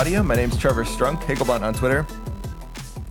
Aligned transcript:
Audio. 0.00 0.22
My 0.22 0.34
name's 0.34 0.56
Trevor 0.56 0.84
Strunk, 0.84 1.20
Hegelbon 1.24 1.60
on 1.60 1.74
Twitter. 1.74 2.06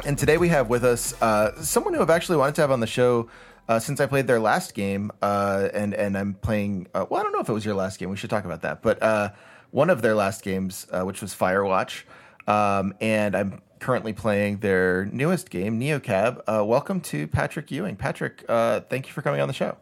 And 0.08 0.18
today 0.18 0.40
we 0.40 0.48
have 0.48 0.72
with 0.72 0.84
us 0.84 1.14
uh, 1.22 1.62
someone 1.62 1.94
who 1.94 2.02
I've 2.02 2.10
actually 2.10 2.38
wanted 2.38 2.56
to 2.56 2.62
have 2.62 2.72
on 2.72 2.80
the 2.80 2.88
show 2.88 3.30
uh, 3.68 3.78
since 3.78 4.00
I 4.00 4.08
played 4.08 4.26
their 4.26 4.40
last 4.40 4.74
game. 4.74 5.12
Uh, 5.22 5.70
and, 5.72 5.94
and 5.94 6.18
I'm 6.18 6.34
playing, 6.34 6.88
uh, 6.96 7.06
well, 7.08 7.20
I 7.20 7.24
don't 7.24 7.32
know 7.32 7.42
if 7.42 7.48
it 7.48 7.54
was 7.54 7.64
your 7.64 7.76
last 7.76 8.00
game. 8.00 8.10
We 8.10 8.18
should 8.18 8.32
talk 8.32 8.44
about 8.44 8.64
that. 8.64 8.82
But 8.82 9.04
uh, 9.04 9.30
one 9.70 9.92
of 9.92 10.02
their 10.02 10.16
last 10.16 10.42
games, 10.42 10.88
uh, 10.92 11.04
which 11.04 11.22
was 11.22 11.32
Firewatch. 11.36 12.06
Um, 12.48 12.96
and 13.00 13.36
I'm 13.36 13.62
currently 13.78 14.14
playing 14.14 14.58
their 14.58 15.06
newest 15.06 15.52
game, 15.52 15.80
Neocab. 15.80 16.42
Welcome 16.66 17.02
to 17.02 17.28
Patrick 17.28 17.70
Ewing. 17.70 17.98
Patrick, 17.98 18.46
thank 18.48 19.06
you 19.06 19.14
for 19.14 19.22
coming 19.22 19.42
on 19.42 19.48
the 19.48 19.54
show. 19.54 19.78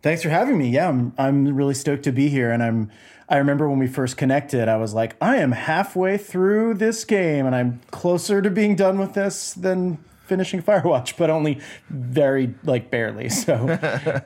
Thanks 0.00 0.22
for 0.22 0.28
having 0.28 0.56
me. 0.56 0.70
Yeah, 0.70 0.88
I'm 0.88 1.12
I'm 1.18 1.56
really 1.56 1.74
stoked 1.74 2.04
to 2.04 2.12
be 2.12 2.28
here 2.28 2.52
and 2.52 2.62
I'm 2.62 2.90
I 3.28 3.36
remember 3.36 3.68
when 3.68 3.78
we 3.78 3.86
first 3.86 4.16
connected, 4.16 4.68
I 4.68 4.76
was 4.76 4.94
like, 4.94 5.16
I 5.20 5.36
am 5.36 5.52
halfway 5.52 6.16
through 6.16 6.74
this 6.74 7.04
game 7.04 7.44
and 7.44 7.54
I'm 7.54 7.80
closer 7.90 8.40
to 8.40 8.50
being 8.50 8.74
done 8.74 8.98
with 8.98 9.14
this 9.14 9.52
than 9.52 9.98
finishing 10.28 10.62
Firewatch, 10.62 11.16
but 11.16 11.30
only 11.30 11.60
very 11.90 12.54
like 12.64 12.90
barely. 12.90 13.28
So 13.38 13.66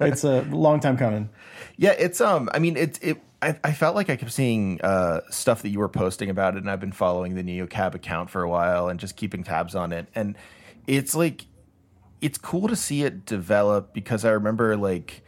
it's 0.01 0.25
a 0.25 0.43
long 0.43 0.81
time 0.81 0.97
coming. 0.97 1.31
Yeah, 1.77 1.95
it's 1.99 2.21
um. 2.21 2.49
I 2.53 2.59
mean, 2.59 2.77
it 2.77 2.99
it. 3.03 3.23
I, 3.41 3.59
I 3.65 3.73
felt 3.73 3.95
like 3.97 4.09
I 4.09 4.17
kept 4.17 4.33
seeing 4.33 4.81
uh, 4.83 5.21
stuff 5.31 5.63
that 5.63 5.71
you 5.71 5.79
were 5.81 5.89
posting 5.89 6.31
about 6.31 6.55
it, 6.55 6.59
and 6.59 6.71
I've 6.71 6.81
been 6.81 6.93
following 6.93 7.35
the 7.35 7.43
NeoCab 7.43 7.95
account 7.95 8.31
for 8.31 8.43
a 8.43 8.49
while 8.49 8.89
and 8.89 9.01
just 9.01 9.17
keeping 9.17 9.43
tabs 9.43 9.75
on 9.75 9.93
it. 9.93 10.07
And 10.15 10.37
it's 10.87 11.15
like, 11.15 11.47
it's 12.21 12.39
cool 12.39 12.69
to 12.69 12.77
see 12.77 13.03
it 13.03 13.27
develop 13.27 13.93
because 13.93 14.25
I 14.25 14.31
remember 14.31 14.77
like, 14.77 15.25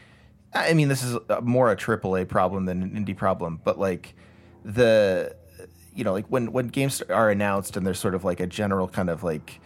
I 0.54 0.72
mean, 0.74 0.88
this 0.88 1.02
is 1.02 1.16
a- 1.28 1.40
more 1.40 1.70
a 1.70 1.76
AAA 1.76 2.28
problem 2.28 2.64
than 2.66 2.82
an 2.82 2.90
indie 2.92 3.16
problem, 3.16 3.60
but 3.64 3.78
like 3.78 4.14
the, 4.64 5.34
you 5.94 6.04
know, 6.04 6.12
like 6.12 6.26
when 6.28 6.52
when 6.52 6.68
games 6.68 7.02
are 7.02 7.30
announced 7.30 7.76
and 7.76 7.86
there's 7.86 7.98
sort 7.98 8.14
of 8.14 8.24
like 8.24 8.40
a 8.40 8.46
general 8.46 8.88
kind 8.88 9.10
of 9.10 9.22
like 9.22 9.60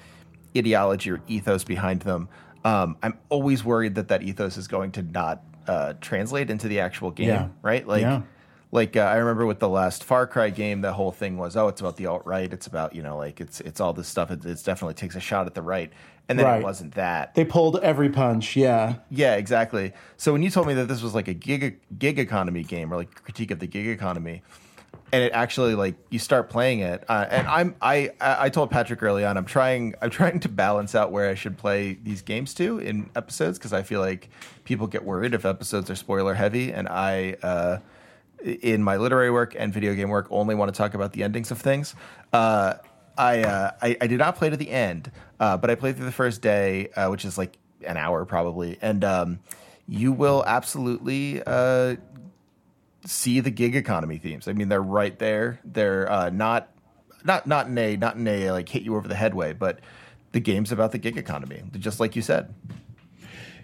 ideology 0.57 1.11
or 1.11 1.21
ethos 1.29 1.65
behind 1.65 2.01
them. 2.03 2.29
Um, 2.65 2.97
I'm 3.03 3.19
always 3.29 3.65
worried 3.65 3.95
that 3.97 4.09
that 4.09 4.23
ethos 4.23 4.57
is 4.57 4.67
going 4.67 4.93
to 4.93 5.03
not 5.03 5.43
uh, 5.69 5.93
translate 6.01 6.51
into 6.51 6.67
the 6.69 6.81
actual 6.81 7.11
game, 7.11 7.29
Yeah. 7.29 7.49
right? 7.63 7.87
Like, 7.87 8.01
Yeah. 8.03 8.23
Like 8.71 8.97
uh, 8.97 9.01
I 9.01 9.17
remember 9.17 9.47
with 9.47 9.61
the 9.61 9.69
last 9.69 10.05
Far 10.05 10.27
Cry 10.27 10.51
game, 10.51 10.83
the 10.83 10.93
whole 10.93 11.13
thing 11.13 11.39
was, 11.39 11.57
oh, 11.57 11.69
it's 11.69 11.81
about 11.81 11.97
the 11.97 12.07
alt 12.07 12.27
right. 12.27 12.53
It's 12.53 12.67
about 12.67 12.95
you 12.95 13.03
know, 13.03 13.17
like 13.17 13.41
it's 13.41 13.61
it's 13.61 13.81
all 13.81 13.93
this 13.93 14.09
stuff. 14.09 14.31
It 14.31 14.45
it's 14.45 14.63
definitely 14.63 14.95
takes 14.95 15.17
a 15.17 15.21
shot 15.21 15.47
at 15.47 15.55
the 15.55 15.63
right, 15.63 15.91
and 16.29 16.39
then 16.39 16.61
it 16.61 16.63
wasn't 16.63 16.95
that. 16.95 17.35
They 17.35 17.47
pulled 17.47 17.79
every 17.81 18.11
punch. 18.11 18.57
Yeah. 18.57 18.97
Yeah, 19.11 19.37
exactly. 19.37 19.93
So 20.19 20.33
when 20.33 20.43
you 20.43 20.51
told 20.51 20.67
me 20.67 20.75
that 20.75 20.87
this 20.87 21.03
was 21.03 21.15
like 21.15 21.29
a 21.29 21.35
gig 21.35 21.81
gig 21.99 22.19
economy 22.19 22.63
game 22.63 22.93
or 22.93 22.97
like 22.97 23.23
critique 23.25 23.51
of 23.51 23.59
the 23.59 23.67
gig 23.67 23.87
economy, 23.87 24.43
and 25.13 25.25
it 25.25 25.33
actually 25.33 25.75
like 25.75 25.95
you 26.11 26.19
start 26.19 26.51
playing 26.51 26.81
it, 26.81 27.05
uh, 27.09 27.27
and 27.31 27.47
I'm 27.47 27.75
I 27.81 28.11
I 28.21 28.45
I 28.45 28.49
told 28.51 28.71
Patrick 28.71 29.03
early 29.03 29.25
on 29.25 29.39
I'm 29.39 29.47
trying 29.47 29.95
I'm 30.03 30.11
trying 30.21 30.41
to 30.41 30.49
balance 30.51 30.95
out 30.95 31.11
where 31.11 31.31
I 31.31 31.35
should 31.35 31.57
play 31.57 31.95
these 31.95 32.21
games 32.21 32.53
to 32.55 32.81
in 32.81 33.09
episodes 33.17 33.57
because 33.57 33.73
I 33.73 33.83
feel 33.83 34.01
like 34.01 34.29
people 34.65 34.87
get 34.87 35.05
worried 35.05 35.33
if 35.33 35.47
episodes 35.47 35.89
are 35.89 35.97
spoiler 35.97 36.35
heavy, 36.35 36.71
and 36.71 36.87
I. 36.87 37.37
Uh, 37.43 37.79
in 38.45 38.83
my 38.83 38.97
literary 38.97 39.31
work 39.31 39.55
and 39.59 39.73
video 39.73 39.95
game 39.95 40.09
work, 40.09 40.27
only 40.31 40.55
want 40.55 40.73
to 40.73 40.77
talk 40.77 40.95
about 40.95 41.13
the 41.13 41.23
endings 41.23 41.51
of 41.51 41.59
things. 41.59 41.95
Uh, 42.33 42.75
I, 43.17 43.43
uh, 43.43 43.71
I 43.83 43.97
I 44.01 44.07
did 44.07 44.19
not 44.19 44.37
play 44.37 44.49
to 44.49 44.57
the 44.57 44.71
end, 44.71 45.11
uh, 45.41 45.57
but 45.57 45.71
I 45.71 45.75
played 45.75 45.97
through 45.97 46.07
the 46.07 46.13
first 46.13 46.41
day, 46.41 46.89
uh, 46.91 47.09
which 47.09 47.25
is 47.25 47.37
like 47.37 47.59
an 47.85 47.97
hour 47.97 48.25
probably, 48.25 48.79
and 48.81 49.03
um, 49.05 49.41
you 49.89 50.13
will 50.13 50.45
absolutely 50.47 51.43
uh, 51.45 51.97
see 53.05 53.41
the 53.41 53.51
gig 53.51 53.75
economy 53.75 54.19
themes. 54.19 54.47
I 54.47 54.53
mean, 54.53 54.69
they're 54.69 54.83
right 54.83 55.19
there. 55.19 55.61
They're 55.65 56.11
uh, 56.11 56.31
not 56.31 56.71
not 57.25 57.47
not 57.47 57.67
in 57.67 57.77
a 57.77 57.97
not 57.97 58.17
in 58.17 58.27
a 58.29 58.53
like 58.53 58.69
hit 58.69 58.83
you 58.83 58.95
over 58.95 59.09
the 59.09 59.17
head 59.17 59.35
way, 59.35 59.53
but 59.53 59.81
the 60.33 60.41
game's 60.41 60.71
about 60.71 60.93
the 60.93 60.99
gig 60.99 61.17
economy, 61.17 61.63
just 61.79 62.01
like 62.01 62.15
you 62.15 62.23
said. 62.23 62.55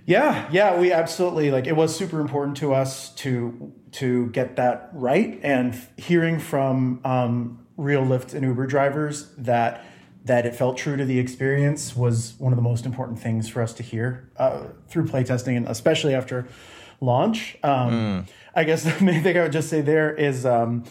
Yeah, 0.07 0.49
yeah, 0.51 0.79
we 0.79 0.93
absolutely 0.93 1.51
like 1.51 1.67
it 1.67 1.77
was 1.77 1.95
super 1.97 2.21
important 2.21 2.57
to 2.59 2.75
us 2.75 3.11
to 3.17 3.73
to 3.95 4.27
get 4.31 4.57
that 4.57 4.91
right 4.93 5.39
and 5.43 5.81
hearing 5.97 6.41
from 6.41 7.01
um, 7.05 7.65
real 7.77 8.03
Lyft 8.03 8.35
and 8.35 8.45
Uber 8.45 8.67
drivers 8.67 9.31
that 9.39 9.85
that 10.25 10.47
it 10.47 10.57
felt 10.57 10.79
true 10.79 10.97
to 10.97 11.05
the 11.05 11.19
experience 11.19 11.95
was 11.95 12.35
one 12.39 12.51
of 12.51 12.57
the 12.57 12.63
most 12.63 12.87
important 12.87 13.19
things 13.19 13.47
for 13.47 13.61
us 13.61 13.75
to 13.75 13.83
hear 13.83 14.31
uh, 14.39 14.65
through 14.89 15.05
playtesting 15.05 15.55
and 15.55 15.69
especially 15.69 16.15
after 16.15 16.49
launch. 17.01 17.59
Um, 17.63 18.27
I 18.55 18.65
guess 18.65 18.85
the 18.85 19.05
main 19.05 19.23
thing 19.23 19.37
I 19.37 19.43
would 19.43 19.53
just 19.53 19.69
say 19.69 19.83
there 19.83 20.15
is 20.15 20.47
um, 20.47 20.85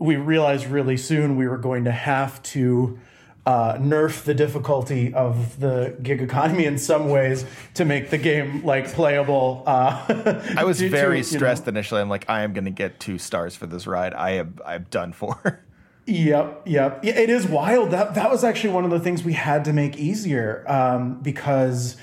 we 0.00 0.16
realized 0.16 0.66
really 0.66 0.96
soon 0.96 1.36
we 1.36 1.46
were 1.46 1.58
going 1.58 1.84
to 1.84 1.92
have 1.92 2.42
to 2.42 2.98
uh, 3.44 3.74
nerf 3.74 4.22
the 4.24 4.34
difficulty 4.34 5.12
of 5.14 5.58
the 5.58 5.96
gig 6.02 6.22
economy 6.22 6.64
in 6.64 6.78
some 6.78 7.08
ways 7.08 7.44
to 7.74 7.84
make 7.84 8.10
the 8.10 8.18
game 8.18 8.64
like 8.64 8.86
playable. 8.92 9.64
Uh, 9.66 10.42
I 10.56 10.64
was 10.64 10.78
to- 10.78 10.84
to, 10.84 10.90
very 10.90 11.16
know- 11.18 11.22
stressed 11.22 11.66
initially. 11.66 12.00
I'm 12.00 12.08
like, 12.08 12.28
I 12.28 12.42
am 12.42 12.52
going 12.52 12.66
to 12.66 12.70
get 12.70 13.00
two 13.00 13.18
stars 13.18 13.56
for 13.56 13.66
this 13.66 13.86
ride. 13.86 14.14
I 14.14 14.30
am 14.32 14.58
I'm 14.64 14.86
done 14.90 15.12
for. 15.12 15.64
Yep, 16.04 16.62
yep. 16.66 17.04
Yeah, 17.04 17.16
it 17.16 17.30
is 17.30 17.46
wild. 17.46 17.92
That 17.92 18.16
that 18.16 18.28
was 18.28 18.42
actually 18.42 18.72
one 18.72 18.84
of 18.84 18.90
the 18.90 18.98
things 18.98 19.22
we 19.22 19.34
had 19.34 19.64
to 19.66 19.72
make 19.72 19.96
easier 19.96 20.64
um, 20.68 21.20
because 21.22 21.96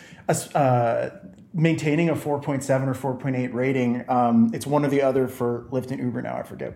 uh, 0.55 1.09
maintaining 1.53 2.07
a 2.07 2.15
4.7 2.15 3.03
or 3.03 3.17
4.8 3.17 3.53
rating, 3.53 4.05
um, 4.09 4.51
it's 4.53 4.65
one 4.65 4.85
or 4.85 4.87
the 4.87 5.01
other 5.01 5.27
for 5.27 5.67
Lyft 5.71 5.91
and 5.91 5.99
Uber 5.99 6.21
now. 6.21 6.37
I 6.37 6.43
forget 6.43 6.75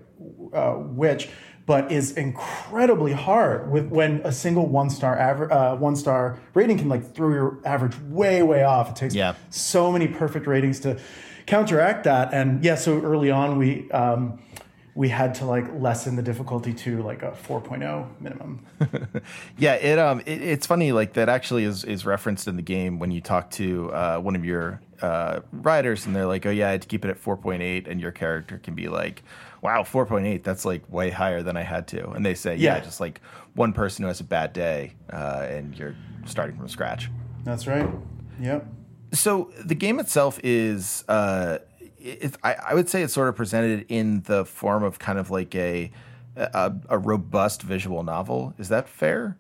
uh, 0.54 0.74
which, 0.74 1.30
but 1.66 1.92
is 1.92 2.12
incredibly 2.18 3.14
hard 3.14 3.72
with 3.72 3.88
when 3.88 4.20
a 4.24 4.32
single 4.32 4.68
one 4.68 4.90
star 4.90 5.18
aver- 5.18 5.52
uh, 5.52 5.76
one 5.76 5.96
star 5.96 6.38
rating 6.54 6.78
can 6.78 6.90
like 6.90 7.14
throw 7.16 7.30
your 7.30 7.58
average 7.66 7.98
way 8.10 8.44
way 8.44 8.64
off. 8.64 8.90
It 8.90 8.96
takes 8.98 9.16
Yeah. 9.16 9.36
so 9.50 9.92
many 9.92 10.08
perfect 10.08 10.46
ratings 10.48 10.80
to 10.82 11.00
counteract 11.46 12.04
that. 12.06 12.34
And 12.34 12.64
yeah, 12.64 12.76
so 12.76 13.02
early 13.02 13.32
on 13.32 13.58
we. 13.58 13.90
Um, 13.92 14.40
we 14.96 15.10
had 15.10 15.34
to 15.34 15.46
like 15.46 15.66
lessen 15.82 16.16
the 16.18 16.22
difficulty 16.22 16.72
to 16.72 17.02
like 17.02 17.24
a 17.24 17.32
4.0 17.32 18.08
minimum. 18.22 18.64
Yeah, 19.58 19.74
it 19.74 19.98
um, 19.98 20.20
it, 20.20 20.40
it's 20.40 20.68
funny 20.68 20.92
like 20.92 21.14
that 21.14 21.30
actually 21.30 21.64
is 21.64 21.84
is 21.84 22.06
referenced 22.06 22.48
in 22.48 22.58
the 22.58 22.62
game 22.62 23.00
when 23.00 23.10
you 23.10 23.20
talk 23.20 23.50
to 23.52 23.92
uh, 23.92 24.20
one 24.20 24.36
of 24.36 24.46
your 24.46 24.82
uh, 25.02 25.40
riders 25.52 26.06
and 26.06 26.16
they're 26.16 26.28
like, 26.28 26.46
oh 26.46 26.52
yeah, 26.52 26.68
I 26.68 26.72
had 26.74 26.84
to 26.84 26.88
keep 26.88 27.04
it 27.06 27.10
at 27.10 27.18
four 27.18 27.38
point 27.38 27.64
eight, 27.64 27.88
and 27.88 28.00
your 28.00 28.12
character 28.12 28.60
can 28.60 28.76
be 28.76 28.88
like, 28.88 29.24
wow, 29.64 29.84
four 29.84 30.06
point 30.06 30.28
eight, 30.28 30.44
that's 30.44 30.66
like 30.66 30.84
way 30.92 31.10
higher 31.10 31.42
than 31.42 31.58
I 31.58 31.64
had 31.64 31.88
to, 31.90 32.10
and 32.12 32.24
they 32.26 32.36
say, 32.36 32.56
yeah, 32.58 32.76
Yeah. 32.76 32.82
just 32.82 33.00
like 33.00 33.22
one 33.56 33.74
person 33.74 34.04
who 34.04 34.08
has 34.08 34.20
a 34.20 34.24
bad 34.26 34.54
day, 34.54 34.94
uh, 35.12 35.48
and 35.50 35.76
you're 35.78 35.96
starting 36.26 36.56
from 36.58 36.68
scratch. 36.68 37.10
That's 37.44 37.66
right. 37.66 37.90
Yep. 38.40 38.68
So 39.14 39.52
the 39.64 39.76
game 39.76 40.00
itself 40.00 40.40
is, 40.44 41.04
uh, 41.08 41.60
it, 42.00 42.36
I, 42.44 42.54
I 42.70 42.74
would 42.74 42.90
say 42.90 43.04
it's 43.04 43.14
sort 43.14 43.30
of 43.30 43.36
presented 43.36 43.86
in 43.90 44.22
the 44.24 44.44
form 44.44 44.84
of 44.84 45.00
kind 45.00 45.18
of 45.20 45.30
like 45.32 45.56
a, 45.56 45.92
a, 46.36 46.74
a 46.90 46.98
robust 46.98 47.62
visual 47.62 48.04
novel. 48.04 48.54
Is 48.58 48.70
that 48.70 48.90
fair? 48.90 49.38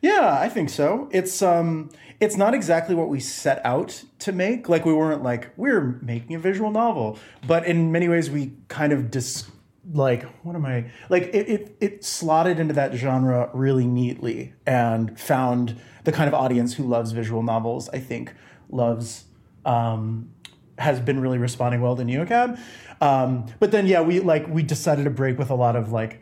Yeah, 0.00 0.36
I 0.38 0.48
think 0.50 0.68
so. 0.68 1.08
It's 1.12 1.40
um 1.40 1.88
it's 2.20 2.36
not 2.36 2.52
exactly 2.52 2.94
what 2.94 3.08
we 3.08 3.20
set 3.20 3.64
out 3.64 4.02
to 4.18 4.32
make. 4.32 4.68
Like 4.68 4.84
we 4.84 4.92
weren't 4.92 5.22
like 5.22 5.50
we're 5.56 5.98
making 6.02 6.36
a 6.36 6.38
visual 6.38 6.70
novel, 6.70 7.18
but 7.46 7.64
in 7.64 7.90
many 7.90 8.08
ways 8.08 8.30
we 8.30 8.52
kind 8.68 8.92
of 8.92 9.10
dis 9.10 9.50
like 9.92 10.22
what 10.44 10.56
am 10.56 10.64
I 10.64 10.90
like 11.10 11.24
it 11.34 11.48
it, 11.48 11.76
it 11.80 12.04
slotted 12.04 12.58
into 12.58 12.74
that 12.74 12.94
genre 12.94 13.50
really 13.52 13.86
neatly 13.86 14.54
and 14.66 15.18
found 15.18 15.78
the 16.04 16.12
kind 16.12 16.28
of 16.28 16.34
audience 16.34 16.74
who 16.74 16.84
loves 16.84 17.12
visual 17.12 17.42
novels. 17.42 17.88
I 17.90 17.98
think 17.98 18.32
loves 18.70 19.24
um 19.64 20.30
has 20.78 21.00
been 21.00 21.20
really 21.20 21.38
responding 21.38 21.80
well 21.80 21.96
to 21.96 22.02
Neocab. 22.02 22.58
Um, 23.00 23.46
but 23.60 23.70
then 23.70 23.86
yeah, 23.86 24.00
we 24.00 24.20
like 24.20 24.48
we 24.48 24.62
decided 24.62 25.04
to 25.04 25.10
break 25.10 25.38
with 25.38 25.50
a 25.50 25.54
lot 25.54 25.76
of 25.76 25.92
like 25.92 26.20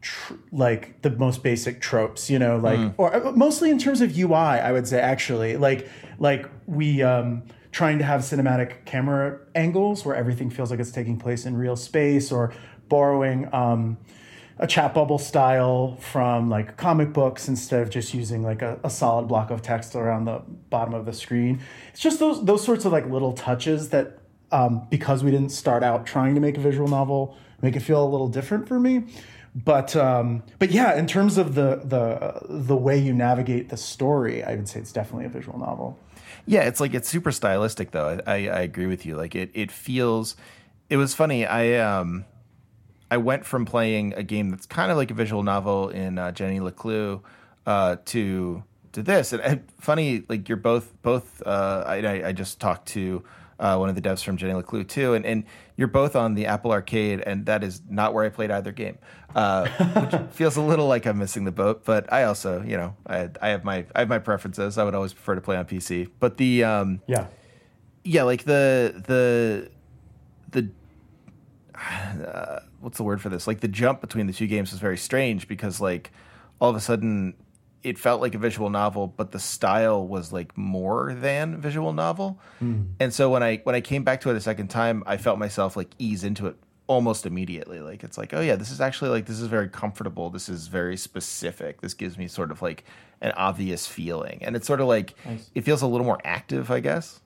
tr- 0.00 0.34
like 0.52 1.02
the 1.02 1.10
most 1.10 1.42
basic 1.42 1.80
tropes, 1.80 2.30
you 2.30 2.38
know, 2.38 2.58
like 2.58 2.78
or 2.98 3.14
uh, 3.14 3.32
mostly 3.32 3.70
in 3.70 3.78
terms 3.78 4.00
of 4.00 4.16
UI, 4.16 4.34
I 4.34 4.72
would 4.72 4.86
say 4.86 5.00
actually, 5.00 5.56
like 5.56 5.88
like 6.18 6.48
we 6.66 7.02
um 7.02 7.42
trying 7.72 7.98
to 7.98 8.04
have 8.04 8.20
cinematic 8.20 8.84
camera 8.84 9.40
angles 9.56 10.04
where 10.04 10.14
everything 10.14 10.48
feels 10.48 10.70
like 10.70 10.78
it's 10.78 10.92
taking 10.92 11.18
place 11.18 11.44
in 11.44 11.56
real 11.56 11.74
space 11.74 12.30
or 12.30 12.54
borrowing 12.88 13.52
um 13.54 13.96
a 14.58 14.66
chat 14.68 14.94
bubble 14.94 15.18
style 15.18 15.96
from 15.96 16.48
like 16.48 16.76
comic 16.76 17.12
books 17.12 17.48
instead 17.48 17.82
of 17.82 17.90
just 17.90 18.14
using 18.14 18.42
like 18.42 18.62
a, 18.62 18.78
a 18.84 18.90
solid 18.90 19.26
block 19.26 19.50
of 19.50 19.62
text 19.62 19.96
around 19.96 20.26
the 20.26 20.40
bottom 20.70 20.94
of 20.94 21.06
the 21.06 21.12
screen. 21.12 21.60
It's 21.90 22.00
just 22.00 22.20
those 22.20 22.44
those 22.44 22.64
sorts 22.64 22.84
of 22.84 22.92
like 22.92 23.06
little 23.06 23.32
touches 23.32 23.88
that 23.88 24.18
um, 24.52 24.86
because 24.90 25.24
we 25.24 25.32
didn't 25.32 25.50
start 25.50 25.82
out 25.82 26.06
trying 26.06 26.36
to 26.36 26.40
make 26.40 26.56
a 26.56 26.60
visual 26.60 26.86
novel, 26.86 27.36
make 27.62 27.74
it 27.74 27.80
feel 27.80 28.04
a 28.04 28.08
little 28.08 28.28
different 28.28 28.68
for 28.68 28.78
me 28.78 29.04
but 29.54 29.94
um, 29.94 30.42
but 30.58 30.72
yeah, 30.72 30.96
in 30.98 31.06
terms 31.06 31.38
of 31.38 31.54
the 31.54 31.80
the 31.84 32.46
the 32.48 32.76
way 32.76 32.98
you 32.98 33.12
navigate 33.12 33.68
the 33.68 33.76
story, 33.76 34.42
I 34.42 34.56
would 34.56 34.68
say 34.68 34.80
it's 34.80 34.92
definitely 34.92 35.26
a 35.26 35.28
visual 35.28 35.58
novel. 35.58 35.98
Yeah, 36.44 36.62
it's 36.62 36.80
like 36.80 36.92
it's 36.92 37.08
super 37.08 37.30
stylistic 37.30 37.92
though. 37.92 38.20
I, 38.26 38.32
I, 38.32 38.36
I 38.48 38.60
agree 38.60 38.86
with 38.86 39.06
you. 39.06 39.16
Like 39.16 39.34
it 39.36 39.50
it 39.54 39.70
feels. 39.70 40.36
It 40.90 40.96
was 40.96 41.14
funny. 41.14 41.46
I 41.46 41.76
um 41.76 42.24
I 43.14 43.16
went 43.16 43.44
from 43.44 43.64
playing 43.64 44.14
a 44.14 44.24
game 44.24 44.50
that's 44.50 44.66
kind 44.66 44.90
of 44.90 44.96
like 44.96 45.12
a 45.12 45.14
visual 45.14 45.44
novel 45.44 45.88
in 45.90 46.18
uh, 46.18 46.32
Jenny 46.32 46.58
LeClue 46.58 47.20
uh, 47.64 47.96
to 48.06 48.64
to 48.90 49.02
this. 49.04 49.32
And, 49.32 49.40
and 49.40 49.62
funny, 49.78 50.24
like 50.28 50.48
you're 50.48 50.56
both 50.56 50.92
both. 51.02 51.40
Uh, 51.46 51.84
I 51.86 52.26
I 52.26 52.32
just 52.32 52.58
talked 52.58 52.88
to 52.88 53.22
uh, 53.60 53.76
one 53.76 53.88
of 53.88 53.94
the 53.94 54.00
devs 54.02 54.24
from 54.24 54.36
Jenny 54.36 54.52
LeClue 54.60 54.88
too, 54.88 55.14
and 55.14 55.24
and 55.24 55.44
you're 55.76 55.86
both 55.86 56.16
on 56.16 56.34
the 56.34 56.46
Apple 56.46 56.72
Arcade, 56.72 57.20
and 57.20 57.46
that 57.46 57.62
is 57.62 57.82
not 57.88 58.14
where 58.14 58.24
I 58.24 58.30
played 58.30 58.50
either 58.50 58.72
game, 58.72 58.98
uh, 59.36 59.68
which 60.00 60.20
feels 60.32 60.56
a 60.56 60.60
little 60.60 60.88
like 60.88 61.06
I'm 61.06 61.16
missing 61.18 61.44
the 61.44 61.52
boat. 61.52 61.84
But 61.84 62.12
I 62.12 62.24
also, 62.24 62.62
you 62.62 62.76
know, 62.76 62.96
I 63.06 63.30
I 63.40 63.50
have 63.50 63.62
my 63.62 63.86
I 63.94 64.00
have 64.00 64.08
my 64.08 64.18
preferences. 64.18 64.76
I 64.76 64.82
would 64.82 64.96
always 64.96 65.12
prefer 65.12 65.36
to 65.36 65.40
play 65.40 65.56
on 65.56 65.66
PC, 65.66 66.10
but 66.18 66.36
the 66.36 66.64
um, 66.64 67.00
Yeah. 67.06 67.26
yeah, 68.02 68.24
like 68.24 68.42
the 68.42 68.92
the 69.06 69.70
the 70.50 70.68
uh, 72.22 72.60
what's 72.80 72.96
the 72.96 73.04
word 73.04 73.20
for 73.20 73.28
this? 73.28 73.46
Like 73.46 73.60
the 73.60 73.68
jump 73.68 74.00
between 74.00 74.26
the 74.26 74.32
two 74.32 74.46
games 74.46 74.70
was 74.70 74.80
very 74.80 74.96
strange 74.96 75.48
because 75.48 75.80
like 75.80 76.10
all 76.60 76.70
of 76.70 76.76
a 76.76 76.80
sudden 76.80 77.34
it 77.82 77.98
felt 77.98 78.20
like 78.22 78.34
a 78.34 78.38
visual 78.38 78.70
novel, 78.70 79.06
but 79.06 79.32
the 79.32 79.38
style 79.38 80.06
was 80.06 80.32
like 80.32 80.56
more 80.56 81.14
than 81.14 81.60
visual 81.60 81.92
novel. 81.92 82.40
And 82.98 83.12
so 83.12 83.30
when 83.30 83.42
I 83.42 83.58
when 83.64 83.74
I 83.74 83.80
came 83.80 84.04
back 84.04 84.22
to 84.22 84.30
it 84.30 84.36
a 84.36 84.40
second 84.40 84.68
time, 84.68 85.02
I 85.06 85.18
felt 85.18 85.38
myself 85.38 85.76
like 85.76 85.90
ease 85.98 86.24
into 86.24 86.46
it 86.46 86.56
almost 86.86 87.26
immediately. 87.26 87.80
Like 87.80 88.02
it's 88.02 88.16
like, 88.16 88.32
oh 88.32 88.40
yeah, 88.40 88.56
this 88.56 88.70
is 88.70 88.80
actually 88.80 89.10
like 89.10 89.26
this 89.26 89.38
is 89.38 89.48
very 89.48 89.68
comfortable. 89.68 90.30
This 90.30 90.48
is 90.48 90.66
very 90.68 90.96
specific. 90.96 91.82
This 91.82 91.94
gives 91.94 92.16
me 92.16 92.26
sort 92.26 92.50
of 92.50 92.62
like 92.62 92.84
an 93.20 93.32
obvious 93.32 93.86
feeling, 93.86 94.38
and 94.42 94.56
it's 94.56 94.66
sort 94.66 94.80
of 94.80 94.86
like 94.86 95.14
it 95.54 95.62
feels 95.62 95.82
a 95.82 95.86
little 95.86 96.06
more 96.06 96.20
active, 96.24 96.70
I 96.70 96.80
guess. 96.80 97.20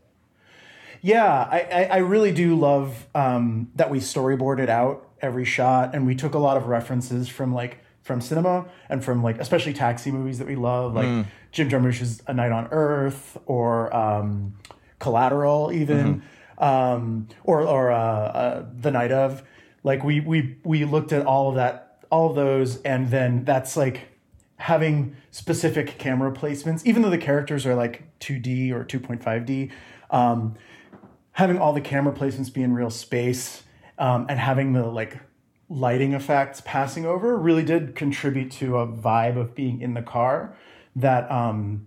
Yeah, 1.03 1.25
I, 1.27 1.61
I, 1.61 1.83
I 1.85 1.97
really 1.99 2.33
do 2.33 2.57
love 2.57 3.07
um, 3.15 3.71
that 3.77 3.91
we 3.91 4.01
storyboarded 4.01 4.69
out 4.69 5.09
every 5.21 5.45
shot, 5.45 5.95
and 5.95 6.07
we 6.07 6.15
took 6.15 6.35
a 6.35 6.39
lot 6.39 6.57
of 6.57 6.67
references 6.67 7.29
from 7.29 7.55
like 7.55 7.79
from 8.03 8.21
cinema 8.21 8.67
and 8.89 9.05
from 9.05 9.23
like 9.23 9.39
especially 9.39 9.75
taxi 9.75 10.11
movies 10.11 10.39
that 10.39 10.47
we 10.49 10.57
love, 10.57 10.95
like 10.95 11.27
Jim 11.53 11.69
Jarmusch's 11.69 12.23
A 12.27 12.35
Night 12.35 12.53
on 12.53 12.69
Earth 12.71 13.37
or 13.47 13.95
um, 13.95 14.55
Collateral, 14.99 15.71
even 15.73 16.23
um, 16.59 17.29
or 17.45 17.63
or 17.63 17.93
uh, 17.93 17.97
uh, 17.97 18.67
The 18.81 18.91
Night 18.91 19.13
of. 19.13 19.43
Like 19.85 20.03
we 20.03 20.21
we 20.21 20.57
we 20.65 20.85
looked 20.85 21.13
at 21.13 21.25
all 21.25 21.51
of 21.51 21.55
that, 21.57 22.05
all 22.11 22.31
of 22.31 22.37
those, 22.37 22.81
and 22.83 23.11
then 23.11 23.45
that's 23.45 23.77
like 23.77 24.09
having 24.57 25.17
specific 25.31 25.99
camera 25.99 26.33
placements, 26.33 26.85
even 26.85 27.03
though 27.03 27.11
the 27.11 27.19
characters 27.19 27.65
are 27.65 27.77
like 27.77 28.03
2D 28.19 28.73
or 28.73 28.85
2.5D. 28.85 29.71
Um, 30.11 30.57
having 31.39 31.57
all 31.57 31.73
the 31.73 31.81
camera 31.81 32.13
placements 32.13 32.53
be 32.53 32.65
in 32.65 32.75
real 32.75 32.91
space 32.91 33.63
um, 33.97 34.27
and 34.29 34.41
having 34.41 34.73
the 34.73 34.85
like 34.85 35.21
lighting 35.69 36.13
effects 36.13 36.61
passing 36.65 37.07
over 37.07 37.39
really 37.39 37.63
did 37.63 37.95
contribute 37.95 38.51
to 38.51 38.77
a 38.79 38.85
vibe 38.89 39.39
of 39.39 39.55
being 39.55 39.81
in 39.81 39.95
the 39.95 40.03
car 40.03 40.53
that 40.97 41.31
um, 41.31 41.87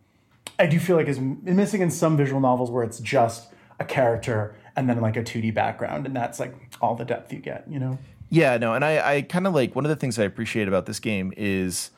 I 0.57 0.67
do 0.67 0.79
feel 0.79 0.95
like 0.95 1.09
is 1.09 1.19
missing 1.19 1.81
in 1.81 1.91
some 1.91 2.15
visual 2.15 2.39
novels 2.39 2.71
where 2.71 2.85
it's 2.85 3.01
just 3.01 3.51
a 3.77 3.83
character 3.83 4.55
and 4.77 4.87
then 4.87 5.01
like 5.01 5.17
a 5.17 5.21
2D 5.21 5.53
background 5.53 6.05
and 6.05 6.15
that's 6.15 6.39
like 6.39 6.55
all 6.79 6.95
the 6.95 7.03
depth 7.03 7.33
you 7.33 7.39
get, 7.39 7.65
you 7.67 7.77
know? 7.77 7.99
Yeah, 8.29 8.57
no, 8.57 8.73
and 8.73 8.85
I, 8.85 9.15
I 9.15 9.21
kind 9.23 9.45
of 9.45 9.53
like 9.53 9.75
one 9.75 9.83
of 9.83 9.89
the 9.89 9.97
things 9.97 10.17
I 10.17 10.23
appreciate 10.23 10.69
about 10.69 10.85
this 10.85 11.01
game 11.01 11.33
is, 11.35 11.91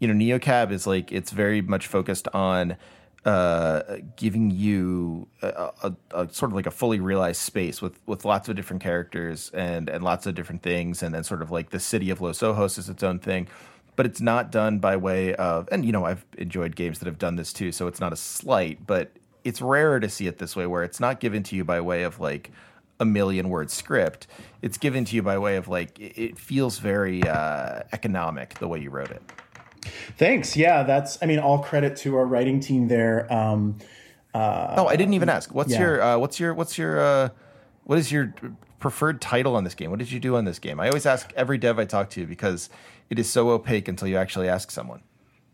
you 0.00 0.12
know, 0.12 0.14
NeoCab 0.14 0.72
is 0.72 0.88
like 0.88 1.12
it's 1.12 1.30
very 1.30 1.62
much 1.62 1.86
focused 1.86 2.26
on 2.34 2.76
uh, 3.26 3.96
giving 4.14 4.52
you 4.52 5.26
a, 5.42 5.70
a, 5.82 5.96
a 6.12 6.32
sort 6.32 6.52
of 6.52 6.54
like 6.54 6.66
a 6.66 6.70
fully 6.70 7.00
realized 7.00 7.40
space 7.40 7.82
with 7.82 7.98
with 8.06 8.24
lots 8.24 8.48
of 8.48 8.54
different 8.54 8.80
characters 8.80 9.50
and 9.52 9.88
and 9.88 10.04
lots 10.04 10.26
of 10.26 10.36
different 10.36 10.62
things, 10.62 11.02
and 11.02 11.12
then 11.12 11.24
sort 11.24 11.42
of 11.42 11.50
like 11.50 11.70
the 11.70 11.80
city 11.80 12.08
of 12.10 12.20
Los 12.20 12.40
Ojos 12.40 12.78
is 12.78 12.88
its 12.88 13.02
own 13.02 13.18
thing. 13.18 13.48
But 13.96 14.06
it's 14.06 14.20
not 14.20 14.52
done 14.52 14.78
by 14.78 14.96
way 14.96 15.34
of, 15.34 15.68
and 15.72 15.84
you 15.84 15.90
know, 15.90 16.04
I've 16.04 16.24
enjoyed 16.38 16.76
games 16.76 17.00
that 17.00 17.06
have 17.06 17.18
done 17.18 17.34
this 17.34 17.52
too, 17.52 17.72
so 17.72 17.88
it's 17.88 17.98
not 17.98 18.12
a 18.12 18.16
slight, 18.16 18.86
but 18.86 19.10
it's 19.42 19.60
rarer 19.60 19.98
to 19.98 20.08
see 20.08 20.28
it 20.28 20.38
this 20.38 20.54
way, 20.54 20.66
where 20.66 20.84
it's 20.84 21.00
not 21.00 21.18
given 21.18 21.42
to 21.44 21.56
you 21.56 21.64
by 21.64 21.80
way 21.80 22.04
of 22.04 22.20
like 22.20 22.52
a 23.00 23.04
million 23.04 23.48
word 23.48 23.70
script. 23.70 24.28
It's 24.62 24.78
given 24.78 25.04
to 25.06 25.16
you 25.16 25.22
by 25.22 25.38
way 25.38 25.56
of 25.56 25.66
like 25.66 25.98
it 25.98 26.16
it 26.16 26.38
feels 26.38 26.78
very 26.78 27.24
uh, 27.24 27.82
economic 27.92 28.54
the 28.60 28.68
way 28.68 28.78
you 28.78 28.90
wrote 28.90 29.10
it. 29.10 29.22
Thanks. 30.16 30.56
Yeah, 30.56 30.82
that's, 30.82 31.18
I 31.22 31.26
mean, 31.26 31.38
all 31.38 31.58
credit 31.58 31.96
to 31.98 32.16
our 32.16 32.26
writing 32.26 32.60
team 32.60 32.88
there. 32.88 33.32
Um, 33.32 33.78
uh, 34.34 34.74
Oh, 34.78 34.86
I 34.86 34.96
didn't 34.96 35.14
even 35.14 35.28
ask. 35.28 35.54
What's 35.54 35.72
yeah. 35.72 35.80
your 35.80 36.02
uh, 36.02 36.18
what's 36.18 36.38
your 36.38 36.52
what's 36.52 36.76
your 36.76 37.00
uh, 37.00 37.28
what 37.84 37.98
is 37.98 38.12
your 38.12 38.34
preferred 38.78 39.20
title 39.20 39.56
on 39.56 39.64
this 39.64 39.74
game? 39.74 39.90
What 39.90 39.98
did 39.98 40.12
you 40.12 40.20
do 40.20 40.36
on 40.36 40.44
this 40.44 40.58
game? 40.58 40.78
I 40.78 40.88
always 40.88 41.06
ask 41.06 41.32
every 41.34 41.56
dev 41.56 41.78
I 41.78 41.86
talk 41.86 42.10
to 42.10 42.26
because 42.26 42.68
it 43.08 43.18
is 43.18 43.30
so 43.30 43.48
opaque 43.50 43.88
until 43.88 44.08
you 44.08 44.16
actually 44.18 44.48
ask 44.48 44.70
someone. 44.70 45.00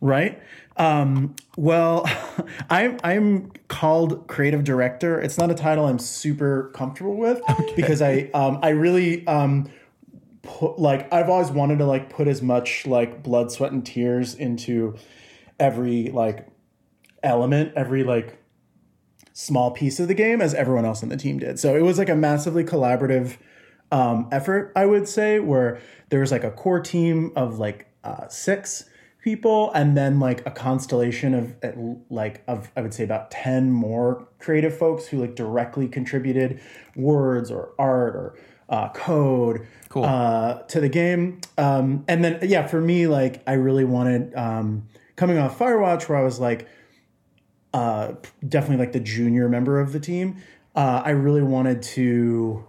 right? 0.01 0.43
Um, 0.77 1.37
well, 1.57 2.05
I'm 2.71 2.99
I'm 3.05 3.53
called 3.69 4.27
creative 4.27 4.65
director. 4.65 5.21
It's 5.21 5.39
not 5.39 5.51
a 5.51 5.55
title 5.55 5.87
I'm 5.87 6.01
super 6.01 6.73
comfortable 6.75 7.17
with 7.17 7.41
because 7.77 8.03
I 8.03 8.31
um, 8.35 8.59
I 8.63 8.71
really 8.71 9.25
um, 9.29 9.71
put 10.43 10.79
like 10.79 11.13
I've 11.13 11.29
always 11.29 11.51
wanted 11.51 11.79
to 11.79 11.87
like 11.87 12.11
put 12.11 12.29
as 12.29 12.43
much 12.43 12.87
like 12.87 13.23
blood, 13.23 13.51
sweat, 13.53 13.73
and 13.73 13.85
tears 13.85 14.35
into 14.35 14.97
every 15.59 16.11
like 16.11 16.49
element, 17.23 17.73
every 17.77 18.05
like 18.05 18.39
small 19.33 19.71
piece 19.71 19.99
of 19.99 20.09
the 20.09 20.15
game 20.15 20.41
as 20.41 20.53
everyone 20.55 20.85
else 20.85 21.03
on 21.03 21.09
the 21.09 21.17
team 21.17 21.39
did. 21.39 21.59
So 21.59 21.75
it 21.75 21.83
was 21.83 21.99
like 21.99 22.09
a 22.09 22.17
massively 22.17 22.65
collaborative 22.65 23.37
um, 23.91 24.29
effort, 24.33 24.73
I 24.75 24.87
would 24.87 25.09
say, 25.09 25.39
where 25.39 25.81
there 26.09 26.21
was 26.21 26.33
like 26.33 26.45
a 26.45 26.51
core 26.51 26.81
team 26.81 27.33
of 27.37 27.59
like 27.59 27.87
uh, 28.05 28.29
six 28.29 28.89
people, 29.23 29.71
and 29.73 29.97
then 29.97 30.19
like 30.19 30.45
a 30.47 30.51
constellation 30.51 31.35
of 31.35 31.55
like 32.11 32.43
of 32.49 32.71
I 32.77 32.81
would 32.81 32.95
say 32.95 33.05
about 33.05 33.31
ten 33.31 33.71
more 33.71 34.27
creative 34.39 34.77
folks 34.77 35.07
who 35.07 35.21
like 35.21 35.37
directly 35.37 35.89
contributed 35.89 36.61
words 36.97 37.51
or 37.51 37.73
art 37.79 38.17
or 38.17 38.39
uh, 38.73 38.89
code 38.89 39.67
Cool. 39.91 40.05
uh, 40.05 40.63
to 40.63 40.81
the 40.81 40.89
game. 40.89 41.41
Um, 41.59 42.05
and 42.09 42.25
then 42.25 42.39
yeah, 42.43 42.67
for 42.67 42.81
me, 42.81 43.07
like 43.07 43.43
I 43.47 43.53
really 43.53 43.85
wanted 43.85 44.35
um, 44.35 44.89
coming 45.15 45.39
off 45.39 45.59
Firewatch, 45.59 46.09
where 46.09 46.19
I 46.19 46.25
was 46.25 46.41
like 46.41 46.67
uh, 47.75 48.15
definitely 48.47 48.79
like 48.85 48.93
the 48.93 49.01
junior 49.01 49.49
member 49.49 49.79
of 49.79 49.93
the 49.93 50.01
team. 50.01 50.39
Uh, 50.75 51.03
I 51.05 51.11
really 51.11 51.43
wanted 51.43 51.83
to 51.83 52.65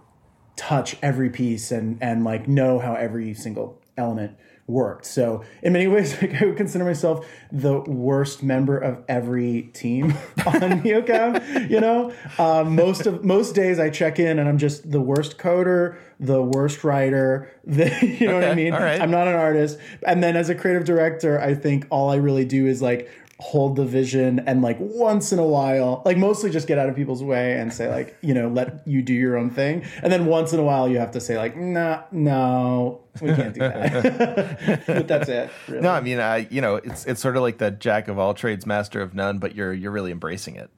touch 0.56 0.96
every 1.02 1.30
piece 1.30 1.72
and 1.72 1.98
and 2.00 2.22
like 2.22 2.46
know 2.46 2.78
how 2.78 2.94
every 2.94 3.34
single 3.34 3.80
element 3.96 4.36
worked. 4.66 5.04
So 5.04 5.44
in 5.62 5.72
many 5.72 5.86
ways, 5.86 6.20
like, 6.22 6.40
I 6.40 6.46
would 6.46 6.56
consider 6.56 6.84
myself 6.84 7.26
the 7.52 7.80
worst 7.80 8.42
member 8.42 8.78
of 8.78 9.02
every 9.08 9.70
team 9.74 10.12
on 10.46 10.82
NeoCab. 10.82 11.70
you 11.70 11.80
know, 11.80 12.12
um, 12.38 12.74
most 12.74 13.06
of 13.06 13.24
most 13.24 13.54
days 13.54 13.78
I 13.78 13.90
check 13.90 14.18
in 14.18 14.38
and 14.38 14.48
I'm 14.48 14.58
just 14.58 14.90
the 14.90 15.00
worst 15.00 15.38
coder, 15.38 15.96
the 16.18 16.42
worst 16.42 16.84
writer. 16.84 17.50
The, 17.66 17.86
you 18.02 18.26
know 18.26 18.36
okay, 18.36 18.40
what 18.40 18.44
I 18.44 18.54
mean? 18.54 18.74
I'm 18.74 19.10
not 19.10 19.26
an 19.26 19.36
artist. 19.36 19.78
And 20.06 20.22
then 20.22 20.36
as 20.36 20.50
a 20.50 20.54
creative 20.54 20.84
director, 20.84 21.40
I 21.40 21.54
think 21.54 21.86
all 21.88 22.10
I 22.10 22.16
really 22.16 22.44
do 22.44 22.66
is 22.66 22.82
like 22.82 23.10
hold 23.40 23.74
the 23.74 23.84
vision 23.84 24.38
and 24.46 24.62
like 24.62 24.76
once 24.78 25.32
in 25.32 25.40
a 25.40 25.46
while 25.46 26.02
like 26.04 26.16
mostly 26.16 26.50
just 26.50 26.68
get 26.68 26.78
out 26.78 26.88
of 26.88 26.94
people's 26.94 27.22
way 27.22 27.58
and 27.58 27.72
say 27.72 27.88
like 27.90 28.16
you 28.20 28.32
know 28.32 28.48
let 28.48 28.86
you 28.86 29.02
do 29.02 29.12
your 29.12 29.36
own 29.36 29.50
thing. 29.50 29.84
And 30.02 30.12
then 30.12 30.26
once 30.26 30.52
in 30.52 30.60
a 30.60 30.62
while 30.62 30.88
you 30.88 30.98
have 30.98 31.10
to 31.12 31.20
say 31.20 31.36
like 31.36 31.56
nah 31.56 32.04
no 32.12 33.00
we 33.20 33.34
can't 33.34 33.52
do 33.52 33.60
that. 33.60 34.82
But 34.86 35.08
that's 35.08 35.28
it 35.28 35.50
really. 35.68 35.80
no 35.82 35.90
i 35.90 36.00
mean 36.00 36.20
i 36.20 36.46
you 36.50 36.60
know 36.60 36.76
it's 36.76 37.04
it's 37.06 37.20
sort 37.20 37.36
of 37.36 37.42
like 37.42 37.58
the 37.58 37.70
jack 37.72 38.06
of 38.08 38.18
all 38.18 38.34
trades 38.34 38.66
master 38.66 39.00
of 39.00 39.14
none 39.14 39.38
but 39.38 39.54
you're 39.54 39.72
you're 39.72 39.90
really 39.92 40.12
embracing 40.12 40.54
it. 40.56 40.70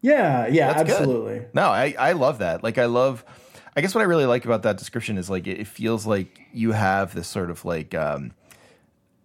Yeah 0.00 0.46
yeah 0.46 0.72
that's 0.72 0.90
absolutely. 0.92 1.40
Good. 1.40 1.54
no 1.54 1.68
i 1.68 1.94
i 1.98 2.12
love 2.12 2.38
that. 2.38 2.62
Like 2.62 2.78
i 2.78 2.84
love 2.86 3.24
i 3.76 3.80
guess 3.80 3.94
what 3.94 4.02
i 4.02 4.04
really 4.04 4.26
like 4.26 4.44
about 4.44 4.62
that 4.62 4.78
description 4.78 5.18
is 5.18 5.28
like 5.28 5.46
it, 5.48 5.58
it 5.60 5.66
feels 5.66 6.06
like 6.06 6.40
you 6.52 6.70
have 6.72 7.14
this 7.14 7.26
sort 7.26 7.50
of 7.50 7.64
like 7.64 7.94
um 7.94 8.32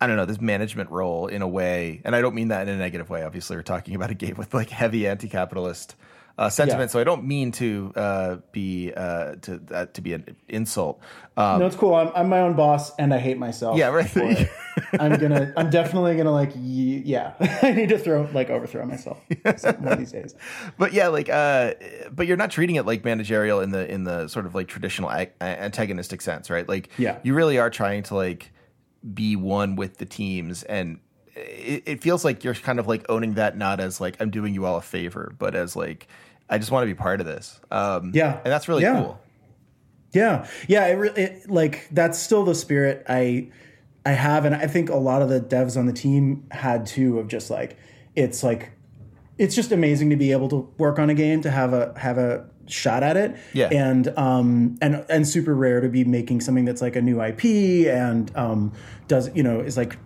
I 0.06 0.08
don't 0.08 0.18
know 0.18 0.26
this 0.26 0.40
management 0.40 0.92
role 0.92 1.26
in 1.26 1.42
a 1.42 1.48
way, 1.48 2.00
and 2.06 2.16
I 2.16 2.22
don't 2.22 2.36
mean 2.36 2.50
that 2.50 2.68
in 2.68 2.76
a 2.76 2.78
negative 2.78 3.10
way. 3.10 3.24
Obviously, 3.24 3.56
we're 3.56 3.64
talking 3.64 3.96
about 3.96 4.12
a 4.12 4.14
game 4.14 4.36
with 4.38 4.54
like 4.54 4.70
heavy 4.70 5.08
anti-capitalist 5.08 5.96
uh, 6.38 6.48
sentiment, 6.48 6.90
yeah. 6.90 6.92
so 6.92 7.00
I 7.00 7.04
don't 7.04 7.24
mean 7.24 7.52
to 7.54 7.92
uh, 7.96 8.38
be 8.52 8.94
uh, 8.96 9.38
to 9.42 9.58
that 9.58 9.96
to 9.96 10.02
be 10.02 10.14
an 10.14 10.36
insult. 10.48 11.00
Um, 11.38 11.60
no, 11.60 11.66
it's 11.66 11.76
cool. 11.76 11.96
I'm, 11.96 12.12
I'm 12.14 12.30
my 12.30 12.42
own 12.42 12.54
boss, 12.54 12.96
and 12.98 13.16
I 13.16 13.18
hate 13.18 13.40
myself. 13.40 13.80
Yeah, 13.80 13.88
right. 13.88 14.08
I'm 15.00 15.18
gonna. 15.18 15.52
I'm 15.58 15.72
definitely 15.72 16.16
gonna 16.18 16.32
like. 16.32 16.52
Yeah, 16.56 17.34
I 17.64 17.72
need 17.72 17.90
to 17.90 17.98
throw 17.98 18.30
like 18.32 18.52
overthrow 18.52 18.86
myself 18.86 19.20
one 19.44 19.88
of 19.88 19.98
these 19.98 20.12
days. 20.12 20.36
But 20.78 20.94
yeah, 20.94 21.08
like, 21.08 21.30
uh, 21.30 21.74
but 22.12 22.28
you're 22.28 22.38
not 22.38 22.52
treating 22.52 22.76
it 22.76 22.86
like 22.86 23.04
managerial 23.04 23.60
in 23.60 23.72
the 23.72 23.92
in 23.92 24.04
the 24.04 24.28
sort 24.28 24.46
of 24.46 24.54
like 24.54 24.68
traditional 24.68 25.10
antagonistic 25.42 26.22
sense, 26.22 26.52
right? 26.52 26.70
Like, 26.70 26.90
yeah, 27.00 27.18
you 27.24 27.34
really 27.34 27.58
are 27.58 27.72
trying 27.72 28.04
to 28.04 28.16
like 28.16 28.52
be 29.14 29.36
one 29.36 29.76
with 29.76 29.98
the 29.98 30.06
teams. 30.06 30.64
And 30.64 31.00
it, 31.36 31.84
it, 31.86 32.02
feels 32.02 32.24
like 32.24 32.44
you're 32.44 32.54
kind 32.54 32.80
of 32.80 32.88
like 32.88 33.06
owning 33.10 33.34
that 33.34 33.58
not 33.58 33.82
as 33.82 34.00
like 34.00 34.16
i'm 34.22 34.30
doing 34.30 34.54
you 34.54 34.66
all 34.66 34.78
a 34.78 34.82
favor 34.82 35.36
but 35.38 35.54
as 35.54 35.76
like 35.76 36.08
i 36.50 36.58
just 36.58 36.72
want 36.72 36.84
to 36.84 36.88
be 36.88 36.96
part 36.96 37.20
of 37.20 37.26
this. 37.26 37.60
Um 37.72 38.12
yeah. 38.14 38.36
and 38.44 38.52
that's 38.52 38.68
really 38.68 38.84
yeah. 38.84 39.02
cool. 39.02 39.20
Yeah. 40.14 40.48
Yeah 40.68 40.88
it, 40.88 41.18
it, 41.18 41.50
like 41.50 41.90
that's 41.92 42.18
still 42.18 42.46
the 42.46 42.56
spirit 42.56 43.06
i 43.10 43.50
i 44.06 44.12
have. 44.12 44.46
And 44.46 44.56
i 44.56 44.68
think 44.68 44.90
a 44.90 44.96
lot 44.96 45.22
of 45.22 45.30
the 45.30 45.42
devs 45.42 45.78
on 45.78 45.86
the 45.86 45.94
team 45.94 46.48
had 46.52 46.86
too 46.86 47.20
of 47.20 47.28
just 47.28 47.50
like 47.50 47.78
it's 48.16 48.42
like 48.42 48.72
it's 49.38 49.56
just 49.56 49.72
amazing 49.72 50.10
to 50.10 50.16
be 50.16 50.32
able 50.32 50.50
to 50.50 50.72
work 50.78 51.00
on 51.00 51.10
a 51.10 51.14
game 51.14 51.42
to 51.42 51.52
have 51.52 51.74
a 51.74 51.98
have 51.98 52.18
a 52.18 52.46
shot 52.68 53.04
at 53.04 53.18
it. 53.18 53.36
Yeah. 53.54 53.70
And 53.72 54.08
um 54.18 54.78
and 54.82 55.06
and 55.10 55.28
super 55.28 55.56
rare 55.56 55.82
to 55.82 55.90
be 55.90 56.04
making 56.04 56.42
something 56.42 56.66
that's 56.66 56.82
like 56.82 56.96
a 56.96 57.02
new 57.02 57.22
IP 57.22 57.46
and 57.88 58.36
um 58.36 58.74
does 59.08 59.34
you 59.36 59.44
know 59.44 59.60
is 59.60 59.78
like 59.78 59.98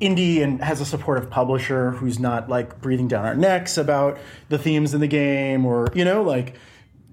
indie 0.00 0.42
and 0.42 0.62
has 0.62 0.80
a 0.80 0.84
supportive 0.84 1.30
publisher 1.30 1.92
who's 1.92 2.18
not 2.18 2.48
like 2.48 2.80
breathing 2.80 3.06
down 3.06 3.24
our 3.24 3.34
necks 3.34 3.76
about 3.76 4.18
the 4.48 4.58
themes 4.58 4.94
in 4.94 5.00
the 5.00 5.06
game 5.06 5.66
or 5.66 5.86
you 5.94 6.04
know 6.04 6.22
like 6.22 6.56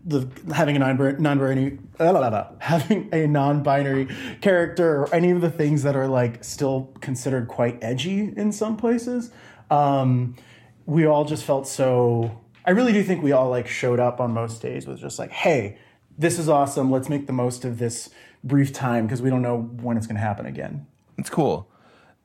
the 0.03 0.27
having 0.55 0.75
a 0.75 0.79
non-binary 0.79 1.77
blah, 1.98 2.12
blah, 2.12 2.29
blah, 2.29 2.48
having 2.60 3.10
a 3.13 3.27
non-binary 3.27 4.08
character 4.41 5.01
or 5.01 5.13
any 5.13 5.29
of 5.29 5.41
the 5.41 5.51
things 5.51 5.84
that 5.84 5.96
are 5.96 6.08
like 6.08 6.43
still 6.43 6.91
considered 7.01 7.48
quite 7.48 7.77
edgy 7.84 8.34
in 8.36 8.51
some 8.51 8.77
places 8.77 9.31
um, 9.70 10.36
we 10.85 11.05
all 11.05 11.25
just 11.25 11.43
felt 11.43 11.67
so 11.67 12.41
I 12.65 12.71
really 12.71 12.93
do 12.93 13.03
think 13.03 13.23
we 13.23 13.31
all 13.31 13.50
like 13.50 13.67
showed 13.67 14.00
up 14.00 14.19
on 14.19 14.33
most 14.33 14.61
days 14.61 14.85
with 14.85 15.00
just 15.00 15.17
like, 15.17 15.31
hey, 15.31 15.77
this 16.17 16.38
is 16.38 16.47
awesome. 16.47 16.91
Let's 16.91 17.09
make 17.09 17.27
the 17.27 17.33
most 17.33 17.65
of 17.65 17.79
this 17.79 18.09
brief 18.43 18.71
time 18.71 19.07
because 19.07 19.21
we 19.21 19.29
don't 19.29 19.41
know 19.41 19.61
when 19.61 19.97
it's 19.97 20.07
going 20.07 20.15
to 20.15 20.21
happen 20.21 20.45
again. 20.45 20.85
It's 21.17 21.29
cool. 21.29 21.67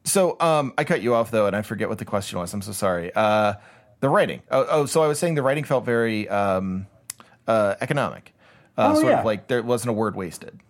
So 0.05 0.37
um, 0.41 0.73
I 0.79 0.85
cut 0.85 1.03
you 1.03 1.15
off 1.15 1.31
though, 1.31 1.47
and 1.47 1.57
I 1.57 1.63
forget 1.63 1.89
what 1.89 1.99
the 1.99 2.05
question 2.05 2.39
was. 2.39 2.53
I'm 2.53 2.63
so 2.63 2.73
sorry. 2.73 3.13
Uh, 3.15 3.55
the 4.01 4.09
writing. 4.09 4.43
Oh, 4.51 4.67
oh, 4.69 4.87
so 4.87 5.03
I 5.03 5.07
was 5.07 5.19
saying 5.19 5.35
the 5.35 5.43
writing 5.43 5.65
felt 5.65 5.85
very 5.85 6.29
um, 6.29 6.87
uh, 7.47 7.75
economic. 7.81 8.35
Uh, 8.77 8.93
oh, 8.93 9.01
sort 9.01 9.07
yeah. 9.07 9.21
of 9.21 9.25
like 9.25 9.49
there 9.49 9.63
wasn't 9.63 9.91
a 9.91 9.95
word 9.95 10.15
wasted. 10.15 10.61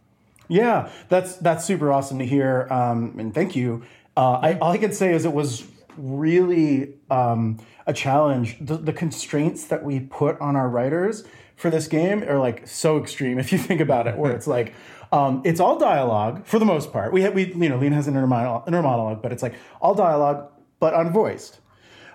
Yeah, 0.49 0.91
that's 1.09 1.37
that's 1.37 1.65
super 1.65 1.91
awesome 1.91 2.21
to 2.21 2.25
hear, 2.25 2.69
um, 2.71 3.17
and 3.19 3.35
thank 3.35 3.57
you. 3.57 3.83
Uh, 4.17 4.35
I, 4.35 4.59
all 4.59 4.71
I 4.71 4.79
can 4.79 4.93
say 4.93 5.13
is 5.13 5.25
it 5.25 5.33
was 5.33 5.67
really 5.97 6.95
um, 7.11 7.59
a 7.87 7.93
challenge. 7.93 8.57
The, 8.61 8.77
the, 8.77 8.93
constraints 8.93 9.65
that 9.67 9.85
we 9.85 10.01
put 10.01 10.41
on 10.41 10.57
our 10.57 10.69
writers 10.69 11.25
for 11.55 11.71
this 11.71 11.87
game 11.87 12.23
are 12.25 12.39
like 12.39 12.67
so 12.67 12.99
extreme 12.99 13.39
if 13.39 13.53
you 13.53 13.59
think 13.59 13.81
about 13.81 14.07
it, 14.07 14.17
where 14.17 14.33
it's 14.33 14.47
like, 14.47 14.75
um, 15.13 15.43
it's 15.45 15.61
all 15.61 15.79
dialogue 15.79 16.45
for 16.45 16.59
the 16.59 16.65
most 16.65 16.93
part. 16.93 17.13
We 17.13 17.23
have, 17.23 17.35
we, 17.35 17.53
you 17.53 17.69
know, 17.69 17.79
Lina 17.79 17.95
has 17.95 18.09
an 18.09 18.17
inner 18.17 18.27
monologue, 18.27 18.67
inner 18.67 18.83
monologue, 18.83 19.23
but 19.23 19.33
it's 19.33 19.43
like 19.43 19.55
all 19.81 19.95
dialogue, 19.95 20.51
but 20.81 20.95
unvoiced. 20.95 21.61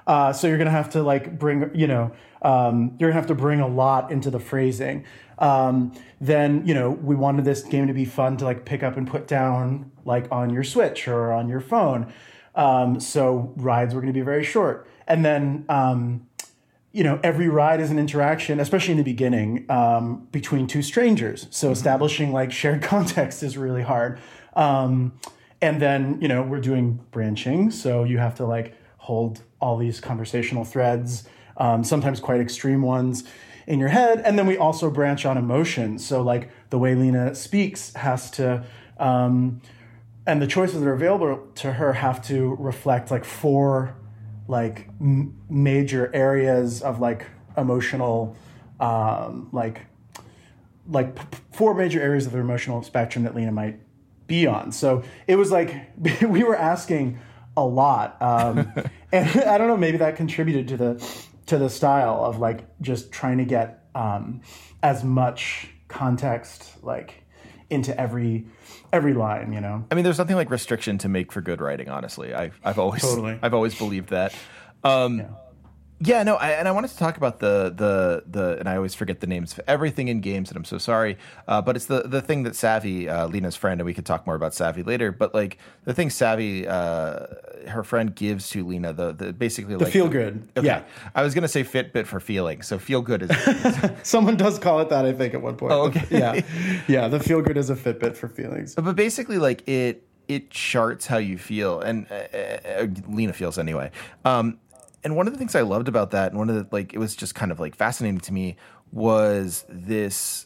Uh, 0.06 0.34
so 0.34 0.48
you're 0.48 0.58
gonna 0.58 0.72
have 0.72 0.90
to 0.90 1.04
like 1.04 1.40
bring, 1.40 1.72
you 1.74 1.88
know, 1.88 2.12
um, 2.42 2.96
you're 3.00 3.10
gonna 3.10 3.20
have 3.20 3.28
to 3.28 3.36
bring 3.36 3.60
a 3.62 3.68
lot 3.68 4.12
into 4.12 4.30
the 4.30 4.40
phrasing. 4.40 5.06
Um, 5.38 5.94
then 6.20 6.68
you 6.68 6.74
know 6.74 6.92
we 6.92 7.16
wanted 7.16 7.46
this 7.46 7.64
game 7.64 7.88
to 7.88 7.94
be 7.94 8.06
fun 8.06 8.38
to 8.38 8.46
like 8.46 8.66
pick 8.66 8.84
up 8.84 8.98
and 8.98 9.08
put 9.08 9.28
down 9.28 9.92
like 10.06 10.28
on 10.32 10.52
your 10.52 10.64
Switch 10.64 11.08
or 11.08 11.32
on 11.32 11.48
your 11.50 11.62
phone. 11.62 12.12
Um, 12.56 13.00
so 13.00 13.54
rides 13.56 13.94
were 13.94 14.02
going 14.02 14.14
to 14.14 14.20
be 14.20 14.26
very 14.26 14.44
short. 14.44 14.88
And 15.08 15.26
then, 15.26 15.66
um, 15.70 16.28
you 16.92 17.04
know, 17.04 17.20
every 17.24 17.48
ride 17.48 17.80
is 17.80 17.90
an 17.90 18.00
interaction, 18.00 18.60
especially 18.60 18.92
in 18.92 18.98
the 18.98 19.04
beginning, 19.04 19.66
um, 19.70 20.28
between 20.32 20.68
two 20.68 20.82
strangers. 20.82 21.48
So 21.50 21.68
mm-hmm. 21.68 21.74
establishing 21.74 22.32
like 22.32 22.52
shared 22.52 22.82
context 22.96 23.44
is 23.44 23.58
really 23.58 23.84
hard. 23.84 24.20
Um, 24.54 25.14
and 25.62 25.82
then, 25.82 26.20
you 26.22 26.28
know, 26.28 26.42
we're 26.42 26.60
doing 26.60 27.00
branching. 27.12 27.72
So 27.72 28.04
you 28.04 28.18
have 28.18 28.36
to 28.36 28.46
like 28.46 28.76
hold 28.98 29.42
all 29.60 29.78
these 29.78 30.00
conversational 30.00 30.66
threads, 30.66 31.28
um, 31.58 31.84
sometimes 31.84 32.20
quite 32.20 32.42
extreme 32.42 32.82
ones 32.82 33.24
in 33.68 33.80
your 33.80 33.90
head. 33.90 34.22
And 34.26 34.38
then 34.38 34.48
we 34.48 34.58
also 34.58 34.90
branch 34.90 35.26
on 35.26 35.38
emotions. 35.38 36.06
So 36.06 36.22
like 36.22 36.50
the 36.72 36.80
way 36.80 36.96
Lina 36.96 37.36
speaks 37.36 37.94
has 37.94 38.32
to, 38.32 38.64
um, 39.00 39.62
and 40.26 40.42
the 40.42 40.48
choices 40.48 40.82
that 40.82 40.88
are 40.88 40.94
available 40.94 41.48
to 41.56 41.74
her 41.74 41.94
have 41.94 42.26
to 42.28 42.56
reflect 42.60 43.12
like 43.12 43.26
four 43.26 43.96
like 44.48 44.88
m- 45.00 45.38
major 45.50 46.10
areas 46.14 46.82
of 46.82 47.00
like 47.00 47.26
emotional 47.58 48.36
um, 48.80 49.50
like 49.52 49.82
like 50.88 51.16
p- 51.16 51.38
four 51.52 51.74
major 51.74 52.02
areas 52.02 52.26
of 52.26 52.32
the 52.32 52.40
emotional 52.40 52.82
spectrum 52.84 53.24
that 53.24 53.36
Lina 53.36 53.52
might 53.52 53.80
be 54.28 54.48
on. 54.48 54.72
So 54.72 55.04
it 55.28 55.36
was 55.36 55.52
like 55.52 55.76
we 56.22 56.44
were 56.44 56.56
asking 56.56 57.20
a 57.56 57.66
lot, 57.66 58.22
um, 58.22 58.72
and 59.12 59.30
I 59.42 59.58
don't 59.58 59.68
know, 59.68 59.78
maybe 59.78 59.98
that 59.98 60.16
contributed 60.16 60.68
to 60.70 60.78
the 60.78 61.16
to 61.48 61.58
the 61.58 61.70
style 61.70 62.24
of 62.24 62.40
like 62.40 62.66
just 62.82 63.12
trying 63.12 63.38
to 63.38 63.46
get 63.46 63.86
um, 63.94 64.42
as 64.82 65.04
much 65.04 65.70
context 65.88 66.82
like 66.82 67.26
into 67.72 68.00
every 68.00 68.46
every 68.94 69.14
line, 69.14 69.54
you 69.54 69.62
know. 69.62 69.86
I 69.90 69.96
mean, 69.96 70.04
there's 70.04 70.18
nothing 70.18 70.36
like 70.36 70.50
restriction 70.50 70.98
to 71.00 71.10
make 71.10 71.32
for 71.32 71.42
good 71.42 71.62
writing. 71.62 71.90
Honestly, 71.90 72.34
I've 72.34 72.60
I've 72.64 72.78
always 72.78 73.02
totally. 73.02 73.40
I've 73.42 73.54
always 73.54 73.76
believed 73.76 74.10
that. 74.10 74.34
Um, 74.84 75.20
yeah. 75.20 75.26
Yeah, 76.04 76.24
no, 76.24 76.36
I, 76.36 76.50
and 76.52 76.68
I 76.68 76.72
wanted 76.72 76.90
to 76.90 76.98
talk 76.98 77.18
about 77.18 77.40
the 77.40 77.72
the 77.76 78.24
the, 78.26 78.58
and 78.58 78.68
I 78.68 78.76
always 78.76 78.96
forget 78.96 79.20
the 79.20 79.28
names 79.28 79.54
of 79.54 79.62
everything 79.68 80.08
in 80.08 80.20
games, 80.20 80.50
and 80.50 80.58
I'm 80.58 80.66
so 80.66 80.80
sorry. 80.80 81.16
Uh, 81.48 81.62
but 81.62 81.76
it's 81.76 81.86
the 81.86 82.02
the 82.02 82.22
thing 82.22 82.42
that 82.44 82.56
Savvy, 82.56 83.08
uh, 83.08 83.28
Lina's 83.28 83.56
friend, 83.56 83.80
and 83.80 83.86
we 83.86 83.94
could 83.94 84.06
talk 84.06 84.26
more 84.26 84.36
about 84.36 84.56
Savvy 84.56 84.82
later. 84.82 85.12
But 85.12 85.36
like 85.36 85.60
the 85.84 85.94
thing 85.94 86.10
Savvy, 86.10 86.68
uh, 86.68 87.28
her 87.68 87.84
friend 87.84 88.16
gives 88.16 88.50
to 88.50 88.66
Lina, 88.66 88.94
the, 88.94 89.12
the 89.14 89.32
basically 89.32 89.76
the 89.76 89.84
like, 89.84 89.94
feel 89.94 90.10
good. 90.10 90.48
Okay. 90.58 90.66
Yeah, 90.66 90.84
I 91.14 91.22
was 91.22 91.36
gonna 91.36 91.48
say 91.48 91.64
Fitbit 91.64 92.08
for 92.08 92.20
feeling, 92.20 92.64
so 92.64 92.80
feel 92.80 93.04
good 93.04 93.22
is. 93.22 93.92
Someone 94.04 94.38
does 94.38 94.58
call 94.58 94.80
it 94.80 94.90
that, 94.90 95.06
I 95.06 95.14
think, 95.14 95.36
at 95.36 95.42
one 95.44 95.56
point. 95.56 95.72
Oh, 95.72 95.84
okay. 95.84 96.06
yeah, 96.10 96.42
yeah, 96.88 97.08
the 97.10 97.20
feel 97.20 97.44
good 97.44 97.58
is 97.58 97.70
a 97.70 97.76
Fitbit 97.76 98.18
for 98.18 98.28
feelings. 98.28 98.74
But 98.74 98.96
basically, 98.96 99.38
like 99.38 99.68
it 99.68 100.04
it 100.28 100.50
charts 100.50 101.06
how 101.06 101.18
you 101.18 101.38
feel, 101.38 101.80
and 101.80 102.08
uh, 102.10 102.16
uh, 102.16 102.88
Lina 103.08 103.34
feels 103.34 103.60
anyway. 103.60 103.92
Um, 104.26 104.58
and 105.04 105.16
one 105.16 105.28
of 105.28 105.34
the 105.34 105.40
things 105.40 105.56
I 105.56 105.62
loved 105.62 105.88
about 105.88 106.12
that, 106.12 106.32
and 106.32 106.38
one 106.38 106.50
of 106.50 106.56
the 106.56 106.68
like, 106.72 106.94
it 106.94 106.98
was 107.00 107.16
just 107.16 107.36
kind 107.36 107.52
of 107.52 107.60
like 107.60 107.76
fascinating 107.76 108.20
to 108.22 108.34
me, 108.34 108.56
was 108.92 109.66
this 109.70 110.46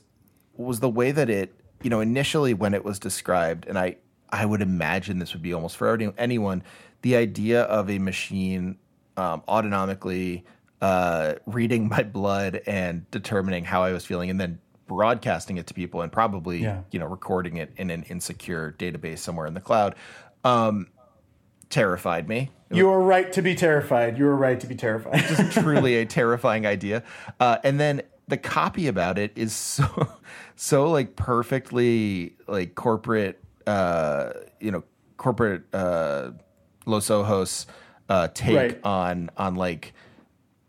was 0.54 0.80
the 0.80 0.90
way 0.90 1.12
that 1.12 1.30
it, 1.30 1.54
you 1.84 1.90
know, 1.90 2.00
initially 2.00 2.54
when 2.54 2.74
it 2.74 2.84
was 2.86 3.00
described, 3.00 3.66
and 3.68 3.78
I 3.78 3.98
I 4.30 4.46
would 4.46 4.62
imagine 4.62 5.20
this 5.20 5.34
would 5.34 5.42
be 5.44 5.54
almost 5.54 5.78
for 5.78 5.98
anyone, 6.18 6.64
the 7.02 7.16
idea 7.16 7.64
of 7.64 7.90
a 7.90 8.00
machine 8.00 8.78
um, 9.18 9.44
autonomically 9.48 10.44
uh, 10.82 11.36
reading 11.46 11.88
my 11.96 12.04
blood 12.04 12.62
and 12.66 13.10
determining 13.12 13.66
how 13.66 13.84
I 13.84 13.92
was 13.94 14.06
feeling, 14.06 14.30
and 14.30 14.40
then 14.40 14.60
broadcasting 14.88 15.58
it 15.58 15.66
to 15.66 15.74
people 15.74 16.04
and 16.04 16.12
probably 16.12 16.60
Yeah. 16.60 16.82
you 16.92 17.00
know 17.00 17.08
recording 17.08 17.58
it 17.58 17.74
in 17.76 17.90
an 17.90 18.04
insecure 18.04 18.76
database 18.78 19.18
somewhere 19.18 19.48
in 19.48 19.56
the 19.56 19.60
cloud 19.60 19.96
um, 20.44 20.88
terrified 21.70 22.30
me. 22.30 22.52
You 22.76 22.90
are 22.90 23.02
right 23.02 23.32
to 23.34 23.42
be 23.42 23.56
terrified. 23.56 24.18
You 24.18 24.28
are 24.28 24.36
right 24.36 24.60
to 24.60 24.68
be 24.68 24.76
terrified. 24.76 25.20
Just 25.28 25.52
truly 25.62 25.96
a 25.98 26.06
terrifying 26.06 26.66
idea. 26.66 27.04
Uh, 27.40 27.58
and 27.64 27.80
then 27.80 28.02
the 28.28 28.38
copy 28.38 28.88
about 28.88 29.18
it 29.18 29.32
is 29.36 29.54
so 29.54 29.86
so 30.56 30.90
like 30.90 31.16
perfectly 31.16 32.36
like 32.48 32.76
corporate 32.76 33.40
uh 33.68 34.32
you 34.60 34.72
know 34.72 34.84
corporate 35.18 35.64
uh 35.74 36.32
Los 36.86 37.10
Ojos 37.10 37.68
uh 38.10 38.28
take 38.34 38.56
Right. 38.56 38.80
on 38.84 39.30
on 39.38 39.56
like 39.56 39.94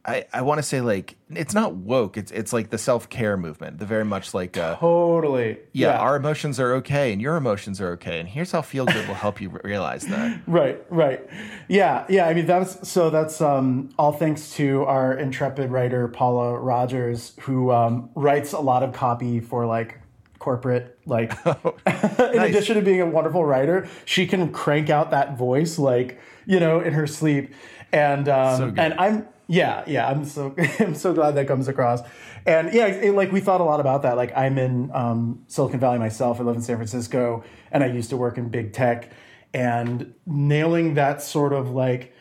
I, 0.07 0.27
I 0.33 0.43
want 0.43 0.59
to 0.59 0.63
say 0.63 0.81
like 0.81 1.17
it's 1.31 1.53
not 1.53 1.75
woke 1.75 2.17
it's 2.17 2.31
it's 2.31 2.53
like 2.53 2.71
the 2.71 2.79
self-care 2.79 3.37
movement 3.37 3.79
the 3.79 3.87
very 3.87 4.05
much 4.05 4.35
like 4.35 4.57
uh 4.57 4.77
totally. 4.77 5.59
yeah, 5.73 5.99
our 5.99 6.17
emotions 6.17 6.61
are 6.61 6.75
okay 6.75 7.13
and 7.13 7.21
your 7.21 7.37
emotions 7.37 7.81
are 7.81 7.93
okay 7.93 8.21
and 8.21 8.29
here's 8.29 8.53
how 8.53 8.63
feel 8.63 8.87
good 8.87 9.09
will 9.09 9.15
help 9.15 9.41
you 9.41 9.51
realize 9.65 10.07
that 10.07 10.41
Right, 10.47 10.81
right. 10.91 11.29
Yeah, 11.69 12.07
yeah. 12.09 12.27
I 12.27 12.35
mean, 12.35 12.47
that's 12.47 12.89
so 12.89 13.11
that's 13.11 13.41
um, 13.41 13.91
all 13.99 14.13
thanks 14.13 14.53
to 14.55 14.85
our 14.85 15.15
intrepid 15.15 15.71
writer, 15.71 16.09
Paula 16.09 16.59
Rogers, 16.59 17.35
who 17.41 17.73
um, 17.73 18.11
writes 18.15 18.53
a 18.53 18.61
lot 18.61 18.83
of 18.83 18.93
copy 18.93 19.41
for 19.41 19.67
like 19.67 20.01
corporate, 20.39 20.99
like, 21.07 21.33
in 21.47 22.41
addition 22.41 22.77
to 22.77 22.83
being 22.83 23.01
a 23.01 23.07
wonderful 23.07 23.45
writer, 23.45 23.89
she 24.05 24.27
can 24.27 24.53
crank 24.53 24.89
out 24.91 25.11
that 25.11 25.37
voice, 25.37 25.79
like, 25.79 26.21
you 26.47 26.61
know, 26.61 26.81
in 26.81 26.93
her 26.93 27.07
sleep. 27.07 27.53
And, 27.93 28.29
um, 28.29 28.57
So 28.59 28.75
and 28.77 28.95
I'm, 28.95 29.27
yeah, 29.49 29.85
yeah, 29.87 30.09
I'm 30.09 30.25
so, 30.25 30.55
I'm 30.81 30.95
so 30.95 31.13
glad 31.13 31.33
that 31.37 31.47
comes 31.47 31.69
across. 31.69 32.01
And 32.45 32.73
yeah, 32.73 32.87
it, 32.87 33.15
like 33.15 33.33
we 33.33 33.41
thought 33.41 33.61
a 33.61 33.65
lot 33.65 33.81
about 33.81 34.03
that. 34.03 34.17
Like 34.17 34.37
I'm 34.37 34.59
in 34.59 34.91
um, 34.93 35.45
Silicon 35.49 35.81
Valley 35.81 35.99
myself. 35.99 36.41
I 36.41 36.45
live 36.45 36.57
in 36.57 36.63
San 36.63 36.77
Francisco 36.77 37.45
and 37.73 37.83
I 37.83 37.89
used 37.89 38.11
to 38.11 38.17
work 38.17 38.39
in 38.39 38.49
big 38.49 38.73
tech 38.73 39.11
and 39.53 40.15
nailing 40.27 40.95
that 40.95 41.23
sort 41.23 41.53
of 41.53 41.71
like 41.71 42.13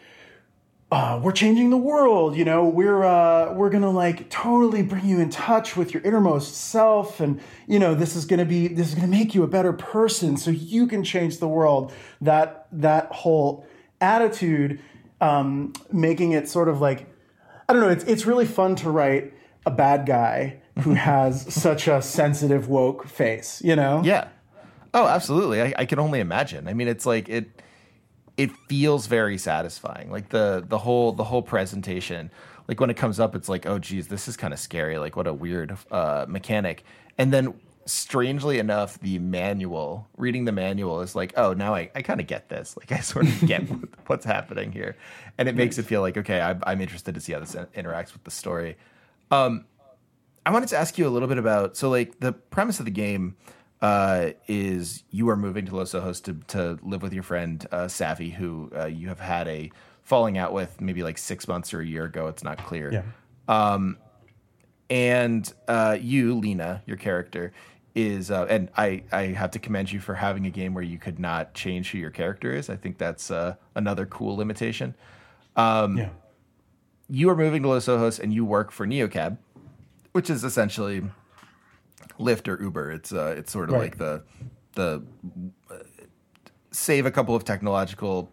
uh, 0.91 1.19
we're 1.21 1.31
changing 1.31 1.71
the 1.71 1.77
world 1.77 2.35
you 2.35 2.45
know 2.45 2.63
we're 2.63 3.03
uh, 3.03 3.51
we're 3.53 3.69
gonna 3.69 3.89
like 3.89 4.29
totally 4.29 4.83
bring 4.83 5.05
you 5.05 5.19
in 5.19 5.29
touch 5.29 5.75
with 5.75 5.93
your 5.93 6.01
innermost 6.03 6.55
self 6.55 7.19
and 7.19 7.41
you 7.67 7.79
know 7.79 7.95
this 7.95 8.15
is 8.15 8.25
gonna 8.25 8.45
be 8.45 8.67
this 8.67 8.87
is 8.87 8.95
gonna 8.95 9.07
make 9.07 9.35
you 9.35 9.43
a 9.43 9.47
better 9.47 9.73
person 9.73 10.37
so 10.37 10.51
you 10.51 10.87
can 10.87 11.03
change 11.03 11.39
the 11.39 11.47
world 11.47 11.91
that 12.21 12.67
that 12.71 13.11
whole 13.11 13.65
attitude 13.99 14.79
um, 15.19 15.73
making 15.91 16.31
it 16.31 16.47
sort 16.47 16.69
of 16.69 16.79
like 16.79 17.07
i 17.67 17.73
don't 17.73 17.81
know 17.81 17.89
it's, 17.89 18.03
it's 18.05 18.25
really 18.25 18.45
fun 18.45 18.75
to 18.75 18.89
write 18.89 19.33
a 19.65 19.71
bad 19.71 20.05
guy 20.05 20.57
who 20.81 20.93
has 21.11 21.53
such 21.53 21.87
a 21.87 22.01
sensitive 22.01 22.67
woke 22.67 23.07
face 23.07 23.61
you 23.63 23.75
know 23.75 24.01
Yeah. 24.03 24.27
Oh, 24.93 25.07
absolutely. 25.07 25.61
I, 25.61 25.73
I 25.79 25.85
can 25.85 25.99
only 25.99 26.21
imagine. 26.21 26.69
I 26.69 26.73
mean, 26.73 26.87
it's 26.87 27.05
like 27.05 27.27
it. 27.27 27.61
It 28.37 28.49
feels 28.69 29.07
very 29.07 29.37
satisfying. 29.37 30.09
Like 30.09 30.29
the 30.29 30.63
the 30.65 30.77
whole 30.77 31.11
the 31.11 31.25
whole 31.25 31.41
presentation. 31.41 32.31
Like 32.69 32.79
when 32.79 32.89
it 32.89 32.95
comes 32.95 33.19
up, 33.19 33.35
it's 33.35 33.49
like, 33.49 33.65
oh, 33.65 33.77
geez, 33.77 34.07
this 34.07 34.29
is 34.29 34.37
kind 34.37 34.53
of 34.53 34.59
scary. 34.59 34.97
Like 34.97 35.17
what 35.17 35.27
a 35.27 35.33
weird 35.33 35.77
uh, 35.91 36.25
mechanic. 36.29 36.85
And 37.17 37.33
then, 37.33 37.55
strangely 37.85 38.57
enough, 38.59 38.99
the 38.99 39.19
manual 39.19 40.07
reading 40.17 40.45
the 40.45 40.51
manual 40.51 41.01
is 41.01 41.15
like, 41.15 41.33
oh, 41.37 41.53
now 41.53 41.75
I, 41.75 41.91
I 41.95 42.01
kind 42.01 42.19
of 42.19 42.27
get 42.27 42.49
this. 42.49 42.75
Like 42.77 42.91
I 42.91 42.99
sort 42.99 43.25
of 43.27 43.47
get 43.47 43.69
what- 43.69 43.89
what's 44.07 44.25
happening 44.25 44.71
here, 44.71 44.95
and 45.37 45.47
it 45.49 45.55
makes 45.55 45.77
it 45.77 45.83
feel 45.85 46.01
like 46.01 46.17
okay, 46.17 46.39
I'm, 46.41 46.61
I'm 46.65 46.81
interested 46.81 47.15
to 47.15 47.21
see 47.21 47.33
how 47.33 47.39
this 47.39 47.55
interacts 47.55 48.13
with 48.13 48.23
the 48.23 48.31
story. 48.31 48.77
Um, 49.31 49.65
I 50.45 50.51
wanted 50.51 50.69
to 50.69 50.77
ask 50.77 50.97
you 50.97 51.07
a 51.07 51.09
little 51.09 51.27
bit 51.27 51.37
about 51.39 51.75
so 51.75 51.89
like 51.89 52.19
the 52.19 52.31
premise 52.31 52.79
of 52.79 52.85
the 52.85 52.91
game 52.91 53.35
uh, 53.81 54.29
is 54.47 55.03
you 55.09 55.27
are 55.29 55.35
moving 55.35 55.65
to 55.65 55.75
Los 55.75 55.93
Ojos 55.95 56.21
to, 56.21 56.33
to 56.47 56.79
live 56.83 57.01
with 57.01 57.13
your 57.13 57.23
friend 57.23 57.65
uh, 57.71 57.87
Savvy, 57.87 58.29
who 58.29 58.71
uh, 58.75 58.85
you 58.85 59.07
have 59.09 59.19
had 59.19 59.47
a 59.47 59.71
falling 60.03 60.37
out 60.37 60.53
with 60.53 60.79
maybe 60.79 61.01
like 61.03 61.17
six 61.17 61.47
months 61.47 61.73
or 61.73 61.81
a 61.81 61.85
year 61.85 62.05
ago. 62.05 62.27
It's 62.27 62.43
not 62.43 62.57
clear. 62.59 62.91
yeah 63.47 63.81
And 64.89 65.51
uh, 65.67 65.97
you, 65.99 66.35
Lina, 66.35 66.83
your 66.85 66.97
character, 66.97 67.51
is 67.95 68.29
uh, 68.29 68.45
and 68.49 68.69
I 68.77 69.03
I 69.11 69.21
have 69.27 69.51
to 69.51 69.59
commend 69.59 69.91
you 69.91 69.99
for 70.01 70.13
having 70.15 70.45
a 70.45 70.49
game 70.51 70.73
where 70.73 70.83
you 70.83 70.97
could 70.99 71.17
not 71.17 71.53
change 71.53 71.91
who 71.91 71.97
your 71.97 72.11
character 72.11 72.51
is. 72.53 72.69
I 72.69 72.75
think 72.75 72.97
that's 72.97 73.31
uh, 73.31 73.55
another 73.73 74.05
cool 74.05 74.35
limitation. 74.37 74.93
yeah 75.57 76.09
you 77.07 77.29
are 77.29 77.35
moving 77.35 77.61
to 77.61 77.69
Los 77.69 77.87
Ojos 77.87 78.17
and 78.19 78.33
you 78.33 78.43
work 78.43 78.71
for 78.71 78.87
Neocab, 78.87 79.37
which 80.13 80.27
is 80.27 80.43
essentially 80.43 81.03
Lyft 82.19 82.47
or 82.47 82.59
Uber. 82.61 82.91
It's 82.91 83.13
uh, 83.13 83.35
it's 83.37 83.51
sort 83.51 83.69
of 83.69 83.73
Right. 83.75 83.81
like 83.83 83.97
the 83.99 84.23
the 84.73 85.03
uh, 85.69 85.75
save 86.71 87.05
a 87.05 87.11
couple 87.11 87.35
of 87.35 87.43
technological 87.45 88.31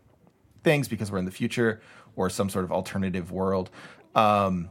things 0.65 0.89
because 0.89 1.13
we're 1.13 1.19
in 1.19 1.25
the 1.27 1.31
future 1.31 1.81
or 2.17 2.31
some 2.31 2.49
sort 2.49 2.65
of 2.65 2.73
alternative 2.73 3.31
world. 3.31 3.71
Um, 4.15 4.71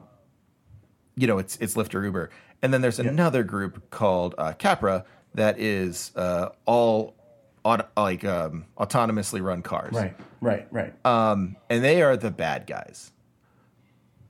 you 1.15 1.27
know, 1.27 1.37
it's 1.37 1.57
it's 1.57 1.75
Lyft 1.75 1.93
or 1.93 2.03
Uber, 2.03 2.31
and 2.61 2.73
then 2.73 2.81
there's 2.81 2.99
another 2.99 3.43
group 3.43 3.89
called 3.89 4.35
uh, 4.37 4.53
Capra 4.53 5.05
that 5.35 5.59
is 5.59 6.11
uh, 6.15 6.49
all 6.65 7.15
aut- 7.63 7.91
like 7.95 8.23
um, 8.25 8.65
autonomously 8.77 9.41
run 9.41 9.61
cars 9.61 9.93
right 9.93 10.15
right 10.41 10.67
right 10.71 11.05
um, 11.05 11.55
and 11.69 11.83
they 11.83 12.01
are 12.01 12.17
the 12.17 12.31
bad 12.31 12.67
guys, 12.67 13.11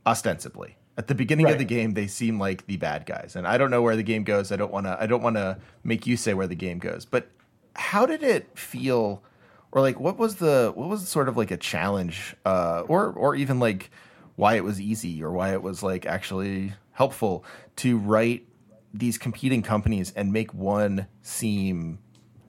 ostensibly. 0.05 0.77
At 0.97 1.07
the 1.07 1.15
beginning 1.15 1.45
of 1.49 1.57
the 1.57 1.65
game, 1.65 1.93
they 1.93 2.05
seem 2.05 2.37
like 2.37 2.67
the 2.67 2.77
bad 2.77 3.05
guys, 3.05 3.35
and 3.35 3.47
I 3.47 3.57
don't 3.57 3.71
know 3.71 3.81
where 3.81 3.95
the 3.95 4.03
game 4.03 4.23
goes. 4.23 4.51
I 4.51 4.55
don't 4.55 4.71
want 4.71 4.85
to. 4.85 4.97
I 5.01 5.07
don't 5.07 5.23
want 5.23 5.37
to 5.37 5.57
make 5.83 6.05
you 6.05 6.17
say 6.17 6.33
where 6.33 6.47
the 6.47 6.55
game 6.55 6.79
goes. 6.79 7.05
But 7.05 7.29
how 7.75 8.05
did 8.05 8.21
it 8.21 8.57
feel, 8.59 9.23
or 9.71 9.81
like 9.81 9.99
what 9.99 10.17
was 10.17 10.35
the 10.35 10.71
what 10.75 10.89
was 10.89 11.07
sort 11.07 11.29
of 11.29 11.37
like 11.37 11.49
a 11.49 11.57
challenge, 11.57 12.35
uh, 12.45 12.83
or 12.87 13.07
or 13.13 13.35
even 13.35 13.59
like 13.59 13.89
why 14.35 14.55
it 14.55 14.63
was 14.63 14.79
easy 14.79 15.23
or 15.23 15.31
why 15.31 15.53
it 15.53 15.61
was 15.61 15.83
like 15.83 16.05
actually 16.05 16.73
helpful 16.93 17.43
to 17.77 17.97
write 17.97 18.47
these 18.93 19.17
competing 19.17 19.61
companies 19.61 20.11
and 20.15 20.33
make 20.33 20.53
one 20.53 21.07
seem 21.21 21.99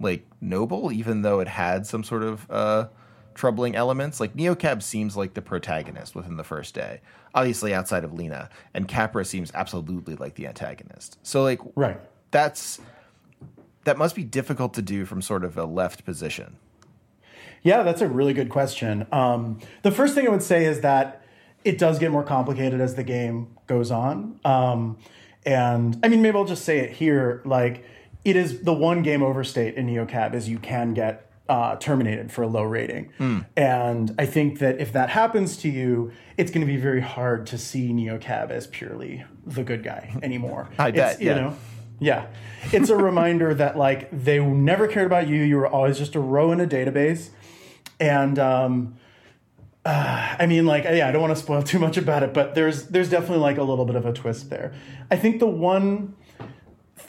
like 0.00 0.26
noble, 0.40 0.90
even 0.92 1.22
though 1.22 1.40
it 1.40 1.48
had 1.48 1.86
some 1.86 2.02
sort 2.02 2.22
of 2.22 2.50
uh, 2.50 2.88
troubling 3.34 3.76
elements. 3.76 4.20
Like 4.20 4.34
Neocab 4.34 4.82
seems 4.82 5.16
like 5.16 5.34
the 5.34 5.42
protagonist 5.42 6.14
within 6.14 6.36
the 6.36 6.44
first 6.44 6.74
day, 6.74 7.00
obviously 7.34 7.72
outside 7.72 8.04
of 8.04 8.12
Lina, 8.12 8.50
and 8.74 8.88
Capra 8.88 9.24
seems 9.24 9.52
absolutely 9.54 10.16
like 10.16 10.34
the 10.34 10.46
antagonist. 10.46 11.18
So 11.22 11.42
like 11.42 11.60
right 11.76 12.00
that's 12.32 12.80
that 13.84 13.96
must 13.96 14.16
be 14.16 14.24
difficult 14.24 14.74
to 14.74 14.82
do 14.82 15.04
from 15.04 15.22
sort 15.22 15.44
of 15.44 15.56
a 15.56 15.64
left 15.64 16.04
position. 16.04 16.56
Yeah, 17.62 17.84
that's 17.84 18.00
a 18.00 18.08
really 18.08 18.32
good 18.32 18.48
question. 18.48 19.06
Um, 19.12 19.60
the 19.82 19.92
first 19.92 20.14
thing 20.14 20.26
I 20.26 20.30
would 20.30 20.42
say 20.42 20.64
is 20.64 20.80
that 20.80 21.21
it 21.64 21.78
does 21.78 21.98
get 21.98 22.10
more 22.10 22.22
complicated 22.24 22.80
as 22.80 22.94
the 22.94 23.04
game 23.04 23.56
goes 23.66 23.90
on. 23.90 24.40
Um, 24.44 24.98
and 25.44 25.98
I 26.02 26.08
mean, 26.08 26.22
maybe 26.22 26.36
I'll 26.36 26.44
just 26.44 26.64
say 26.64 26.78
it 26.78 26.90
here. 26.92 27.42
Like, 27.44 27.84
it 28.24 28.36
is 28.36 28.62
the 28.62 28.72
one 28.72 29.02
game 29.02 29.22
over 29.22 29.42
state 29.44 29.74
in 29.74 29.86
NeoCab 29.88 30.34
is 30.34 30.48
you 30.48 30.58
can 30.58 30.94
get 30.94 31.28
uh, 31.48 31.76
terminated 31.76 32.30
for 32.30 32.42
a 32.42 32.46
low 32.46 32.62
rating. 32.62 33.12
And 33.56 34.14
I 34.18 34.26
think 34.26 34.60
that 34.60 34.80
if 34.80 34.92
that 34.92 35.10
happens 35.10 35.56
to 35.58 35.68
you, 35.68 36.12
it's 36.36 36.50
going 36.52 36.64
to 36.66 36.72
be 36.72 36.78
very 36.78 37.00
hard 37.00 37.46
to 37.48 37.58
see 37.58 37.90
NeoCab 37.92 38.50
as 38.50 38.66
purely 38.68 39.24
the 39.44 39.64
good 39.64 39.82
guy 39.82 40.14
anymore. 40.22 40.68
I 40.78 40.88
It's, 40.88 40.96
bet, 40.96 41.20
You 41.20 41.26
yeah. 41.30 41.34
know, 41.34 41.56
yeah. 41.98 42.26
It's 42.72 42.88
a 42.90 42.96
reminder 42.96 43.52
that 43.62 43.76
like 43.76 44.08
they 44.12 44.38
never 44.38 44.86
cared 44.86 45.06
about 45.06 45.26
you. 45.28 45.42
You 45.42 45.56
were 45.56 45.66
always 45.68 45.98
just 45.98 46.14
a 46.14 46.20
row 46.20 46.52
in 46.52 46.60
a 46.60 46.66
database. 46.66 47.30
And 47.98 48.38
um 48.38 48.94
uh, 49.84 50.36
I 50.38 50.46
mean 50.46 50.66
like 50.66 50.84
yeah, 50.84 51.08
I 51.08 51.12
don't 51.12 51.22
want 51.22 51.36
to 51.36 51.42
spoil 51.42 51.62
too 51.62 51.78
much 51.78 51.96
about 51.96 52.22
it, 52.22 52.32
but 52.34 52.54
there's 52.54 52.86
there's 52.88 53.10
definitely 53.10 53.38
like 53.38 53.58
a 53.58 53.62
little 53.62 53.84
bit 53.84 53.96
of 53.96 54.06
a 54.06 54.12
twist 54.12 54.50
there. 54.50 54.72
I 55.10 55.16
think 55.16 55.40
the 55.40 55.46
one 55.46 56.14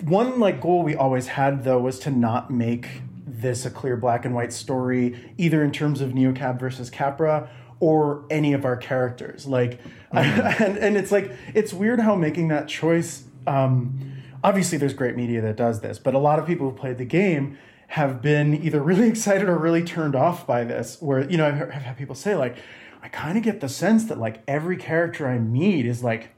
one 0.02 0.40
like 0.40 0.62
goal 0.62 0.84
we 0.84 0.96
always 0.96 1.28
had 1.28 1.64
though 1.64 1.80
was 1.80 2.00
to 2.00 2.12
not 2.12 2.52
make 2.52 2.88
this 3.26 3.66
a 3.66 3.70
clear 3.70 3.98
black 3.98 4.26
and 4.26 4.36
white 4.36 4.54
story 4.54 5.34
either 5.38 5.64
in 5.64 5.72
terms 5.72 6.02
of 6.02 6.12
Neocab 6.12 6.60
versus 6.60 6.90
Capra 6.90 7.50
or 7.80 8.26
any 8.30 8.54
of 8.54 8.66
our 8.66 8.78
characters 8.78 9.46
like 9.46 9.80
and, 10.12 10.78
and 10.78 10.98
it's 10.98 11.12
like 11.12 11.32
it's 11.54 11.74
weird 11.74 12.00
how 12.00 12.16
making 12.16 12.48
that 12.50 12.68
choice 12.68 13.24
um 13.48 14.14
obviously 14.44 14.78
there's 14.78 14.94
great 14.94 15.16
media 15.16 15.42
that 15.42 15.58
does 15.58 15.82
this 15.82 16.00
but 16.00 16.14
a 16.14 16.20
lot 16.20 16.40
of 16.40 16.46
people 16.46 16.70
who 16.70 16.76
played 16.76 16.98
the 16.98 17.06
game 17.06 17.58
have 17.88 18.22
been 18.22 18.54
either 18.54 18.82
really 18.82 19.08
excited 19.10 19.48
or 19.48 19.58
really 19.58 19.84
turned 19.84 20.16
off 20.16 20.46
by 20.48 20.64
this 20.64 21.02
where 21.02 21.30
you 21.30 21.38
know 21.38 21.48
i've, 21.48 21.70
had 21.70 21.98
people 21.98 22.16
say 22.16 22.36
like 22.36 22.58
i 23.02 23.08
kind 23.08 23.38
of 23.38 23.44
get 23.44 23.60
the 23.60 23.70
sense 23.70 24.06
that 24.06 24.18
like 24.18 24.42
every 24.48 24.78
character 24.78 25.28
i 25.28 25.38
meet 25.38 25.86
is 25.86 26.04
like 26.04 26.30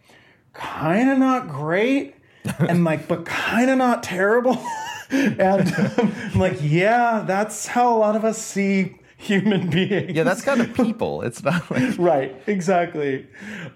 kind 0.54 1.10
of 1.10 1.18
not 1.18 1.48
great 1.48 2.16
and 2.60 2.84
like 2.84 3.08
but 3.08 3.26
kind 3.26 3.70
of 3.70 3.78
not 3.78 4.04
terrible. 4.04 4.58
And 5.12 5.72
um, 5.76 6.12
i'm 6.34 6.40
like 6.40 6.58
yeah 6.64 7.24
that's 7.28 7.68
how 7.68 7.96
a 7.96 7.98
lot 8.00 8.16
of 8.16 8.26
us 8.26 8.40
see 8.40 8.96
human 9.18 9.70
beings. 9.70 10.12
Yeah, 10.12 10.24
that's 10.24 10.42
kind 10.42 10.60
of 10.62 10.74
people. 10.74 11.22
It's 11.22 11.44
not 11.44 11.70
like 11.70 11.98
right 12.00 12.36
exactly. 12.48 13.28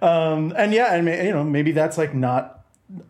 Um 0.01 0.53
and 0.57 0.73
yeah 0.73 0.95
and 0.95 1.07
you 1.07 1.31
know 1.31 1.43
maybe 1.43 1.71
that's 1.71 1.99
like 1.99 2.15
not 2.15 2.58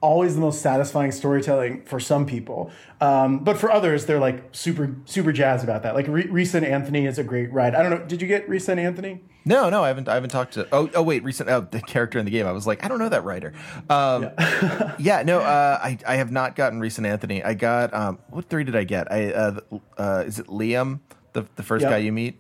always 0.02 0.36
the 0.36 0.42
most 0.42 0.62
satisfying 0.62 1.12
storytelling 1.12 1.84
for 1.84 2.00
some 2.00 2.26
people. 2.26 2.72
Um, 3.00 3.39
but 3.39 3.58
for 3.58 3.72
others, 3.72 4.06
they're 4.06 4.20
like 4.20 4.44
super 4.52 4.96
super 5.06 5.32
jazzed 5.32 5.63
about 5.63 5.84
that. 5.84 5.96
Like 5.96 6.08
and 6.08 6.65
Anthony 6.65 7.06
is 7.06 7.18
a 7.18 7.24
great 7.24 7.52
ride. 7.52 7.76
I 7.76 7.82
don't 7.82 7.92
know. 7.92 8.06
Did 8.06 8.22
you 8.22 8.28
get 8.28 8.48
and 8.48 8.80
Anthony? 8.80 9.22
No, 9.46 9.70
no, 9.70 9.84
I 9.84 9.88
haven't. 9.88 10.10
I 10.10 10.15
haven't 10.15 10.32
talked 10.32 10.54
to. 10.56 10.68
Oh, 10.72 10.89
oh, 10.94 11.02
wait, 11.02 11.24
recent. 11.24 11.50
Oh, 11.50 11.62
the 11.62 11.82
character 11.82 12.20
in 12.20 12.26
the 12.26 12.32
game. 12.32 12.46
I 12.46 12.52
was 12.52 12.68
like, 12.68 12.84
I 12.84 12.88
don't 12.88 13.00
know 13.00 13.10
that 13.10 13.24
writer. 13.24 13.54
Um, 13.89 14.24
yeah. 14.24 14.96
yeah, 15.00 15.24
no, 15.24 15.39
uh, 15.39 15.80
I 15.82 15.98
I 16.06 16.15
have 16.18 16.32
not 16.32 16.56
gotten 16.56 16.80
Risa 16.80 17.00
and 17.00 17.08
Anthony. 17.08 17.42
I 17.44 17.54
got 17.54 17.94
um, 17.94 18.20
what 18.30 18.50
three 18.50 18.65
did 18.65 18.76
I 18.76 18.84
get? 18.84 19.12
I 19.12 19.32
uh, 19.32 19.60
uh, 19.98 20.24
is 20.28 20.39
it 20.39 20.48
Liam, 20.48 21.00
the 21.34 21.46
the 21.56 21.63
first 21.63 21.84
yep. 21.84 21.92
guy 21.92 21.98
you 21.98 22.12
meet? 22.12 22.39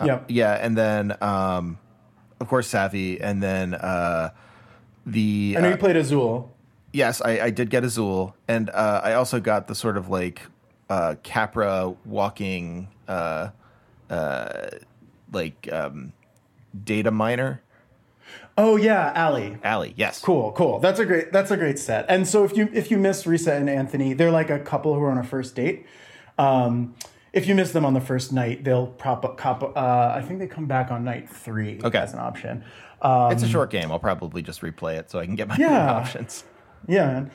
Uh, 0.00 0.04
yeah, 0.06 0.20
yeah, 0.28 0.52
and 0.54 0.76
then 0.76 1.16
um, 1.22 1.78
of 2.40 2.48
course 2.48 2.66
Savvy, 2.66 3.20
and 3.20 3.42
then 3.42 3.74
uh, 3.74 4.30
the. 5.06 5.54
I 5.56 5.60
know 5.60 5.68
uh, 5.68 5.70
you 5.70 5.76
played 5.76 5.96
Azul. 5.96 6.52
Yes, 6.92 7.22
I, 7.22 7.40
I 7.40 7.50
did 7.50 7.70
get 7.70 7.84
Azul, 7.84 8.36
and 8.46 8.68
uh, 8.70 9.00
I 9.02 9.14
also 9.14 9.40
got 9.40 9.66
the 9.66 9.74
sort 9.74 9.96
of 9.96 10.08
like 10.08 10.42
uh, 10.90 11.14
Capra 11.22 11.94
walking, 12.04 12.88
uh, 13.08 13.48
uh, 14.10 14.68
like 15.32 15.70
um, 15.72 16.12
data 16.84 17.10
miner. 17.10 17.62
Oh 18.58 18.76
yeah, 18.76 19.12
Ali. 19.16 19.56
Ali, 19.64 19.94
yes. 19.96 20.20
Cool, 20.20 20.52
cool. 20.52 20.80
That's 20.80 21.00
a 21.00 21.06
great. 21.06 21.32
That's 21.32 21.50
a 21.50 21.56
great 21.56 21.78
set. 21.78 22.04
And 22.08 22.28
so 22.28 22.44
if 22.44 22.54
you 22.56 22.68
if 22.74 22.90
you 22.90 22.98
miss 22.98 23.24
Risa 23.24 23.56
and 23.56 23.70
Anthony, 23.70 24.12
they're 24.12 24.30
like 24.30 24.50
a 24.50 24.58
couple 24.58 24.94
who 24.94 25.02
are 25.02 25.10
on 25.10 25.18
a 25.18 25.24
first 25.24 25.54
date. 25.54 25.86
Um, 26.38 26.94
if 27.32 27.46
you 27.46 27.54
miss 27.54 27.72
them 27.72 27.86
on 27.86 27.94
the 27.94 28.00
first 28.00 28.30
night, 28.30 28.64
they'll 28.64 28.88
prop 28.88 29.24
up. 29.24 29.38
Cop, 29.38 29.62
uh, 29.62 30.12
I 30.14 30.20
think 30.20 30.38
they 30.38 30.46
come 30.46 30.66
back 30.66 30.90
on 30.90 31.04
night 31.04 31.30
three 31.30 31.80
okay. 31.82 31.98
as 31.98 32.12
an 32.12 32.18
option. 32.18 32.64
Um, 33.00 33.32
it's 33.32 33.42
a 33.42 33.48
short 33.48 33.70
game. 33.70 33.90
I'll 33.90 33.98
probably 33.98 34.42
just 34.42 34.60
replay 34.60 34.98
it 34.98 35.10
so 35.10 35.18
I 35.18 35.24
can 35.24 35.34
get 35.34 35.48
my 35.48 35.56
yeah. 35.56 35.90
options. 35.92 36.44
Yeah, 36.88 37.06
man. 37.06 37.30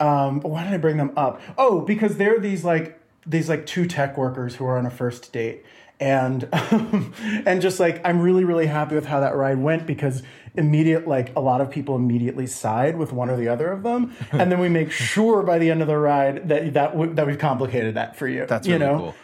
Um, 0.00 0.40
why 0.40 0.64
did 0.64 0.72
I 0.72 0.78
bring 0.78 0.96
them 0.96 1.12
up? 1.16 1.40
Oh, 1.56 1.80
because 1.80 2.16
they're 2.16 2.38
these 2.38 2.64
like 2.64 3.00
these 3.26 3.48
like 3.48 3.66
two 3.66 3.86
tech 3.86 4.16
workers 4.16 4.56
who 4.56 4.66
are 4.66 4.76
on 4.76 4.86
a 4.86 4.90
first 4.90 5.32
date, 5.32 5.64
and 6.00 6.48
and 6.52 7.62
just 7.62 7.80
like 7.80 8.00
I'm 8.04 8.20
really 8.20 8.44
really 8.44 8.66
happy 8.66 8.94
with 8.94 9.06
how 9.06 9.20
that 9.20 9.36
ride 9.36 9.58
went 9.58 9.86
because 9.86 10.22
immediate 10.56 11.06
like 11.06 11.34
a 11.36 11.40
lot 11.40 11.60
of 11.60 11.70
people 11.70 11.96
immediately 11.96 12.46
side 12.46 12.96
with 12.96 13.12
one 13.12 13.30
or 13.30 13.36
the 13.36 13.48
other 13.48 13.70
of 13.70 13.82
them, 13.82 14.14
and 14.32 14.50
then 14.50 14.58
we 14.58 14.68
make 14.68 14.90
sure 14.90 15.42
by 15.42 15.58
the 15.58 15.70
end 15.70 15.80
of 15.80 15.88
the 15.88 15.96
ride 15.96 16.48
that 16.48 16.74
that 16.74 16.92
w- 16.92 17.14
that 17.14 17.26
we've 17.26 17.38
complicated 17.38 17.94
that 17.94 18.16
for 18.16 18.28
you. 18.28 18.46
That's 18.46 18.66
really 18.66 18.80
you 18.80 18.86
know? 18.86 18.98
cool. 18.98 19.14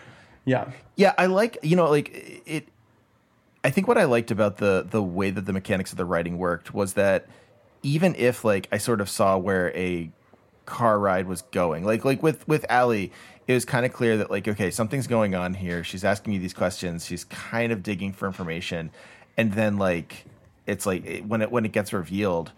Yeah, 0.44 0.70
yeah. 0.96 1.14
I 1.18 1.26
like 1.26 1.58
you 1.62 1.76
know 1.76 1.90
like 1.90 2.42
it. 2.46 2.68
I 3.62 3.70
think 3.70 3.88
what 3.88 3.98
I 3.98 4.04
liked 4.04 4.30
about 4.30 4.56
the 4.56 4.86
the 4.88 5.02
way 5.02 5.30
that 5.30 5.44
the 5.44 5.52
mechanics 5.52 5.90
of 5.90 5.98
the 5.98 6.06
writing 6.06 6.38
worked 6.38 6.72
was 6.72 6.94
that 6.94 7.28
even 7.82 8.14
if 8.16 8.44
like 8.44 8.68
I 8.72 8.78
sort 8.78 9.00
of 9.00 9.08
saw 9.08 9.38
where 9.38 9.74
a 9.76 10.10
car 10.66 10.98
ride 10.98 11.26
was 11.26 11.42
going, 11.42 11.84
like 11.84 12.04
like 12.04 12.22
with 12.22 12.46
with 12.46 12.64
Ali, 12.70 13.12
it 13.46 13.54
was 13.54 13.64
kind 13.64 13.86
of 13.86 13.92
clear 13.92 14.16
that 14.18 14.30
like 14.30 14.46
okay, 14.46 14.70
something's 14.70 15.06
going 15.06 15.34
on 15.34 15.54
here. 15.54 15.82
She's 15.84 16.04
asking 16.04 16.32
me 16.32 16.38
these 16.38 16.54
questions. 16.54 17.06
She's 17.06 17.24
kind 17.24 17.72
of 17.72 17.82
digging 17.82 18.12
for 18.12 18.26
information, 18.26 18.90
and 19.36 19.52
then 19.52 19.78
like 19.78 20.24
it's 20.66 20.86
like 20.86 21.24
when 21.26 21.42
it 21.42 21.50
when 21.50 21.64
it 21.64 21.72
gets 21.72 21.92
revealed, 21.92 22.52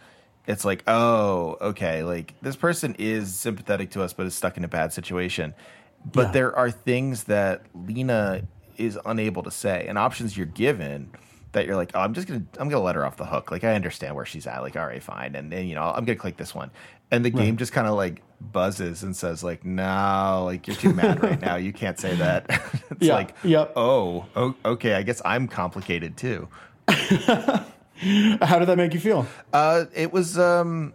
it's 0.47 0.65
like 0.65 0.83
oh 0.87 1.57
okay, 1.61 2.03
like 2.03 2.35
this 2.43 2.57
person 2.57 2.97
is 2.99 3.35
sympathetic 3.35 3.91
to 3.93 4.03
us, 4.03 4.13
but 4.13 4.27
is 4.27 4.35
stuck 4.35 4.57
in 4.57 4.65
a 4.65 4.69
bad 4.69 4.93
situation. 4.93 5.55
But 6.05 6.27
yeah. 6.27 6.33
there 6.33 6.57
are 6.57 6.71
things 6.71 7.25
that 7.25 7.63
Lina 7.75 8.43
is 8.77 8.99
unable 9.05 9.45
to 9.45 9.51
say, 9.51 9.87
and 9.89 9.97
options 9.97 10.37
you're 10.37 10.47
given 10.47 11.11
that 11.53 11.67
you're 11.67 11.77
like, 11.77 11.93
oh, 11.95 12.01
I'm 12.01 12.15
just 12.15 12.27
gonna 12.27 12.43
I'm 12.59 12.69
gonna 12.69 12.83
let 12.83 12.95
her 12.95 13.05
off 13.05 13.17
the 13.17 13.27
hook. 13.27 13.51
Like 13.51 13.65
I 13.65 13.75
understand 13.75 14.15
where 14.17 14.25
she's 14.25 14.47
at. 14.47 14.63
Like 14.63 14.77
all 14.77 14.87
right, 14.87 15.03
fine, 15.03 15.35
and 15.35 15.53
then 15.53 15.67
you 15.67 15.75
know 15.75 15.83
I'm 15.83 16.05
gonna 16.05 16.17
click 16.17 16.37
this 16.37 16.55
one, 16.55 16.71
and 17.11 17.25
the 17.25 17.31
right. 17.31 17.45
game 17.45 17.57
just 17.57 17.73
kind 17.73 17.87
of 17.87 17.95
like 17.95 18.23
buzzes 18.41 19.03
and 19.03 19.15
says 19.15 19.45
like, 19.45 19.65
no, 19.65 20.43
like 20.47 20.67
you're 20.67 20.77
too 20.77 20.93
mad 20.93 21.23
right 21.23 21.41
now. 21.43 21.57
You 21.57 21.73
can't 21.73 21.99
say 21.99 22.15
that. 22.17 22.47
it's 22.91 23.03
yeah. 23.07 23.15
like, 23.15 23.35
yep. 23.45 23.73
oh, 23.77 24.27
oh, 24.35 24.55
okay. 24.65 24.95
I 24.95 25.03
guess 25.03 25.23
I'm 25.25 25.47
complicated 25.47 26.17
too. 26.17 26.49
How 26.89 28.59
did 28.59 28.67
that 28.67 28.77
make 28.77 28.95
you 28.95 29.01
feel? 29.01 29.27
Uh, 29.53 29.85
it 29.95 30.13
was. 30.13 30.39
Um, 30.39 30.95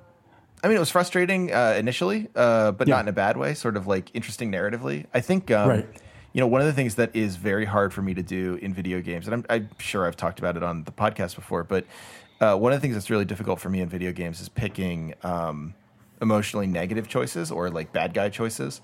I 0.63 0.67
mean, 0.67 0.75
it 0.75 0.79
was 0.79 0.89
frustrating 0.89 1.53
uh, 1.53 1.75
initially, 1.77 2.27
uh, 2.35 2.71
but 2.71 2.87
yeah. 2.87 2.95
not 2.95 3.01
in 3.01 3.07
a 3.09 3.13
bad 3.13 3.37
way. 3.37 3.53
Sort 3.53 3.77
of 3.77 3.85
like 3.85 4.09
interesting 4.13 4.51
narratively. 4.51 5.05
I 5.13 5.21
think. 5.21 5.51
Um, 5.51 5.69
right 5.69 5.87
you 6.37 6.41
know, 6.41 6.47
one 6.47 6.61
of 6.61 6.67
the 6.67 6.73
things 6.73 6.93
that 6.95 7.15
is 7.15 7.35
very 7.35 7.65
hard 7.65 7.91
for 7.91 8.03
me 8.03 8.13
to 8.13 8.21
do 8.21 8.59
in 8.61 8.71
video 8.71 9.01
games, 9.01 9.25
and 9.25 9.33
I'm, 9.33 9.45
I'm 9.49 9.69
sure 9.79 10.05
I've 10.05 10.15
talked 10.15 10.37
about 10.37 10.55
it 10.55 10.61
on 10.61 10.83
the 10.83 10.91
podcast 10.91 11.33
before, 11.33 11.63
but 11.63 11.83
uh, 12.39 12.55
one 12.55 12.71
of 12.71 12.77
the 12.77 12.81
things 12.81 12.93
that's 12.93 13.09
really 13.09 13.25
difficult 13.25 13.59
for 13.59 13.69
me 13.69 13.81
in 13.81 13.89
video 13.89 14.11
games 14.11 14.39
is 14.39 14.47
picking 14.47 15.15
um, 15.23 15.73
emotionally 16.21 16.67
negative 16.67 17.07
choices 17.07 17.49
or 17.49 17.71
like 17.71 17.91
bad 17.91 18.13
guy 18.13 18.29
choices. 18.29 18.81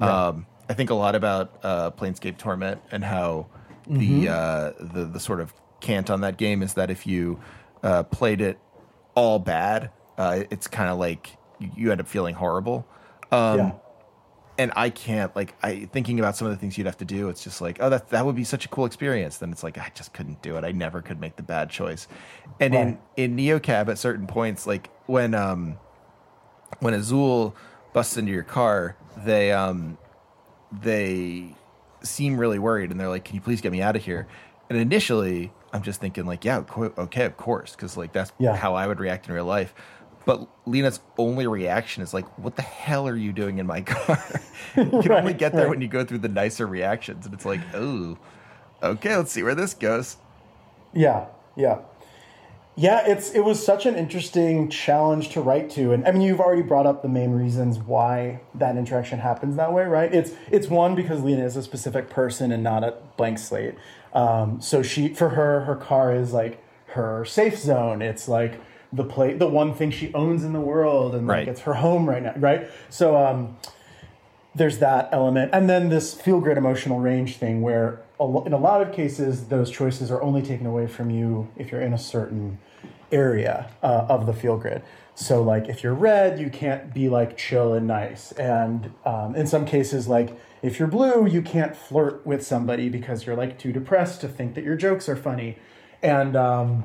Right. 0.00 0.10
Um, 0.10 0.46
I 0.68 0.74
think 0.74 0.90
a 0.90 0.94
lot 0.94 1.14
about 1.14 1.60
uh, 1.62 1.92
Planescape 1.92 2.38
Torment 2.38 2.82
and 2.90 3.04
how 3.04 3.46
mm-hmm. 3.88 4.22
the, 4.22 4.28
uh, 4.28 4.72
the 4.80 5.04
the 5.04 5.20
sort 5.20 5.38
of 5.38 5.54
cant 5.78 6.10
on 6.10 6.22
that 6.22 6.38
game 6.38 6.60
is 6.60 6.74
that 6.74 6.90
if 6.90 7.06
you 7.06 7.38
uh, 7.84 8.02
played 8.02 8.40
it 8.40 8.58
all 9.14 9.38
bad, 9.38 9.90
uh, 10.18 10.42
it's 10.50 10.66
kind 10.66 10.90
of 10.90 10.98
like 10.98 11.36
you, 11.60 11.70
you, 11.76 11.92
end 11.92 12.00
up 12.00 12.08
feeling 12.08 12.34
horrible. 12.34 12.84
Um, 13.30 13.58
yeah 13.58 13.72
and 14.58 14.72
I 14.76 14.90
can't 14.90 15.34
like 15.36 15.54
I 15.62 15.88
thinking 15.92 16.18
about 16.18 16.36
some 16.36 16.46
of 16.46 16.52
the 16.52 16.58
things 16.58 16.78
you'd 16.78 16.86
have 16.86 16.98
to 16.98 17.04
do. 17.04 17.28
It's 17.28 17.44
just 17.44 17.60
like, 17.60 17.78
oh, 17.80 17.90
that 17.90 18.10
that 18.10 18.24
would 18.24 18.36
be 18.36 18.44
such 18.44 18.64
a 18.64 18.68
cool 18.68 18.84
experience. 18.86 19.38
Then 19.38 19.52
it's 19.52 19.62
like 19.62 19.78
I 19.78 19.90
just 19.94 20.12
couldn't 20.12 20.42
do 20.42 20.56
it. 20.56 20.64
I 20.64 20.72
never 20.72 21.02
could 21.02 21.20
make 21.20 21.36
the 21.36 21.42
bad 21.42 21.70
choice. 21.70 22.08
And 22.60 22.74
right. 22.74 22.98
in 23.16 23.36
in 23.36 23.36
NeoCab, 23.36 23.88
at 23.88 23.98
certain 23.98 24.26
points, 24.26 24.66
like 24.66 24.90
when 25.06 25.34
um 25.34 25.78
when 26.80 26.94
Azul 26.94 27.54
busts 27.92 28.16
into 28.16 28.32
your 28.32 28.42
car, 28.42 28.96
they 29.24 29.52
um 29.52 29.98
they 30.72 31.54
seem 32.02 32.38
really 32.38 32.58
worried, 32.58 32.90
and 32.90 32.98
they're 32.98 33.08
like, 33.08 33.24
"Can 33.24 33.34
you 33.34 33.40
please 33.40 33.60
get 33.60 33.72
me 33.72 33.82
out 33.82 33.96
of 33.96 34.04
here?" 34.04 34.26
And 34.68 34.78
initially, 34.78 35.52
I'm 35.72 35.82
just 35.82 36.00
thinking 36.00 36.26
like, 36.26 36.44
"Yeah, 36.44 36.64
okay, 36.76 37.24
of 37.24 37.36
course," 37.36 37.72
because 37.72 37.96
like 37.96 38.12
that's 38.12 38.32
yeah. 38.38 38.56
how 38.56 38.74
I 38.74 38.86
would 38.86 39.00
react 39.00 39.28
in 39.28 39.34
real 39.34 39.44
life. 39.44 39.74
But 40.26 40.48
Lina's 40.66 41.00
only 41.16 41.46
reaction 41.46 42.02
is 42.02 42.12
like, 42.12 42.26
"What 42.36 42.56
the 42.56 42.62
hell 42.62 43.08
are 43.08 43.16
you 43.16 43.32
doing 43.32 43.58
in 43.58 43.66
my 43.66 43.80
car?" 43.82 44.22
you 44.76 44.84
can 44.84 45.00
right, 45.00 45.20
only 45.20 45.32
get 45.32 45.52
there 45.52 45.62
right. 45.62 45.70
when 45.70 45.80
you 45.80 45.88
go 45.88 46.04
through 46.04 46.18
the 46.18 46.28
nicer 46.28 46.66
reactions, 46.66 47.24
and 47.24 47.34
it's 47.34 47.46
like, 47.46 47.60
"Oh, 47.72 48.18
okay, 48.82 49.16
let's 49.16 49.32
see 49.32 49.42
where 49.42 49.54
this 49.54 49.72
goes." 49.72 50.16
Yeah, 50.92 51.26
yeah, 51.56 51.78
yeah. 52.74 53.06
It's 53.06 53.30
it 53.30 53.44
was 53.44 53.64
such 53.64 53.86
an 53.86 53.94
interesting 53.94 54.68
challenge 54.68 55.28
to 55.30 55.40
write 55.40 55.70
to, 55.70 55.92
and 55.92 56.06
I 56.06 56.10
mean, 56.10 56.22
you've 56.22 56.40
already 56.40 56.62
brought 56.62 56.86
up 56.86 57.02
the 57.02 57.08
main 57.08 57.30
reasons 57.30 57.78
why 57.78 58.40
that 58.56 58.76
interaction 58.76 59.20
happens 59.20 59.54
that 59.56 59.72
way, 59.72 59.84
right? 59.84 60.12
It's 60.12 60.32
it's 60.50 60.66
one 60.68 60.96
because 60.96 61.22
Lina 61.22 61.44
is 61.44 61.56
a 61.56 61.62
specific 61.62 62.10
person 62.10 62.50
and 62.50 62.64
not 62.64 62.82
a 62.82 62.94
blank 63.16 63.38
slate. 63.38 63.76
Um, 64.12 64.60
so 64.60 64.82
she, 64.82 65.14
for 65.14 65.30
her, 65.30 65.60
her 65.60 65.76
car 65.76 66.12
is 66.12 66.32
like 66.32 66.60
her 66.88 67.24
safe 67.24 67.56
zone. 67.56 68.02
It's 68.02 68.26
like 68.26 68.60
the 68.92 69.04
play 69.04 69.34
the 69.34 69.48
one 69.48 69.74
thing 69.74 69.90
she 69.90 70.12
owns 70.14 70.44
in 70.44 70.52
the 70.52 70.60
world 70.60 71.14
and 71.14 71.26
like 71.26 71.48
it's 71.48 71.60
her 71.62 71.74
home 71.74 72.08
right 72.08 72.22
now 72.22 72.34
right? 72.36 72.68
So 72.88 73.16
um 73.16 73.56
there's 74.56 74.78
that 74.78 75.10
element. 75.12 75.50
And 75.52 75.68
then 75.68 75.90
this 75.90 76.14
feel 76.14 76.40
grid 76.40 76.56
emotional 76.56 76.98
range 76.98 77.36
thing 77.36 77.60
where 77.60 78.00
in 78.18 78.52
a 78.54 78.58
lot 78.58 78.80
of 78.80 78.92
cases 78.92 79.48
those 79.48 79.70
choices 79.70 80.10
are 80.10 80.22
only 80.22 80.40
taken 80.40 80.66
away 80.66 80.86
from 80.86 81.10
you 81.10 81.48
if 81.56 81.70
you're 81.70 81.82
in 81.82 81.92
a 81.92 81.98
certain 81.98 82.58
area 83.12 83.70
uh, 83.82 84.06
of 84.08 84.26
the 84.26 84.32
feel 84.32 84.56
grid 84.56 84.82
so 85.14 85.42
like 85.42 85.68
if 85.68 85.82
you're 85.82 85.94
red 85.94 86.40
you 86.40 86.50
can't 86.50 86.92
be 86.92 87.08
like 87.08 87.36
chill 87.36 87.74
and 87.74 87.86
nice. 87.86 88.32
And 88.32 88.92
um, 89.04 89.34
in 89.36 89.46
some 89.46 89.66
cases 89.66 90.08
like 90.08 90.38
if 90.62 90.78
you're 90.78 90.88
blue 90.88 91.26
you 91.26 91.42
can't 91.42 91.76
flirt 91.76 92.26
with 92.26 92.44
somebody 92.44 92.88
because 92.88 93.26
you're 93.26 93.36
like 93.36 93.58
too 93.58 93.72
depressed 93.72 94.20
to 94.22 94.28
think 94.28 94.54
that 94.54 94.64
your 94.64 94.76
jokes 94.76 95.08
are 95.08 95.16
funny. 95.16 95.58
And 96.02 96.36
um, 96.36 96.84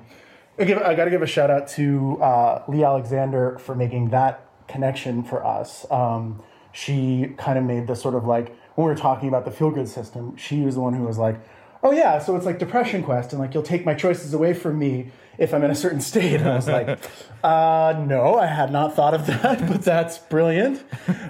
I, 0.62 0.66
give, 0.66 0.78
I 0.78 0.96
got 0.96 1.06
to 1.06 1.12
give 1.12 1.22
a 1.22 1.28
shout 1.28 1.50
out 1.50 1.68
to 1.70 2.22
uh, 2.22 2.64
Leigh 2.68 2.84
Alexander 2.84 3.58
for 3.60 3.76
making 3.76 4.10
that 4.10 4.46
connection 4.68 5.24
for 5.24 5.46
us. 5.46 5.86
Um, 5.92 6.42
she 6.72 7.34
kind 7.38 7.58
of 7.58 7.66
made 7.66 7.88
the 7.88 7.96
sort 7.96 8.16
of 8.16 8.26
like 8.26 8.56
when 8.76 8.86
we 8.86 8.94
were 8.94 8.98
talking 8.98 9.28
about 9.28 9.46
the 9.46 9.52
feel 9.52 9.72
good 9.72 9.88
system, 9.88 10.38
she 10.38 10.62
was 10.62 10.76
the 10.76 10.82
one 10.82 10.94
who 10.94 11.04
was 11.04 11.18
like, 11.18 11.40
"Oh 11.84 11.92
yeah, 11.92 12.20
so 12.20 12.36
it's 12.36 12.46
like 12.46 12.60
Depression 12.60 13.04
Quest, 13.04 13.34
and 13.34 13.42
like 13.42 13.54
you'll 13.54 13.64
take 13.64 13.86
my 13.86 13.94
choices 13.94 14.34
away 14.34 14.54
from 14.54 14.80
me 14.80 15.12
if 15.38 15.54
I'm 15.54 15.64
in 15.64 15.72
a 15.72 15.76
certain 15.76 16.00
state." 16.00 16.36
And 16.36 16.50
I 16.50 16.56
was 16.56 16.68
like, 16.68 16.88
uh, 17.44 18.02
"No, 18.08 18.36
I 18.36 18.46
had 18.46 18.72
not 18.72 18.96
thought 18.96 19.14
of 19.14 19.28
that, 19.28 19.68
but 19.68 19.82
that's 19.82 20.18
brilliant." 20.18 20.84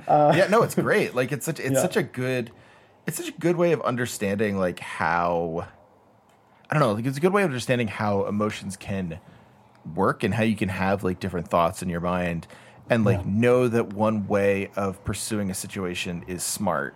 Uh, 0.07 0.33
yeah, 0.37 0.47
no, 0.47 0.61
it's 0.61 0.75
great. 0.75 1.15
Like 1.15 1.31
it's 1.31 1.45
such 1.45 1.59
it's 1.59 1.73
yeah. 1.73 1.81
such 1.81 1.97
a 1.97 2.03
good 2.03 2.51
it's 3.07 3.17
such 3.17 3.29
a 3.29 3.39
good 3.39 3.55
way 3.55 3.71
of 3.71 3.81
understanding 3.81 4.59
like 4.59 4.79
how 4.79 5.67
I 6.71 6.79
don't 6.79 6.87
know. 6.87 6.93
Like 6.93 7.05
it's 7.05 7.17
a 7.17 7.21
good 7.21 7.33
way 7.33 7.43
of 7.43 7.49
understanding 7.49 7.89
how 7.89 8.25
emotions 8.25 8.77
can 8.77 9.19
work 9.93 10.23
and 10.23 10.33
how 10.33 10.43
you 10.43 10.55
can 10.55 10.69
have 10.69 11.03
like 11.03 11.19
different 11.19 11.49
thoughts 11.49 11.81
in 11.81 11.89
your 11.89 11.99
mind 11.99 12.47
and 12.89 13.03
like 13.03 13.19
yeah. 13.19 13.31
know 13.31 13.67
that 13.67 13.93
one 13.93 14.27
way 14.27 14.69
of 14.75 15.03
pursuing 15.03 15.51
a 15.51 15.53
situation 15.53 16.23
is 16.27 16.43
smart 16.43 16.95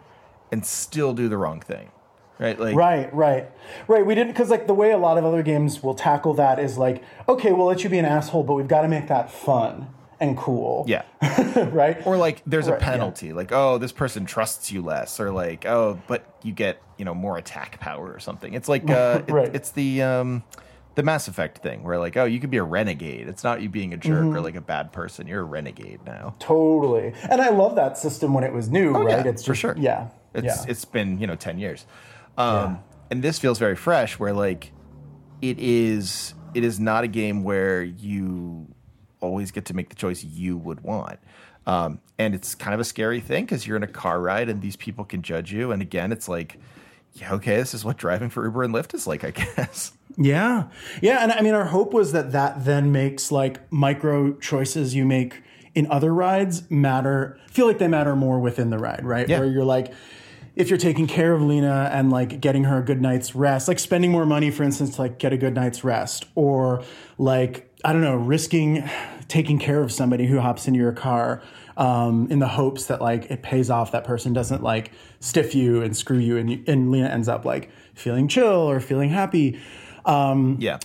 and 0.52 0.66
still 0.66 1.14
do 1.14 1.28
the 1.28 1.38
wrong 1.38 1.60
thing. 1.60 1.92
Right, 2.38 2.60
like 2.60 2.76
right, 2.76 3.14
right, 3.14 3.50
right. 3.88 4.06
We 4.06 4.14
didn't 4.14 4.34
because 4.34 4.50
like 4.50 4.68
the 4.68 4.74
way 4.74 4.92
a 4.92 4.98
lot 4.98 5.18
of 5.18 5.24
other 5.24 5.42
games 5.42 5.82
will 5.82 5.96
tackle 5.96 6.34
that 6.34 6.60
is 6.60 6.78
like, 6.78 7.02
okay, 7.30 7.54
we'll 7.54 7.68
let 7.68 7.84
you 7.84 7.90
be 7.90 7.98
an 7.98 8.06
asshole, 8.06 8.44
but 8.44 8.56
we've 8.56 8.68
got 8.68 8.82
to 8.82 8.90
make 8.90 9.08
that 9.08 9.32
fun. 9.32 9.88
And 10.20 10.38
cool. 10.38 10.86
Yeah. 10.88 11.04
right. 11.72 12.06
Or 12.06 12.18
like 12.18 12.42
there's 12.46 12.68
Right, 12.70 12.78
a 12.82 12.84
yeah. 12.86 12.92
penalty, 12.92 13.34
like 13.34 13.52
oh 13.52 13.78
this 13.78 13.92
person 13.92 14.26
trusts 14.26 14.72
you 14.72 14.82
less, 14.82 15.20
or 15.20 15.32
like 15.32 15.66
oh 15.66 16.00
but 16.08 16.38
you 16.44 16.52
get 16.54 16.82
you 16.98 17.06
know 17.06 17.14
more 17.14 17.38
attack 17.38 17.80
power 17.80 18.12
or 18.12 18.20
something. 18.20 18.54
It's 18.54 18.70
like 18.70 18.90
uh, 18.90 19.22
it- 19.28 19.56
it's 19.56 19.72
the 19.72 20.02
um, 20.04 20.44
the 20.96 21.04
Mass 21.04 21.28
Effect 21.28 21.58
thing 21.58 21.84
where 21.84 22.00
like 22.00 22.16
oh 22.18 22.24
you 22.26 22.40
could 22.40 22.50
be 22.52 22.58
a 22.58 22.64
renegade. 22.64 23.28
It's 23.28 23.44
not 23.44 23.62
you 23.62 23.70
being 23.70 23.94
a 23.94 23.98
jerk 23.98 24.24
Mm-hmm. 24.24 24.36
or 24.38 24.42
like 24.42 24.56
a 24.56 24.62
bad 24.62 24.94
person. 24.94 25.28
You're 25.28 25.42
a 25.42 25.44
renegade 25.44 26.00
now. 26.06 26.36
Totally. 26.40 27.14
And 27.30 27.42
I 27.42 27.50
love 27.50 27.76
that 27.76 27.98
system 27.98 28.34
when 28.34 28.44
it 28.44 28.54
was 28.54 28.70
new, 28.70 28.92
right? 28.92 29.06
Oh, 29.06 29.10
yeah, 29.10 29.28
it's 29.28 29.44
for 29.46 29.56
sure. 29.56 29.76
Yeah. 29.78 30.08
It's 30.34 30.46
yeah. 30.46 30.66
it's 30.70 30.86
been 30.86 31.20
you 31.20 31.28
know 31.28 31.36
ten 31.36 31.60
years, 31.60 31.86
um, 32.38 32.80
and 33.10 33.22
this 33.24 33.40
feels 33.40 33.58
very 33.60 33.76
fresh. 33.76 34.20
Where 34.20 34.34
like 34.34 34.72
it 35.42 35.60
is 35.60 36.34
it 36.54 36.64
is 36.64 36.80
not 36.80 37.04
a 37.04 37.08
game 37.08 37.44
where 37.44 37.82
you 37.84 38.68
always 39.22 39.52
get 39.52 39.66
to 39.66 39.74
make 39.74 39.90
the 39.90 39.96
choice 39.96 40.24
you 40.24 40.58
would 40.58 40.82
want. 40.82 41.20
Um, 41.68 42.00
and 42.18 42.36
it's 42.36 42.54
kind 42.56 42.74
of 42.74 42.80
a 42.80 42.84
scary 42.84 43.20
thing 43.20 43.46
because 43.46 43.66
you're 43.66 43.78
in 43.78 43.84
a 43.84 43.88
car 43.88 44.20
ride 44.22 44.50
and 44.50 44.62
these 44.62 44.76
people 44.76 45.04
can 45.04 45.22
judge 45.22 45.52
you. 45.52 45.72
And 45.72 45.82
again, 45.82 46.12
it's 46.12 46.30
like, 46.30 46.60
yeah, 47.14 47.34
okay, 47.34 47.56
this 47.58 47.74
is 47.74 47.84
what 47.84 47.98
driving 47.98 48.30
for 48.30 48.46
Uber 48.46 48.64
and 48.64 48.74
Lyft 48.74 48.94
is 48.94 49.08
like, 49.08 49.24
I 49.24 49.32
guess. 49.56 49.94
Yeah. 50.18 50.68
Yeah. 51.02 51.20
And 51.22 51.32
I 51.32 51.42
mean, 51.42 51.54
our 51.54 51.66
hope 51.66 51.94
was 51.94 52.12
that 52.12 52.32
that 52.34 52.66
then 52.66 52.92
makes 52.92 53.32
like 53.32 53.72
micro 53.72 54.34
choices 54.34 54.94
you 54.94 55.06
make 55.06 55.42
in 55.74 55.90
other 55.92 56.14
rides 56.14 56.70
matter, 56.72 57.38
feel 57.52 57.68
like 57.68 57.80
they 57.80 57.88
matter 57.88 58.16
more 58.16 58.40
within 58.40 58.70
the 58.70 58.78
ride, 58.78 59.04
right? 59.04 59.28
Yeah. 59.28 59.40
Where 59.40 59.48
you're 59.48 59.66
like, 59.66 59.94
if 60.56 60.70
you're 60.70 60.80
taking 60.80 61.06
care 61.06 61.34
of 61.34 61.42
Lina 61.42 61.90
and 61.92 62.10
like 62.10 62.40
getting 62.40 62.64
her 62.64 62.78
a 62.78 62.82
good 62.82 63.02
night's 63.02 63.36
rest, 63.36 63.68
like 63.68 63.80
spending 63.80 64.12
more 64.12 64.26
money, 64.26 64.52
for 64.52 64.64
instance, 64.64 64.96
to 64.96 65.02
like 65.02 65.20
get 65.20 65.34
a 65.34 65.38
good 65.38 65.54
night's 65.54 65.84
rest, 65.84 66.26
or 66.36 66.82
like, 67.18 67.75
I 67.86 67.94
don't 67.94 68.02
know, 68.02 68.16
risking 68.16 68.84
taking 69.28 69.60
care 69.60 69.82
of 69.82 69.92
somebody 69.92 70.26
who 70.26 70.40
hops 70.40 70.68
into 70.68 70.80
your 70.80 70.92
car 70.92 71.42
um, 71.78 72.28
in 72.32 72.40
the 72.40 72.48
hopes 72.48 72.88
that 72.88 73.00
like 73.02 73.30
it 73.30 73.44
pays 73.44 73.70
off, 73.70 73.92
that 73.92 74.04
person 74.04 74.34
doesn't 74.34 74.64
like 74.64 74.92
stiff 75.20 75.54
you 75.54 75.82
and 75.84 75.96
screw 75.96 76.18
you, 76.18 76.38
and, 76.38 76.50
you, 76.52 76.64
and 76.68 76.92
Lina 76.92 77.10
ends 77.10 77.28
up 77.28 77.46
like 77.46 77.70
feeling 77.94 78.28
chill 78.28 78.70
or 78.70 78.80
feeling 78.80 79.10
happy 79.10 79.60
Yeah. 80.08 80.80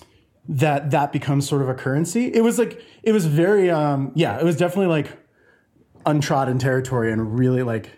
that 0.49 0.91
that 0.91 1.13
becomes 1.13 1.49
sort 1.49 1.63
of 1.63 1.69
a 1.69 1.75
currency. 1.75 2.27
It 2.33 2.43
was 2.43 2.59
like 2.59 2.83
it 3.03 3.13
was 3.13 3.25
very 3.27 3.71
um 3.71 4.13
yeah, 4.15 4.39
it 4.39 4.45
was 4.45 4.57
definitely 4.57 4.89
like 4.89 5.17
untrodden 6.07 6.59
territory 6.59 7.13
and 7.13 7.39
really 7.39 7.63
like 7.63 7.91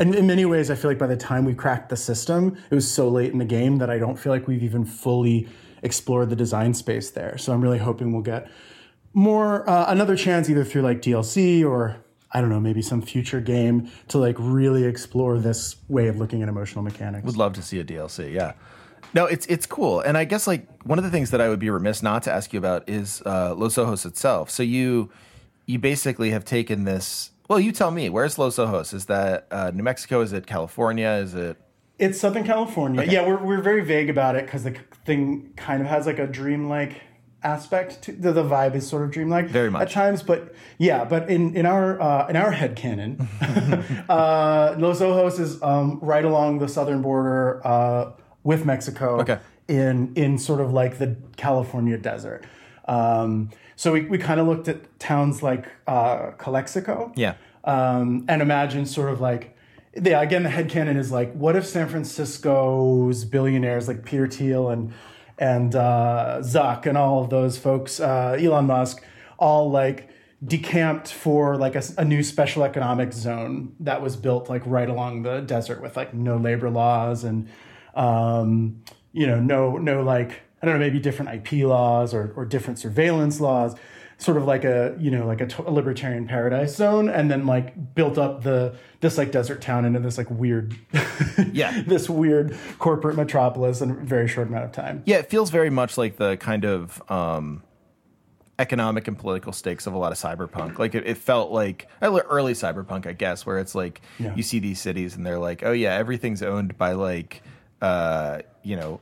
in, 0.00 0.14
in 0.14 0.26
many 0.26 0.44
ways 0.44 0.70
I 0.70 0.74
feel 0.74 0.90
like 0.90 0.98
by 0.98 1.06
the 1.06 1.16
time 1.16 1.44
we 1.44 1.54
cracked 1.54 1.88
the 1.90 1.96
system, 1.96 2.56
it 2.70 2.74
was 2.74 2.90
so 2.90 3.08
late 3.08 3.32
in 3.32 3.38
the 3.38 3.44
game 3.44 3.78
that 3.78 3.88
I 3.90 3.98
don't 3.98 4.18
feel 4.18 4.32
like 4.32 4.46
we've 4.46 4.62
even 4.62 4.84
fully 4.84 5.48
explored 5.82 6.30
the 6.30 6.36
design 6.36 6.74
space 6.74 7.10
there. 7.10 7.36
So 7.38 7.52
I'm 7.52 7.60
really 7.60 7.78
hoping 7.78 8.12
we'll 8.12 8.22
get 8.22 8.50
more 9.12 9.68
uh, 9.68 9.86
another 9.88 10.16
chance 10.16 10.48
either 10.48 10.64
through 10.64 10.82
like 10.82 11.02
DLC 11.02 11.64
or 11.64 11.96
I 12.32 12.40
don't 12.40 12.48
know, 12.48 12.60
maybe 12.60 12.80
some 12.80 13.02
future 13.02 13.40
game 13.40 13.90
to 14.08 14.18
like 14.18 14.36
really 14.38 14.84
explore 14.84 15.38
this 15.38 15.76
way 15.88 16.08
of 16.08 16.16
looking 16.16 16.42
at 16.42 16.48
emotional 16.48 16.82
mechanics. 16.82 17.26
Would 17.26 17.36
love 17.36 17.52
to 17.54 17.62
see 17.62 17.78
a 17.78 17.84
DLC. 17.84 18.32
Yeah. 18.32 18.52
No, 19.14 19.26
it's 19.26 19.44
it's 19.46 19.66
cool, 19.66 20.00
and 20.00 20.16
I 20.16 20.24
guess 20.24 20.46
like 20.46 20.66
one 20.84 20.98
of 20.98 21.04
the 21.04 21.10
things 21.10 21.32
that 21.32 21.40
I 21.40 21.50
would 21.50 21.58
be 21.58 21.68
remiss 21.68 22.02
not 22.02 22.22
to 22.22 22.32
ask 22.32 22.52
you 22.54 22.58
about 22.58 22.88
is 22.88 23.22
uh, 23.26 23.54
Los 23.54 23.76
Ojos 23.76 24.06
itself. 24.06 24.48
So 24.48 24.62
you 24.62 25.10
you 25.66 25.78
basically 25.78 26.30
have 26.30 26.46
taken 26.46 26.84
this. 26.84 27.30
Well, 27.46 27.60
you 27.60 27.72
tell 27.72 27.90
me. 27.90 28.08
Where's 28.08 28.38
Los 28.38 28.58
Ojos? 28.58 28.94
Is 28.94 29.06
that 29.06 29.48
uh, 29.50 29.70
New 29.74 29.82
Mexico? 29.82 30.22
Is 30.22 30.32
it 30.32 30.46
California? 30.46 31.10
Is 31.22 31.34
it? 31.34 31.58
It's 32.02 32.18
Southern 32.20 32.42
California. 32.42 33.04
Yeah, 33.08 33.24
we're, 33.24 33.36
we're 33.38 33.60
very 33.60 33.84
vague 33.84 34.10
about 34.10 34.34
it 34.34 34.44
because 34.44 34.64
the 34.64 34.74
thing 35.04 35.52
kind 35.54 35.80
of 35.80 35.86
has 35.86 36.04
like 36.04 36.18
a 36.18 36.26
dreamlike 36.26 37.00
aspect 37.44 38.02
to 38.02 38.12
the, 38.12 38.32
the 38.32 38.42
vibe 38.42 38.74
is 38.74 38.88
sort 38.88 39.04
of 39.04 39.10
dreamlike 39.12 39.46
Very 39.48 39.68
much. 39.70 39.82
at 39.82 39.90
times 39.90 40.22
but 40.22 40.54
yeah 40.78 41.04
but 41.04 41.28
in 41.28 41.56
in 41.56 41.66
our 41.66 42.00
uh, 42.00 42.28
in 42.28 42.36
our 42.36 42.52
head 42.52 42.76
canon 42.76 43.18
uh, 44.08 44.76
Los 44.78 45.00
Ojos 45.00 45.40
is 45.40 45.60
um, 45.62 45.98
right 46.00 46.24
along 46.24 46.58
the 46.60 46.68
southern 46.68 47.02
border 47.02 47.60
uh, 47.66 48.12
with 48.44 48.64
Mexico 48.64 49.20
Okay. 49.20 49.38
in 49.66 50.12
in 50.14 50.38
sort 50.38 50.60
of 50.60 50.72
like 50.72 50.98
the 50.98 51.16
California 51.36 51.98
desert 51.98 52.44
um, 52.86 53.50
so 53.74 53.92
we, 53.92 54.02
we 54.02 54.18
kind 54.18 54.38
of 54.40 54.46
looked 54.46 54.68
at 54.68 54.98
towns 55.00 55.42
like 55.42 55.66
uh, 55.88 56.30
Calexico 56.38 57.12
Yeah. 57.16 57.34
um, 57.64 58.24
and 58.28 58.40
imagine 58.42 58.86
sort 58.86 59.10
of 59.12 59.20
like 59.20 59.51
yeah 60.00 60.20
again 60.20 60.42
the 60.42 60.48
headcanon 60.48 60.96
is 60.96 61.12
like 61.12 61.32
what 61.34 61.56
if 61.56 61.66
san 61.66 61.88
francisco's 61.88 63.24
billionaires 63.24 63.88
like 63.88 64.04
peter 64.04 64.26
thiel 64.26 64.70
and 64.70 64.92
and 65.38 65.74
uh, 65.74 66.38
zuck 66.40 66.86
and 66.86 66.96
all 66.96 67.22
of 67.22 67.30
those 67.30 67.58
folks 67.58 68.00
uh, 68.00 68.36
elon 68.38 68.66
musk 68.66 69.02
all 69.38 69.70
like 69.70 70.08
decamped 70.44 71.12
for 71.12 71.56
like 71.56 71.76
a 71.98 72.04
new 72.04 72.22
special 72.22 72.64
economic 72.64 73.12
zone 73.12 73.74
that 73.80 74.02
was 74.02 74.16
built 74.16 74.48
like 74.48 74.62
right 74.66 74.88
along 74.88 75.22
the 75.22 75.40
desert 75.40 75.80
with 75.80 75.96
like 75.96 76.12
no 76.14 76.36
labor 76.36 76.70
laws 76.70 77.24
and 77.24 77.48
um, 77.94 78.82
you 79.12 79.26
know 79.26 79.40
no 79.40 79.76
no 79.76 80.02
like 80.02 80.42
i 80.62 80.66
don't 80.66 80.74
know 80.74 80.80
maybe 80.80 80.98
different 80.98 81.30
ip 81.30 81.52
laws 81.66 82.14
or, 82.14 82.32
or 82.36 82.44
different 82.44 82.78
surveillance 82.78 83.40
laws 83.40 83.74
sort 84.22 84.36
of 84.36 84.44
like 84.44 84.62
a 84.64 84.94
you 84.98 85.10
know 85.10 85.26
like 85.26 85.40
a, 85.40 85.70
libertarian 85.70 86.26
paradise 86.28 86.76
zone 86.76 87.08
and 87.08 87.30
then 87.30 87.44
like 87.44 87.94
built 87.94 88.18
up 88.18 88.42
the 88.44 88.74
this 89.00 89.18
like 89.18 89.32
desert 89.32 89.60
town 89.60 89.84
into 89.84 89.98
this 89.98 90.16
like 90.16 90.30
weird 90.30 90.76
Yeah. 91.52 91.82
this 91.86 92.08
weird 92.08 92.56
corporate 92.78 93.16
metropolis 93.16 93.80
in 93.80 93.90
a 93.90 93.94
very 93.94 94.28
short 94.28 94.46
amount 94.48 94.64
of 94.64 94.72
time 94.72 95.02
Yeah, 95.06 95.16
it 95.16 95.28
feels 95.28 95.50
very 95.50 95.70
much 95.70 95.98
like 95.98 96.16
the 96.18 96.36
kind 96.36 96.64
of 96.64 97.02
um, 97.10 97.64
economic 98.58 99.08
and 99.08 99.18
political 99.18 99.52
stakes 99.52 99.86
of 99.88 99.94
a 99.94 99.98
lot 99.98 100.12
of 100.12 100.18
cyberpunk. 100.18 100.78
Like 100.78 100.94
it, 100.94 101.04
it 101.06 101.18
felt 101.18 101.50
like 101.50 101.88
early 102.00 102.52
cyberpunk, 102.52 103.06
I 103.06 103.12
guess, 103.12 103.44
where 103.44 103.58
it's 103.58 103.74
like 103.74 104.02
Yeah. 104.20 104.36
you 104.36 104.42
see 104.44 104.60
these 104.60 104.80
cities 104.80 105.16
and 105.16 105.26
they're 105.26 105.38
like, 105.38 105.64
oh 105.64 105.72
yeah, 105.72 105.94
everything's 105.94 106.42
owned 106.42 106.78
by 106.78 106.92
like 106.92 107.42
uh, 107.80 108.42
you 108.62 108.76
know 108.76 109.00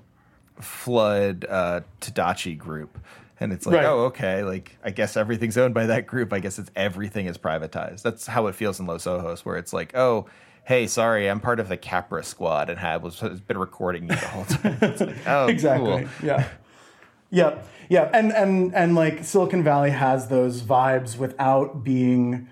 flood 0.61 1.45
uh, 1.49 1.81
Tadachi 2.01 2.57
group. 2.57 2.99
And 3.41 3.53
it's 3.55 3.65
like, 3.67 3.77
Right. 3.77 3.87
oh, 3.87 4.05
okay. 4.07 4.45
Like, 4.45 4.77
I 4.85 4.91
guess 4.91 5.17
everything's 5.17 5.57
owned 5.57 5.73
by 5.75 5.87
that 5.87 6.07
group. 6.07 6.33
I 6.33 6.41
guess 6.41 6.59
it's 6.59 6.71
everything 6.77 7.25
is 7.27 7.39
privatized. 7.39 8.03
That's 8.03 8.27
how 8.27 8.47
it 8.49 8.55
feels 8.55 8.79
in 8.79 8.87
Los 8.87 9.07
Ojos, 9.07 9.45
where 9.47 9.57
it's 9.57 9.73
like, 9.73 9.97
oh, 9.97 10.27
hey, 10.65 10.87
sorry, 10.87 11.27
I'm 11.29 11.41
part 11.41 11.59
of 11.59 11.69
the 11.69 11.77
Capra 11.79 12.23
squad 12.23 12.69
and 12.69 12.79
have 12.79 13.03
was 13.03 13.19
has 13.21 13.41
been 13.41 13.57
recording 13.59 14.03
you 14.03 14.09
the 14.11 14.17
whole 14.17 14.45
time. 14.45 14.77
It's 14.83 15.01
like, 15.01 15.17
oh, 15.27 15.47
exactly 15.49 16.03
cool. 16.05 16.09
yeah 16.23 16.49
yeah 17.33 17.63
yeah 17.89 18.11
and 18.13 18.33
and 18.33 18.75
and 18.75 18.95
like 18.97 19.23
silicon 19.25 19.63
valley 19.63 19.91
has 19.91 20.27
those 20.29 20.63
vibes 20.63 21.17
without 21.17 21.85
being 21.85 22.49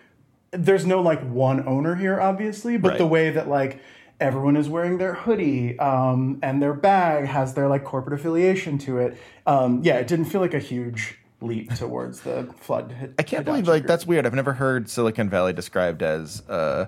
there's 0.52 0.86
no 0.86 1.00
like 1.02 1.20
one 1.28 1.66
owner 1.66 1.96
here 1.96 2.20
obviously 2.20 2.76
but 2.76 2.90
Right. 2.90 2.98
the 2.98 3.06
way 3.06 3.30
that 3.30 3.48
like 3.48 3.80
everyone 4.20 4.56
is 4.56 4.68
wearing 4.68 4.98
their 4.98 5.14
hoodie 5.14 5.78
um, 5.78 6.38
and 6.42 6.60
their 6.62 6.74
bag 6.74 7.26
has 7.26 7.54
their 7.54 7.68
like 7.68 7.84
corporate 7.84 8.18
affiliation 8.18 8.78
to 8.78 8.98
it 8.98 9.16
um, 9.46 9.80
yeah 9.82 9.94
it 9.96 10.06
didn't 10.06 10.26
feel 10.26 10.40
like 10.40 10.54
a 10.54 10.58
huge 10.58 11.18
leap 11.40 11.72
towards 11.76 12.20
the 12.20 12.52
flood 12.58 13.14
I 13.18 13.22
can't 13.22 13.44
believe 13.44 13.68
like 13.68 13.86
that's 13.86 14.06
weird. 14.06 14.26
I've 14.26 14.34
never 14.34 14.54
heard 14.54 14.90
Silicon 14.90 15.30
Valley 15.30 15.52
described 15.52 16.02
as 16.02 16.42
uh, 16.48 16.86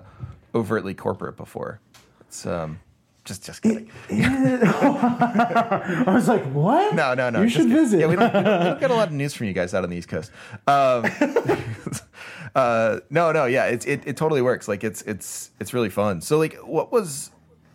overtly 0.53 0.93
corporate 0.93 1.37
before. 1.37 1.79
It's 2.21 2.45
um, 2.45 2.79
just 3.23 3.45
just 3.45 3.61
kidding. 3.61 3.89
i 4.09 6.03
was 6.07 6.27
like 6.27 6.43
what 6.53 6.95
No, 6.95 7.13
no, 7.13 7.29
no. 7.29 7.41
you 7.43 7.49
should 7.49 7.61
kidding. 7.67 7.75
visit 7.75 7.99
Yeah, 7.99 8.07
we 8.07 8.15
don't, 8.15 8.33
we 8.33 8.41
don't 8.43 8.79
get 8.79 8.89
a 8.91 8.95
lot 8.95 9.09
of 9.09 9.13
news 9.13 9.33
from 9.33 9.47
you 9.47 9.53
guys 9.53 9.73
out 9.73 9.83
on 9.83 9.89
the 9.89 9.97
East 9.97 10.07
Coast. 10.09 10.31
Um, 10.67 11.05
uh, 12.55 12.99
no, 13.09 13.31
no, 13.31 13.45
yeah, 13.45 13.65
it's 13.65 13.85
it, 13.85 14.01
it 14.05 14.17
totally 14.17 14.41
works. 14.41 14.67
Like 14.67 14.83
it's 14.83 15.01
it's 15.03 15.51
it's 15.59 15.73
really 15.73 15.89
fun. 15.89 16.21
So 16.21 16.37
like, 16.37 16.55
what 16.57 16.91
was 16.91 17.31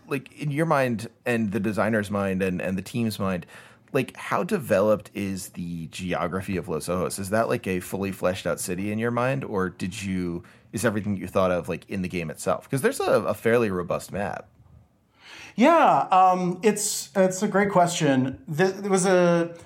like 0.09 0.32
in 0.40 0.50
your 0.50 0.66
mind 0.66 1.09
and 1.24 1.52
the 1.52 1.61
designer's 1.61 2.11
mind 2.11 2.42
and 2.42 2.61
and 2.61 2.76
the 2.76 2.82
team's 2.82 3.18
mind? 3.18 3.46
Like, 3.92 4.16
how 4.16 4.42
developed 4.42 5.11
is 5.14 5.50
the 5.50 5.87
geography 5.87 6.56
of 6.56 6.68
Los 6.68 6.88
Ojos? 6.88 7.18
Is 7.18 7.30
that 7.30 7.48
like 7.48 7.66
a 7.66 7.80
fully 7.80 8.12
fleshed 8.12 8.46
out 8.46 8.61
city 8.61 8.90
in 8.92 8.98
your 8.98 9.12
mind, 9.12 9.44
or 9.44 9.70
did 9.70 10.02
you 10.02 10.42
is 10.72 10.85
everything 10.85 11.16
you 11.16 11.28
thought 11.28 11.50
of 11.50 11.68
like 11.68 11.88
in 11.88 12.02
the 12.02 12.09
game 12.09 12.30
itself? 12.30 12.64
Because 12.64 12.82
there's 12.82 13.00
a, 13.00 13.04
a 13.22 13.32
fairly 13.35 13.70
robust 13.70 14.12
map. 14.12 14.48
Yeah, 15.57 16.07
um, 16.11 16.61
it's 16.62 17.11
it's 17.16 17.42
a 17.42 17.49
great 17.49 17.71
question. 17.71 18.42
There 18.47 18.90
was 18.90 19.07
a 19.07 19.57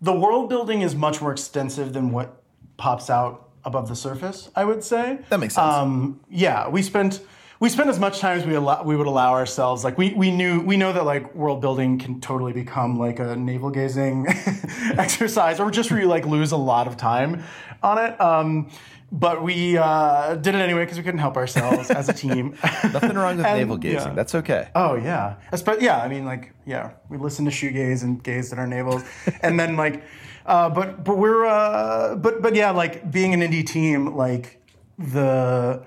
the 0.00 0.12
world 0.12 0.48
building 0.48 0.82
is 0.82 0.94
much 0.94 1.20
more 1.20 1.32
extensive 1.32 1.92
than 1.92 2.10
what 2.10 2.42
pops 2.78 3.10
out 3.10 3.50
above 3.64 3.88
the 3.88 3.96
surface. 3.96 4.50
I 4.56 4.64
would 4.64 4.82
say 4.82 5.18
That 5.28 5.38
makes 5.38 5.54
sense. 5.54 5.74
Um, 5.74 6.20
yeah, 6.30 6.68
we 6.68 6.82
spent 6.82 7.20
we 7.60 7.68
spent 7.68 7.90
as 7.90 7.98
much 7.98 8.20
time 8.20 8.38
as 8.38 8.46
we 8.46 8.54
allow, 8.54 8.84
we 8.84 8.96
would 8.96 9.06
allow 9.06 9.32
ourselves. 9.32 9.84
Like 9.84 9.98
we 9.98 10.14
we 10.14 10.30
knew 10.30 10.60
we 10.60 10.76
know 10.76 10.92
that 10.92 11.04
like 11.04 11.34
world 11.34 11.60
building 11.60 11.98
can 11.98 12.20
totally 12.20 12.52
become 12.52 12.98
like 12.98 13.18
a 13.18 13.36
navel 13.36 13.70
gazing 13.70 14.26
exercise, 14.96 15.60
or 15.60 15.70
just 15.70 15.90
where 15.90 16.00
you 16.00 16.06
like 16.06 16.24
lose 16.24 16.52
a 16.52 16.56
lot 16.56 16.86
of 16.86 16.96
time 16.96 17.42
on 17.82 17.98
it. 17.98 18.18
Um, 18.20 18.70
but 19.10 19.42
we 19.42 19.76
uh, 19.78 20.34
did 20.34 20.54
it 20.54 20.58
anyway 20.58 20.82
because 20.84 20.98
we 20.98 21.02
couldn't 21.02 21.20
help 21.20 21.36
ourselves 21.36 21.90
as 21.90 22.08
a 22.08 22.12
team. 22.12 22.54
Nothing 22.62 23.16
wrong 23.16 23.36
with 23.36 23.46
And, 23.50 23.58
navel 23.58 23.76
gazing. 23.78 24.08
yeah. 24.08 24.14
That's 24.14 24.34
okay. 24.34 24.68
Oh 24.74 24.94
yeah, 24.96 25.36
Espe- 25.52 25.80
yeah. 25.80 25.98
I 26.02 26.08
mean, 26.08 26.24
like, 26.24 26.52
yeah, 26.66 26.92
we 27.08 27.16
listened 27.16 27.50
to 27.50 27.54
shoegaze 27.54 28.02
and 28.02 28.22
gazed 28.22 28.52
at 28.52 28.58
our 28.58 28.66
navels, 28.66 29.02
and 29.42 29.58
then 29.58 29.76
like, 29.76 30.02
Uh, 30.46 30.68
but 30.70 31.04
but 31.04 31.16
we're 31.18 31.44
uh, 31.46 32.16
but 32.16 32.40
but 32.42 32.54
yeah, 32.54 32.70
like 32.70 33.10
being 33.10 33.34
an 33.34 33.40
indie 33.40 33.66
team, 33.66 34.14
like 34.16 34.62
the 34.98 35.84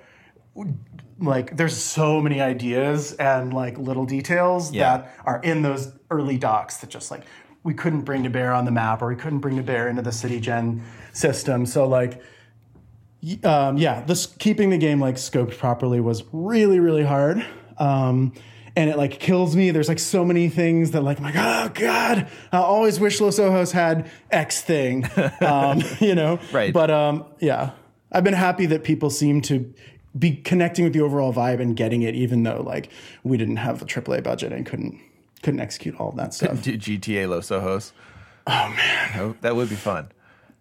like 1.20 1.56
there's 1.56 1.78
so 1.78 2.20
many 2.22 2.42
ideas 2.42 3.14
and 3.14 3.54
like 3.54 3.78
little 3.78 4.06
details 4.06 4.72
Yeah. 4.74 4.98
that 4.98 5.16
are 5.26 5.40
in 5.44 5.62
those 5.62 5.94
early 6.10 6.38
docs 6.38 6.78
that 6.78 6.90
just 6.90 7.12
like 7.12 7.24
we 7.64 7.74
couldn't 7.76 8.02
bring 8.02 8.24
to 8.24 8.30
bear 8.30 8.54
on 8.54 8.66
the 8.66 8.72
map 8.72 9.02
or 9.04 9.08
we 9.08 9.16
couldn't 9.16 9.40
bring 9.40 9.56
to 9.58 9.64
bear 9.64 9.88
into 9.88 10.02
the 10.02 10.12
city 10.12 10.40
gen 10.40 10.84
system. 11.14 11.66
So 11.66 11.88
like 11.88 12.22
um, 13.44 13.78
yeah, 13.78 14.02
this 14.02 14.26
keeping 14.26 14.70
the 14.70 14.78
game 14.78 15.00
like 15.00 15.16
scoped 15.16 15.58
properly 15.58 16.00
was 16.00 16.24
really 16.32 16.80
really 16.80 17.04
hard. 17.04 17.46
Um, 17.78 18.34
and 18.76 18.90
it 18.90 18.98
like 18.98 19.20
kills 19.20 19.56
me. 19.56 19.72
There's 19.72 19.90
like 19.90 20.00
so 20.00 20.24
many 20.24 20.50
things 20.50 20.92
that 20.92 21.02
like 21.02 21.18
I'm 21.18 21.24
like, 21.24 21.36
oh 21.38 21.70
god, 21.74 22.28
I 22.52 22.58
always 22.58 23.00
wish 23.00 23.20
Los 23.20 23.40
Ojos 23.40 23.72
had 23.72 24.10
X 24.30 24.62
thing, 24.62 25.08
um, 25.42 25.82
you 26.00 26.16
know. 26.16 26.40
Right. 26.52 26.74
But 26.74 26.90
um, 26.90 27.26
yeah, 27.40 27.72
I've 28.12 28.24
been 28.24 28.34
happy 28.34 28.66
that 28.68 28.84
people 28.84 29.10
seem 29.10 29.42
to 29.44 29.74
be 30.18 30.36
connecting 30.36 30.84
with 30.84 30.94
the 30.94 31.02
overall 31.02 31.34
vibe 31.34 31.62
and 31.62 31.76
getting 31.76 32.02
it, 32.02 32.16
even 32.16 32.44
though 32.44 32.62
like 32.66 32.90
we 33.24 33.38
didn't 33.38 33.58
have 33.58 33.80
the 33.80 33.86
AAA 33.86 34.24
budget 34.24 34.52
and 34.52 34.66
couldn't 34.66 35.00
couldn't 35.44 35.60
execute 35.60 36.00
all 36.00 36.10
of 36.10 36.16
that 36.16 36.34
stuff. 36.34 36.62
Do 36.62 36.78
GTA 36.78 37.30
Los 37.30 37.52
Ojos. 37.52 37.94
Oh 38.48 38.74
man, 38.76 39.36
that 39.42 39.56
would 39.56 39.70
be 39.70 39.76
fun. 39.76 40.10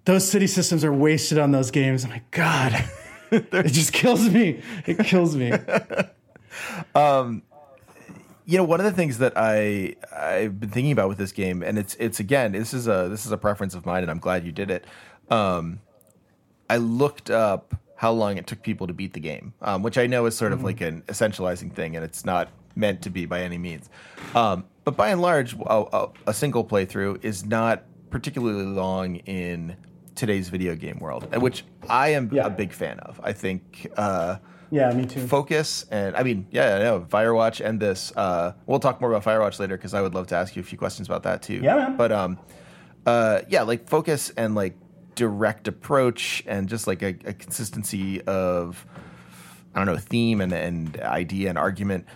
Those 0.05 0.29
city 0.29 0.47
systems 0.47 0.85
are 0.85 0.93
wasted 0.93 1.39
on 1.39 1.53
those 1.53 1.71
games. 1.71 2.05
I'm 2.05 2.11
like, 2.11 2.31
God, 2.31 2.85
it 3.31 3.73
just 3.73 3.93
kills 3.93 4.29
me. 4.29 4.63
It 4.87 4.99
kills 4.99 5.37
me. 5.37 5.53
you 8.51 8.57
know 8.57 8.65
one 8.65 8.81
of 8.81 8.85
the 8.85 8.93
things 8.93 9.19
that 9.19 9.33
i 9.37 9.95
i've 10.13 10.59
been 10.59 10.71
thinking 10.71 10.91
about 10.91 11.09
with 11.09 11.19
this 11.19 11.31
game 11.31 11.63
and 11.63 11.79
it's 11.79 11.95
it's 12.01 12.19
again 12.19 12.51
this 12.51 12.75
is 12.75 12.89
a 12.89 13.07
this 13.09 13.25
is 13.25 13.31
a 13.31 13.39
preference 13.39 13.75
of 13.75 13.87
mine 13.87 14.03
and 14.03 14.11
i'm 14.11 14.19
glad 14.19 14.45
you 14.45 14.51
did 14.51 14.71
it 14.73 14.85
um 15.31 15.79
i 16.69 16.77
looked 16.77 17.31
up 17.31 17.77
how 17.95 18.11
long 18.11 18.37
it 18.39 18.49
took 18.49 18.61
people 18.63 18.89
to 18.89 18.93
beat 18.93 19.13
the 19.13 19.21
game 19.21 19.55
um, 19.63 19.85
which 19.85 19.97
i 19.97 20.07
know 20.07 20.27
is 20.27 20.37
sort 20.37 20.53
of 20.53 20.65
like 20.65 20.81
an 20.81 21.03
essentializing 21.03 21.73
thing 21.73 21.95
and 21.95 22.05
it's 22.05 22.25
not 22.25 22.49
meant 22.75 23.01
to 23.03 23.11
be 23.11 23.25
by 23.25 23.41
any 23.41 23.59
means 23.59 23.89
um, 24.35 24.65
but 24.85 24.97
by 24.97 25.11
and 25.11 25.23
large 25.23 25.55
a, 25.55 25.85
a, 25.93 26.09
a 26.27 26.35
single 26.35 26.65
playthrough 26.65 27.23
is 27.25 27.45
not 27.45 27.85
particularly 28.11 28.65
long 28.65 29.17
in 29.17 29.77
today's 30.15 30.49
video 30.49 30.75
game 30.75 30.99
world 31.01 31.35
which 31.41 31.65
i 31.89 32.09
am 32.11 32.29
Yeah. 32.33 32.47
a 32.47 32.51
big 32.51 32.73
fan 32.73 32.99
of 33.01 33.21
i 33.23 33.33
think 33.33 33.87
uh, 33.97 34.37
Yeah, 34.71 34.93
me 34.93 35.05
too. 35.07 35.27
focus 35.27 35.85
and 35.91 36.15
I 36.17 36.23
mean, 36.23 36.47
yeah, 36.53 36.77
I 36.77 36.79
know 36.79 37.01
Firewatch 37.01 37.61
and 37.65 37.81
this. 37.81 38.13
Uh, 38.15 38.53
we'll 38.67 38.79
talk 38.79 39.01
more 39.01 39.13
about 39.13 39.25
Firewatch 39.25 39.59
later 39.59 39.77
because 39.77 39.95
I 39.95 40.01
would 40.01 40.15
love 40.15 40.29
to 40.29 40.37
ask 40.37 40.55
you 40.55 40.61
a 40.63 40.65
few 40.65 40.79
questions 40.79 41.09
about 41.09 41.25
that 41.25 41.43
too. 41.43 41.55
Yeah, 41.61 41.75
man. 41.75 41.97
But 41.97 42.13
um, 42.13 42.39
uh, 43.05 43.41
yeah, 43.49 43.63
like 43.63 43.89
focus 43.89 44.31
and 44.37 44.55
like 44.55 44.77
direct 45.17 45.67
approach 45.67 46.45
and 46.47 46.69
just 46.69 46.87
like 46.87 47.03
a, 47.03 47.09
a 47.25 47.33
consistency 47.35 48.23
of 48.29 48.87
I 49.75 49.81
don't 49.85 49.87
know 49.93 49.97
theme 50.01 50.41
and 50.41 50.53
and 50.53 51.01
idea 51.01 51.49
and 51.49 51.59
argument 51.59 52.07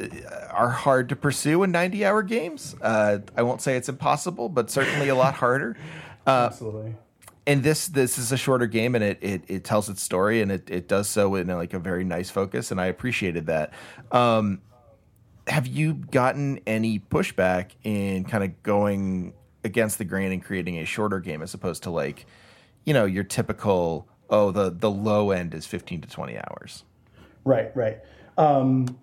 uh, 0.00 0.06
are 0.52 0.70
hard 0.70 1.10
to 1.10 1.16
pursue 1.16 1.62
in 1.64 1.70
90 1.70 2.02
hour 2.06 2.22
games. 2.22 2.76
Uh, 2.80 3.18
I 3.36 3.42
won't 3.42 3.60
say 3.60 3.76
it's 3.76 3.90
impossible, 3.90 4.48
but 4.48 4.70
certainly 4.70 5.10
a 5.10 5.14
lot 5.14 5.34
harder. 5.34 5.76
Absolutely. 6.26 6.94
And 7.50 7.64
this 7.64 7.88
this 7.88 8.16
is 8.16 8.30
a 8.30 8.36
shorter 8.36 8.66
game 8.66 8.94
and 8.94 9.02
it 9.02 9.18
it, 9.20 9.42
it 9.48 9.64
tells 9.64 9.88
its 9.88 10.02
story 10.02 10.40
and 10.40 10.52
it, 10.52 10.70
it 10.70 10.86
does 10.86 11.08
so 11.08 11.34
in 11.34 11.48
like 11.48 11.74
a 11.74 11.80
very 11.80 12.04
nice 12.04 12.30
focus 12.30 12.70
and 12.70 12.80
I 12.80 12.86
appreciated 12.86 13.46
that. 13.46 13.72
Um, 14.12 14.60
have 15.48 15.66
you 15.66 15.94
gotten 15.94 16.60
any 16.64 17.00
pushback 17.00 17.72
in 17.82 18.24
kind 18.24 18.44
of 18.44 18.62
going 18.62 19.34
against 19.64 19.98
the 19.98 20.04
grain 20.04 20.30
and 20.30 20.44
creating 20.44 20.78
a 20.78 20.84
shorter 20.84 21.18
game 21.18 21.42
as 21.42 21.52
opposed 21.52 21.82
to 21.82 21.90
like, 21.90 22.24
you 22.84 22.94
know, 22.94 23.04
your 23.04 23.24
typical 23.24 24.06
oh 24.28 24.52
the 24.52 24.70
the 24.70 24.90
low 24.90 25.32
end 25.32 25.52
is 25.52 25.66
fifteen 25.66 26.00
to 26.02 26.08
twenty 26.08 26.38
hours. 26.38 26.84
Right, 27.44 27.74
right. 27.74 27.98
Um, 28.38 28.96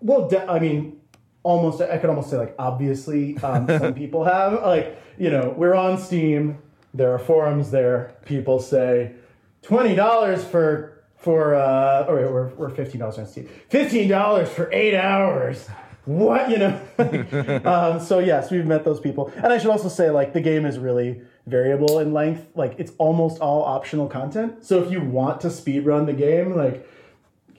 well, 0.00 0.28
de- 0.28 0.50
I 0.50 0.58
mean, 0.58 1.00
almost, 1.42 1.80
I 1.80 1.98
could 1.98 2.10
almost 2.10 2.30
say, 2.30 2.38
like, 2.38 2.54
obviously, 2.58 3.36
um, 3.38 3.66
some 3.68 3.94
people 4.02 4.24
have. 4.24 4.54
Like, 4.62 4.98
you 5.18 5.30
know, 5.30 5.54
we're 5.56 5.74
on 5.74 5.98
Steam, 5.98 6.58
there 6.94 7.12
are 7.12 7.18
forums 7.18 7.70
there. 7.70 8.14
People 8.24 8.58
say 8.60 9.12
$20 9.62 10.44
for, 10.44 11.04
for 11.16 11.54
uh, 11.54 12.04
or 12.08 12.16
we're, 12.16 12.48
we're 12.54 12.70
$15 12.70 13.18
on 13.18 13.26
Steam. 13.26 13.48
$15 13.70 14.48
for 14.48 14.70
eight 14.72 14.94
hours. 14.94 15.68
What, 16.04 16.50
you 16.50 16.58
know? 16.58 16.80
um, 17.64 18.00
so, 18.00 18.18
yes, 18.18 18.50
we've 18.50 18.66
met 18.66 18.84
those 18.84 18.98
people. 18.98 19.32
And 19.36 19.52
I 19.52 19.58
should 19.58 19.70
also 19.70 19.88
say, 19.88 20.10
like, 20.10 20.32
the 20.32 20.40
game 20.40 20.66
is 20.66 20.78
really 20.78 21.22
variable 21.46 22.00
in 22.00 22.12
length. 22.12 22.48
Like, 22.56 22.74
it's 22.78 22.92
almost 22.98 23.40
all 23.40 23.62
optional 23.62 24.08
content. 24.08 24.64
So, 24.64 24.82
if 24.82 24.90
you 24.90 25.00
want 25.00 25.40
to 25.42 25.50
speed 25.50 25.86
run 25.86 26.06
the 26.06 26.12
game, 26.12 26.56
like, 26.56 26.88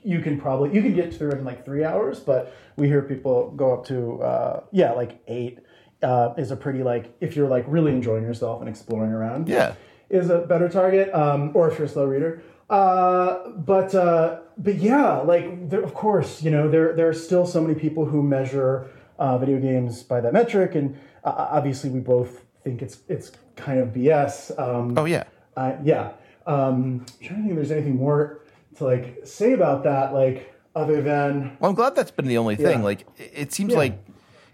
you 0.04 0.20
can 0.20 0.40
probably 0.40 0.74
you 0.74 0.82
can 0.82 0.94
get 0.94 1.14
through 1.14 1.32
it 1.32 1.38
in 1.38 1.46
like 1.46 1.64
three 1.64 1.84
hours 1.84 2.20
but 2.20 2.54
we 2.76 2.88
hear 2.88 3.02
people 3.02 3.52
go 3.52 3.74
up 3.74 3.86
to 3.86 4.22
uh, 4.22 4.62
yeah 4.72 4.92
like 4.92 5.22
eight 5.28 5.60
uh, 6.04 6.34
is 6.38 6.52
a 6.52 6.56
pretty 6.56 6.84
like 6.84 7.06
if 7.22 7.36
you're 7.36 7.48
like 7.48 7.66
really 7.68 7.92
enjoying 7.92 8.24
yourself 8.24 8.60
and 8.62 8.70
exploring 8.70 9.12
around 9.12 9.48
Yeah. 9.50 9.74
is 10.10 10.30
a 10.30 10.40
better 10.40 10.70
target 10.70 11.14
um, 11.14 11.52
or 11.54 11.70
if 11.72 11.78
you're 11.78 11.88
a 11.88 11.90
slow 11.90 12.06
reader 12.06 12.42
uh, 12.70 13.50
but 13.50 13.94
uh, 13.96 14.40
but 14.58 14.76
yeah 14.76 15.18
like 15.18 15.70
there, 15.70 15.82
of 15.82 15.94
course 15.94 16.42
you 16.44 16.52
know 16.52 16.70
there 16.70 16.94
there 16.96 17.08
are 17.08 17.14
still 17.14 17.46
so 17.46 17.62
many 17.62 17.76
people 17.76 18.06
who 18.06 18.22
measure 18.24 18.88
uh, 19.20 19.38
video 19.38 19.60
games 19.60 20.04
by 20.04 20.20
that 20.22 20.34
metric 20.34 20.76
and 20.76 20.96
uh, 21.24 21.48
obviously 21.52 21.90
we 21.90 22.00
both 22.00 22.44
think 22.64 22.82
it's 22.82 23.00
it's 23.08 23.32
kind 23.56 23.80
of 23.80 23.90
BS 23.90 24.58
um, 24.60 24.98
Oh 24.98 25.06
yeah. 25.06 25.24
uh, 25.58 25.74
yeah. 25.84 26.12
Um, 26.46 27.06
I'm 27.22 27.26
trying 27.28 27.30
to 27.30 27.36
think 27.36 27.50
if 27.52 27.56
there's 27.56 27.72
anything 27.72 27.96
more 27.96 28.42
to 28.78 28.84
like 28.86 29.22
say 29.24 29.54
about 29.54 29.84
that, 29.84 30.14
like 30.14 30.54
other 30.76 31.02
than 31.02 31.56
Well, 31.60 31.70
I'm 31.70 31.76
glad 31.76 31.96
that's 31.96 32.12
been 32.12 32.26
the 32.28 32.38
only 32.38 32.56
thing. 32.58 32.80
Yeah. 32.80 32.84
Like, 32.84 33.02
it- 33.18 33.32
it 33.34 33.54
seems 33.54 33.72
Yeah. 33.74 33.78
like 33.78 33.94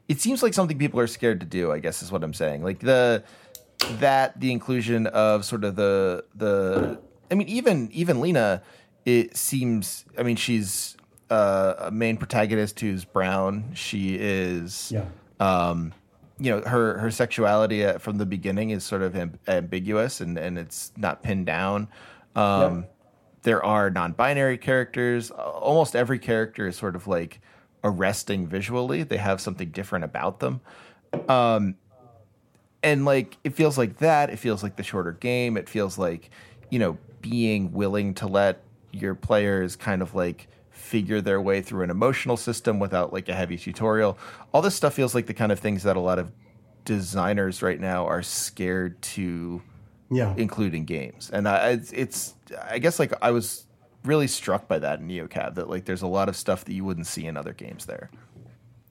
it 0.10 0.20
seems 0.20 0.44
like 0.44 0.54
something 0.54 0.78
people 0.78 1.00
are 1.00 1.08
scared 1.08 1.40
to 1.40 1.46
do. 1.46 1.72
I 1.72 1.80
guess 1.80 2.04
is 2.04 2.12
what 2.12 2.24
I'm 2.24 2.34
saying. 2.34 2.64
Like 2.64 2.80
the 2.80 3.24
that 4.00 4.38
the 4.40 4.52
inclusion 4.52 5.08
of 5.08 5.46
sort 5.46 5.64
of 5.64 5.76
the 5.78 6.26
the. 6.36 7.00
I 7.32 7.36
mean, 7.36 7.48
even 7.48 7.90
even 7.94 8.20
Lina, 8.20 8.62
it 9.06 9.38
seems. 9.38 10.04
I 10.18 10.24
mean, 10.24 10.36
she's 10.36 10.98
uh, 11.30 11.76
a 11.78 11.92
main 11.92 12.18
protagonist 12.18 12.80
who's 12.80 13.06
brown. 13.06 13.72
She 13.76 14.16
is. 14.20 14.92
yeah, 14.92 15.06
Um, 15.40 15.94
you 16.40 16.50
know, 16.52 16.62
her 16.62 16.98
her 16.98 17.12
sexuality 17.12 17.86
uh, 17.86 18.00
from 18.00 18.18
the 18.18 18.26
beginning 18.26 18.72
is 18.72 18.84
sort 18.84 19.02
of 19.04 19.14
amb- 19.14 19.38
ambiguous 19.48 20.22
and 20.22 20.38
and 20.38 20.58
it's 20.58 20.92
not 20.98 21.22
pinned 21.24 21.46
down. 21.46 21.88
Um, 22.36 22.86
There 23.44 23.64
are 23.64 23.90
non-binary 23.90 24.58
characters. 24.58 25.32
Almost 25.32 25.96
every 25.96 26.20
character 26.20 26.68
is 26.68 26.76
sort 26.76 26.96
of 26.96 27.08
like 27.08 27.40
arresting 27.84 28.48
visually. 28.48 29.04
They 29.04 29.18
have 29.18 29.42
something 29.42 29.70
different 29.70 30.06
about 30.06 30.40
them. 30.40 30.62
Um, 31.28 31.76
and 32.84 33.06
like 33.06 33.38
it 33.44 33.56
feels 33.56 33.78
like 33.78 33.98
that. 33.98 34.30
It 34.30 34.38
feels 34.38 34.64
like 34.64 34.76
the 34.76 34.84
shorter 34.84 35.12
game. 35.14 35.58
It 35.58 35.68
feels 35.68 35.98
like 35.98 36.30
you 36.70 36.80
know 36.80 36.98
being 37.22 37.72
willing 37.72 38.14
to 38.16 38.28
let 38.28 38.62
your 38.92 39.16
players 39.16 39.76
kind 39.76 40.02
of 40.02 40.16
like 40.16 40.48
figure 40.72 41.22
their 41.22 41.42
way 41.42 41.62
through 41.62 41.84
an 41.84 41.90
emotional 41.90 42.38
system 42.38 42.80
without 42.80 43.14
like 43.14 43.30
a 43.30 43.34
heavy 43.36 43.58
tutorial. 43.58 44.18
All 44.54 44.62
this 44.62 44.76
stuff 44.76 44.94
feels 44.94 45.14
like 45.14 45.28
the 45.28 45.34
kind 45.34 45.52
of 45.52 45.60
things 45.60 45.84
that 45.84 45.98
a 45.98 46.00
lot 46.00 46.20
of 46.20 46.32
designers 46.86 47.62
right 47.62 47.80
now 47.80 48.08
are 48.08 48.24
scared 48.24 49.00
to 49.02 49.62
yeah, 50.10 50.34
include 50.36 50.74
in 50.74 50.86
games. 50.86 51.30
And 51.32 51.48
I, 51.48 51.72
it's, 51.72 51.92
it's 51.92 52.34
I 52.70 52.80
guess 52.80 52.98
like 52.98 53.14
I 53.22 53.32
was 53.32 53.66
really 54.04 54.28
struck 54.28 54.68
by 54.68 54.80
that 54.80 55.00
in 55.00 55.08
NeoCab 55.08 55.56
that 55.56 55.70
like 55.70 55.86
there's 55.86 56.02
a 56.02 56.08
lot 56.08 56.30
of 56.30 56.36
stuff 56.36 56.66
that 56.66 56.74
you 56.74 56.84
wouldn't 56.86 57.08
see 57.08 57.26
in 57.26 57.36
other 57.38 57.54
games 57.54 57.86
there. 57.86 58.10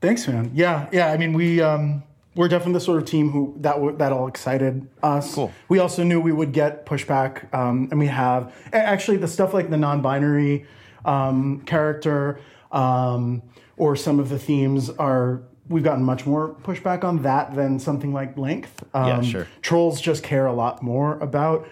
Thanks, 0.01 0.29
man. 0.29 0.51
Yeah, 0.55 0.89
yeah. 0.93 1.11
I 1.13 1.17
mean, 1.17 1.33
we 1.33 1.61
um, 1.61 2.03
we're 2.35 2.49
definitely 2.49 2.75
the 2.75 2.81
sort 2.81 3.03
of 3.03 3.09
team 3.09 3.31
who 3.31 3.55
that 3.61 3.75
w- 3.75 3.97
that 3.97 4.13
all 4.13 4.29
excited 4.29 4.87
us. 5.03 5.35
Cool. 5.35 5.53
We 5.69 5.81
also 5.81 6.05
knew 6.05 6.21
we 6.21 6.33
would 6.33 6.53
get 6.53 6.87
pushback, 6.87 7.53
um, 7.53 7.89
and 7.91 7.99
we 7.99 8.07
have 8.07 8.55
actually 8.73 9.17
the 9.17 9.29
stuff 9.29 9.53
like 9.55 9.71
the 9.71 9.77
non-binary 9.77 10.67
um, 11.05 11.63
character 11.63 12.41
um, 12.71 13.43
or 13.77 13.97
some 13.97 14.21
of 14.21 14.29
the 14.29 14.39
themes 14.39 14.91
are. 14.91 15.43
We've 15.69 15.85
gotten 15.85 16.03
much 16.03 16.25
more 16.25 16.55
pushback 16.63 17.05
on 17.05 17.21
that 17.25 17.55
than 17.55 17.79
something 17.79 18.15
like 18.15 18.39
length. 18.39 18.83
Um, 18.95 19.07
Yeah, 19.07 19.21
sure. 19.21 19.47
Trolls 19.61 20.01
just 20.01 20.23
care 20.23 20.47
a 20.47 20.53
lot 20.55 20.83
more 20.83 21.19
about 21.19 21.69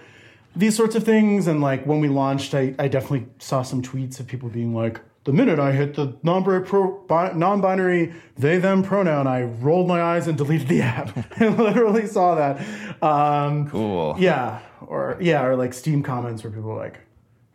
these 0.56 0.74
sorts 0.76 0.94
of 0.96 1.04
things. 1.04 1.46
And 1.46 1.60
like 1.60 1.84
when 1.86 2.00
we 2.00 2.08
launched, 2.08 2.54
I, 2.54 2.74
I 2.78 2.88
definitely 2.88 3.26
saw 3.38 3.62
some 3.62 3.82
tweets 3.82 4.18
of 4.20 4.26
people 4.26 4.48
being 4.48 4.74
like, 4.74 5.00
the 5.24 5.32
minute 5.32 5.58
I 5.58 5.72
hit 5.72 5.94
the 5.94 6.16
non-binary, 6.22 6.64
pro, 6.66 7.04
non-binary 7.34 8.14
they 8.38 8.58
them 8.58 8.82
pronoun, 8.84 9.26
I 9.26 9.42
rolled 9.42 9.88
my 9.88 10.00
eyes 10.00 10.28
and 10.28 10.38
deleted 10.38 10.68
the 10.68 10.82
app. 10.82 11.16
I 11.40 11.48
literally 11.48 12.06
saw 12.06 12.36
that. 12.36 13.02
Um, 13.02 13.68
Cool. 13.68 14.14
yeah, 14.18 14.60
or 14.86 15.16
yeah, 15.20 15.44
or 15.44 15.56
like 15.56 15.74
Steam 15.74 16.02
comments 16.04 16.44
where 16.44 16.52
people 16.52 16.70
are 16.70 16.76
like, 16.78 17.00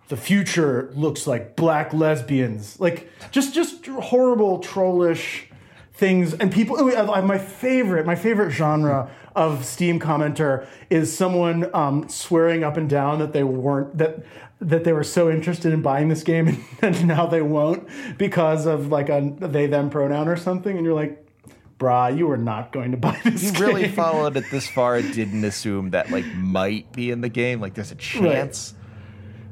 the 0.09 0.17
future 0.17 0.91
looks 0.95 1.25
like 1.25 1.55
black 1.55 1.93
lesbians, 1.93 2.77
like 2.81 3.09
just 3.31 3.53
just 3.55 3.85
horrible 3.87 4.59
trollish 4.59 5.47
things 6.01 6.33
and 6.33 6.51
people 6.51 6.75
my 7.21 7.37
favorite 7.37 8.07
my 8.07 8.15
favorite 8.15 8.49
genre 8.49 9.07
of 9.35 9.63
steam 9.63 9.99
commenter 9.99 10.65
is 10.89 11.15
someone 11.15 11.69
um, 11.75 12.09
swearing 12.09 12.63
up 12.63 12.75
and 12.75 12.89
down 12.89 13.19
that 13.19 13.33
they 13.33 13.43
weren't 13.43 13.95
that 13.99 14.25
that 14.59 14.83
they 14.83 14.93
were 14.93 15.03
so 15.03 15.29
interested 15.29 15.71
in 15.71 15.83
buying 15.83 16.09
this 16.09 16.23
game 16.23 16.65
and 16.81 17.07
now 17.07 17.27
they 17.27 17.43
won't 17.43 17.87
because 18.17 18.65
of 18.65 18.87
like 18.87 19.09
a 19.09 19.31
they 19.39 19.67
them 19.67 19.91
pronoun 19.91 20.27
or 20.27 20.35
something 20.35 20.75
and 20.75 20.83
you're 20.83 20.95
like 20.95 21.23
brah 21.77 22.15
you 22.17 22.25
were 22.25 22.37
not 22.37 22.71
going 22.71 22.89
to 22.89 22.97
buy 22.97 23.19
this 23.23 23.43
You 23.43 23.59
really 23.59 23.87
followed 23.87 24.35
it 24.37 24.45
this 24.49 24.67
far 24.67 24.95
and 24.95 25.13
didn't 25.19 25.45
assume 25.45 25.91
that 25.91 26.09
like 26.09 26.25
might 26.33 26.91
be 26.91 27.11
in 27.11 27.21
the 27.21 27.29
game. 27.29 27.61
Like 27.61 27.75
there's 27.75 27.91
a 27.91 27.95
chance. 27.95 28.73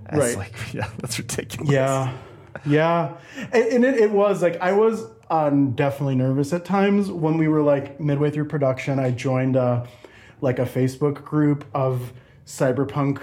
That's 0.06 0.18
Right. 0.18 0.38
like 0.38 0.74
yeah, 0.74 0.89
that's 0.97 1.20
ridiculous. 1.20 1.70
Yeah, 1.72 2.18
yeah, 2.66 3.18
and, 3.54 3.64
and 3.76 3.86
it, 3.86 3.95
it 4.06 4.12
was 4.12 4.41
like 4.41 4.60
I 4.60 4.72
was 4.74 5.06
um, 5.30 5.72
definitely 5.72 6.16
nervous 6.16 6.54
at 6.54 6.66
times 6.66 7.12
when 7.12 7.38
we 7.38 7.48
were 7.48 7.62
like 7.62 8.00
midway 8.00 8.32
through 8.32 8.46
production. 8.46 9.00
I 9.00 9.12
joined 9.12 9.56
a 9.56 9.88
like 10.42 10.60
a 10.60 10.66
Facebook 10.66 11.24
group 11.24 11.66
of 11.74 12.14
cyberpunk 12.46 13.22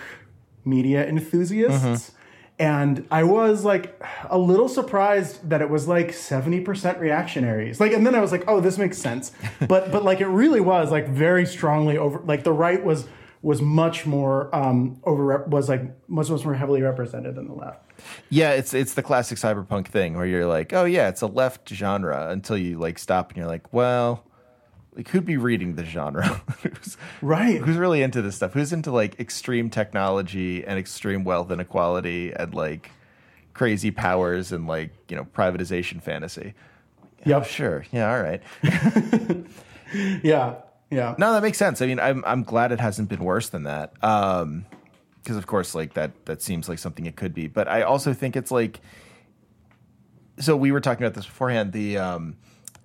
media 0.65 1.07
enthusiasts. 1.07 2.13
And 2.59 3.07
I 3.11 3.23
was 3.25 3.65
like 3.65 4.03
a 4.31 4.39
little 4.39 4.69
surprised 4.69 5.47
that 5.51 5.61
it 5.61 5.69
was 5.69 5.87
like 5.89 6.09
70% 6.09 6.99
reactionaries. 7.01 7.81
Like 7.81 7.93
and 7.93 8.07
then 8.07 8.15
I 8.15 8.21
was 8.21 8.33
like, 8.33 8.45
"Oh, 8.49 8.61
this 8.61 8.79
makes 8.79 8.97
sense." 8.99 9.33
But 9.69 9.93
but 9.93 10.05
like 10.05 10.21
it 10.21 10.29
really 10.29 10.61
was 10.61 10.91
like 10.91 11.09
very 11.09 11.45
strongly 11.45 11.99
over 11.99 12.21
like 12.21 12.45
the 12.45 12.53
right 12.53 12.83
was 12.83 13.09
was 13.47 13.63
much 13.63 14.07
more 14.07 14.53
um 14.53 15.01
over 15.05 15.45
was 15.47 15.69
like 15.69 15.83
much 16.09 16.29
much 16.29 16.45
more 16.45 16.55
heavily 16.55 16.83
represented 16.83 17.37
than 17.37 17.47
the 17.47 17.55
left. 17.55 17.81
Yeah, 18.29 18.51
it's 18.51 18.75
it's 18.75 18.95
the 18.95 19.05
classic 19.05 19.39
cyberpunk 19.39 19.87
thing 19.87 20.17
where 20.17 20.27
you're 20.27 20.47
like, 20.47 20.73
oh 20.73 20.85
yeah, 20.85 21.09
it's 21.09 21.21
a 21.23 21.29
left 21.29 21.69
genre 21.69 22.29
until 22.31 22.59
you 22.59 22.77
like 22.79 22.99
stop 22.99 23.29
and 23.31 23.37
you're 23.37 23.47
like, 23.47 23.73
well, 23.73 24.25
like 24.97 25.07
who'd 25.09 25.25
be 25.25 25.37
reading 25.37 25.77
the 25.77 25.85
genre? 25.85 26.27
who's, 26.63 26.97
Right. 27.23 27.61
who's 27.61 27.77
really 27.77 28.03
into 28.03 28.21
this 28.21 28.35
stuff? 28.35 28.53
Who's 28.53 28.73
into 28.73 28.91
like 28.91 29.21
extreme 29.21 29.71
technology 29.71 30.65
and 30.65 30.77
extreme 30.77 31.23
wealth 31.23 31.53
inequality 31.53 32.33
and 32.33 32.53
like 32.53 32.91
crazy 33.55 33.93
powers 33.93 34.51
and 34.51 34.67
like 34.67 34.91
you 35.09 35.17
know 35.17 35.25
privatization 35.25 36.03
fantasy? 36.03 36.55
Yep. 37.25 37.43
Oh, 37.43 37.45
sure. 37.47 37.85
Yeah. 37.93 38.13
All 38.13 38.21
right. 38.23 38.43
Yeah. 40.23 40.57
Yeah. 40.91 41.15
No, 41.19 41.33
that 41.33 41.43
makes 41.43 41.59
sense. 41.59 41.83
I 41.83 41.87
mean, 41.87 41.99
I'm 41.99 42.25
I'm 42.27 42.43
glad 42.43 42.73
it 42.73 42.81
hasn't 42.81 43.09
been 43.09 43.25
worse 43.25 43.49
than 43.49 43.65
that. 43.65 43.93
Um, 44.03 44.67
because 45.23 45.37
of 45.37 45.47
course, 45.47 45.75
like 45.75 45.95
that 45.95 46.27
that 46.27 46.41
seems 46.41 46.69
like 46.69 46.79
something 46.79 47.07
it 47.07 47.17
could 47.17 47.35
be. 47.35 47.49
But 47.49 47.69
I 47.69 47.83
also 47.83 48.13
think 48.13 48.37
it's 48.37 48.51
like. 48.51 48.81
So 50.39 50.55
we 50.55 50.71
were 50.71 50.81
talking 50.81 51.03
about 51.05 51.15
this 51.15 51.27
beforehand. 51.27 51.73
The 51.73 51.99
um, 51.99 52.37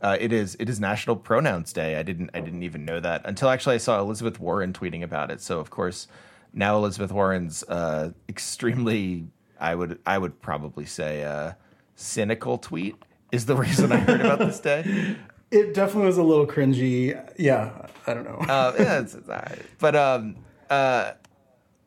uh, 0.01 0.17
it 0.19 0.33
is 0.33 0.55
it 0.59 0.67
is 0.69 0.79
National 0.79 1.15
Pronouns 1.15 1.71
Day. 1.71 1.97
I 1.97 2.03
didn't 2.03 2.31
I 2.33 2.39
didn't 2.39 2.63
even 2.63 2.85
know 2.85 2.99
that 2.99 3.21
until 3.25 3.49
actually 3.49 3.75
I 3.75 3.79
saw 3.79 3.99
Elizabeth 3.99 4.39
Warren 4.39 4.73
tweeting 4.73 5.03
about 5.03 5.29
it. 5.29 5.41
So 5.41 5.59
of 5.59 5.69
course, 5.69 6.07
now 6.53 6.77
Elizabeth 6.77 7.11
Warren's 7.11 7.63
uh, 7.63 8.11
extremely 8.27 9.27
I 9.59 9.75
would 9.75 9.99
I 10.05 10.17
would 10.17 10.41
probably 10.41 10.85
say 10.85 11.23
uh, 11.23 11.53
cynical 11.95 12.57
tweet 12.57 12.95
is 13.31 13.45
the 13.45 13.55
reason 13.55 13.91
I 13.91 13.97
heard 13.97 14.21
about 14.21 14.39
this 14.39 14.59
day. 14.59 15.15
It 15.51 15.73
definitely 15.73 16.07
was 16.07 16.17
a 16.17 16.23
little 16.23 16.47
cringy. 16.47 17.19
Yeah. 17.37 17.71
I 18.07 18.13
don't 18.13 18.23
know. 18.23 18.37
uh, 18.51 18.73
yeah, 18.79 18.99
it's, 19.01 19.13
it's 19.13 19.29
all 19.29 19.35
right. 19.35 19.61
But 19.79 19.95
um, 19.95 20.37
uh, 20.69 21.11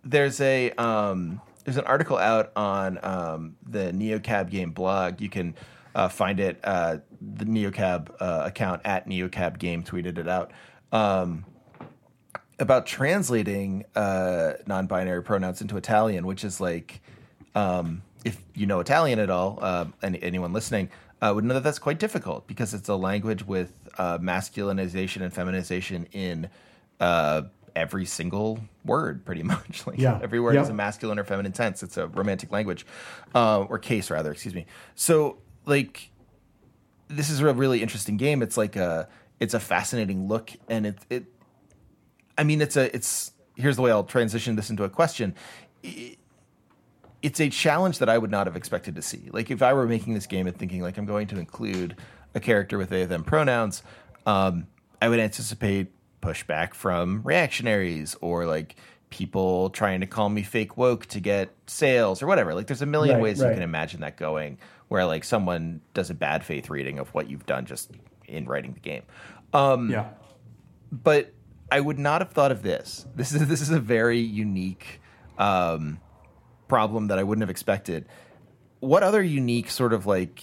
there's 0.04 0.40
a 0.40 0.70
um, 0.72 1.40
there's 1.64 1.76
an 1.76 1.84
article 1.84 2.18
out 2.18 2.52
on 2.56 2.98
um, 3.02 3.56
the 3.66 3.92
NeoCab 3.92 4.50
game 4.50 4.70
blog. 4.70 5.20
You 5.20 5.28
can 5.28 5.54
uh, 5.94 6.08
find 6.08 6.40
it. 6.40 6.60
Uh, 6.62 6.98
the 7.20 7.44
NeoCab 7.44 8.10
uh, 8.20 8.42
account 8.44 8.82
at 8.84 9.08
NeoCab 9.08 9.58
Game 9.58 9.82
tweeted 9.82 10.18
it 10.18 10.28
out. 10.28 10.52
Um, 10.92 11.46
about 12.58 12.86
translating 12.86 13.84
uh, 13.96 14.52
non-binary 14.66 15.22
pronouns 15.22 15.60
into 15.60 15.76
Italian, 15.76 16.24
which 16.26 16.44
is 16.44 16.60
like, 16.60 17.00
um, 17.54 18.02
if 18.24 18.40
you 18.54 18.66
know 18.66 18.80
Italian 18.80 19.18
at 19.18 19.30
all, 19.30 19.58
uh, 19.60 19.86
and 20.02 20.16
anyone 20.22 20.52
listening 20.52 20.90
uh, 21.28 21.32
would 21.34 21.44
know 21.44 21.54
that 21.54 21.62
that's 21.62 21.78
quite 21.78 21.98
difficult 21.98 22.46
because 22.46 22.74
it's 22.74 22.88
a 22.88 22.96
language 22.96 23.46
with 23.46 23.72
uh, 23.98 24.18
masculinization 24.18 25.22
and 25.22 25.32
feminization 25.32 26.06
in 26.12 26.48
uh, 27.00 27.42
every 27.74 28.04
single 28.04 28.60
word, 28.84 29.24
pretty 29.24 29.42
much. 29.54 29.86
Like 29.86 29.98
Yeah. 29.98 30.20
every 30.22 30.40
word 30.40 30.54
has 30.56 30.68
a 30.68 30.74
masculine 30.74 31.18
or 31.18 31.24
feminine 31.24 31.52
tense. 31.52 31.82
It's 31.82 31.96
a 31.96 32.06
romantic 32.08 32.52
language, 32.52 32.84
uh, 33.34 33.60
or 33.62 33.78
case 33.78 34.10
rather. 34.10 34.32
Excuse 34.32 34.54
me. 34.54 34.66
So 34.94 35.38
like 35.66 36.10
this 37.08 37.30
is 37.30 37.40
a 37.40 37.52
really 37.52 37.82
interesting 37.82 38.16
game. 38.16 38.42
It's 38.42 38.56
like 38.56 38.76
a 38.76 39.08
it's 39.40 39.54
a 39.54 39.60
fascinating 39.60 40.28
look, 40.28 40.52
and 40.68 40.86
it 40.86 40.98
it. 41.10 41.24
I 42.36 42.44
mean, 42.44 42.60
it's 42.60 42.76
a 42.76 42.94
it's. 42.94 43.32
Here's 43.56 43.76
the 43.76 43.82
way 43.82 43.90
I'll 43.92 44.02
transition 44.04 44.56
this 44.56 44.70
into 44.70 44.84
a 44.84 44.88
question. 44.88 45.34
I- 45.84 46.16
It's 47.24 47.40
a 47.40 47.48
challenge 47.48 47.98
that 47.98 48.08
I 48.08 48.18
would 48.18 48.30
not 48.30 48.46
have 48.46 48.54
expected 48.54 48.94
to 48.96 49.02
see. 49.02 49.30
Like 49.32 49.50
if 49.50 49.62
I 49.62 49.72
were 49.72 49.86
making 49.86 50.14
this 50.14 50.26
game 50.26 50.46
and 50.46 50.56
thinking 50.56 50.82
like 50.82 50.98
I'm 50.98 51.06
going 51.06 51.26
to 51.28 51.38
include 51.38 51.96
a 52.34 52.40
character 52.40 52.76
with 52.76 52.90
they 52.90 53.06
them 53.06 53.24
pronouns, 53.24 53.82
um, 54.26 54.66
I 55.00 55.08
would 55.08 55.20
anticipate 55.20 55.88
pushback 56.20 56.74
from 56.74 57.22
reactionaries 57.24 58.14
or 58.20 58.46
like 58.46 58.76
people 59.10 59.70
trying 59.70 60.00
to 60.00 60.06
call 60.06 60.28
me 60.28 60.42
fake 60.42 60.76
woke 60.76 61.06
to 61.06 61.20
get 61.20 61.50
sales 61.66 62.22
or 62.22 62.26
whatever. 62.26 62.54
Like 62.54 62.66
there's 62.66 62.82
a 62.82 62.86
million 62.86 63.16
Right, 63.16 63.22
ways 63.22 63.40
you 63.40 63.46
can 63.46 63.62
imagine 63.62 64.00
that 64.00 64.16
going 64.16 64.58
where 64.88 65.06
like 65.06 65.24
someone 65.24 65.80
does 65.94 66.10
a 66.10 66.14
bad 66.14 66.44
faith 66.44 66.68
reading 66.68 66.98
of 66.98 67.08
what 67.14 67.30
you've 67.30 67.46
done 67.46 67.64
just 67.64 67.90
in 68.26 68.44
writing 68.46 68.72
the 68.74 68.80
game. 68.80 69.02
Um, 69.52 69.90
yeah. 69.90 70.08
but 70.92 71.32
I 71.70 71.80
would 71.80 71.98
not 71.98 72.20
have 72.20 72.32
thought 72.32 72.52
of 72.52 72.62
this. 72.62 73.06
This 73.14 73.32
is 73.32 73.46
this 73.48 73.60
is 73.60 73.70
a 73.70 73.80
very 73.80 74.20
unique 74.20 75.00
um, 75.38 76.00
problem 76.68 77.08
that 77.08 77.18
I 77.18 77.22
wouldn't 77.22 77.42
have 77.42 77.50
expected. 77.50 78.06
What 78.80 79.02
other 79.02 79.22
unique 79.22 79.70
sort 79.70 79.92
of 79.92 80.06
like 80.06 80.42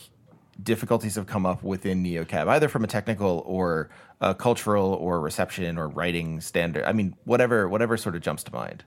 difficulties 0.61 1.15
have 1.15 1.28
come 1.28 1.45
up 1.45 1.63
within 1.63 2.03
NeoCab, 2.03 2.47
either 2.47 2.67
from 2.67 2.84
a 2.84 2.88
technical 2.88 3.43
or 3.45 3.89
a 4.19 4.34
cultural 4.34 4.93
or 4.93 5.19
reception 5.19 5.78
or 5.78 5.88
writing 5.88 6.41
standard? 6.41 6.84
I 6.86 6.93
mean, 6.93 7.15
whatever 7.26 7.67
whatever 7.67 7.97
sort 7.97 8.15
of 8.15 8.22
jumps 8.22 8.43
to 8.43 8.53
mind. 8.53 8.84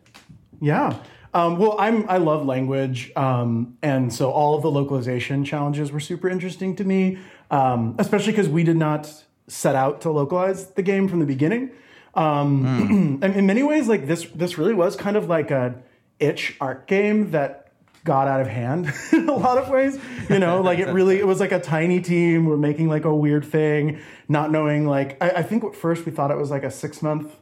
Yeah. 0.60 0.98
Um, 1.32 1.58
well, 1.58 1.76
I'm 1.80 2.08
I 2.08 2.18
love 2.18 2.46
language, 2.46 3.10
um, 3.16 3.76
and 3.82 4.12
so 4.12 4.30
all 4.30 4.54
of 4.54 4.62
the 4.62 4.70
localization 4.70 5.44
challenges 5.44 5.90
were 5.90 5.98
super 5.98 6.28
interesting 6.28 6.76
to 6.76 6.84
me, 6.84 7.18
um, 7.50 7.96
especially 7.98 8.32
because 8.32 8.48
we 8.48 8.62
did 8.62 8.76
not 8.76 9.24
set 9.48 9.74
out 9.74 10.00
to 10.02 10.10
localize 10.10 10.68
the 10.70 10.82
game 10.82 11.08
from 11.08 11.18
the 11.18 11.26
beginning. 11.26 11.70
Um, 12.14 13.18
and 13.22 13.36
in 13.36 13.46
many 13.46 13.62
ways, 13.62 13.88
like 13.88 14.06
this, 14.06 14.26
this 14.34 14.58
really 14.58 14.74
was 14.74 14.96
kind 14.96 15.16
of 15.16 15.28
like 15.28 15.50
a 15.50 15.74
itch 16.20 16.56
art 16.60 16.86
game 16.86 17.30
that 17.32 17.64
got 18.04 18.28
out 18.28 18.40
of 18.40 18.46
hand 18.46 18.92
in 19.12 19.28
a 19.28 19.34
lot 19.34 19.58
of 19.58 19.68
ways. 19.68 19.98
You 20.28 20.38
know, 20.38 20.60
like 20.60 20.78
it 20.78 20.88
really, 20.88 21.18
it 21.18 21.26
was 21.26 21.40
like 21.40 21.52
a 21.52 21.60
tiny 21.60 22.00
team. 22.00 22.46
We're 22.46 22.56
making 22.56 22.88
like 22.88 23.04
a 23.04 23.14
weird 23.14 23.44
thing, 23.44 24.00
not 24.28 24.50
knowing 24.50 24.86
like 24.86 25.22
I, 25.22 25.30
I 25.30 25.42
think 25.42 25.64
at 25.64 25.74
first 25.74 26.06
we 26.06 26.12
thought 26.12 26.30
it 26.30 26.36
was 26.36 26.50
like 26.50 26.64
a 26.64 26.70
six 26.70 27.02
month 27.02 27.34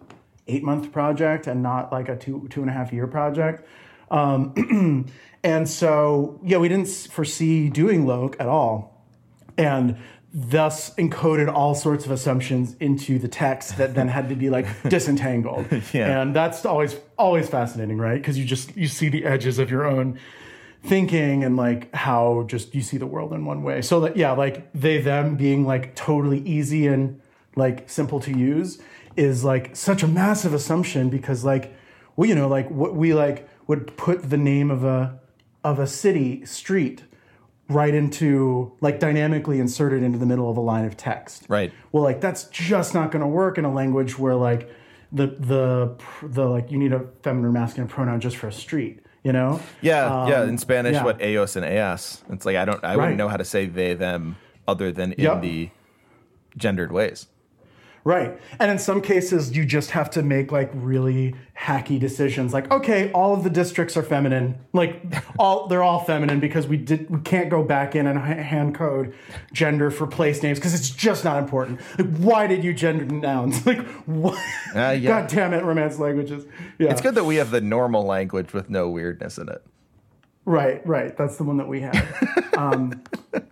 eight 0.49 0.63
month 0.63 0.93
project 0.93 1.47
and 1.47 1.63
not 1.63 1.93
like 1.93 2.09
a 2.09 2.17
two 2.17 2.47
two 2.51 2.61
and 2.61 2.71
a 2.71 2.73
half 2.73 2.93
year 2.93 3.07
project. 3.07 3.67
Um, 4.11 5.07
and 5.45 5.69
so 5.69 6.41
yeah, 6.45 6.59
we 6.59 6.69
didn't 6.69 6.89
foresee 6.89 7.69
doing 7.69 8.07
loc 8.07 8.37
at 8.39 8.47
all, 8.47 9.05
and 9.59 9.99
thus 10.35 10.95
encoded 10.95 11.53
all 11.53 11.75
sorts 11.75 12.07
of 12.07 12.11
assumptions 12.11 12.75
into 12.81 13.19
the 13.19 13.29
text 13.29 13.77
that 13.77 13.95
then 13.95 14.09
had 14.09 14.31
to 14.31 14.35
be 14.35 14.49
like 14.49 14.67
disentangled. 14.89 15.67
Yeah. 15.93 16.23
And 16.23 16.35
that's 16.35 16.65
always 16.65 16.97
always 17.23 17.49
fascinating, 17.49 17.99
right? 17.99 18.21
Because 18.21 18.39
you 18.39 18.45
just 18.45 18.77
you 18.77 18.89
see 18.89 19.09
the 19.09 19.25
edges 19.25 19.59
of 19.59 19.71
your 19.71 19.87
own 19.87 20.19
thinking 20.83 21.45
and 21.45 21.57
like 21.57 21.95
how 21.95 22.45
just 22.49 22.75
you 22.75 22.83
see 22.83 22.97
the 22.97 23.07
world 23.07 23.33
in 23.33 23.45
one 23.45 23.63
way. 23.63 23.81
So 23.81 24.01
that 24.01 24.17
yeah, 24.17 24.33
like 24.33 24.71
they 24.73 25.01
them 25.01 25.37
being 25.37 25.65
like 25.65 25.95
totally 25.95 26.41
easy 26.41 26.87
and 26.87 27.21
like 27.55 27.89
simple 27.89 28.19
to 28.21 28.37
use 28.37 28.81
is 29.17 29.45
like 29.45 29.77
such 29.77 30.03
a 30.03 30.09
massive 30.09 30.55
assumption 30.55 31.11
because 31.11 31.45
like 31.45 31.75
well 32.17 32.27
you 32.27 32.35
know 32.35 32.49
like 32.49 32.71
what 32.71 32.95
we 32.95 33.13
like 33.13 33.49
would 33.67 33.97
put 33.97 34.31
the 34.31 34.39
name 34.39 34.71
of 34.71 34.85
a 34.85 35.21
of 35.63 35.79
a 35.79 35.87
city 35.87 36.45
street 36.45 37.03
right 37.69 37.95
into 37.95 38.73
like 38.81 38.99
dynamically 38.99 39.61
inserted 39.61 40.03
into 40.03 40.19
the 40.19 40.27
middle 40.27 40.51
of 40.51 40.57
a 40.57 40.61
line 40.61 40.85
of 40.85 40.97
text. 40.97 41.45
Right. 41.49 41.73
Well, 41.93 42.03
like 42.03 42.21
that's 42.21 42.45
just 42.45 42.95
not 42.95 43.11
going 43.11 43.23
to 43.23 43.29
work 43.29 43.59
in 43.59 43.65
a 43.65 43.73
language 43.73 44.19
where 44.19 44.35
like 44.35 44.69
the 45.13 45.27
the 45.39 45.97
the 46.23 46.45
like 46.47 46.71
you 46.71 46.79
need 46.79 46.93
a 46.93 47.05
feminine 47.23 47.47
or 47.47 47.53
masculine 47.53 47.89
pronoun 47.89 48.21
just 48.21 48.37
for 48.37 48.49
a 48.49 48.53
street. 48.53 49.01
You 49.25 49.33
know? 49.33 49.61
Yeah, 49.83 50.27
yeah. 50.27 50.41
Um, 50.41 50.49
In 50.49 50.59
Spanish, 50.59 50.95
yeah. 50.95 51.05
what 51.05 51.23
eos 51.23 51.55
and 51.55 51.65
eas. 51.65 52.25
It's 52.31 52.45
like 52.45 52.57
I 52.57 52.65
don't, 52.65 52.83
I 52.83 52.89
Right. 52.89 52.97
wouldn't 52.97 53.19
know 53.19 53.29
how 53.29 53.37
to 53.37 53.45
say 53.45 53.67
they 53.67 53.95
them 53.95 54.35
other 54.67 54.91
than 54.91 55.13
in 55.13 55.23
Yep. 55.25 55.43
the 55.43 55.71
gendered 56.57 56.91
ways. 56.91 57.29
Right. 58.05 58.41
And 58.59 58.71
in 58.71 58.79
some 58.79 59.01
cases, 59.01 59.57
you 59.57 59.65
just 59.65 59.93
have 59.93 60.11
to 60.11 60.23
make 60.23 60.51
like 60.51 60.71
really 60.75 61.37
hacky 61.57 62.01
decisions. 62.01 62.53
Like, 62.53 62.71
okay, 62.71 63.13
all 63.13 63.33
of 63.33 63.45
the 63.45 63.51
districts 63.51 63.97
are 63.97 64.03
feminine. 64.03 64.59
Like, 64.73 65.01
all 65.39 65.69
they're 65.69 65.85
all 65.85 66.01
feminine 66.01 66.41
because 66.41 66.67
we 66.67 66.77
did 66.77 67.09
we 67.11 67.21
can't 67.21 67.49
go 67.49 67.63
back 67.63 67.95
in 67.95 68.09
and 68.09 68.19
hand 68.19 68.75
code 68.75 69.15
gender 69.53 69.91
for 69.91 70.07
place 70.07 70.43
names 70.43 70.59
because 70.59 70.75
it's 70.75 70.91
just 70.91 71.25
not 71.25 71.39
important. 71.39 71.81
Like, 71.97 72.17
why 72.17 72.47
did 72.49 72.65
you 72.65 72.75
gender 72.75 73.05
nouns? 73.05 73.63
Like, 73.73 73.87
what? 74.07 74.35
Uh, 74.75 74.91
yeah. 74.91 74.99
God 75.21 75.29
damn 75.29 75.55
it, 75.55 75.63
romance 75.63 75.99
languages. 75.99 76.45
Yeah. 76.79 76.91
It's 76.91 77.01
good 77.01 77.15
that 77.15 77.25
we 77.25 77.37
have 77.37 77.51
the 77.53 77.61
normal 77.61 78.03
language 78.05 78.53
with 78.53 78.69
no 78.69 78.89
weirdness 78.89 79.39
in 79.39 79.49
it. 79.49 79.65
Right, 80.45 80.85
right. 80.87 81.17
That's 81.17 81.37
the 81.37 81.45
one 81.45 81.57
that 81.59 81.69
we 81.69 81.81
have. 81.83 82.53
um, 82.57 83.03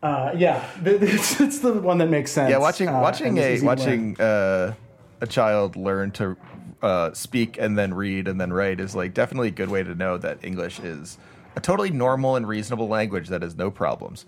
uh, 0.03 0.33
yeah, 0.37 0.69
it's, 0.85 1.41
it's 1.41 1.59
the 1.61 1.75
one 1.75 1.99
that 1.99 2.09
makes 2.11 2.33
sense. 2.33 2.51
Yeah, 2.51 2.59
watching 2.59 2.89
uh, 2.89 3.01
watching 3.01 3.39
a 3.39 3.43
it's 3.43 3.57
easy 3.57 3.61
to 3.61 3.67
learn. 3.67 3.79
watching 3.79 4.21
uh, 4.21 4.75
a 5.21 5.27
child 5.27 5.77
learn 5.77 6.11
to 6.13 6.37
uh, 6.83 7.13
speak 7.13 7.59
and 7.59 7.79
then 7.79 7.95
read 7.95 8.27
and 8.27 8.41
then 8.41 8.53
write 8.53 8.81
is 8.81 8.95
like 8.97 9.15
definitely 9.15 9.49
a 9.49 9.53
good 9.53 9.69
way 9.71 9.83
to 9.83 9.95
know 9.95 10.19
that 10.19 10.45
English 10.45 10.81
is 10.81 11.19
a 11.57 11.61
totally 11.61 11.91
normal 11.91 12.37
and 12.37 12.47
reasonable 12.49 12.89
language 12.89 13.29
that 13.29 13.43
has 13.43 13.57
no 13.57 13.71
problems. 13.71 14.25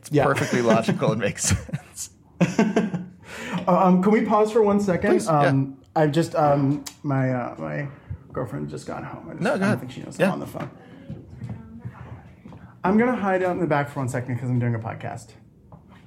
It's 0.00 0.10
Yeah. 0.12 0.24
perfectly 0.24 0.62
logical 0.74 1.12
and 1.12 1.20
makes 1.20 1.44
sense. 1.44 2.10
Um, 3.66 4.02
can 4.02 4.12
we 4.12 4.24
pause 4.24 4.52
for 4.52 4.62
one 4.62 4.80
second? 4.80 5.10
Please, 5.10 5.28
um, 5.28 5.78
I've 5.96 6.12
just 6.12 6.34
um, 6.34 6.84
my 7.02 7.32
uh, 7.32 7.54
my 7.58 7.88
girlfriend 8.32 8.68
just 8.68 8.86
got 8.86 9.02
home. 9.04 9.28
I 9.28 9.32
just, 9.32 9.42
No, 9.42 9.58
go 9.58 9.64
I 9.64 9.68
don't 9.70 9.78
think 9.80 9.92
she 9.92 10.02
knows 10.02 10.18
Yeah. 10.18 10.26
I'm 10.26 10.32
on 10.34 10.40
the 10.40 10.46
phone. 10.46 10.70
I'm 12.86 12.96
gonna 12.98 13.16
hide 13.16 13.42
out 13.42 13.50
in 13.50 13.58
the 13.58 13.66
back 13.66 13.88
for 13.88 13.98
one 13.98 14.08
second 14.08 14.34
because 14.34 14.48
I'm 14.48 14.60
doing 14.60 14.76
a 14.76 14.78
podcast. 14.78 15.30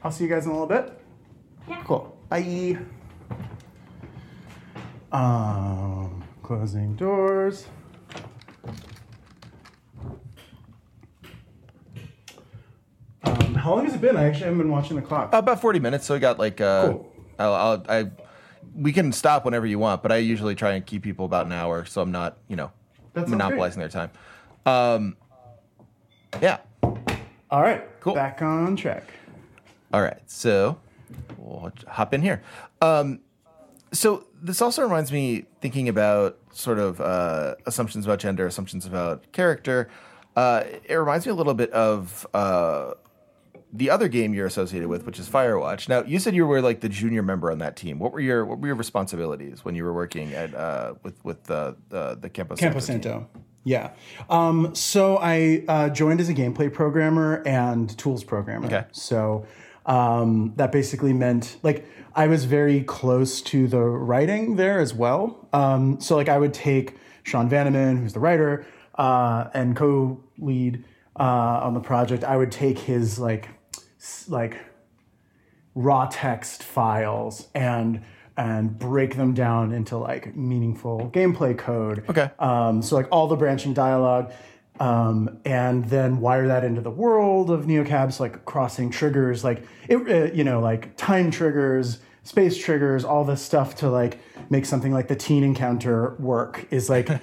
I'll 0.01 0.11
see 0.11 0.23
you 0.23 0.29
guys 0.29 0.45
in 0.45 0.51
a 0.51 0.53
little 0.53 0.65
bit. 0.65 0.97
Yeah. 1.67 1.83
Cool. 1.83 2.17
Bye. 2.29 2.77
Um, 5.11 6.23
closing 6.41 6.95
doors. 6.95 7.67
Um, 13.23 13.55
how 13.55 13.75
long 13.75 13.83
has 13.83 13.95
it 13.95 13.99
been? 13.99 14.15
I 14.15 14.23
actually 14.23 14.45
haven't 14.45 14.59
been 14.59 14.71
watching 14.71 14.95
the 14.95 15.01
clock. 15.01 15.33
About 15.33 15.59
forty 15.59 15.79
minutes, 15.79 16.05
so 16.05 16.13
we 16.13 16.21
got 16.21 16.39
like 16.39 16.61
uh, 16.61 16.91
Cool. 16.93 17.13
I'll, 17.39 17.53
I'll, 17.55 17.85
I 17.89 18.11
we 18.73 18.93
can 18.93 19.11
stop 19.11 19.43
whenever 19.43 19.65
you 19.65 19.79
want, 19.79 20.01
but 20.01 20.13
I 20.13 20.17
usually 20.17 20.55
try 20.55 20.75
and 20.75 20.85
keep 20.85 21.03
people 21.03 21.25
about 21.25 21.45
an 21.45 21.51
hour, 21.51 21.83
so 21.83 22.01
I'm 22.01 22.13
not 22.13 22.37
you 22.47 22.55
know 22.55 22.71
That 23.15 23.27
sounds 23.27 23.31
monopolizing 23.31 23.81
their 23.81 23.89
time. 23.89 24.11
Um, 24.65 25.17
yeah. 26.41 26.59
All 27.51 27.61
right. 27.61 27.83
Cool. 27.99 28.13
Back 28.13 28.41
on 28.41 28.75
track. 28.75 29.03
All 29.91 30.01
right, 30.01 30.21
so 30.27 30.77
we'll 31.37 31.71
hop 31.87 32.13
in 32.13 32.21
here. 32.21 32.43
Um, 32.79 33.21
so 33.91 34.27
this 34.39 34.61
also 34.61 34.83
reminds 34.83 35.11
me 35.11 35.45
thinking 35.61 35.89
about 35.89 36.37
sort 36.51 36.77
of 36.77 37.01
uh, 37.01 37.55
assumptions 37.65 38.05
about 38.05 38.19
gender, 38.19 38.45
assumptions 38.45 38.85
about 38.85 39.31
character. 39.31 39.89
Uh, 40.35 40.63
it 40.83 40.93
reminds 40.93 41.25
me 41.25 41.31
a 41.31 41.35
little 41.35 41.55
bit 41.55 41.71
of 41.71 42.27
uh, 42.35 42.93
the 43.73 43.89
other 43.89 44.07
game 44.07 44.33
you're 44.35 44.45
associated 44.45 44.87
with, 44.87 45.07
which 45.07 45.17
is 45.17 45.27
Firewatch. 45.27 45.89
Now, 45.89 46.03
you 46.03 46.19
said 46.19 46.35
you 46.35 46.45
were 46.45 46.61
like 46.61 46.81
the 46.81 46.89
junior 46.89 47.23
member 47.23 47.51
on 47.51 47.57
that 47.59 47.75
team. 47.75 47.97
What 47.97 48.13
were 48.13 48.19
your 48.19 48.45
what 48.45 48.59
were 48.59 48.67
your 48.67 48.75
responsibilities 48.75 49.65
when 49.65 49.73
you 49.73 49.83
were 49.83 49.93
working 49.93 50.33
at 50.33 50.53
uh, 50.53 50.93
with 51.01 51.23
with 51.25 51.45
the 51.45 51.75
the, 51.89 52.15
the 52.21 52.29
Campo 52.29 52.55
Campo 52.55 52.79
Santo 52.79 53.09
team? 53.09 53.27
Santo. 53.27 53.41
Yeah. 53.63 53.91
Um, 54.29 54.73
so 54.73 55.17
I 55.17 55.63
uh, 55.67 55.89
joined 55.89 56.19
as 56.21 56.29
a 56.29 56.33
gameplay 56.33 56.71
programmer 56.73 57.43
and 57.45 57.95
tools 57.97 58.23
programmer. 58.23 58.67
Okay. 58.67 58.85
So 58.91 59.45
um, 59.85 60.53
that 60.55 60.71
basically 60.71 61.13
meant 61.13 61.57
like 61.61 61.85
I 62.15 62.27
was 62.27 62.45
very 62.45 62.81
close 62.83 63.41
to 63.43 63.67
the 63.67 63.81
writing 63.81 64.55
there 64.55 64.79
as 64.79 64.93
well. 64.93 65.47
Um, 65.53 65.99
so 65.99 66.15
like 66.15 66.29
I 66.29 66.37
would 66.37 66.53
take 66.53 66.95
Sean 67.23 67.49
Vanaman, 67.49 67.99
who's 67.99 68.13
the 68.13 68.19
writer 68.19 68.65
uh, 68.95 69.49
and 69.53 69.75
co-lead 69.75 70.83
uh, 71.19 71.23
on 71.63 71.73
the 71.73 71.79
project. 71.79 72.23
I 72.23 72.37
would 72.37 72.51
take 72.51 72.79
his 72.79 73.19
like 73.19 73.49
s- 73.99 74.25
like 74.29 74.57
raw 75.75 76.07
text 76.11 76.63
files 76.63 77.47
and 77.53 78.01
and 78.39 78.79
break 78.79 79.17
them 79.17 79.33
down 79.33 79.73
into 79.73 79.97
like 79.97 80.33
meaningful 80.33 81.11
gameplay 81.13 81.55
code. 81.55 82.05
Okay. 82.09 82.31
Um, 82.39 82.81
so 82.81 82.95
like 82.95 83.07
all 83.11 83.27
the 83.27 83.35
branching 83.35 83.73
dialogue, 83.73 84.31
um, 84.79 85.39
and 85.43 85.83
then 85.89 86.21
wire 86.21 86.47
that 86.47 86.63
into 86.63 86.79
the 86.79 86.89
world 86.89 87.51
of 87.51 87.65
neocabs, 87.65 88.17
like 88.17 88.45
crossing 88.45 88.91
triggers, 88.91 89.43
like 89.43 89.61
it, 89.89 89.97
uh, 90.09 90.33
you 90.33 90.45
know, 90.45 90.61
like 90.61 90.95
time 90.95 91.31
triggers, 91.31 91.99
space 92.23 92.57
triggers, 92.57 93.03
all 93.03 93.25
this 93.25 93.41
stuff 93.41 93.75
to 93.75 93.89
like 93.89 94.19
make 94.49 94.65
something 94.65 94.93
like 94.93 95.09
the 95.09 95.17
teen 95.17 95.43
encounter 95.43 96.15
work 96.17 96.65
is 96.71 96.89
like. 96.89 97.09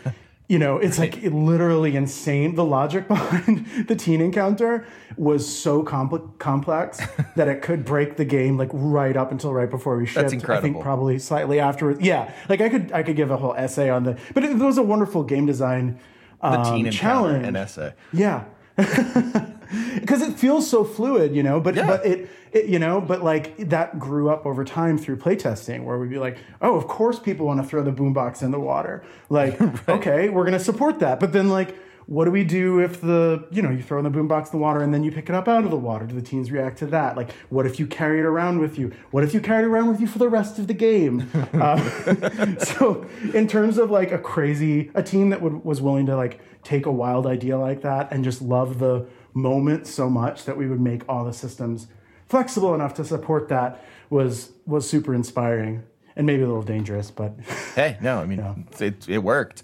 You 0.48 0.60
know, 0.60 0.76
it's 0.78 0.96
like 0.96 1.24
it 1.24 1.32
literally 1.32 1.96
insane. 1.96 2.54
The 2.54 2.64
logic 2.64 3.08
behind 3.14 3.66
the 3.88 3.96
teen 3.96 4.20
encounter 4.20 4.86
was 5.16 5.46
so 5.46 5.82
compl- 5.82 6.38
complex 6.38 7.00
that 7.36 7.48
it 7.48 7.62
could 7.62 7.84
break 7.84 8.16
the 8.16 8.24
game 8.24 8.56
like 8.56 8.70
right 8.72 9.16
up 9.16 9.32
until 9.32 9.52
right 9.52 9.68
before 9.68 9.96
we 9.96 10.06
shipped. 10.06 10.22
That's 10.22 10.32
incredible. 10.32 10.68
I 10.68 10.72
think 10.72 10.82
probably 10.84 11.18
slightly 11.18 11.58
afterwards. 11.58 12.00
Yeah, 12.00 12.32
like 12.48 12.60
I 12.60 12.68
could 12.68 12.92
I 12.92 13.02
could 13.02 13.16
give 13.16 13.32
a 13.32 13.36
whole 13.36 13.54
essay 13.54 13.90
on 13.90 14.04
the, 14.04 14.18
but 14.34 14.44
it, 14.44 14.56
was 14.56 14.78
a 14.78 14.82
wonderful 14.84 15.24
game 15.24 15.46
design 15.46 15.98
The 16.40 16.46
um, 16.48 16.64
teen 16.64 16.86
encounter, 16.86 16.92
challenge. 17.32 17.46
an 17.46 17.56
essay. 17.56 17.92
Yeah. 18.12 18.44
Because 19.94 20.22
it 20.22 20.38
feels 20.38 20.68
so 20.68 20.84
fluid, 20.84 21.34
you 21.34 21.42
know, 21.42 21.60
but 21.60 21.74
Yeah. 21.74 21.86
but 21.86 22.06
it, 22.06 22.28
it 22.52 22.66
you 22.66 22.78
know, 22.78 23.00
but 23.00 23.22
like 23.22 23.56
that 23.68 23.98
grew 23.98 24.30
up 24.30 24.46
over 24.46 24.64
time 24.64 24.98
through 24.98 25.16
playtesting, 25.16 25.84
where 25.84 25.98
we'd 25.98 26.10
be 26.10 26.18
like, 26.18 26.38
oh, 26.62 26.76
of 26.76 26.86
course 26.88 27.18
people 27.18 27.46
want 27.46 27.62
to 27.62 27.68
throw 27.68 27.82
the 27.82 27.92
boombox 27.92 28.42
in 28.42 28.50
the 28.50 28.60
water. 28.60 29.02
Like, 29.28 29.60
okay, 29.88 30.28
we're 30.28 30.44
gonna 30.44 30.58
support 30.60 30.98
that, 31.00 31.20
but 31.20 31.32
then 31.32 31.48
like, 31.48 31.74
what 32.06 32.24
do 32.26 32.30
we 32.30 32.44
do 32.44 32.78
if 32.78 33.00
the 33.00 33.48
you 33.50 33.60
know 33.60 33.70
you 33.70 33.82
throw 33.82 33.98
in 33.98 34.04
the 34.04 34.16
boombox 34.16 34.44
in 34.46 34.50
the 34.52 34.58
water 34.58 34.80
and 34.80 34.94
then 34.94 35.02
you 35.02 35.10
pick 35.10 35.28
it 35.28 35.34
up 35.34 35.48
out 35.48 35.64
of 35.64 35.70
the 35.72 35.76
water? 35.76 36.06
Do 36.06 36.14
the 36.14 36.22
teens 36.22 36.52
react 36.52 36.78
to 36.78 36.86
that? 36.86 37.16
Like, 37.16 37.32
what 37.50 37.66
if 37.66 37.80
you 37.80 37.86
carry 37.88 38.20
it 38.20 38.24
around 38.24 38.60
with 38.60 38.78
you? 38.78 38.92
What 39.10 39.24
if 39.24 39.34
you 39.34 39.40
carry 39.40 39.64
it 39.64 39.66
around 39.66 39.88
with 39.88 40.00
you 40.00 40.06
for 40.06 40.18
the 40.20 40.28
rest 40.28 40.60
of 40.60 40.68
the 40.68 40.74
game? 40.74 41.28
uh, 41.54 42.56
so, 42.58 43.04
in 43.34 43.48
terms 43.48 43.76
of 43.76 43.90
like 43.90 44.12
a 44.12 44.18
crazy 44.18 44.92
a 44.94 45.02
team 45.02 45.30
that 45.30 45.42
would, 45.42 45.64
was 45.64 45.82
willing 45.82 46.06
to 46.06 46.14
like 46.16 46.40
take 46.62 46.86
a 46.86 46.92
wild 46.92 47.26
idea 47.26 47.58
like 47.58 47.82
that 47.82 48.12
and 48.12 48.22
just 48.22 48.40
love 48.40 48.78
the 48.78 49.06
moment 49.36 49.86
so 49.86 50.08
much 50.08 50.44
that 50.46 50.56
we 50.56 50.66
would 50.66 50.80
make 50.80 51.02
all 51.08 51.24
the 51.24 51.32
systems 51.32 51.86
flexible 52.26 52.74
enough 52.74 52.94
to 52.94 53.04
support 53.04 53.48
that 53.48 53.84
was 54.10 54.50
was 54.66 54.88
super 54.88 55.14
inspiring 55.14 55.82
and 56.16 56.26
maybe 56.26 56.42
a 56.42 56.46
little 56.46 56.62
dangerous, 56.62 57.10
but 57.10 57.34
Hey, 57.74 57.98
no, 58.00 58.18
I 58.18 58.26
mean 58.26 58.66
it 58.80 59.08
it 59.08 59.18
worked. 59.18 59.62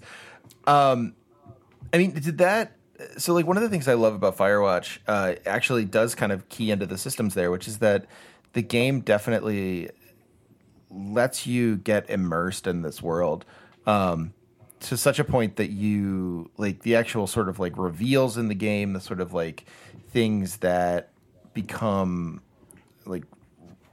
Um, 0.65 1.15
I 1.91 1.97
mean, 1.97 2.11
did 2.11 2.37
that? 2.37 2.77
So, 3.17 3.33
like, 3.33 3.45
one 3.45 3.57
of 3.57 3.63
the 3.63 3.69
things 3.69 3.87
I 3.87 3.95
love 3.95 4.13
about 4.13 4.37
Firewatch 4.37 4.99
uh, 5.07 5.33
actually 5.45 5.83
does 5.83 6.15
kind 6.15 6.31
of 6.31 6.47
key 6.47 6.71
into 6.71 6.85
the 6.85 6.97
systems 6.97 7.33
there, 7.33 7.51
which 7.51 7.67
is 7.67 7.79
that 7.79 8.05
the 8.53 8.61
game 8.61 9.01
definitely 9.01 9.89
lets 10.89 11.45
you 11.45 11.75
get 11.75 12.09
immersed 12.09 12.67
in 12.67 12.81
this 12.81 13.01
world 13.01 13.45
um, 13.85 14.33
to 14.83 14.97
such 14.97 15.19
a 15.19 15.23
point 15.23 15.55
that 15.55 15.71
you 15.71 16.51
like 16.57 16.81
the 16.81 16.95
actual 16.95 17.27
sort 17.27 17.49
of 17.49 17.59
like 17.59 17.77
reveals 17.77 18.37
in 18.37 18.47
the 18.47 18.55
game, 18.55 18.93
the 18.93 18.99
sort 18.99 19.21
of 19.21 19.33
like 19.33 19.65
things 20.11 20.57
that 20.57 21.09
become 21.53 22.41
like 23.05 23.23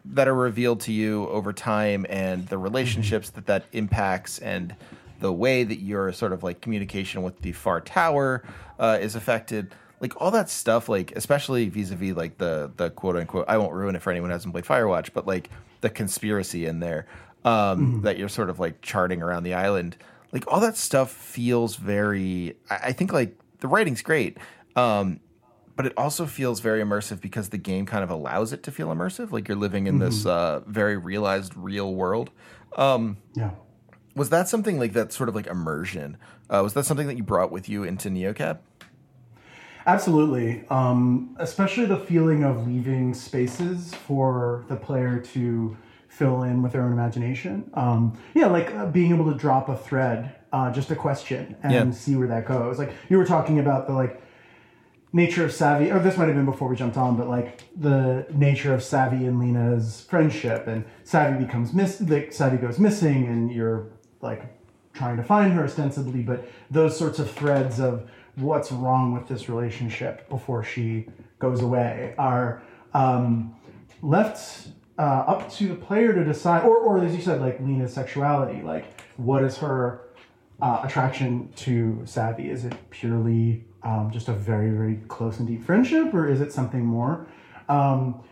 that 0.05 0.28
are 0.28 0.34
revealed 0.34 0.80
to 0.80 0.93
you 0.93 1.28
over 1.28 1.53
time 1.53 2.07
and 2.09 2.49
the 2.49 2.59
relationships 2.59 3.30
that 3.30 3.47
that 3.47 3.64
impacts 3.72 4.38
and 4.38 4.74
the 5.20 5.32
way 5.32 5.62
that 5.62 5.80
your 5.80 6.12
sort 6.12 6.32
of 6.32 6.43
like 6.43 6.61
communication 6.61 7.22
with 7.22 7.41
the 7.43 7.53
far 7.53 7.80
tower 7.80 8.43
uh, 8.78 8.99
is 9.01 9.14
affected. 9.14 9.72
Like 10.01 10.20
all 10.20 10.30
that 10.30 10.49
stuff 10.49 10.88
like 10.88 11.12
especially 11.14 11.68
vis-a-vis 11.68 12.16
like 12.16 12.38
the 12.38 12.72
the 12.74 12.88
quote 12.88 13.16
unquote 13.16 13.45
i 13.49 13.59
won't 13.59 13.74
ruin 13.74 13.95
it 13.95 14.01
for 14.01 14.11
anyone 14.11 14.30
who 14.30 14.32
hasn't 14.32 14.55
played 14.55 14.64
firewatch 14.64 15.11
but 15.12 15.26
like 15.26 15.51
the 15.82 15.91
conspiracy 15.91 16.64
in 16.64 16.80
there 16.80 17.07
um, 17.45 18.01
that 18.03 18.18
you're 18.18 18.30
sort 18.30 18.49
of 18.49 18.59
like 18.59 18.80
charting 18.80 19.20
around 19.20 19.43
the 19.43 19.53
island 19.53 19.99
like 20.33 20.45
all 20.49 20.61
that 20.61 20.76
stuff 20.76 21.11
feels 21.11 21.76
very 21.76 22.57
i, 22.70 22.76
I 22.85 22.93
think 22.93 23.12
like 23.12 23.37
the 23.61 23.68
writing's 23.68 24.03
great 24.03 24.39
um, 24.76 25.20
but 25.76 25.87
it 25.87 25.93
also 25.97 26.26
feels 26.26 26.61
very 26.61 26.81
immersive 26.81 27.20
because 27.20 27.49
the 27.49 27.59
game 27.59 27.85
kind 27.87 28.05
of 28.05 28.11
allows 28.11 28.53
it 28.53 28.62
to 28.64 28.70
feel 28.70 28.89
immersive 28.89 29.33
like 29.33 29.49
you're 29.49 29.57
living 29.57 29.87
in 29.87 29.99
this 29.99 30.26
uh, 30.26 30.61
very 30.66 30.97
realized 30.97 31.57
real 31.57 31.95
world 31.95 32.31
um, 32.76 33.16
yeah. 33.35 33.51
was 34.14 34.31
that 34.31 34.49
something 34.49 34.78
like 34.78 34.93
that 34.93 35.12
sort 35.12 35.28
of 35.28 35.35
like 35.35 35.47
immersion 35.47 36.16
uh, 36.49 36.61
was 36.62 36.74
that 36.74 36.85
something 36.85 37.07
that 37.07 37.16
you 37.16 37.22
brought 37.22 37.51
with 37.51 37.68
you 37.68 37.85
into 37.85 38.09
neocab 38.09 38.59
Absolutely. 39.87 40.64
Um, 40.68 41.35
especially 41.39 41.87
the 41.87 41.97
feeling 41.97 42.45
of 42.45 42.66
leaving 42.66 43.14
spaces 43.14 43.95
for 43.95 44.64
the 44.68 44.76
player 44.76 45.18
to 45.33 45.76
fill 46.11 46.42
in 46.42 46.61
with 46.61 46.72
their 46.72 46.82
own 46.82 46.92
imagination. 46.92 47.70
Um, 47.74 48.18
yeah, 48.34 48.46
like 48.46 48.74
uh, 48.74 48.86
being 48.86 49.14
able 49.14 49.32
to 49.32 49.38
drop 49.38 49.68
a 49.68 49.76
thread, 49.76 50.34
uh, 50.52 50.70
just 50.72 50.90
a 50.90 50.96
question, 50.96 51.56
and 51.62 51.72
Yeah. 51.72 51.90
see 51.92 52.16
where 52.16 52.26
that 52.28 52.44
goes. 52.46 52.78
Like 52.78 52.92
you 53.08 53.16
were 53.16 53.24
talking 53.24 53.61
about 53.61 53.86
the 53.86 53.94
like 53.94 54.20
nature 55.12 55.44
of 55.44 55.52
Savy, 55.52 55.90
or 55.90 56.00
this 56.00 56.18
might 56.18 56.26
have 56.26 56.34
been 56.34 56.44
before 56.44 56.68
we 56.68 56.76
jumped 56.76 56.96
on, 56.96 57.16
but 57.16 57.28
like 57.28 57.62
the 57.80 58.26
nature 58.34 58.74
of 58.74 58.82
Savy 58.82 59.24
and 59.24 59.38
Lina's 59.38 60.04
friendship, 60.11 60.66
and 60.66 60.84
Savy 61.04 61.42
becomes 61.44 61.72
miss, 61.72 62.00
like 62.00 62.32
Savy 62.32 62.56
goes 62.58 62.78
missing, 62.78 63.26
and 63.26 63.50
you're 63.52 63.86
like 64.20 64.42
trying 64.92 65.16
to 65.16 65.22
find 65.22 65.52
her 65.52 65.64
ostensibly, 65.64 66.22
but 66.22 66.48
those 66.70 66.96
sorts 66.96 67.20
of 67.20 67.30
threads 67.30 67.78
of 67.80 68.11
what's 68.34 68.72
wrong 68.72 69.12
with 69.14 69.28
this 69.28 69.48
relationship 69.48 70.28
before 70.28 70.64
she 70.64 71.06
goes 71.38 71.61
away 71.62 72.14
are 72.18 72.62
um, 72.94 73.54
left 74.02 74.68
uh, 75.01 75.24
up 75.26 75.51
to 75.51 75.66
the 75.66 75.74
player 75.74 76.12
to 76.12 76.22
decide, 76.22 76.62
or, 76.62 76.76
or 76.76 77.03
as 77.03 77.16
you 77.16 77.22
said, 77.22 77.40
like 77.40 77.59
Lina's 77.59 77.94
sexuality, 77.94 78.61
like 78.61 79.01
what 79.16 79.42
is 79.42 79.57
her 79.57 80.11
uh, 80.61 80.82
attraction 80.84 81.51
to 81.57 82.03
Savy? 82.05 82.51
Is 82.51 82.66
it 82.66 82.74
purely 82.90 83.64
um, 83.82 84.11
just 84.12 84.28
a 84.28 84.34
very, 84.34 84.70
very 84.70 84.96
close 85.09 85.38
and 85.38 85.48
deep 85.48 85.64
friendship, 85.64 86.12
or 86.12 86.28
is 86.28 86.42
it 86.42 86.53
something 86.53 86.84
more? 86.84 87.26
Um, 87.70 88.22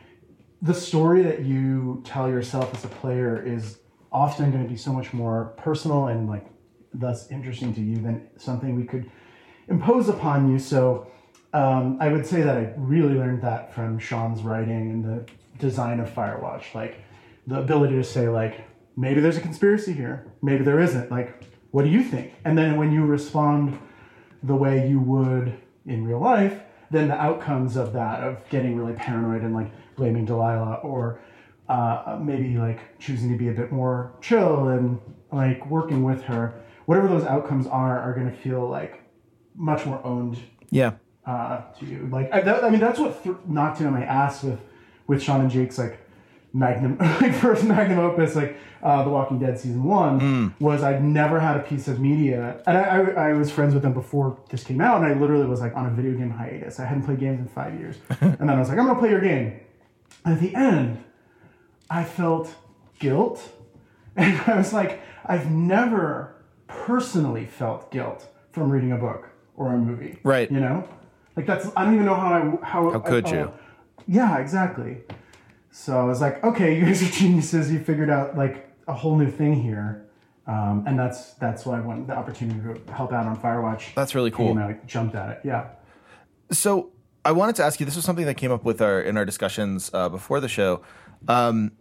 the 0.60 0.74
story 0.74 1.22
that 1.22 1.40
you 1.40 2.02
tell 2.04 2.28
yourself 2.28 2.74
as 2.74 2.84
a 2.84 2.88
player 2.88 3.42
is 3.42 3.78
often 4.12 4.50
going 4.50 4.62
to 4.62 4.68
be 4.68 4.76
so 4.76 4.92
much 4.92 5.14
more 5.14 5.54
personal 5.56 6.08
and 6.08 6.28
like 6.28 6.44
thus 6.92 7.30
interesting 7.30 7.72
to 7.76 7.80
you 7.80 7.96
than 7.96 8.28
something 8.36 8.76
we 8.76 8.84
could 8.84 9.10
impose 9.68 10.10
upon 10.10 10.52
you. 10.52 10.58
So 10.58 11.10
um, 11.54 11.96
I 11.98 12.08
would 12.08 12.26
say 12.26 12.42
that 12.42 12.58
I 12.58 12.74
really 12.76 13.14
learned 13.14 13.40
that 13.40 13.72
from 13.74 13.98
Sean's 13.98 14.42
writing 14.42 14.90
and 14.90 15.02
the 15.02 15.32
design 15.59 16.00
of 16.00 16.09
Firewatch, 16.09 16.74
like 16.74 17.02
the 17.46 17.59
ability 17.59 17.94
to 17.96 18.04
say 18.04 18.28
like 18.28 18.66
maybe 18.96 19.20
there's 19.20 19.36
a 19.36 19.40
conspiracy 19.40 19.92
here, 19.92 20.26
maybe 20.42 20.64
there 20.64 20.80
isn't. 20.80 21.11
Like, 21.11 21.44
what 21.70 21.84
do 21.84 21.90
you 21.90 22.02
think? 22.02 22.34
And 22.44 22.56
then 22.56 22.76
when 22.76 22.92
you 22.92 23.04
respond 23.04 23.78
the 24.42 24.54
way 24.54 24.88
you 24.88 25.00
would 25.00 25.54
in 25.86 26.04
real 26.04 26.20
life, 26.20 26.61
then 26.90 27.09
the 27.09 27.14
outcomes 27.14 27.76
of 27.76 27.92
that 27.92 28.22
of 28.22 28.48
getting 28.48 28.76
really 28.76 28.94
paranoid 28.94 29.42
and 29.42 29.54
like 29.54 29.70
blaming 29.96 30.24
Delilah 30.24 30.76
or 30.82 31.20
uh, 31.68 32.18
maybe 32.20 32.56
like 32.56 32.98
choosing 32.98 33.30
to 33.30 33.36
be 33.36 33.48
a 33.48 33.52
bit 33.52 33.70
more 33.70 34.12
chill 34.22 34.68
and 34.68 34.98
like 35.30 35.64
working 35.70 36.02
with 36.02 36.22
her, 36.22 36.54
whatever 36.86 37.06
those 37.09 37.24
outcomes 37.24 37.66
are, 37.66 37.98
are 38.00 38.14
going 38.14 38.30
to 38.30 38.36
feel 38.36 38.66
like 38.68 39.02
much 39.54 39.84
more 39.84 40.00
owned 40.04 40.38
Yeah. 40.70 40.92
uh, 41.26 41.61
to 41.78 41.84
you. 41.84 42.09
Like 42.11 42.32
I, 42.32 42.40
that, 42.40 42.64
I 42.64 42.70
mean, 42.70 42.80
that's 42.80 42.98
what 42.98 43.22
th- 43.22 43.36
knocked 43.46 43.82
on 43.82 43.92
my 43.92 44.04
ass 44.04 44.42
with 44.42 44.59
with 45.09 45.20
Sean 45.20 45.40
and 45.40 45.50
Jake's 45.50 45.76
like 45.78 45.98
magnum, 46.52 46.96
like 47.20 47.34
first 47.34 47.64
magnum 47.64 47.98
opus, 47.98 48.36
like 48.36 48.56
uh, 48.82 49.02
The 49.02 49.11
Walking 49.11 49.40
Dead 49.40 49.59
season 49.59 49.82
one, 49.82 50.54
was 50.61 50.84
I'd 50.84 51.02
never 51.02 51.40
had 51.40 51.56
a 51.56 51.61
piece 51.64 51.88
of 51.88 51.98
media, 51.98 52.62
and 52.66 52.78
I, 52.78 52.82
I, 52.82 53.30
I 53.30 53.32
was 53.32 53.50
friends 53.50 53.74
with 53.74 53.82
them 53.82 53.92
before 53.94 54.38
this 54.50 54.62
came 54.62 54.80
out, 54.80 55.02
and 55.02 55.06
I 55.12 55.18
literally 55.18 55.46
was 55.46 55.61
like 55.61 55.74
on 55.74 55.86
a 55.86 55.90
video 55.90 56.12
game 56.16 56.30
hiatus. 56.30 56.78
I 56.78 56.84
hadn't 56.84 57.02
played 57.04 57.18
games 57.18 57.40
in 57.40 57.48
five 57.48 57.74
years, 57.80 57.96
and 58.20 58.38
then 58.38 58.50
I 58.50 58.59
was 58.59 58.68
like, 58.68 58.78
I'm 58.78 58.86
gonna 58.86 58.98
play 59.00 59.11
your 59.11 59.20
game. 59.20 59.61
And 60.24 60.34
at 60.34 60.40
the 60.40 60.54
end, 60.54 61.02
I 61.90 62.04
felt 62.04 62.54
guilt, 63.00 63.50
and 64.16 64.40
I 64.46 64.56
was 64.56 64.72
like, 64.72 65.00
I've 65.24 65.50
never 65.50 66.34
personally 66.66 67.46
felt 67.46 67.90
guilt 67.90 68.26
from 68.52 68.70
reading 68.70 68.92
a 68.92 68.96
book 68.98 69.30
or 69.56 69.72
a 69.74 69.78
movie, 69.78 70.18
Right. 70.22 70.50
You 70.52 70.61
know, 70.61 70.88
like 71.34 71.46
that's 71.46 71.66
I 71.76 71.84
don't 71.84 71.94
even 71.94 72.06
know 72.06 72.14
how 72.14 72.32
I 72.62 72.64
how 72.66 72.90
How 72.92 72.98
could 73.00 73.26
I- 73.26 73.32
you? 73.32 73.52
Yeah, 74.09 74.38
exactly. 74.38 75.02
So 75.70 76.00
I 76.00 76.04
was 76.04 76.20
like, 76.20 76.42
okay, 76.42 76.76
you 76.78 76.84
guys 76.84 77.02
are 77.02 77.12
geniuses. 77.12 77.70
You 77.70 77.78
figured 77.78 78.11
out 78.11 78.36
like 78.36 78.68
a 78.88 78.94
whole 78.94 79.16
new 79.16 79.30
thing 79.30 79.62
here, 79.62 80.06
um, 80.46 80.84
and 80.86 80.98
that's 80.98 81.34
that's 81.34 81.64
why 81.66 81.76
I 81.76 81.80
wanted 81.80 82.09
the 82.09 82.16
opportunity 82.16 82.61
to 82.61 82.92
help 82.92 83.12
out 83.12 83.26
on 83.26 83.36
Firewatch. 83.38 83.94
That's 83.94 84.14
really 84.14 84.30
cool. 84.30 84.59
out, 84.59 84.70
I 84.70 84.78
jumped 84.86 85.14
at 85.14 85.30
it. 85.30 85.40
Yeah. 85.44 85.68
So 86.50 86.90
I 87.24 87.32
wanted 87.32 87.56
to 87.56 87.64
ask 87.64 87.78
you. 87.78 87.86
This 87.86 87.96
was 87.96 88.04
something 88.04 88.24
that 88.24 88.36
came 88.36 88.50
up 88.50 88.64
with 88.64 88.80
our 88.80 89.00
in 89.00 89.16
our 89.16 89.26
discussions 89.26 89.90
uh, 89.92 90.09
before 90.09 90.40
the 90.40 90.48
show. 90.48 90.82
Um, 91.28 91.72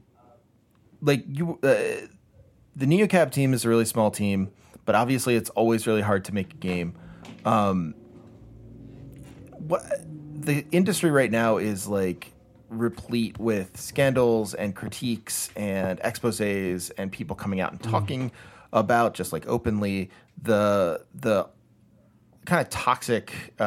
like 1.02 1.24
you, 1.28 1.60
uh, 1.64 2.08
the 2.76 2.86
NeoCab 2.86 3.32
team 3.32 3.54
is 3.54 3.64
a 3.64 3.70
really 3.70 3.86
small 3.86 4.12
team, 4.12 4.52
but 4.84 4.96
obviously 4.96 5.36
it's 5.36 5.50
always 5.52 5.88
really 5.88 6.02
hard 6.02 6.26
to 6.26 6.34
make 6.34 6.54
a 6.54 6.58
game. 6.58 6.98
Um, 7.46 7.96
what 9.60 9.84
the 10.48 10.66
industry 10.72 11.12
right 11.12 11.30
now 11.32 11.58
is 11.58 11.88
like 11.88 12.34
replete 12.70 13.38
with 13.40 13.78
scandals 13.78 14.54
and 14.54 14.76
critiques 14.76 15.50
and 15.56 16.00
exposés 16.00 16.92
and 16.98 17.12
people 17.12 17.36
coming 17.36 17.60
out 17.62 17.72
and 17.72 17.82
talking 17.84 18.32
about 18.74 19.14
just 19.14 19.32
like 19.32 19.48
openly 19.48 20.10
the 20.42 21.02
the 21.14 21.48
kind 22.46 22.62
of 22.62 22.70
toxic 22.70 23.54
uh, 23.60 23.64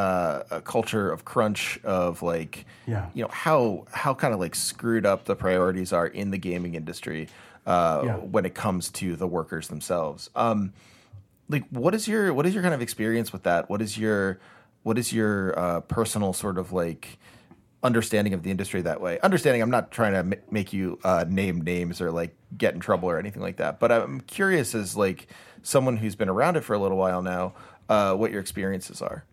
uh, 0.50 0.60
culture 0.60 1.10
of 1.10 1.24
crunch 1.24 1.78
of 1.84 2.22
like 2.22 2.64
Yeah. 2.86 3.10
you 3.14 3.22
know 3.24 3.30
how 3.30 3.84
how 3.92 4.14
kind 4.14 4.32
of 4.34 4.40
like 4.40 4.54
screwed 4.54 5.04
up 5.06 5.26
the 5.26 5.36
priorities 5.36 5.92
are 5.92 6.06
in 6.06 6.30
the 6.30 6.38
gaming 6.38 6.74
industry 6.74 7.28
uh, 7.66 8.02
Yeah. 8.04 8.16
when 8.16 8.44
it 8.46 8.54
comes 8.54 8.88
to 8.92 9.16
the 9.16 9.26
workers 9.26 9.68
themselves. 9.68 10.30
Um, 10.34 10.72
like 11.48 11.64
what 11.70 11.94
is 11.94 12.08
your 12.08 12.32
what 12.32 12.46
is 12.46 12.54
your 12.54 12.62
kind 12.62 12.74
of 12.74 12.80
experience 12.82 13.32
with 13.32 13.42
that? 13.42 13.68
What 13.68 13.82
is 13.82 13.98
your 13.98 14.38
what 14.82 14.98
is 14.98 15.12
your 15.12 15.58
uh, 15.58 15.80
personal 15.80 16.32
sort 16.32 16.58
of 16.58 16.72
like 16.72 17.18
understanding 17.82 18.34
of 18.34 18.42
the 18.42 18.50
industry 18.50 18.82
that 18.82 19.00
way? 19.00 19.18
Understanding, 19.20 19.62
I'm 19.62 19.70
not 19.70 19.90
trying 19.90 20.12
to 20.12 20.18
m- 20.18 20.42
make 20.50 20.72
you 20.72 20.98
uh, 21.04 21.24
name 21.28 21.62
names 21.62 22.00
or 22.00 22.10
like 22.10 22.36
get 22.56 22.74
in 22.74 22.80
trouble 22.80 23.08
or 23.08 23.18
anything 23.18 23.42
like 23.42 23.56
that, 23.56 23.80
but 23.80 23.92
I'm 23.92 24.20
curious 24.22 24.74
as 24.74 24.96
like 24.96 25.28
someone 25.62 25.98
who's 25.98 26.14
been 26.14 26.28
around 26.28 26.56
it 26.56 26.64
for 26.64 26.74
a 26.74 26.78
little 26.78 26.96
while 26.96 27.22
now, 27.22 27.54
uh, 27.88 28.14
what 28.14 28.30
your 28.30 28.40
experiences 28.40 29.02
are. 29.02 29.24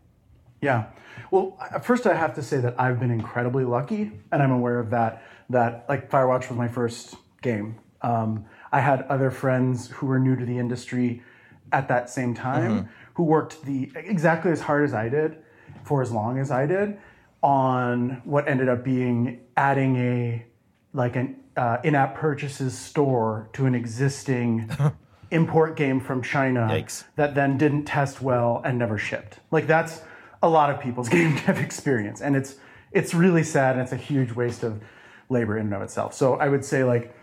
Yeah. 0.62 0.86
Well, 1.32 1.58
first 1.82 2.06
I 2.06 2.16
have 2.16 2.36
to 2.36 2.44
say 2.44 2.58
that 2.58 2.80
I've 2.80 3.00
been 3.00 3.12
incredibly 3.12 3.66
lucky, 3.66 4.12
and 4.32 4.42
I'm 4.42 4.52
aware 4.52 4.80
of 4.80 4.90
that. 4.92 5.24
That 5.50 5.86
like 5.88 6.10
Firewatch 6.10 6.50
was 6.50 6.58
my 6.58 6.68
first 6.68 7.16
game. 7.42 7.78
Um, 8.02 8.46
I 8.72 8.82
had 8.82 9.04
other 9.04 9.32
friends 9.32 9.88
who 9.88 10.08
were 10.08 10.20
new 10.20 10.36
to 10.36 10.46
the 10.46 10.58
industry 10.58 11.24
at 11.72 11.88
that 11.88 12.10
same 12.10 12.34
time 12.34 12.90
who 13.18 13.24
worked 13.24 13.64
the 13.66 13.92
exactly 13.96 14.52
as 14.52 14.62
hard 14.62 14.84
as 14.84 14.94
I 14.94 15.10
did 15.10 15.38
for 15.84 16.04
as 16.04 16.12
long 16.12 16.38
as 16.38 16.52
I 16.52 16.68
did 16.68 17.00
on 17.42 18.22
what 18.26 18.48
ended 18.48 18.70
up 18.70 18.84
being 18.84 19.40
adding 19.58 19.96
a 19.96 20.46
like 20.94 21.16
an 21.16 21.36
uh, 21.56 21.78
in-app 21.84 22.14
purchases 22.14 22.78
store 22.78 23.50
to 23.54 23.66
an 23.66 23.74
existing 23.74 24.70
import 25.32 25.76
game 25.76 26.00
from 26.00 26.22
China 26.22 26.68
Yikes. 26.70 27.06
that 27.16 27.34
then 27.34 27.58
didn't 27.58 27.86
test 27.86 28.22
well 28.22 28.62
and 28.64 28.78
never 28.78 29.00
shipped. 29.00 29.40
Like 29.50 29.66
that's 29.66 30.02
a 30.44 30.48
lot 30.48 30.70
of 30.70 30.80
people's 30.80 31.10
game 31.18 31.40
dev 31.44 31.58
experience, 31.58 32.22
and 32.22 32.36
it's 32.36 32.58
it's 32.92 33.16
really 33.16 33.44
sad 33.44 33.74
and 33.74 33.82
it's 33.82 33.94
a 33.94 33.98
huge 33.98 34.32
waste 34.32 34.62
of 34.62 34.80
labor 35.28 35.58
in 35.58 35.66
and 35.66 35.74
of 35.74 35.82
itself. 35.82 36.14
So 36.14 36.36
I 36.36 36.50
would 36.50 36.64
say 36.64 36.84
like, 36.84 37.16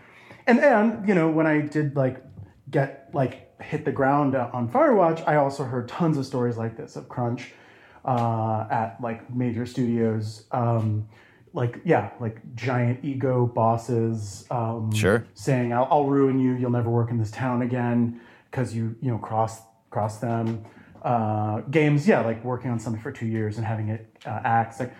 and 0.45 0.59
and 0.59 1.07
you 1.07 1.14
know 1.14 1.30
when 1.30 1.47
I 1.47 1.61
did 1.61 1.95
like 1.95 2.20
get 2.74 3.08
like 3.14 3.60
hit 3.62 3.84
the 3.84 3.92
ground 3.92 4.34
on 4.34 4.68
Firewatch, 4.68 5.26
I 5.26 5.36
also 5.36 5.62
heard 5.62 5.86
tons 5.88 6.18
of 6.18 6.26
stories 6.26 6.56
like 6.58 6.76
this 6.76 6.96
of 6.96 7.08
crunch 7.08 7.52
uh, 8.04 8.66
at 8.68 8.96
like 9.00 9.32
major 9.32 9.64
studios. 9.64 10.44
Um, 10.50 11.08
like 11.52 11.80
yeah, 11.84 12.10
like 12.18 12.36
giant 12.56 13.04
ego 13.04 13.46
bosses. 13.46 14.44
Um, 14.50 14.90
Sure. 14.92 15.24
saying 15.34 15.72
I'll, 15.72 15.86
I'll 15.88 16.06
ruin 16.06 16.40
you 16.40 16.52
you'll 16.54 16.72
never 16.80 16.90
work 16.90 17.10
in 17.10 17.18
this 17.18 17.30
town 17.30 17.62
again 17.62 18.20
because 18.50 18.74
you 18.74 18.96
you 19.00 19.10
know 19.12 19.18
cross 19.18 19.62
cross 19.90 20.18
them 20.18 20.64
uh, 21.02 21.60
games 21.70 22.08
yeah 22.08 22.20
like 22.22 22.42
working 22.44 22.70
on 22.72 22.80
something 22.80 23.00
for 23.00 23.12
two 23.12 23.26
years 23.26 23.56
and 23.56 23.64
having 23.64 23.88
it 23.88 24.16
uh, 24.26 24.40
act 24.44 24.80
like 24.80 24.92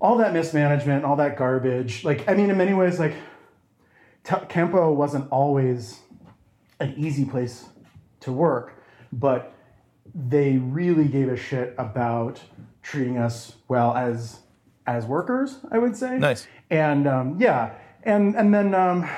all 0.00 0.16
that 0.16 0.32
mismanagement 0.32 1.04
all 1.04 1.16
that 1.16 1.36
garbage 1.36 2.04
like 2.04 2.26
i 2.28 2.34
mean 2.34 2.48
in 2.48 2.56
many 2.56 2.72
ways 2.72 2.98
like 2.98 3.14
T- 4.24 4.46
campo 4.48 4.92
wasn't 4.92 5.30
always 5.30 6.00
an 6.80 6.94
easy 6.96 7.24
place 7.24 7.66
to 8.20 8.32
work 8.32 8.82
but 9.12 9.52
they 10.14 10.56
really 10.58 11.08
gave 11.08 11.28
a 11.28 11.36
shit 11.36 11.74
about 11.78 12.40
treating 12.82 13.18
us 13.18 13.54
well 13.68 13.94
as 13.96 14.40
as 14.86 15.04
workers 15.06 15.58
i 15.70 15.78
would 15.78 15.96
say 15.96 16.18
Nice. 16.18 16.46
and 16.70 17.06
um, 17.06 17.36
yeah 17.38 17.74
and 18.02 18.34
and 18.36 18.52
then 18.54 18.74
um, 18.74 19.08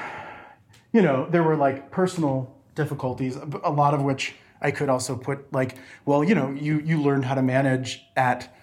you 0.92 1.02
know 1.02 1.26
there 1.30 1.42
were 1.42 1.56
like 1.56 1.90
personal 1.90 2.54
difficulties 2.74 3.36
a 3.64 3.70
lot 3.70 3.92
of 3.94 4.02
which 4.02 4.34
i 4.62 4.70
could 4.70 4.88
also 4.88 5.16
put 5.16 5.52
like 5.52 5.76
well 6.06 6.22
you 6.24 6.34
know 6.34 6.50
you 6.52 6.80
you 6.80 7.00
learned 7.02 7.24
how 7.24 7.34
to 7.34 7.42
manage 7.42 8.04
at 8.16 8.54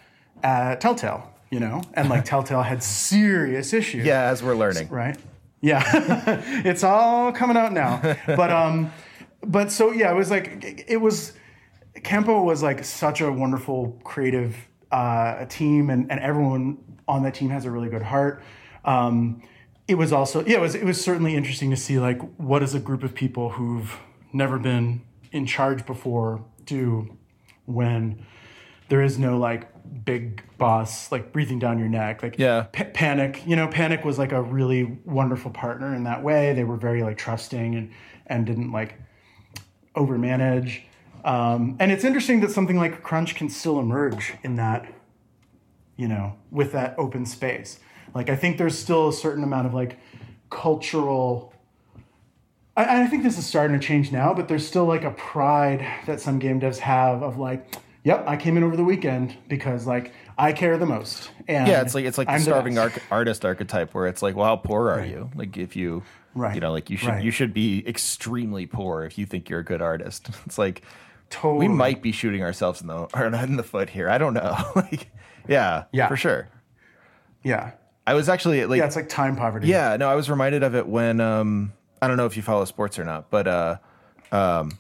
at 0.44 0.80
telltale 0.82 1.32
you 1.52 1.60
know 1.60 1.82
and 1.94 2.10
like 2.10 2.24
telltale 2.34 2.62
had 2.64 2.82
serious 2.82 3.74
issues 3.74 4.06
Yeah, 4.06 4.24
as 4.30 4.42
we're 4.42 4.56
learning. 4.56 4.90
right 4.90 5.18
yeah. 5.62 6.42
It's 6.66 6.84
all 6.84 7.32
coming 7.32 7.58
out 7.58 7.74
now. 7.74 8.02
But 8.28 8.52
um 8.62 8.92
but 9.42 9.72
so 9.72 9.92
yeah 9.92 10.12
it 10.12 10.16
was 10.16 10.32
like 10.32 10.86
it 10.88 10.98
was 10.98 11.34
campo 12.04 12.42
was 12.42 12.62
like 12.62 12.84
such 12.84 13.22
a 13.22 13.32
wonderful 13.32 14.00
creative 14.04 14.56
uh 14.92 15.46
team 15.46 15.90
and, 15.90 16.12
and 16.12 16.20
everyone 16.20 16.78
on 17.08 17.24
that 17.24 17.34
team 17.36 17.50
has 17.50 17.66
a 17.66 17.72
really 17.72 17.90
good 17.90 18.04
heart. 18.04 18.42
Um 18.84 19.42
it 19.88 19.96
was 19.96 20.12
also 20.12 20.46
yeah 20.46 20.58
it 20.58 20.62
was 20.62 20.76
it 20.76 20.84
was 20.84 21.00
certainly 21.00 21.36
interesting 21.36 21.70
to 21.70 21.78
see 21.78 22.00
like 22.00 22.20
what 22.38 22.60
does 22.60 22.74
a 22.74 22.80
group 22.80 23.04
of 23.04 23.14
people 23.14 23.52
who've 23.52 24.00
never 24.34 24.58
been 24.58 25.02
in 25.32 25.46
charge 25.46 25.86
before 25.86 26.44
do 26.66 27.18
when 27.66 28.26
there 28.90 29.02
is 29.02 29.18
no 29.18 29.38
like 29.38 29.68
big 30.06 30.44
boss 30.58 31.12
like 31.12 31.32
breathing 31.32 31.60
down 31.60 31.80
your 31.80 31.88
neck 31.88 32.22
like 32.24 32.36
Yeah. 32.38 32.64
Pa- 32.72 32.86
panic 32.94 33.42
you 33.46 33.56
know 33.56 33.68
panic 33.68 34.06
was 34.06 34.18
like 34.18 34.32
a 34.32 34.42
really 34.42 34.98
wonderful 35.06 35.52
partner 35.52 35.96
in 35.96 36.04
that 36.04 36.24
way. 36.24 36.54
They 36.54 36.64
were 36.64 36.78
very 36.78 37.04
like 37.04 37.18
trusting 37.18 37.76
and 37.76 37.92
and 38.28 38.46
didn't 38.46 38.72
like 38.72 39.00
overmanage. 39.96 40.82
Um, 41.24 41.76
and 41.80 41.92
it's 41.92 42.04
interesting 42.04 42.42
that 42.42 42.52
something 42.52 42.78
like 42.78 43.02
crunch 43.02 43.36
can 43.36 43.50
still 43.50 43.80
emerge 43.80 44.34
in 44.44 44.56
that 44.58 44.92
you 45.96 46.08
know 46.08 46.36
with 46.52 46.72
that 46.74 46.96
open 46.98 47.26
space. 47.26 47.80
Like 48.14 48.30
i 48.30 48.36
think 48.36 48.58
there's 48.58 48.78
still 48.78 49.10
a 49.10 49.14
certain 49.14 49.44
amount 49.44 49.68
of 49.68 49.74
like 49.74 50.00
cultural 50.50 51.54
I, 52.78 53.04
I 53.04 53.08
think 53.08 53.24
this 53.24 53.38
is 53.38 53.46
starting 53.46 53.80
to 53.80 53.86
change 53.86 54.12
now, 54.12 54.34
but 54.34 54.48
there's 54.48 54.68
still 54.68 54.86
like 54.86 55.04
a 55.04 55.12
pride 55.12 55.86
that 56.06 56.20
some 56.20 56.40
game 56.40 56.60
devs 56.60 56.80
have 56.80 57.24
of 57.24 57.38
like, 57.38 57.76
yep, 58.06 58.24
I 58.26 58.38
came 58.38 58.56
in 58.56 58.64
over 58.64 58.78
the 58.78 58.84
weekend 58.86 59.36
because 59.50 59.86
like 59.86 60.14
I 60.38 60.54
care 60.54 60.78
the 60.78 60.86
most. 60.86 61.32
And 61.50 61.68
Yeah, 61.68 61.82
it's 61.82 61.94
like 61.94 62.06
it's 62.06 62.18
like 62.18 62.30
I'm 62.30 62.40
starving 62.40 62.76
best. 62.76 62.96
arch- 62.96 63.04
artist 63.12 63.44
archetype 63.44 63.94
where 63.94 64.08
it's 64.08 64.22
like, 64.22 64.36
well, 64.38 64.46
how 64.46 64.56
poor 64.56 64.90
are 64.90 65.04
you? 65.06 65.30
Like 65.36 65.58
if 65.58 65.76
you, 65.76 66.04
Right. 66.34 66.56
you 66.56 66.62
know, 66.62 66.72
like 66.72 66.90
you 66.90 66.96
should 66.98 67.10
Right. 67.10 67.24
you 67.24 67.32
should 67.32 67.54
be 67.54 67.84
extremely 67.88 68.66
poor 68.66 69.04
if 69.04 69.18
you 69.18 69.26
think 69.26 69.50
you're 69.50 69.60
a 69.60 69.64
good 69.66 69.82
artist. 69.82 70.30
It's 70.46 70.58
like 70.58 70.84
Totally. 71.30 71.68
we 71.68 71.74
might 71.74 72.02
be 72.02 72.12
shooting 72.14 72.42
ourselves 72.44 72.80
in 72.82 72.88
the 72.88 72.96
or 73.14 73.26
in 73.26 73.58
the 73.58 73.64
foot 73.64 73.90
here. 73.90 74.10
I 74.10 74.18
don't 74.18 74.34
know. 74.34 74.56
like, 74.76 75.10
yeah, 75.48 75.84
Yeah. 75.92 76.08
for 76.08 76.16
sure. 76.16 76.48
Yeah. 77.44 77.72
I 78.08 78.14
was 78.14 78.30
actually 78.30 78.64
like, 78.66 78.78
Yeah, 78.78 78.86
it's 78.86 78.96
like 78.96 79.10
time 79.10 79.36
poverty. 79.36 79.68
yeah, 79.68 79.98
no, 79.98 80.08
I 80.10 80.16
was 80.16 80.30
reminded 80.30 80.62
of 80.64 80.76
it 80.76 80.88
when 80.88 81.20
um 81.20 81.74
I 82.02 82.08
don't 82.08 82.18
know 82.18 82.26
if 82.28 82.36
you 82.38 82.44
follow 82.44 82.66
sports 82.66 83.00
or 83.00 83.04
not, 83.04 83.30
but 83.32 83.48
uh 83.48 83.78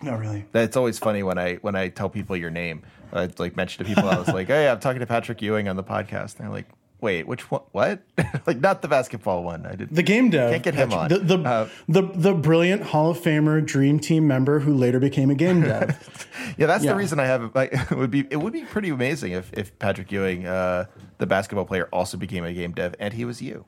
Not 0.01 0.20
really. 0.20 0.45
it's 0.53 0.78
always 0.78 0.99
funny 0.99 1.24
when 1.24 1.38
I 1.38 1.56
when 1.56 1.76
I 1.76 1.89
tell 1.89 2.10
people 2.10 2.36
your 2.36 2.49
name. 2.49 2.84
I 3.14 3.30
like 3.38 3.56
mention 3.56 3.86
to 3.86 3.93
people 3.93 4.10
I 4.10 4.18
was 4.18 4.28
like, 4.28 4.47
"Hey, 4.47 4.68
I'm 4.68 4.80
talking 4.80 4.99
to 4.99 5.06
Patrick 5.06 5.41
Ewing 5.41 5.68
on 5.68 5.76
the 5.76 5.84
podcast." 5.84 6.38
And 6.38 6.45
they're 6.45 6.49
like, 6.49 6.68
"Wait, 6.99 7.28
which 7.28 7.49
one? 7.49 7.62
What?" 7.72 8.01
like 8.47 8.60
not 8.60 8.82
the 8.82 8.88
basketball 8.88 9.43
one. 9.43 9.66
I 9.66 9.76
did. 9.76 9.89
The 9.89 10.03
game 10.03 10.30
dev. 10.30 10.51
Can't 10.51 10.64
get 10.64 10.74
him 10.74 10.91
on. 10.91 11.10
The 11.10 11.20
the, 11.20 11.38
Uh, 11.38 11.70
the 11.88 12.01
the 12.01 12.34
brilliant 12.34 12.82
Hall 12.84 13.12
of 13.12 13.18
Famer 13.20 13.66
Dream 13.66 13.99
Team 13.99 14.28
member 14.28 14.60
who 14.60 14.74
later 14.74 14.99
became 14.99 15.30
a 15.30 15.36
game 15.36 15.62
dev. 15.62 16.28
yeah, 16.58 16.68
that's 16.68 16.84
yeah. 16.84 16.91
the 16.91 16.97
reason 16.97 17.20
I 17.20 17.26
have. 17.26 17.56
Like, 17.56 17.72
it 17.91 17.97
would 17.97 18.12
be 18.12 18.28
it 18.30 18.38
would 18.38 18.53
be 18.53 18.64
pretty 18.64 18.89
amazing 18.89 19.32
if 19.32 19.53
if 19.53 19.78
Patrick 19.80 20.12
Ewing, 20.12 20.45
uh, 20.45 20.86
the 21.18 21.28
basketball 21.28 21.66
player, 21.66 21.88
also 21.93 22.18
became 22.18 22.43
a 22.43 22.53
game 22.53 22.74
dev 22.74 22.95
and 22.99 23.14
he 23.14 23.24
was 23.24 23.41
you. 23.41 23.66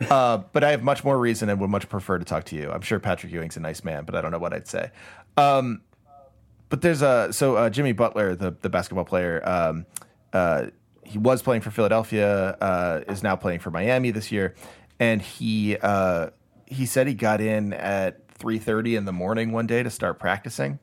Uh, 0.00 0.38
but 0.52 0.64
I 0.64 0.72
have 0.72 0.82
much 0.82 1.04
more 1.04 1.18
reason 1.18 1.48
and 1.48 1.60
would 1.60 1.70
much 1.70 1.88
prefer 1.88 2.18
to 2.18 2.24
talk 2.24 2.44
to 2.46 2.56
you. 2.56 2.70
I'm 2.70 2.82
sure 2.82 2.98
Patrick 2.98 3.32
Ewing's 3.32 3.56
a 3.56 3.60
nice 3.60 3.84
man, 3.84 4.04
but 4.04 4.14
I 4.14 4.20
don't 4.20 4.32
know 4.32 4.38
what 4.38 4.52
I'd 4.52 4.66
say. 4.66 4.90
Um, 5.36 5.82
but 6.68 6.82
there's 6.82 7.02
a 7.02 7.32
so 7.32 7.56
uh, 7.56 7.70
Jimmy 7.70 7.92
Butler, 7.92 8.34
the 8.34 8.56
the 8.60 8.68
basketball 8.68 9.04
player. 9.04 9.40
Um, 9.48 9.86
uh, 10.32 10.66
he 11.04 11.18
was 11.18 11.42
playing 11.42 11.60
for 11.60 11.70
Philadelphia, 11.70 12.56
uh, 12.60 13.00
is 13.08 13.22
now 13.22 13.36
playing 13.36 13.60
for 13.60 13.70
Miami 13.70 14.10
this 14.10 14.32
year, 14.32 14.54
and 14.98 15.22
he 15.22 15.76
uh, 15.76 16.30
he 16.66 16.86
said 16.86 17.06
he 17.06 17.14
got 17.14 17.40
in 17.40 17.72
at 17.72 18.26
3:30 18.38 18.96
in 18.96 19.04
the 19.04 19.12
morning 19.12 19.52
one 19.52 19.66
day 19.66 19.82
to 19.82 19.90
start 19.90 20.18
practicing, 20.18 20.78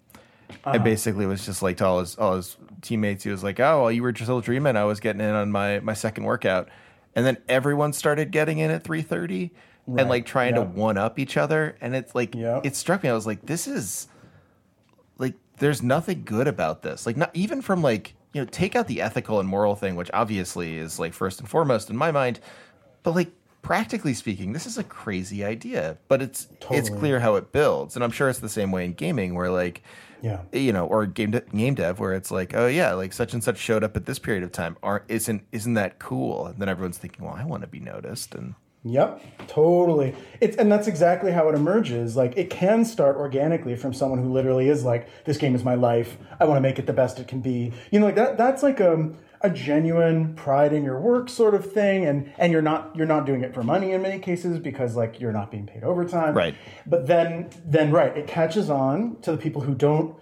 and 0.63 0.83
basically 0.83 1.25
was 1.25 1.45
just 1.45 1.61
like 1.61 1.77
to 1.77 1.85
all 1.85 1.99
his 1.99 2.15
all 2.15 2.35
his 2.35 2.55
teammates, 2.81 3.23
he 3.23 3.29
was 3.29 3.43
like, 3.43 3.59
"Oh, 3.59 3.83
well, 3.83 3.91
you 3.91 4.03
were 4.03 4.11
just 4.11 4.27
still 4.27 4.41
dreaming. 4.41 4.75
I 4.75 4.85
was 4.85 4.99
getting 4.99 5.21
in 5.21 5.33
on 5.35 5.51
my 5.51 5.79
my 5.79 5.93
second 5.93 6.23
workout," 6.23 6.69
and 7.15 7.25
then 7.25 7.37
everyone 7.47 7.93
started 7.93 8.31
getting 8.31 8.59
in 8.59 8.71
at 8.71 8.83
3:30 8.83 9.51
and 9.97 10.07
like 10.09 10.25
trying 10.25 10.55
to 10.55 10.61
one 10.61 10.97
up 10.97 11.17
each 11.19 11.37
other, 11.37 11.75
and 11.81 11.95
it's 11.95 12.13
like 12.15 12.35
Yeah. 12.35 12.61
it 12.63 12.75
struck 12.75 13.03
me. 13.03 13.09
I 13.09 13.13
was 13.13 13.25
like, 13.27 13.45
"This 13.45 13.67
is." 13.67 14.07
like 15.17 15.35
there's 15.57 15.83
nothing 15.83 16.23
good 16.25 16.47
about 16.47 16.81
this 16.81 17.05
like 17.05 17.15
not 17.15 17.29
even 17.35 17.61
from 17.61 17.83
like 17.83 18.15
you 18.33 18.41
know 18.41 18.47
take 18.51 18.75
out 18.75 18.87
the 18.87 19.01
ethical 19.01 19.39
and 19.39 19.47
moral 19.47 19.75
thing 19.75 19.95
which 19.95 20.09
obviously 20.15 20.77
is 20.77 20.97
like 20.99 21.13
first 21.13 21.39
and 21.39 21.47
foremost 21.47 21.91
in 21.91 21.95
my 21.95 22.11
mind 22.11 22.39
but 23.03 23.13
like 23.13 23.29
practically 23.61 24.15
speaking 24.15 24.53
this 24.53 24.65
is 24.65 24.79
a 24.79 24.83
crazy 24.83 25.43
idea 25.45 25.95
but 26.07 26.23
it's 26.23 26.47
it's 26.71 26.89
clear 26.89 27.19
how 27.19 27.35
it 27.35 27.51
builds 27.51 27.95
and 27.95 28.03
i'm 28.03 28.09
sure 28.09 28.29
it's 28.29 28.39
the 28.39 28.49
same 28.49 28.71
way 28.71 28.83
in 28.83 28.93
gaming 28.93 29.35
where 29.35 29.51
like 29.51 29.83
Yeah. 30.21 30.41
you 30.51 30.71
know 30.71 30.85
or 30.85 31.05
game 31.07 31.31
de- 31.31 31.41
game 31.41 31.73
dev 31.73 31.99
where 31.99 32.13
it's 32.13 32.29
like 32.29 32.53
oh 32.55 32.67
yeah 32.67 32.93
like 32.93 33.11
such 33.11 33.33
and 33.33 33.43
such 33.43 33.57
showed 33.57 33.83
up 33.83 33.97
at 33.97 34.05
this 34.05 34.19
period 34.19 34.43
of 34.43 34.51
time 34.51 34.77
aren't 34.83 35.05
isn't 35.07 35.43
isn't 35.51 35.73
that 35.73 35.97
cool 35.97 36.45
and 36.45 36.59
then 36.59 36.69
everyone's 36.69 36.99
thinking 36.99 37.25
well 37.25 37.33
i 37.33 37.43
want 37.43 37.61
to 37.61 37.67
be 37.67 37.79
noticed 37.79 38.35
and 38.35 38.53
Yep, 38.83 39.47
totally. 39.47 40.15
It's 40.39 40.57
and 40.57 40.71
that's 40.71 40.87
exactly 40.87 41.31
how 41.31 41.47
it 41.49 41.53
emerges. 41.53 42.15
Like 42.17 42.35
it 42.35 42.49
can 42.49 42.83
start 42.83 43.15
organically 43.15 43.75
from 43.75 43.93
someone 43.93 44.17
who 44.17 44.33
literally 44.33 44.69
is 44.69 44.83
like, 44.83 45.07
"This 45.23 45.37
game 45.37 45.53
is 45.53 45.63
my 45.63 45.75
life. 45.75 46.17
I 46.39 46.45
want 46.45 46.57
to 46.57 46.61
make 46.61 46.79
it 46.79 46.87
the 46.87 46.93
best 46.93 47.19
it 47.19 47.27
can 47.27 47.41
be." 47.41 47.73
You 47.91 47.99
know, 47.99 48.07
like 48.07 48.15
that. 48.15 48.39
That's 48.39 48.63
like 48.63 48.79
a 48.79 49.11
a 49.43 49.49
genuine 49.49 50.35
pride 50.35 50.73
in 50.73 50.83
your 50.83 50.99
work 50.99 51.29
sort 51.29 51.53
of 51.55 51.71
thing, 51.71 52.05
and 52.05 52.31
and 52.37 52.51
you're 52.51 52.61
not 52.61 52.95
you're 52.95 53.07
not 53.07 53.25
doing 53.25 53.41
it 53.41 53.53
for 53.53 53.63
money 53.63 53.91
in 53.91 54.01
many 54.01 54.19
cases 54.19 54.59
because 54.59 54.95
like 54.95 55.19
you're 55.19 55.31
not 55.31 55.51
being 55.51 55.65
paid 55.65 55.83
overtime. 55.83 56.33
Right. 56.35 56.55
But 56.85 57.07
then 57.07 57.49
then 57.65 57.91
right, 57.91 58.15
it 58.15 58.27
catches 58.27 58.69
on 58.69 59.17
to 59.21 59.31
the 59.31 59.37
people 59.37 59.61
who 59.61 59.73
don't 59.75 60.15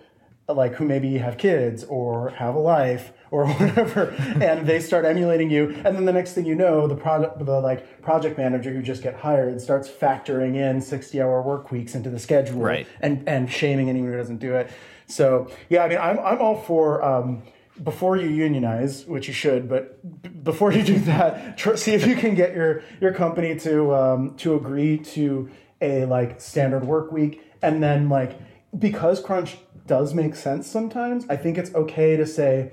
like 0.48 0.74
who 0.74 0.86
maybe 0.86 1.18
have 1.20 1.38
kids 1.38 1.84
or 1.84 2.32
have 2.32 2.56
a 2.56 2.60
life 2.60 3.14
or 3.30 3.46
whatever 3.54 4.10
and 4.42 4.66
they 4.66 4.80
start 4.80 5.06
emulating 5.06 5.52
you 5.52 5.70
and 5.86 5.96
then 5.96 6.06
the 6.06 6.12
next 6.12 6.34
thing 6.34 6.44
you 6.44 6.56
know 6.56 6.88
the 6.88 6.96
project 6.96 7.38
the 7.46 7.60
like 7.60 8.02
project 8.02 8.36
manager 8.36 8.74
who 8.74 8.82
just 8.82 9.04
get 9.04 9.14
hired 9.16 9.62
starts 9.62 9.88
factoring 9.88 10.56
in 10.56 10.82
60 10.82 11.22
hour 11.22 11.44
work 11.44 11.70
weeks 11.72 11.94
into 11.94 12.10
the 12.10 12.18
schedule 12.18 12.62
Right. 12.62 12.88
and 13.00 13.30
and 13.30 13.52
shaming 13.52 13.90
anyone 13.90 14.10
who 14.12 14.18
doesn't 14.18 14.40
do 14.40 14.56
it 14.56 14.72
so 15.06 15.52
yeah 15.70 15.84
i 15.84 15.88
mean 15.88 16.00
i'm, 16.00 16.18
I'm 16.18 16.42
all 16.42 16.60
for 16.60 17.04
um, 17.04 17.44
before 17.84 18.18
you 18.18 18.28
unionize, 18.30 19.06
which 19.06 19.28
you 19.28 19.34
should, 19.34 19.70
but 19.70 20.22
b- 20.22 20.30
before 20.30 20.72
you 20.72 20.84
do 20.84 21.00
that, 21.12 21.58
tr- 21.58 21.76
see 21.76 21.94
if 21.94 22.06
you 22.06 22.16
can 22.16 22.36
get 22.36 22.54
your 22.56 22.84
your 23.02 23.14
company 23.14 23.56
to 23.60 23.94
um, 23.96 24.36
to 24.38 24.56
agree 24.56 24.98
to 24.98 25.50
a 25.82 26.06
like 26.06 26.42
standard 26.42 26.86
work 26.86 27.12
week, 27.12 27.42
and 27.62 27.82
then 27.82 28.10
like 28.10 28.38
because 28.78 29.22
crunch 29.22 29.58
does 29.88 30.14
make 30.14 30.36
sense 30.36 30.68
sometimes. 30.68 31.26
I 31.30 31.36
think 31.36 31.58
it's 31.58 31.74
okay 31.74 32.16
to 32.18 32.26
say 32.26 32.72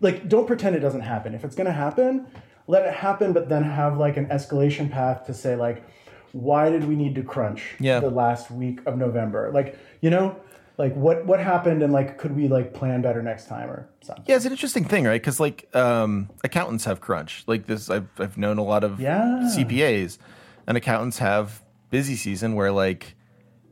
like 0.00 0.28
don't 0.28 0.46
pretend 0.46 0.76
it 0.76 0.80
doesn't 0.80 1.00
happen. 1.02 1.34
If 1.34 1.44
it's 1.44 1.54
to 1.56 1.72
happen, 1.72 2.26
let 2.66 2.84
it 2.84 2.92
happen, 2.94 3.32
but 3.32 3.48
then 3.48 3.62
have 3.64 3.96
like 3.98 4.16
an 4.16 4.26
escalation 4.26 4.90
path 4.90 5.26
to 5.26 5.34
say 5.34 5.56
like 5.56 5.82
why 6.32 6.68
did 6.68 6.86
we 6.86 6.94
need 6.96 7.14
to 7.14 7.22
crunch 7.22 7.76
Yeah. 7.80 8.00
the 8.00 8.10
last 8.10 8.50
week 8.50 8.80
of 8.84 8.98
November? 8.98 9.50
Like, 9.54 9.78
you 10.02 10.10
know, 10.10 10.36
like 10.78 10.94
what 10.94 11.24
what 11.24 11.40
happened 11.40 11.82
and 11.82 11.92
like 11.92 12.18
could 12.18 12.36
we 12.36 12.48
like 12.48 12.74
plan 12.74 13.00
better 13.02 13.22
next 13.22 13.46
time 13.48 13.70
or 13.70 13.88
something? 14.02 14.24
Yeah, 14.28 14.36
it's 14.36 14.44
an 14.44 14.52
interesting 14.52 14.84
thing, 14.84 15.04
right? 15.04 15.20
Because 15.20 15.40
like 15.40 15.74
um, 15.74 16.28
accountants 16.44 16.84
have 16.84 17.00
crunch. 17.00 17.44
Like 17.46 17.66
this, 17.66 17.88
I've 17.90 18.08
I've 18.18 18.36
known 18.36 18.58
a 18.58 18.64
lot 18.64 18.84
of 18.84 19.00
Yeah. 19.00 19.48
CPAs, 19.56 20.18
and 20.66 20.76
accountants 20.76 21.18
have 21.18 21.62
busy 21.90 22.16
season 22.16 22.54
where 22.54 22.72
like 22.72 23.14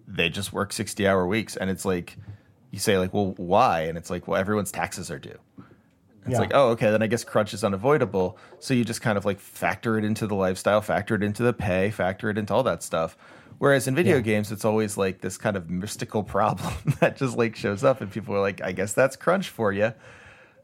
they 0.09 0.29
just 0.31 0.53
work 0.53 0.73
sixty 0.73 1.07
hour 1.07 1.27
weeks, 1.27 1.57
and 1.57 1.69
it's 1.71 1.85
like 1.85 2.17
you 2.71 2.79
say 2.79 2.99
like, 2.99 3.13
well, 3.13 3.35
why? 3.37 3.83
And 3.83 3.97
it's 3.99 4.11
like, 4.11 4.27
well, 4.27 4.41
everyone's 4.41 4.73
taxes 4.73 5.11
are 5.11 5.19
due. 5.19 5.39
It's 6.27 6.33
Yeah. 6.33 6.39
like, 6.41 6.53
oh, 6.55 6.71
okay, 6.71 6.91
then 6.91 7.03
I 7.03 7.07
guess 7.07 7.23
crunch 7.23 7.53
is 7.53 7.63
unavoidable. 7.63 8.39
So 8.59 8.73
you 8.75 8.83
just 8.85 9.03
kind 9.03 9.19
of 9.19 9.25
like 9.27 9.39
factor 9.39 9.99
it 9.99 10.05
into 10.05 10.27
the 10.27 10.35
lifestyle, 10.35 10.81
factor 10.81 11.15
it 11.15 11.23
into 11.23 11.43
the 11.43 11.53
pay, 11.53 11.91
factor 11.91 12.31
it 12.31 12.39
into 12.39 12.55
all 12.55 12.63
that 12.63 12.83
stuff. 12.83 13.17
Whereas 13.59 13.87
in 13.89 13.95
video 13.95 14.17
Yeah. 14.17 14.23
games, 14.23 14.53
it's 14.53 14.65
always 14.65 14.97
like 14.97 15.21
this 15.21 15.37
kind 15.39 15.57
of 15.57 15.71
mystical 15.71 16.23
problem 16.37 16.73
that 17.01 17.17
just 17.17 17.37
like 17.37 17.57
shows 17.57 17.85
up, 17.85 18.01
and 18.01 18.11
people 18.11 18.35
are 18.35 18.41
like, 18.41 18.61
I 18.63 18.73
guess 18.73 18.93
that's 18.93 19.17
crunch 19.17 19.49
for 19.49 19.73
you. 19.73 19.93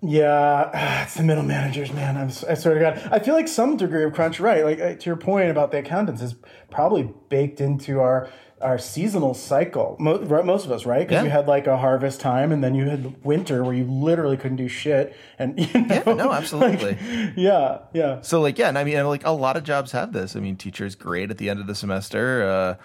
Yeah, 0.02 1.02
it's 1.04 1.14
the 1.14 1.22
middle 1.22 1.44
managers, 1.44 1.92
man. 1.92 2.16
I'm, 2.16 2.28
I 2.48 2.54
swear 2.54 2.74
to 2.74 2.80
God, 2.80 3.08
I 3.12 3.18
feel 3.18 3.34
like 3.34 3.48
some 3.48 3.76
degree 3.76 4.04
of 4.04 4.12
crunch, 4.14 4.40
right? 4.40 4.64
Like 4.64 4.80
uh, 4.80 4.94
to 4.94 5.06
your 5.06 5.16
point 5.16 5.50
about 5.50 5.70
the 5.72 5.78
accountants, 5.78 6.22
is 6.22 6.36
probably 6.70 7.12
baked 7.28 7.60
into 7.60 8.00
our 8.00 8.28
our 8.60 8.78
seasonal 8.78 9.32
cycle. 9.34 9.96
Most, 9.98 10.30
most 10.44 10.66
of 10.66 10.72
us, 10.72 10.84
right? 10.84 11.00
Because 11.06 11.22
Yeah. 11.22 11.24
you 11.24 11.30
had 11.30 11.46
like 11.48 11.66
a 11.66 11.76
harvest 11.78 12.20
time, 12.20 12.52
and 12.52 12.62
then 12.62 12.74
you 12.74 12.88
had 12.88 13.24
winter 13.24 13.64
where 13.64 13.72
you 13.74 13.84
literally 13.84 14.36
couldn't 14.36 14.58
do 14.58 14.68
shit. 14.68 15.14
And 15.38 15.58
you 15.58 15.80
know, 15.80 16.02
Yeah, 16.06 16.12
no, 16.14 16.32
absolutely. 16.40 16.90
like, 16.92 16.98
yeah, 17.36 17.78
yeah, 17.92 18.20
So 18.22 18.40
like 18.40 18.58
yeah, 18.58 18.68
and 18.68 18.76
I 18.78 18.84
mean 18.84 19.02
like 19.06 19.24
a 19.24 19.30
lot 19.30 19.56
of 19.56 19.64
jobs 19.64 19.92
have 19.92 20.12
this. 20.12 20.36
I 20.36 20.40
mean, 20.40 20.56
teachers 20.56 20.94
grade 20.94 21.30
at 21.30 21.38
the 21.38 21.48
end 21.50 21.60
of 21.60 21.66
the 21.66 21.74
semester. 21.74 22.76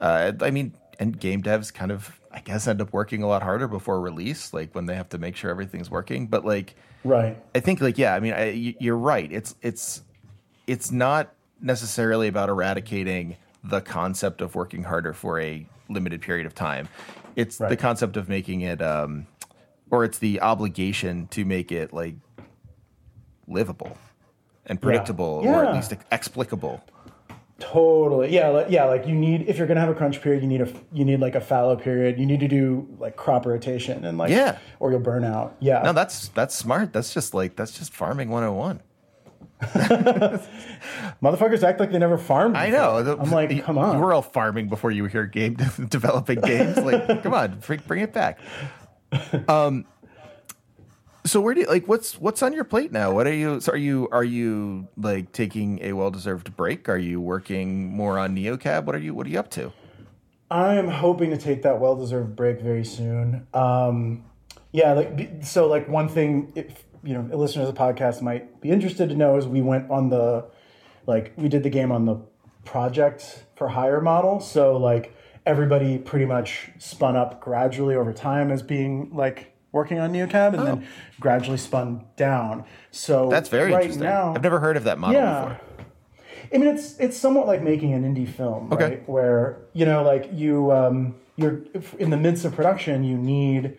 Uh, 0.00 0.04
uh, 0.04 0.32
I 0.40 0.50
mean, 0.50 0.74
and 1.00 1.18
game 1.18 1.42
devs 1.42 1.72
kind 1.74 1.90
of 1.90 2.20
I 2.30 2.40
guess 2.40 2.66
end 2.66 2.80
up 2.80 2.92
working 2.92 3.22
a 3.22 3.26
lot 3.26 3.42
harder 3.42 3.68
before 3.68 4.00
release, 4.00 4.52
like 4.52 4.74
when 4.74 4.86
they 4.86 4.94
have 4.96 5.08
to 5.10 5.18
make 5.18 5.36
sure 5.36 5.50
everything's 5.50 5.90
working. 5.90 6.26
But 6.26 6.44
like 6.44 6.74
right. 7.04 7.36
I 7.54 7.60
think 7.60 7.80
like 7.80 7.98
yeah, 7.98 8.14
I 8.14 8.20
mean 8.20 8.34
I, 8.34 8.50
you're 8.78 8.96
right. 8.96 9.30
It's 9.32 9.54
it's 9.62 10.02
it's 10.66 10.90
not 10.92 11.32
necessarily 11.60 12.28
about 12.28 12.48
eradicating 12.48 13.36
the 13.64 13.80
concept 13.80 14.40
of 14.40 14.54
working 14.54 14.84
harder 14.84 15.12
for 15.12 15.40
a 15.40 15.66
limited 15.88 16.20
period 16.20 16.46
of 16.46 16.54
time. 16.54 16.88
It's 17.36 17.56
the 17.58 17.76
concept 17.76 18.16
of 18.16 18.28
making 18.28 18.60
it 18.60 18.80
um 18.82 19.26
or 19.90 20.04
it's 20.04 20.18
the 20.18 20.40
obligation 20.40 21.26
to 21.28 21.44
make 21.44 21.72
it 21.72 21.92
like 21.92 22.14
livable 23.46 23.96
and 24.66 24.80
predictable 24.80 25.40
or 25.44 25.44
Yeah. 25.62 25.68
at 25.68 25.74
least 25.74 25.94
explicable. 26.10 26.82
Totally. 27.60 28.34
Yeah. 28.34 28.48
Like, 28.48 28.66
yeah. 28.70 28.84
Like 28.84 29.06
you 29.06 29.14
need, 29.14 29.42
if 29.48 29.58
you're 29.58 29.66
going 29.66 29.76
to 29.76 29.80
have 29.80 29.88
a 29.90 29.94
crunch 29.94 30.20
period, 30.20 30.42
you 30.42 30.48
need 30.48 30.60
a, 30.60 30.68
you 30.92 31.04
need 31.04 31.20
like 31.20 31.34
a 31.36 31.40
fallow 31.40 31.76
period. 31.76 32.18
You 32.18 32.26
need 32.26 32.40
to 32.40 32.48
do 32.48 32.88
like 32.98 33.14
crop 33.16 33.46
rotation 33.46 34.04
and 34.04 34.18
like, 34.18 34.30
Yeah. 34.30 34.58
or 34.80 34.90
you'll 34.90 35.00
burn 35.00 35.24
out. 35.24 35.54
Yeah. 35.60 35.80
No, 35.82 35.92
that's 35.92 36.28
that's 36.28 36.54
smart. 36.54 36.92
That's 36.92 37.14
just 37.14 37.32
like 37.34 37.54
that's 37.56 37.72
just 37.72 37.92
farming 37.92 38.28
101. 38.30 38.80
Motherfuckers 41.22 41.62
act 41.62 41.80
like 41.80 41.90
they 41.92 41.98
never 41.98 42.18
farmed. 42.18 42.56
I 42.56 42.70
before. 42.70 43.02
know. 43.04 43.18
I'm 43.20 43.30
like, 43.30 43.64
come 43.64 43.78
on. 43.78 43.96
You 43.96 44.02
were 44.02 44.12
all 44.12 44.22
farming 44.22 44.68
before 44.68 44.90
you 44.90 45.02
were 45.02 45.08
here 45.08 45.26
game 45.26 45.54
developing 45.88 46.40
games. 46.40 46.76
Like, 46.78 47.22
come 47.22 47.34
on, 47.34 47.58
bring, 47.60 47.80
bring 47.86 48.02
it 48.02 48.12
back. 48.12 48.38
Um 49.48 49.86
so 51.26 51.40
where 51.40 51.54
do 51.54 51.60
you 51.62 51.66
like 51.66 51.88
what's 51.88 52.20
what's 52.20 52.42
on 52.42 52.52
your 52.52 52.64
plate 52.64 52.92
now? 52.92 53.12
What 53.12 53.26
are 53.26 53.32
you 53.32 53.60
so 53.60 53.72
are 53.72 53.76
you 53.76 54.08
are 54.12 54.24
you 54.24 54.88
like 54.96 55.32
taking 55.32 55.82
a 55.82 55.92
well-deserved 55.94 56.56
break? 56.56 56.88
Are 56.88 56.98
you 56.98 57.20
working 57.20 57.88
more 57.94 58.18
on 58.18 58.36
NeoCab? 58.36 58.84
What 58.84 58.94
are 58.94 58.98
you 58.98 59.14
what 59.14 59.26
are 59.26 59.30
you 59.30 59.38
up 59.38 59.50
to? 59.52 59.72
I'm 60.50 60.88
hoping 60.88 61.30
to 61.30 61.38
take 61.38 61.62
that 61.62 61.80
well-deserved 61.80 62.36
break 62.36 62.60
very 62.60 62.84
soon. 62.84 63.46
Um, 63.54 64.24
yeah, 64.72 64.92
like 64.92 65.30
so, 65.42 65.66
like 65.66 65.88
one 65.88 66.08
thing, 66.08 66.52
if 66.54 66.83
you 67.04 67.14
know, 67.14 67.36
listeners 67.36 67.68
of 67.68 67.74
the 67.74 67.80
podcast 67.80 68.22
might 68.22 68.60
be 68.60 68.70
interested 68.70 69.08
to 69.10 69.14
know 69.14 69.36
is 69.36 69.46
we 69.46 69.60
went 69.62 69.90
on 69.90 70.08
the, 70.08 70.46
like, 71.06 71.32
we 71.36 71.48
did 71.48 71.62
the 71.62 71.70
game 71.70 71.92
on 71.92 72.06
the 72.06 72.16
project 72.64 73.44
for 73.56 73.68
hire 73.68 74.00
model. 74.00 74.40
So 74.40 74.76
like 74.78 75.14
everybody 75.46 75.98
pretty 75.98 76.24
much 76.24 76.70
spun 76.78 77.14
up 77.16 77.40
gradually 77.40 77.94
over 77.94 78.12
time 78.12 78.50
as 78.50 78.62
being 78.62 79.10
like 79.12 79.52
working 79.70 79.98
on 79.98 80.12
NeoCab, 80.12 80.54
and 80.56 80.66
then 80.66 80.86
gradually 81.20 81.58
spun 81.58 82.04
down. 82.16 82.64
So 82.90 83.24
Oh. 83.26 83.30
That's 83.30 83.48
very 83.48 83.72
right 83.72 83.82
interesting. 83.82 84.04
now. 84.04 84.32
I've 84.34 84.42
never 84.42 84.60
heard 84.60 84.76
of 84.76 84.84
that 84.84 84.98
model 84.98 85.20
Yeah. 85.20 85.42
before. 85.44 85.60
I 86.54 86.58
mean, 86.58 86.68
it's 86.68 86.96
it's 86.98 87.16
somewhat 87.16 87.46
like 87.46 87.60
making 87.62 87.92
an 87.92 88.02
indie 88.04 88.28
film, 88.28 88.72
Okay. 88.72 88.84
right? 88.84 89.08
Where 89.08 89.58
you 89.72 89.84
know, 89.84 90.02
like 90.04 90.30
you 90.32 90.70
um, 90.72 91.16
you're 91.36 91.60
in 91.98 92.10
the 92.10 92.16
midst 92.16 92.44
of 92.44 92.54
production, 92.54 93.02
you 93.04 93.16
need 93.18 93.76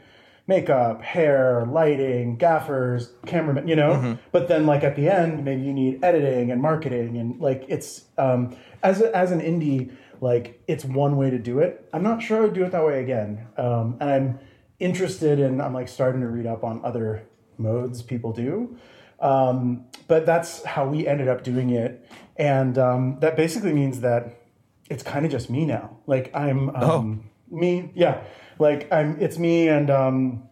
makeup, 0.48 1.02
hair, 1.02 1.66
lighting, 1.66 2.38
gaffers, 2.38 3.12
cameramen, 3.26 3.68
you 3.68 3.76
know. 3.76 3.93
Mm-hmm. 3.93 4.14
But 4.32 4.48
then, 4.48 4.66
like 4.66 4.84
at 4.84 4.96
the 4.96 5.10
end, 5.10 5.43
maybe 5.43 5.62
you 5.62 5.74
need 5.74 6.04
editing 6.04 6.52
and 6.52 6.62
marketing, 6.62 7.18
and 7.18 7.39
like 7.39 7.66
it's 7.68 8.06
um, 8.18 8.56
as 8.84 9.02
a, 9.02 9.16
as 9.16 9.32
an 9.32 9.41
indie, 9.41 9.91
like 10.22 10.62
it's 10.68 10.86
one 10.86 11.18
way 11.18 11.30
to 11.30 11.39
do 11.39 11.60
it. 11.60 11.88
I'm 11.93 12.04
not 12.04 12.22
sure 12.22 12.38
I 12.38 12.41
would 12.41 12.54
do 12.54 12.64
it 12.64 12.72
that 12.72 12.86
way 12.86 13.02
again, 13.02 13.48
um, 13.58 13.98
and 14.00 14.10
I'm 14.10 14.39
interested 14.80 15.39
in. 15.39 15.62
I'm 15.62 15.74
like 15.74 15.88
starting 15.88 16.22
to 16.22 16.28
read 16.28 16.46
up 16.46 16.64
on 16.64 16.84
other 16.84 17.24
modes 17.58 18.02
people 18.02 18.34
do. 18.34 18.78
Um, 19.20 19.86
but 20.08 20.26
that's 20.26 20.64
how 20.64 20.88
we 20.88 21.08
ended 21.08 21.28
up 21.28 21.43
doing 21.43 21.70
it. 21.70 22.08
And 22.36 22.78
um, 22.78 23.18
that 23.22 23.36
basically 23.38 23.74
means 23.74 24.02
that 24.02 24.41
it's 24.89 25.04
kind 25.04 25.26
of 25.26 25.32
just 25.32 25.50
me 25.50 25.66
now. 25.66 25.98
Like 26.06 26.32
I'm 26.36 26.70
um, 26.76 27.30
me, 27.50 27.91
yeah. 27.96 28.24
Like 28.60 28.91
I'm, 28.91 29.20
it's 29.20 29.38
me 29.38 29.68
and 29.68 29.89
um, 29.89 30.43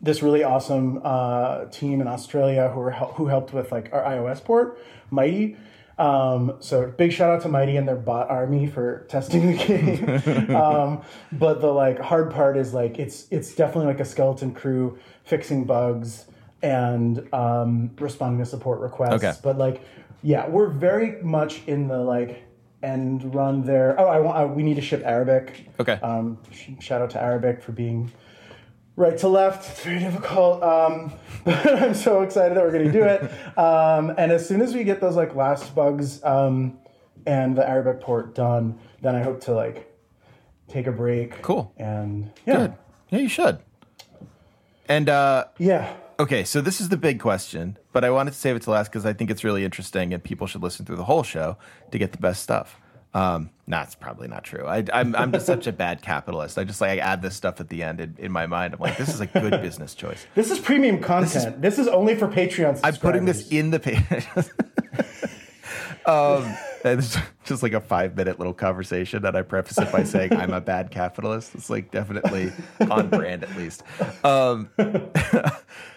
this 0.00 0.22
really 0.22 0.44
awesome 0.44 1.00
uh, 1.02 1.66
team 1.66 2.00
in 2.00 2.06
Australia 2.06 2.70
who 2.70 2.80
are 2.80 2.90
hel- 2.90 3.12
who 3.14 3.26
helped 3.26 3.52
with 3.52 3.72
like 3.72 3.90
our 3.92 4.02
iOS 4.02 4.42
port, 4.42 4.78
Mighty. 5.10 5.56
Um, 5.96 6.56
so 6.58 6.88
big 6.90 7.12
shout 7.12 7.30
out 7.30 7.42
to 7.42 7.48
Mighty 7.48 7.76
and 7.76 7.86
their 7.86 7.96
bot 7.96 8.28
army 8.28 8.66
for 8.66 9.06
testing 9.08 9.52
the 9.52 9.56
game. 9.56 10.56
um, 10.56 11.02
but 11.32 11.60
the 11.60 11.72
like 11.72 11.98
hard 11.98 12.32
part 12.32 12.56
is 12.56 12.74
like 12.74 12.98
it's 12.98 13.26
it's 13.30 13.54
definitely 13.54 13.86
like 13.86 14.00
a 14.00 14.04
skeleton 14.04 14.52
crew 14.52 14.98
fixing 15.24 15.64
bugs 15.64 16.26
and 16.62 17.32
um, 17.34 17.90
responding 17.98 18.38
to 18.40 18.46
support 18.46 18.80
requests. 18.80 19.12
Okay. 19.12 19.32
But 19.42 19.58
like, 19.58 19.82
yeah, 20.22 20.48
we're 20.48 20.68
very 20.68 21.22
much 21.22 21.62
in 21.66 21.88
the 21.88 21.98
like 21.98 22.42
end 22.84 23.34
run 23.34 23.64
there. 23.64 23.98
Oh, 23.98 24.06
I 24.06 24.20
want 24.20 24.36
I, 24.36 24.44
we 24.44 24.62
need 24.62 24.76
to 24.76 24.82
ship 24.82 25.02
Arabic. 25.04 25.68
Okay. 25.80 25.94
Um, 25.94 26.38
sh- 26.52 26.70
shout 26.80 27.00
out 27.02 27.10
to 27.10 27.22
Arabic 27.22 27.62
for 27.62 27.72
being 27.72 28.12
right 28.96 29.16
to 29.18 29.28
left. 29.28 29.68
It's 29.70 29.82
very 29.82 29.98
difficult. 29.98 30.62
Um, 30.62 31.12
but 31.44 31.82
I'm 31.82 31.94
so 31.94 32.22
excited 32.22 32.56
that 32.56 32.64
we're 32.64 32.72
going 32.72 32.86
to 32.86 32.92
do 32.92 33.04
it. 33.04 33.30
Um, 33.56 34.12
and 34.18 34.32
as 34.32 34.48
soon 34.48 34.60
as 34.62 34.74
we 34.74 34.82
get 34.82 35.00
those 35.00 35.14
like 35.14 35.36
last 35.36 35.76
bugs 35.76 36.22
um, 36.24 36.76
and 37.24 37.56
the 37.56 37.68
Arabic 37.68 38.00
port 38.00 38.34
done, 38.34 38.80
then 39.00 39.14
I 39.14 39.22
hope 39.22 39.40
to 39.42 39.54
like 39.54 39.92
take 40.66 40.88
a 40.88 40.92
break. 40.92 41.40
Cool. 41.42 41.72
And 41.76 42.32
yeah, 42.44 42.56
Good. 42.56 42.74
Yeah, 43.10 43.18
you 43.20 43.28
should. 43.28 43.58
And 44.88 45.08
uh 45.08 45.44
yeah. 45.58 45.94
Okay, 46.18 46.44
so 46.44 46.60
this 46.60 46.80
is 46.80 46.90
the 46.90 46.96
big 46.96 47.18
question, 47.18 47.76
but 47.92 48.04
I 48.04 48.10
wanted 48.10 48.32
to 48.32 48.38
save 48.38 48.54
it 48.54 48.62
to 48.62 48.70
last 48.70 48.88
because 48.88 49.04
I 49.04 49.12
think 49.12 49.30
it's 49.30 49.42
really 49.42 49.64
interesting 49.64 50.14
and 50.14 50.22
people 50.22 50.46
should 50.46 50.62
listen 50.62 50.86
through 50.86 50.96
the 50.96 51.04
whole 51.04 51.24
show 51.24 51.56
to 51.90 51.98
get 51.98 52.12
the 52.12 52.18
best 52.18 52.42
stuff. 52.42 52.80
Um, 53.14 53.50
nah, 53.66 53.82
it's 53.82 53.94
probably 53.94 54.28
not 54.28 54.44
true. 54.44 54.64
I, 54.66 54.84
I'm, 54.92 55.14
I'm 55.16 55.32
just 55.32 55.46
such 55.46 55.66
a 55.66 55.72
bad 55.72 56.02
capitalist. 56.02 56.58
I 56.58 56.64
just 56.64 56.80
like 56.80 56.90
I 56.90 56.96
add 56.98 57.22
this 57.22 57.34
stuff 57.34 57.60
at 57.60 57.68
the 57.68 57.82
end 57.82 58.00
in, 58.00 58.14
in 58.18 58.32
my 58.32 58.46
mind. 58.46 58.74
I'm 58.74 58.80
like, 58.80 58.96
this 58.96 59.08
is 59.08 59.20
a 59.20 59.26
good 59.26 59.60
business 59.62 59.94
choice. 59.94 60.26
This 60.34 60.50
is 60.50 60.58
premium 60.58 61.00
content. 61.00 61.62
This 61.62 61.78
is, 61.78 61.88
only 61.88 62.16
for 62.16 62.28
Patreon. 62.28 62.80
I'm 62.82 62.96
putting 62.96 63.24
this 63.24 63.48
in 63.48 63.70
the 63.70 63.78
page. 63.78 64.26
um, 66.06 66.56
it's 66.84 67.16
just 67.44 67.62
like 67.62 67.72
a 67.72 67.80
five 67.80 68.16
minute 68.16 68.38
little 68.38 68.52
conversation 68.52 69.22
that 69.22 69.34
I 69.34 69.42
preface 69.42 69.78
it 69.78 69.90
by 69.90 70.04
saying 70.04 70.34
I'm 70.34 70.52
a 70.52 70.60
bad 70.60 70.90
capitalist. 70.90 71.54
It's 71.54 71.70
like 71.70 71.90
definitely 71.90 72.52
on 72.90 73.08
brand 73.08 73.44
at 73.44 73.56
least. 73.56 73.82
Um, 74.22 74.68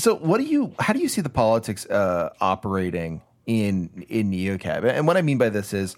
so 0.00 0.16
what 0.16 0.38
do 0.38 0.44
you 0.44 0.74
how 0.78 0.92
do 0.92 1.00
you 1.00 1.08
see 1.08 1.20
the 1.20 1.30
politics 1.30 1.86
uh, 1.86 2.30
operating 2.40 3.22
in 3.46 4.04
in 4.08 4.30
neocab? 4.30 4.84
And 4.84 5.06
what 5.06 5.16
i 5.16 5.22
mean 5.22 5.38
by 5.38 5.48
this 5.48 5.72
is 5.72 5.96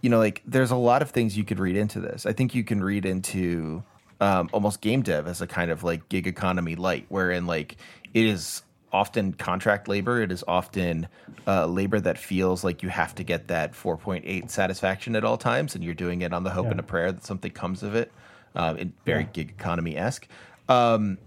you 0.00 0.10
know 0.10 0.18
like 0.18 0.42
there's 0.46 0.70
a 0.70 0.76
lot 0.76 1.02
of 1.02 1.10
things 1.10 1.36
you 1.36 1.44
could 1.44 1.58
read 1.58 1.76
into 1.76 2.00
this. 2.00 2.26
I 2.26 2.32
think 2.32 2.54
you 2.54 2.64
can 2.64 2.82
read 2.82 3.04
into 3.04 3.82
um, 4.20 4.48
almost 4.52 4.80
game 4.80 5.02
dev 5.02 5.26
as 5.26 5.40
a 5.40 5.46
kind 5.46 5.70
of 5.70 5.82
like 5.82 6.08
gig 6.08 6.26
economy 6.26 6.76
light 6.76 7.06
wherein 7.08 7.46
like 7.46 7.76
it 8.14 8.24
is 8.24 8.62
often 8.92 9.32
contract 9.32 9.88
labor. 9.88 10.20
It 10.20 10.30
is 10.30 10.44
often 10.46 11.08
uh, 11.46 11.66
labor 11.66 11.98
that 12.00 12.18
feels 12.18 12.62
like 12.62 12.82
you 12.82 12.90
have 12.90 13.14
to 13.16 13.24
get 13.24 13.48
that 13.48 13.72
4.8 13.72 14.50
satisfaction 14.50 15.16
at 15.16 15.24
all 15.24 15.38
times 15.38 15.74
and 15.74 15.82
you're 15.82 15.94
doing 15.94 16.22
it 16.22 16.32
on 16.32 16.44
the 16.44 16.50
hope 16.50 16.66
and 16.66 16.78
a 16.78 16.82
prayer 16.82 17.10
that 17.10 17.24
something 17.24 17.50
comes 17.50 17.82
of 17.82 17.94
it 17.94 18.12
um, 18.54 18.76
in 18.76 18.92
very 19.06 19.26
gig 19.32 19.48
economy-esque. 19.48 20.28
Um, 20.68 21.18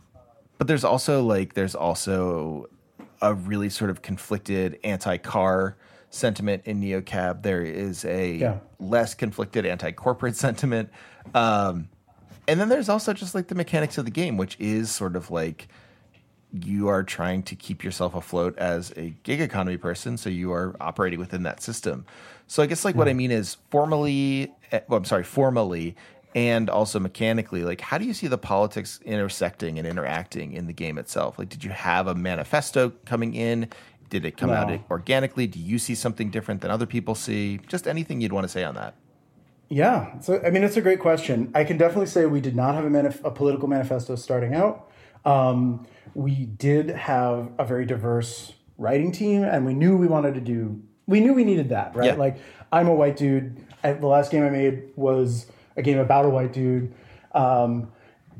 but 0.57 0.67
there's 0.67 0.83
also 0.83 1.23
like 1.23 1.53
there's 1.53 1.75
also 1.75 2.67
a 3.21 3.33
really 3.33 3.69
sort 3.69 3.89
of 3.89 4.01
conflicted 4.01 4.79
anti-car 4.83 5.77
sentiment 6.09 6.61
in 6.65 6.81
neocab. 6.81 7.41
There 7.43 7.61
is 7.61 8.05
a 8.05 8.33
Yeah. 8.35 8.57
less 8.79 9.13
conflicted 9.13 9.65
anti-corporate 9.65 10.35
sentiment. 10.45 10.89
Um, 11.33 11.89
and 12.47 12.59
then 12.59 12.69
there's 12.69 12.89
also 12.89 13.13
just 13.13 13.33
like 13.35 13.47
the 13.47 13.55
mechanics 13.55 13.97
of 13.97 14.05
the 14.05 14.11
game 14.11 14.37
which 14.37 14.55
is 14.59 14.91
sort 14.91 15.15
of 15.15 15.31
like 15.31 15.67
you 16.53 16.87
are 16.87 17.03
trying 17.03 17.41
to 17.43 17.55
keep 17.55 17.83
yourself 17.83 18.13
afloat 18.15 18.57
as 18.57 18.93
a 18.95 19.09
gig 19.23 19.41
economy 19.41 19.77
person 19.77 20.15
so 20.15 20.29
you 20.29 20.53
are 20.53 20.75
operating 20.79 21.19
within 21.19 21.43
that 21.43 21.61
system. 21.61 22.05
So 22.47 22.61
i 22.61 22.67
guess 22.67 22.85
like 22.85 22.95
what 22.95 23.09
i 23.09 23.13
mean 23.13 23.31
is 23.31 23.57
formally 23.71 24.53
eh, 24.71 24.81
well 24.87 24.97
i'm 24.99 25.05
sorry 25.05 25.23
formally 25.23 25.95
and 26.35 26.69
also 26.69 26.99
mechanically 26.99 27.63
like 27.63 27.81
how 27.81 27.97
do 27.97 28.05
you 28.05 28.13
see 28.13 28.27
the 28.27 28.37
politics 28.37 28.99
intersecting 29.05 29.79
and 29.79 29.87
interacting 29.87 30.53
in 30.53 30.67
the 30.67 30.73
game 30.73 30.99
itself 30.99 31.39
like 31.39 31.49
did 31.49 31.63
you 31.63 31.71
have 31.71 32.05
a 32.05 32.13
manifesto 32.13 32.91
coming 33.05 33.33
in 33.33 33.67
did 34.09 34.25
it 34.25 34.37
come 34.37 34.51
out 34.51 34.79
organically 34.91 35.47
do 35.47 35.59
you 35.59 35.79
see 35.79 35.95
something 35.95 36.29
different 36.29 36.61
than 36.61 36.69
other 36.69 36.85
people 36.85 37.15
see 37.15 37.59
just 37.67 37.87
anything 37.87 38.21
you'd 38.21 38.33
want 38.33 38.43
to 38.43 38.49
say 38.49 38.63
on 38.63 38.75
that 38.75 38.93
Yeah, 39.69 40.19
so 40.19 40.39
I 40.45 40.51
mean, 40.51 40.63
it's 40.63 40.77
a 40.77 40.81
great 40.81 40.99
question. 40.99 41.51
I 41.55 41.63
can 41.63 41.77
definitely 41.77 42.05
say 42.05 42.27
we 42.27 42.39
did 42.39 42.55
not 42.55 42.75
have 42.75 42.85
a, 42.85 42.89
manif- 42.89 43.23
a 43.23 43.31
political 43.31 43.67
manifesto 43.67 44.15
starting 44.15 44.53
out. 44.53 44.91
Um, 45.25 45.87
we 46.13 46.45
did 46.45 46.89
have 46.89 47.51
a 47.57 47.65
very 47.65 47.85
diverse 47.85 48.53
writing 48.77 49.11
team, 49.11 49.43
and 49.43 49.65
we 49.65 49.73
knew 49.73 49.97
we 49.97 50.07
wanted 50.07 50.35
to 50.35 50.39
do. 50.41 50.81
We 51.07 51.19
knew 51.19 51.33
we 51.33 51.43
needed 51.43 51.69
that, 51.69 51.95
right? 51.95 52.07
Yeah. 52.07 52.13
Like, 52.13 52.37
I'm 52.71 52.87
a 52.87 52.93
white 52.93 53.17
dude. 53.17 53.57
I, 53.83 53.93
the 53.93 54.07
last 54.07 54.31
game 54.31 54.43
I 54.43 54.51
made 54.51 54.83
was 54.95 55.47
a 55.77 55.81
game 55.81 55.99
about 55.99 56.25
a 56.25 56.29
white 56.29 56.53
dude. 56.53 56.93
Um, 57.33 57.91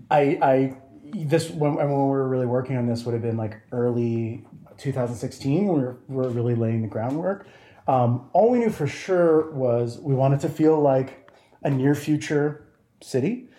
I, 0.10 0.40
I, 0.42 0.78
this 1.14 1.50
when, 1.50 1.76
when 1.76 1.88
we 1.88 1.94
were 1.94 2.28
really 2.28 2.46
working 2.46 2.78
on 2.78 2.88
this 2.88 3.04
would 3.06 3.14
have 3.14 3.22
been 3.22 3.38
like 3.38 3.62
early 3.72 4.46
2016 4.78 5.68
when 5.68 5.78
we 5.78 5.84
were, 5.84 5.98
we 6.08 6.16
were 6.16 6.30
really 6.30 6.56
laying 6.56 6.82
the 6.82 6.88
groundwork. 6.88 7.48
Um, 7.88 8.30
all 8.34 8.50
we 8.50 8.60
knew 8.60 8.70
for 8.70 8.88
sure 8.88 9.52
was 9.52 10.00
we 10.00 10.16
wanted 10.16 10.40
to 10.42 10.50
feel 10.50 10.80
like 10.80 11.30
a 11.64 11.70
near 11.70 11.96
future 11.96 12.66
city. 13.02 13.50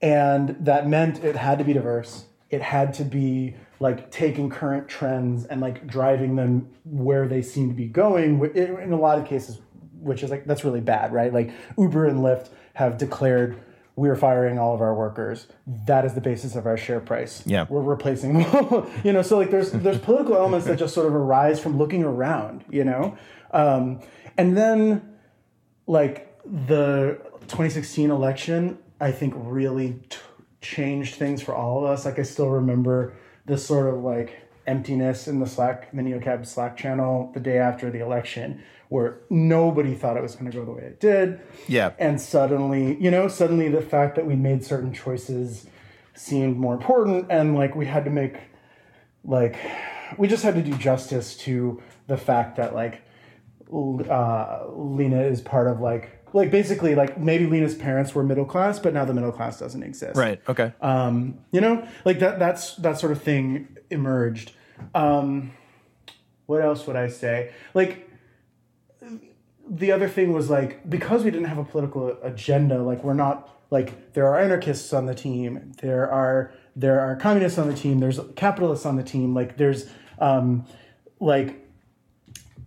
And 0.00 0.56
that 0.60 0.88
meant 0.88 1.22
it 1.24 1.36
had 1.36 1.58
to 1.58 1.64
be 1.64 1.72
diverse. 1.72 2.26
It 2.50 2.62
had 2.62 2.94
to 2.94 3.04
be 3.04 3.56
like 3.80 4.10
taking 4.10 4.48
current 4.48 4.88
trends 4.88 5.44
and 5.46 5.60
like 5.60 5.86
driving 5.86 6.36
them 6.36 6.68
where 6.84 7.26
they 7.26 7.42
seem 7.42 7.68
to 7.68 7.74
be 7.74 7.86
going 7.86 8.40
in 8.54 8.78
in 8.80 8.92
a 8.92 8.98
lot 8.98 9.18
of 9.18 9.26
cases, 9.26 9.60
which 10.00 10.22
is 10.22 10.30
like, 10.30 10.44
that's 10.44 10.64
really 10.64 10.80
bad, 10.80 11.12
right? 11.12 11.32
Like 11.32 11.50
Uber 11.76 12.06
and 12.06 12.20
Lyft 12.20 12.50
have 12.74 12.98
declared 12.98 13.60
we're 13.96 14.16
firing 14.16 14.58
all 14.58 14.74
of 14.74 14.80
our 14.80 14.94
workers. 14.94 15.46
That 15.86 16.04
is 16.04 16.14
the 16.14 16.20
basis 16.20 16.56
of 16.56 16.66
our 16.66 16.76
share 16.76 17.00
price. 17.00 17.42
Yeah. 17.46 17.66
We're 17.68 17.82
replacing 17.82 18.40
them. 18.40 18.90
you 19.04 19.12
know, 19.12 19.22
so 19.22 19.38
like 19.38 19.50
there's 19.50 19.70
there's 19.70 19.98
political 19.98 20.36
elements 20.36 20.66
that 20.66 20.78
just 20.78 20.94
sort 20.94 21.06
of 21.06 21.14
arise 21.14 21.60
from 21.60 21.78
looking 21.78 22.02
around, 22.02 22.64
you 22.70 22.84
know? 22.84 23.16
Um, 23.52 24.00
and 24.36 24.56
then 24.56 25.16
like 25.86 26.36
the 26.44 27.18
2016 27.42 28.10
election, 28.10 28.78
I 29.00 29.12
think 29.12 29.34
really 29.36 30.00
t- 30.08 30.18
changed 30.60 31.14
things 31.14 31.40
for 31.40 31.54
all 31.54 31.84
of 31.84 31.90
us. 31.90 32.04
Like 32.04 32.18
I 32.18 32.22
still 32.22 32.50
remember 32.50 33.14
this 33.46 33.64
sort 33.64 33.92
of 33.92 34.02
like 34.02 34.40
emptiness 34.66 35.28
in 35.28 35.38
the 35.38 35.46
Slack, 35.46 35.92
NeoCab 35.92 36.46
Slack 36.46 36.76
channel 36.76 37.30
the 37.34 37.40
day 37.40 37.58
after 37.58 37.90
the 37.90 38.00
election, 38.00 38.62
where 38.88 39.20
nobody 39.30 39.94
thought 39.94 40.16
it 40.16 40.22
was 40.22 40.34
going 40.34 40.50
to 40.50 40.56
go 40.56 40.64
the 40.64 40.72
way 40.72 40.82
it 40.82 41.00
did. 41.00 41.40
Yeah. 41.68 41.92
And 41.98 42.20
suddenly, 42.20 42.96
you 43.00 43.10
know, 43.10 43.28
suddenly 43.28 43.68
the 43.68 43.82
fact 43.82 44.16
that 44.16 44.26
we 44.26 44.36
made 44.36 44.64
certain 44.64 44.92
choices 44.92 45.66
seemed 46.14 46.56
more 46.56 46.74
important, 46.74 47.26
and 47.30 47.54
like 47.54 47.74
we 47.74 47.86
had 47.86 48.04
to 48.04 48.10
make, 48.10 48.36
like, 49.24 49.56
we 50.18 50.28
just 50.28 50.44
had 50.44 50.54
to 50.54 50.62
do 50.62 50.76
justice 50.76 51.36
to 51.38 51.82
the 52.06 52.16
fact 52.16 52.56
that 52.56 52.74
like 52.74 53.02
uh, 53.72 54.66
Lina 54.68 55.22
is 55.22 55.40
part 55.40 55.66
of 55.66 55.80
like 55.80 56.20
like 56.32 56.50
basically 56.50 56.94
like 56.94 57.18
maybe 57.18 57.46
Lina's 57.46 57.74
parents 57.74 58.14
were 58.14 58.22
middle 58.22 58.44
class, 58.44 58.78
but 58.78 58.92
now 58.92 59.04
the 59.04 59.14
middle 59.14 59.32
class 59.32 59.58
doesn't 59.58 59.82
exist. 59.82 60.16
Right. 60.16 60.40
Okay. 60.48 60.72
Um, 60.80 61.38
you 61.52 61.60
know, 61.60 61.86
like 62.04 62.18
that 62.18 62.38
that's 62.38 62.76
that 62.76 62.98
sort 62.98 63.12
of 63.12 63.22
thing 63.22 63.76
emerged. 63.90 64.52
Um, 64.94 65.52
what 66.46 66.60
else 66.60 66.86
would 66.86 66.96
I 66.96 67.08
say? 67.08 67.52
Like 67.72 68.10
the 69.68 69.92
other 69.92 70.08
thing 70.08 70.32
was 70.32 70.50
like 70.50 70.88
because 70.88 71.24
we 71.24 71.30
didn't 71.30 71.46
have 71.46 71.58
a 71.58 71.64
political 71.64 72.16
agenda, 72.22 72.82
like 72.82 73.02
we're 73.02 73.14
not 73.14 73.48
like 73.70 74.12
there 74.12 74.26
are 74.26 74.38
anarchists 74.38 74.92
on 74.92 75.06
the 75.06 75.14
team, 75.14 75.72
there 75.80 76.10
are 76.10 76.52
there 76.76 77.00
are 77.00 77.16
communists 77.16 77.58
on 77.58 77.68
the 77.68 77.74
team, 77.74 78.00
there's 78.00 78.20
capitalists 78.36 78.86
on 78.86 78.96
the 78.96 79.02
team, 79.02 79.34
like 79.34 79.56
there's 79.56 79.88
um, 80.18 80.66
like 81.20 81.66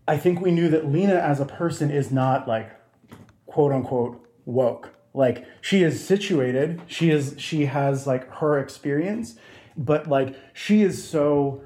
I 0.07 0.17
think 0.17 0.41
we 0.41 0.51
knew 0.51 0.69
that 0.69 0.87
Lina 0.87 1.15
as 1.15 1.39
a 1.39 1.45
person 1.45 1.91
is 1.91 2.11
not 2.11 2.47
like 2.47 2.71
quote 3.45 3.71
unquote 3.71 4.25
woke. 4.45 4.91
Like 5.13 5.45
she 5.61 5.83
is 5.83 6.03
situated, 6.03 6.81
she 6.87 7.09
is 7.09 7.35
she 7.37 7.65
has 7.65 8.07
like 8.07 8.29
her 8.35 8.59
experience, 8.59 9.35
but 9.75 10.07
like 10.07 10.35
she 10.53 10.81
is 10.81 11.07
so 11.07 11.61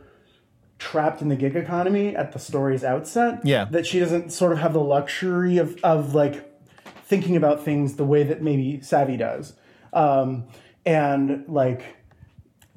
trapped 0.82 1.22
in 1.22 1.30
the 1.30 1.36
gig 1.36 1.56
economy 1.56 2.16
at 2.16 2.32
the 2.32 2.40
story's 2.40 2.84
outset 2.84 3.40
Yeah. 3.44 3.66
that 3.66 3.86
she 3.86 4.00
doesn't 4.00 4.32
sort 4.32 4.52
of 4.52 4.58
have 4.58 4.74
the 4.74 4.82
luxury 4.82 5.60
of 5.60 5.78
of 5.84 6.16
like 6.16 6.36
thinking 7.06 7.36
about 7.38 7.64
things 7.64 7.98
the 7.98 8.04
way 8.04 8.24
that 8.24 8.42
maybe 8.42 8.82
Savy 8.82 9.16
does. 9.16 9.54
Um, 9.94 10.46
and 10.84 11.46
like 11.48 11.84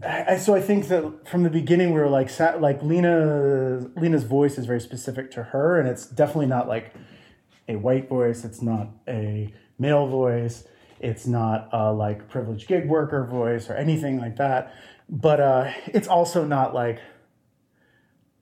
I, 0.07 0.37
so 0.37 0.55
I 0.55 0.61
think 0.61 0.89
that 0.89 1.27
from 1.27 1.45
the 1.45 1.51
beginning 1.51 1.95
we 1.95 2.01
were 2.01 2.11
like 2.11 2.29
Sa- 2.29 2.57
like 2.59 2.83
Lina 2.83 3.89
Lina's 3.97 4.25
voice 4.25 4.59
is 4.59 4.67
very 4.67 4.81
specific 4.81 5.31
to 5.31 5.43
her 5.45 5.79
and 5.81 5.89
it's 5.89 6.05
definitely 6.05 6.47
not 6.57 6.69
like 6.69 6.93
a 7.69 7.77
white 7.77 8.07
voice 8.11 8.45
it's 8.45 8.61
not 8.61 8.89
a 9.09 9.51
male 9.79 10.07
voice 10.09 10.65
it's 11.01 11.27
not 11.27 11.71
a 11.73 11.91
like 11.91 12.29
privileged 12.29 12.69
gig 12.69 12.87
worker 12.87 13.25
voice 13.25 13.71
or 13.71 13.75
anything 13.75 14.19
like 14.19 14.37
that 14.37 14.75
but 15.09 15.41
uh, 15.41 15.71
it's 15.87 16.09
also 16.09 16.45
not 16.45 16.75
like 16.75 16.99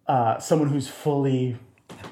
uh, 0.07 0.39
someone 0.39 0.69
who's 0.69 0.89
fully 0.89 1.57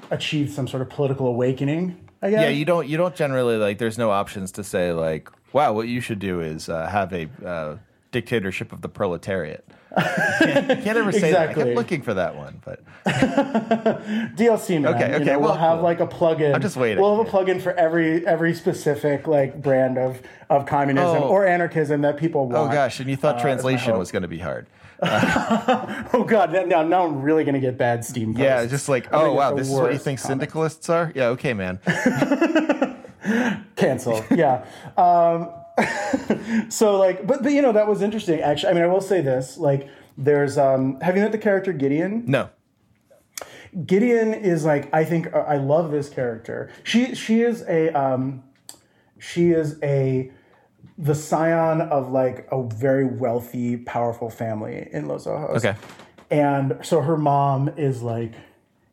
achieved 0.09 0.51
some 0.53 0.67
sort 0.67 0.81
of 0.81 0.89
political 0.89 1.27
awakening 1.27 1.97
I 2.23 2.29
guess. 2.29 2.41
yeah. 2.43 2.49
You 2.49 2.65
don't. 2.65 2.87
You 2.87 2.97
don't 2.97 3.15
generally 3.15 3.57
like. 3.57 3.79
There's 3.79 3.97
no 3.97 4.11
options 4.11 4.51
to 4.53 4.63
say 4.63 4.93
like, 4.93 5.27
wow, 5.53 5.73
what 5.73 5.87
you 5.87 5.99
should 6.01 6.19
do 6.19 6.39
is 6.39 6.69
uh, 6.69 6.85
have 6.87 7.11
a 7.13 7.27
uh, 7.43 7.77
dictatorship 8.11 8.71
of 8.71 8.81
the 8.81 8.89
proletariat. 8.89 9.65
you 9.97 10.03
can't, 10.03 10.69
you 10.69 10.83
can't 10.83 10.97
ever 10.99 11.11
say 11.11 11.31
that. 11.31 11.39
I 11.39 11.43
Exactly. 11.45 11.63
kept 11.63 11.75
looking 11.75 12.01
for 12.03 12.13
that 12.13 12.35
one, 12.35 12.61
but 12.63 12.79
DLC 14.35 14.81
man. 14.81 14.93
Okay, 14.95 15.09
you 15.09 15.15
okay, 15.15 15.25
know, 15.25 15.39
we'll 15.39 15.49
well, 15.49 15.57
have 15.57 15.77
cool. 15.77 15.83
like 15.83 15.99
a 15.99 16.07
plugin. 16.07 16.53
I'm 16.53 16.61
just 16.61 16.77
waiting. 16.77 17.01
We'll 17.01 17.17
have 17.23 17.27
a 17.27 17.29
plugin 17.29 17.61
for 17.61 17.73
every 17.73 18.25
every 18.25 18.53
specific 18.53 19.27
like 19.27 19.61
brand 19.61 19.97
of 19.97 20.21
of 20.49 20.65
communism 20.65 21.23
Oh. 21.23 21.27
or 21.29 21.45
anarchism 21.45 22.01
that 22.01 22.17
people 22.17 22.47
want. 22.47 22.69
oh 22.69 22.73
gosh, 22.73 22.99
and 22.99 23.09
you 23.09 23.15
thought 23.15 23.37
Uh, 23.37 23.41
translation 23.41 23.97
was 23.97 24.11
going 24.11 24.21
to 24.21 24.27
be 24.29 24.39
hard. 24.39 24.67
Oh 26.13 26.23
god, 26.27 26.51
now 26.67 26.83
now 26.83 27.05
I'm 27.05 27.21
really 27.21 27.43
gonna 27.43 27.59
get 27.59 27.77
bad 27.77 28.05
Steam. 28.05 28.33
Yeah, 28.37 28.65
just 28.65 28.87
like, 28.87 29.07
oh 29.11 29.33
wow, 29.33 29.55
this 29.55 29.67
is 29.67 29.73
what 29.73 29.91
you 29.91 29.97
think 29.97 30.19
comments. 30.19 30.23
syndicalists 30.23 30.89
are? 30.89 31.11
Yeah, 31.15 31.27
okay, 31.29 31.53
man. 31.53 31.79
Cancel. 33.75 34.23
yeah. 34.29 34.65
Um, 34.97 35.49
so 36.69 36.97
like, 36.97 37.25
but 37.25 37.41
but 37.41 37.51
you 37.51 37.61
know 37.61 37.71
that 37.71 37.87
was 37.87 38.01
interesting. 38.01 38.41
Actually, 38.41 38.71
I 38.71 38.73
mean, 38.73 38.83
I 38.83 38.87
will 38.87 39.01
say 39.01 39.21
this. 39.21 39.57
Like, 39.57 39.89
there's 40.17 40.57
um, 40.57 40.99
have 41.01 41.15
you 41.15 41.23
met 41.23 41.31
the 41.31 41.37
character 41.37 41.73
Gideon? 41.73 42.23
No. 42.27 42.49
Gideon 43.85 44.33
is 44.33 44.65
like 44.65 44.93
I 44.93 45.03
think 45.05 45.33
uh, 45.33 45.39
I 45.39 45.57
love 45.57 45.91
this 45.91 46.09
character. 46.09 46.69
She 46.83 47.15
she 47.15 47.41
is 47.41 47.63
a 47.67 47.89
um, 47.89 48.43
she 49.17 49.51
is 49.51 49.79
a 49.81 50.31
the 51.01 51.15
scion 51.15 51.81
of 51.81 52.11
like 52.11 52.47
a 52.51 52.61
very 52.63 53.05
wealthy, 53.05 53.75
powerful 53.75 54.29
family 54.29 54.87
in 54.91 55.07
Los 55.07 55.25
Ojos. 55.25 55.57
Okay. 55.65 55.75
And 56.29 56.77
so 56.83 57.01
her 57.01 57.17
mom 57.17 57.69
is 57.75 58.03
like 58.03 58.33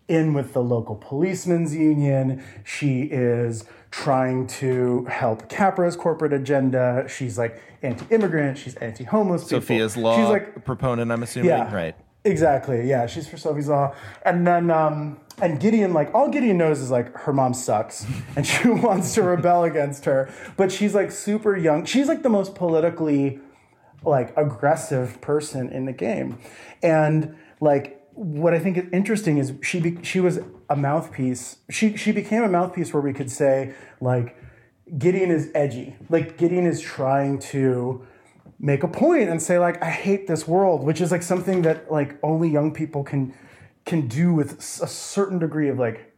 in 0.09 0.33
with 0.33 0.55
the 0.55 0.63
local 0.63 0.97
policemen's 0.97 1.77
union. 1.77 2.43
She 2.65 3.03
is 3.03 3.67
trying 3.91 4.47
to 4.47 5.05
help 5.05 5.49
Capra's 5.51 5.97
corporate 5.97 6.33
agenda. 6.33 7.05
She's 7.09 7.37
like 7.37 7.61
anti-immigrant. 7.83 8.57
She's 8.57 8.75
anti-homeless. 8.77 9.45
people. 9.45 9.61
Sophia's 9.61 9.97
law 9.97 10.17
She's 10.17 10.29
like 10.31 10.65
proponent, 10.65 11.13
I'm 11.13 11.23
assuming. 11.23 11.51
yeah. 11.51 11.73
Right. 11.73 11.95
Exactly. 12.25 12.89
Yeah, 12.89 13.07
she's 13.07 13.29
for 13.29 13.37
Sophie's 13.37 13.69
Law. 13.69 13.95
And 14.23 14.47
then 14.47 14.71
um 14.71 15.21
and 15.41 15.61
Gideon, 15.61 15.93
like 15.93 16.13
all 16.15 16.29
Gideon 16.29 16.59
knows 16.59 16.81
is 16.81 16.91
like 16.91 17.15
her 17.19 17.33
mom 17.33 17.55
sucks 17.55 18.07
and 18.37 18.47
she 18.47 18.69
wants 18.69 19.15
to 19.15 19.23
rebel 19.23 19.65
against 19.65 20.05
her. 20.05 20.31
But 20.57 20.73
she's 20.73 20.95
like 20.95 21.11
super 21.11 21.57
young. 21.57 21.85
She's 21.85 22.09
like 22.09 22.23
the 22.23 22.29
most 22.29 22.55
politically 22.55 23.41
like 24.05 24.37
aggressive 24.37 25.21
person 25.21 25.71
in 25.71 25.85
the 25.85 25.93
game. 25.93 26.39
And 26.83 27.37
like 27.61 27.99
what 28.15 28.53
I 28.53 28.59
think 28.59 28.77
is 28.77 28.85
interesting 28.93 29.39
is 29.39 29.53
she 29.63 29.81
be, 29.81 29.99
she 30.03 30.21
was 30.21 30.41
a 30.69 30.77
mouthpiece. 30.77 31.59
She 31.71 31.97
she 31.97 32.13
became 32.13 32.43
a 32.43 32.49
mouthpiece 32.49 32.93
where 32.93 33.03
we 33.03 33.13
could 33.13 33.31
say 33.31 33.75
like 34.01 34.37
Gideon 34.97 35.31
is 35.31 35.51
edgy. 35.55 35.97
Like 36.09 36.37
Gideon 36.37 36.67
is 36.67 36.81
trying 36.81 37.39
to 37.39 38.07
make 38.61 38.83
a 38.83 38.89
point 38.89 39.29
and 39.29 39.41
say 39.41 39.59
like 39.59 39.83
I 39.83 39.91
hate 39.91 40.27
this 40.27 40.47
world, 40.49 40.83
which 40.85 41.01
is 41.01 41.11
like 41.13 41.23
something 41.23 41.63
that 41.63 41.91
like 41.91 42.19
only 42.23 42.49
young 42.49 42.73
people 42.73 43.05
can 43.05 43.35
can 43.85 44.07
do 44.09 44.35
with 44.35 44.59
a 44.83 44.87
certain 44.87 45.39
degree 45.39 45.69
of 45.69 45.79
like 45.79 46.13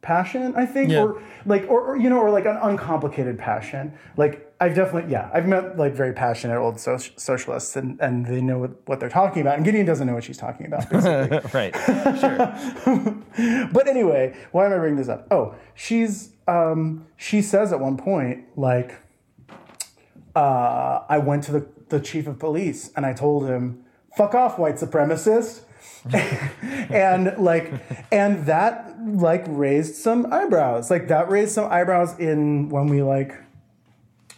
passion, 0.00 0.52
I 0.56 0.66
think, 0.66 0.90
Yeah. 0.90 1.02
or 1.04 1.22
like 1.46 1.64
or, 1.68 1.80
or 1.82 1.96
you 1.96 2.10
know 2.10 2.18
or 2.18 2.30
like 2.30 2.46
an 2.46 2.58
uncomplicated 2.60 3.38
passion. 3.38 3.92
Like 4.16 4.52
I've 4.60 4.74
definitely 4.74 5.12
yeah, 5.12 5.30
I've 5.34 5.46
met 5.46 5.76
like 5.76 5.92
very 5.94 6.12
passionate 6.12 6.56
old 6.58 6.80
so- 6.80 6.96
socialists 6.96 7.76
and 7.76 8.00
and 8.00 8.26
they 8.26 8.40
know 8.40 8.58
what, 8.58 8.70
what 8.88 8.98
they're 9.00 9.08
talking 9.08 9.42
about. 9.42 9.56
And 9.56 9.64
Gideon 9.64 9.86
doesn't 9.86 10.06
know 10.06 10.14
what 10.14 10.24
she's 10.24 10.38
talking 10.38 10.66
about. 10.66 10.88
Basically. 10.90 11.38
right. 11.52 11.74
Sure. 12.18 13.68
but 13.72 13.86
anyway, 13.86 14.34
why 14.52 14.66
am 14.66 14.72
I 14.72 14.78
bringing 14.78 14.96
this 14.98 15.08
up? 15.08 15.26
Oh, 15.30 15.54
she's 15.74 16.32
um, 16.48 17.06
she 17.16 17.42
says 17.42 17.72
at 17.72 17.78
one 17.78 17.96
point 17.96 18.44
like, 18.56 18.98
uh, 20.34 21.02
I 21.08 21.18
went 21.18 21.44
to 21.44 21.52
the 21.52 21.66
the 21.92 22.00
chief 22.00 22.26
of 22.26 22.38
police 22.38 22.90
and 22.96 23.06
I 23.06 23.12
told 23.12 23.46
him, 23.46 23.84
"Fuck 24.16 24.34
off, 24.34 24.58
white 24.58 24.76
supremacist." 24.76 25.60
and 26.12 27.34
like 27.38 27.72
and 28.10 28.46
that 28.46 28.96
like 29.00 29.44
raised 29.46 29.94
some 29.94 30.32
eyebrows. 30.32 30.90
Like 30.90 31.08
that 31.08 31.30
raised 31.30 31.52
some 31.52 31.70
eyebrows 31.70 32.18
in 32.18 32.68
when 32.70 32.86
we 32.86 33.02
like 33.02 33.34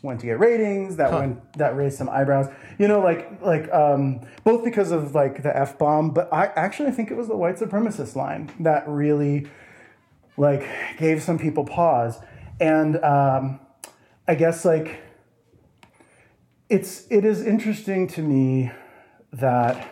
went 0.03 0.21
to 0.21 0.27
get 0.27 0.39
ratings. 0.39 0.97
That 0.97 1.13
went 1.13 1.55
that 1.55 1.77
raised 1.77 1.97
some 1.97 2.09
eyebrows. 2.11 2.49
You 2.79 2.89
know 2.89 3.01
like 3.01 3.41
like 3.41 3.73
um 3.73 4.21
both 4.43 4.65
because 4.65 4.91
of 4.91 5.15
like 5.15 5.43
the 5.43 5.57
f-bomb 5.57 6.11
but 6.11 6.29
i 6.33 6.47
actually 6.57 6.91
think 6.91 7.11
it 7.11 7.17
was 7.17 7.29
the 7.29 7.37
white 7.37 7.57
supremacist 7.57 8.15
line 8.17 8.51
that 8.61 8.87
really 8.89 9.47
like 10.37 10.67
gave 10.99 11.23
some 11.23 11.39
people 11.39 11.65
pause. 11.65 12.19
And 12.61 13.03
um 13.03 13.61
i 14.29 14.35
guess 14.35 14.65
like 14.65 15.04
it's 16.69 17.07
it 17.11 17.25
is 17.25 17.45
interesting 17.45 18.07
to 18.09 18.23
me 18.23 18.71
that 19.33 19.89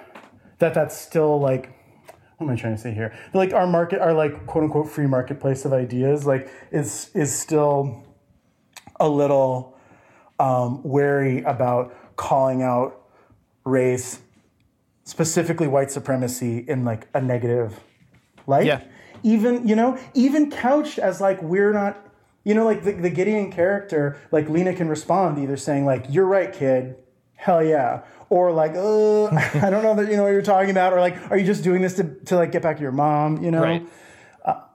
that 0.58 0.74
that's 0.74 0.96
still 0.96 1.40
like 1.40 1.72
what 2.42 2.50
am 2.50 2.56
I 2.56 2.60
trying 2.60 2.74
to 2.74 2.80
say 2.80 2.92
here? 2.92 3.14
Like 3.34 3.52
our 3.52 3.66
market, 3.66 4.00
our 4.00 4.12
like 4.12 4.46
quote 4.46 4.64
unquote 4.64 4.88
free 4.88 5.06
marketplace 5.06 5.64
of 5.64 5.72
ideas, 5.72 6.26
like 6.26 6.48
is 6.70 7.10
is 7.14 7.32
still 7.32 8.04
a 8.98 9.08
little 9.08 9.78
um, 10.40 10.82
wary 10.82 11.42
about 11.42 11.94
calling 12.16 12.62
out 12.62 13.00
race, 13.64 14.20
specifically 15.04 15.68
white 15.68 15.90
supremacy, 15.90 16.58
in 16.58 16.84
like 16.84 17.06
a 17.14 17.20
negative 17.20 17.78
light. 18.46 18.66
Yeah. 18.66 18.82
Even 19.22 19.68
you 19.68 19.76
know, 19.76 19.98
even 20.14 20.50
couched 20.50 20.98
as 20.98 21.20
like 21.20 21.40
we're 21.42 21.72
not. 21.72 22.08
You 22.44 22.54
know, 22.54 22.64
like 22.64 22.82
the, 22.84 22.92
the 22.92 23.10
Gideon 23.10 23.52
character, 23.52 24.18
like 24.30 24.48
Lina 24.48 24.74
can 24.74 24.88
respond 24.88 25.38
either 25.38 25.56
saying 25.56 25.84
like, 25.84 26.06
"You're 26.08 26.26
right, 26.26 26.52
kid," 26.52 26.96
hell 27.34 27.62
yeah, 27.62 28.02
or 28.30 28.50
like, 28.52 28.72
"Uh, 28.74 29.26
I 29.62 29.70
don't 29.70 29.82
know 29.82 29.94
that 29.94 30.10
you 30.10 30.16
know 30.16 30.24
what 30.24 30.30
you're 30.30 30.42
talking 30.42 30.70
about," 30.70 30.92
or 30.92 31.00
like, 31.00 31.30
"Are 31.30 31.36
you 31.36 31.46
just 31.46 31.62
doing 31.62 31.82
this 31.82 31.94
to, 31.94 32.04
to 32.26 32.36
like 32.36 32.50
get 32.52 32.62
back 32.62 32.76
to 32.76 32.82
your 32.82 32.92
mom?" 32.92 33.42
You 33.42 33.50
know, 33.50 33.62
Right. 33.62 33.86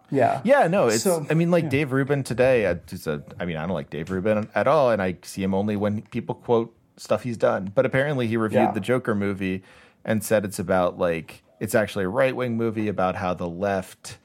Yeah. 0.10 0.40
Yeah, 0.46 0.68
no, 0.68 0.88
it's. 0.88 1.04
So, 1.04 1.26
I 1.30 1.34
mean, 1.34 1.52
like 1.52 1.70
Dave 1.70 1.92
Rubin 1.92 2.24
today. 2.24 2.66
I, 2.68 2.76
just 2.76 3.08
a, 3.08 3.24
I 3.40 3.46
mean, 3.46 3.58
I 3.58 3.64
don't 3.66 3.74
like 3.76 3.90
Dave 3.90 4.10
Rubin 4.10 4.48
at 4.56 4.66
all, 4.66 4.92
and 4.92 5.02
I 5.02 5.18
see 5.24 5.44
him 5.44 5.54
only 5.54 5.76
when 5.76 6.02
people 6.04 6.34
quote 6.36 6.74
stuff 6.96 7.24
he's 7.24 7.36
done. 7.36 7.74
But 7.76 7.86
apparently, 7.86 8.26
he 8.28 8.38
reviewed 8.38 8.62
Yeah. 8.62 8.72
the 8.72 8.80
Joker 8.80 9.14
movie 9.16 9.64
and 10.06 10.24
said 10.24 10.46
it's 10.46 10.60
about 10.60 10.98
like 10.98 11.44
it's 11.60 11.76
actually 11.76 12.06
a 12.06 12.10
right 12.10 12.34
wing 12.34 12.56
movie 12.56 12.88
about 12.88 13.16
how 13.16 13.34
the 13.34 13.50
left 13.50 14.18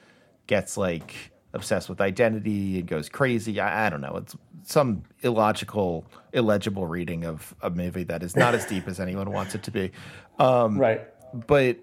gets 0.46 0.76
like 0.76 1.31
obsessed 1.52 1.88
with 1.88 2.00
identity 2.00 2.78
and 2.78 2.86
goes 2.88 3.08
crazy. 3.08 3.60
I, 3.60 3.86
I 3.86 3.90
don't 3.90 4.00
know. 4.00 4.16
It's 4.16 4.36
some 4.64 5.02
illogical, 5.22 6.04
illegible 6.32 6.86
reading 6.86 7.24
of 7.24 7.54
a 7.62 7.70
movie 7.70 8.04
that 8.04 8.22
is 8.22 8.36
not 8.36 8.54
as 8.54 8.64
deep 8.66 8.86
as 8.88 9.00
anyone 9.00 9.30
wants 9.32 9.54
it 9.54 9.62
to 9.64 9.70
be. 9.70 9.90
Um, 10.38 10.78
Right. 10.78 11.02
but 11.46 11.78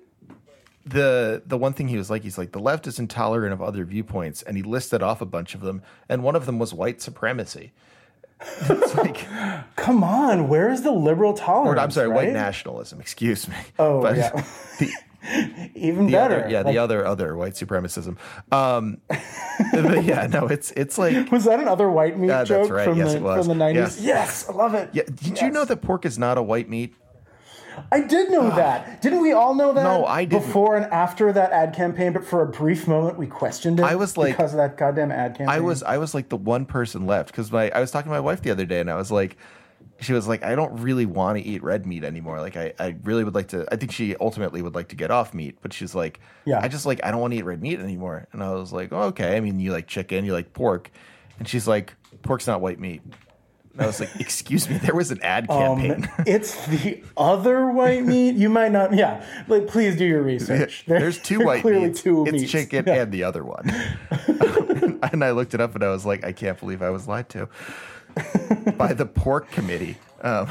the 0.86 1.44
the 1.46 1.58
one 1.58 1.74
thing 1.74 1.88
he 1.88 1.98
was 1.98 2.10
like 2.10 2.24
he's 2.24 2.38
like 2.38 2.52
the 2.52 2.60
left 2.60 2.88
is 2.88 2.98
intolerant 3.00 3.54
of 3.54 3.62
other 3.62 3.84
viewpoints 3.84 4.42
and 4.42 4.56
he 4.58 4.64
listed 4.64 5.04
off 5.04 5.22
a 5.22 5.26
bunch 5.26 5.54
of 5.54 5.62
them 5.62 5.82
and 6.08 6.24
one 6.24 6.36
of 6.36 6.46
them 6.46 6.58
was 6.58 6.74
white 6.74 7.02
supremacy 7.02 7.74
it's 8.62 8.96
like 8.96 9.28
Come 9.76 10.04
on, 10.04 10.48
where 10.48 10.72
is 10.72 10.82
the 10.84 10.92
liberal 10.92 11.34
tolerance? 11.34 11.78
or 11.78 11.84
i'm 11.84 11.92
sorry 11.92 12.08
white 12.08 12.32
nationalism 12.32 13.02
excuse 13.02 13.48
me 13.48 13.56
Oh, 13.78 14.02
But 14.02 14.16
yeah. 14.18 14.30
the, 14.80 14.90
Even 15.76 16.06
the 16.08 16.12
better. 16.14 16.40
other, 16.42 16.50
yeah 16.50 16.62
Like, 16.62 16.74
the 16.74 16.78
other 16.78 17.06
other 17.06 17.36
white 17.36 17.54
supremacism 17.54 18.18
um 18.52 18.98
yeah 19.74 20.28
no 20.28 20.48
it's 20.48 20.72
it's 20.72 20.98
like 20.98 21.32
was 21.32 21.44
that 21.46 21.60
another 21.60 21.90
white 21.90 22.18
meat 22.18 22.28
that's 22.28 22.50
joke 22.50 22.70
right. 22.72 22.86
from 22.86 22.98
Yes, 22.98 23.12
the 23.12 23.18
it 23.18 23.22
was. 23.24 23.46
from 23.48 23.58
the 23.58 23.64
90s? 23.64 23.98
Yeah. 24.00 24.08
Yes, 24.16 24.50
I 24.50 24.54
love 24.54 24.74
it. 24.74 24.90
yeah 24.94 25.04
did 25.04 25.42
you 25.42 25.50
know 25.52 25.66
that 25.66 25.82
pork 25.82 26.06
is 26.06 26.18
not 26.18 26.38
a 26.38 26.44
white 26.44 26.70
meat 26.70 26.96
I 27.94 28.02
did 28.02 28.30
know 28.30 28.50
that. 28.58 29.02
Didn't 29.02 29.22
we 29.22 29.32
all 29.32 29.56
know 29.56 29.72
that? 29.72 29.84
No, 29.84 30.06
I 30.06 30.26
didn't. 30.26 30.46
Before 30.46 30.76
and 30.76 30.86
after 30.92 31.32
that 31.32 31.54
ad 31.54 31.74
campaign, 31.74 32.12
but 32.12 32.26
for 32.26 32.42
a 32.42 32.46
brief 32.46 32.90
moment 32.90 33.18
we 33.18 33.26
questioned 33.26 33.80
it. 33.80 33.84
I 33.84 33.96
was 33.96 34.18
like- 34.18 34.34
because 34.36 34.52
of 34.52 34.58
that 34.58 34.76
goddamn 34.76 35.12
ad 35.14 35.38
campaign. 35.38 35.48
I 35.56 35.62
was 35.62 35.82
I 35.84 35.98
was 35.98 36.14
like 36.14 36.28
the 36.28 36.36
one 36.36 36.66
person 36.66 37.06
left 37.08 37.32
because 37.32 37.54
my 37.54 37.72
I 37.72 37.80
was 37.80 37.90
talking 37.90 38.10
to 38.10 38.14
my 38.14 38.20
wife 38.20 38.42
the 38.42 38.52
other 38.52 38.66
day 38.66 38.82
and 38.82 38.92
I 38.92 38.96
was 38.96 39.12
like, 39.12 39.38
she 40.02 40.14
was 40.14 40.28
like, 40.28 40.44
I 40.44 40.56
don't 40.56 40.80
really 40.80 41.06
want 41.06 41.38
to 41.38 41.44
eat 41.44 41.62
red 41.64 41.86
meat 41.86 42.04
anymore. 42.04 42.40
Like 42.40 42.56
I, 42.56 42.74
I 42.80 42.96
really 43.04 43.24
would 43.24 43.36
like 43.36 43.50
to. 43.50 43.66
I 43.72 43.76
think 43.76 43.92
she 43.92 44.16
ultimately 44.18 44.62
would 44.62 44.76
like 44.76 44.88
to 44.90 44.96
get 44.96 45.12
off 45.12 45.34
meat, 45.34 45.58
but 45.62 45.74
she's 45.74 45.94
like, 45.94 46.20
Yeah. 46.46 46.60
I 46.62 46.68
just 46.68 46.86
like 46.86 47.00
I 47.04 47.12
don't 47.12 47.20
want 47.22 47.34
to 47.34 47.40
eat 47.40 47.46
red 47.46 47.62
meat 47.62 47.80
anymore. 47.80 48.28
And 48.32 48.42
I 48.44 48.52
was 48.54 48.72
like, 48.72 48.94
oh, 48.94 49.04
okay. 49.08 49.36
I 49.36 49.40
mean, 49.40 49.60
you 49.60 49.72
like 49.72 49.88
chicken, 49.88 50.24
you 50.26 50.34
like 50.34 50.54
pork, 50.54 50.90
and 51.38 51.48
she's 51.48 51.68
like, 51.68 51.94
pork's 52.24 52.48
not 52.48 52.62
white 52.62 52.80
meat. 52.80 53.02
And 53.74 53.84
I 53.84 53.86
was 53.86 54.00
like, 54.00 54.10
excuse 54.20 54.68
me, 54.70 54.78
there 54.78 54.96
was 54.96 55.12
an 55.12 55.22
ad 55.22 55.48
campaign. 55.48 56.06
Um, 56.18 56.24
it's 56.28 56.66
the 56.68 57.04
other 57.16 57.70
white 57.70 58.04
meat. 58.04 58.36
You 58.36 58.50
might 58.50 58.72
not. 58.72 58.94
Yeah, 58.94 59.24
like 59.48 59.68
please 59.68 59.96
do 59.96 60.06
your 60.06 60.22
research. 60.24 60.84
There- 60.88 61.00
There's 61.00 61.20
two 61.22 61.38
there 61.38 61.48
white 61.48 61.62
clearly 61.62 61.88
meats. 61.88 62.02
two 62.02 62.24
it's 62.26 62.32
meats. 62.34 62.52
chicken 62.52 62.86
Yeah. 62.88 62.96
and 63.04 63.12
the 63.12 63.24
other 63.24 63.44
one. 63.44 63.70
and 65.14 65.24
I 65.24 65.32
looked 65.32 65.54
it 65.54 65.62
up 65.62 65.76
and 65.76 65.84
I 65.84 65.90
was 65.90 66.06
like, 66.06 66.24
I 66.24 66.32
can't 66.32 66.60
believe 66.60 66.82
I 66.82 66.90
was 66.90 67.08
lied 67.08 67.30
to 67.30 67.48
by 68.78 68.94
the 68.94 69.06
pork 69.06 69.52
committee. 69.52 69.98
Um, 70.22 70.48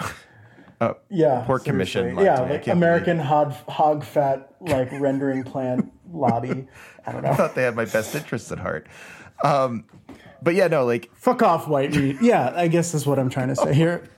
yeah, 1.11 1.43
Pork 1.45 1.65
Commission 1.65 2.03
seriously. 2.03 2.25
lied 2.25 2.27
Yeah, 2.27 2.37
to 2.37 2.47
me. 2.47 2.49
I 2.49 2.59
like 2.59 2.67
American 2.69 3.19
hog 3.19 3.53
hog 3.69 4.05
fat 4.05 4.55
like 4.61 4.91
rendering 5.01 5.43
plant 5.43 5.93
lobby. 6.13 6.69
I 7.05 7.13
don't 7.13 7.23
know. 7.23 7.31
I 7.31 7.35
thought 7.35 7.55
they 7.55 7.63
had 7.63 7.75
my 7.75 7.85
best 7.85 8.15
interests 8.15 8.53
at 8.53 8.59
heart. 8.59 8.87
Um, 9.43 9.85
but 10.43 10.55
yeah, 10.55 10.69
no, 10.69 10.85
like 10.85 11.11
Fuck 11.15 11.43
off, 11.43 11.69
white 11.69 11.93
meat. 11.93 12.17
Yeah, 12.21 12.53
I 12.55 12.69
guess 12.69 12.93
that's 12.93 13.07
what 13.07 13.19
I'm 13.19 13.31
trying 13.31 13.49
to 13.49 13.57
say 13.57 13.75
here. 13.75 14.09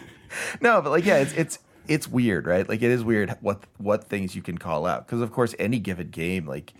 no, 0.60 0.80
but 0.80 0.90
like 0.90 1.04
yeah, 1.04 1.16
it's 1.16 1.32
it's 1.32 1.58
it's 1.88 2.08
weird, 2.08 2.46
right? 2.46 2.68
Like 2.68 2.82
it 2.82 2.90
is 2.90 3.02
weird 3.02 3.36
what 3.40 3.64
what 3.78 4.04
things 4.04 4.36
you 4.36 4.42
can 4.42 4.58
call 4.58 4.86
out 4.86 5.06
because 5.06 5.20
of 5.20 5.32
course 5.32 5.54
any 5.58 5.78
given 5.78 6.10
game, 6.10 6.46
like 6.46 6.74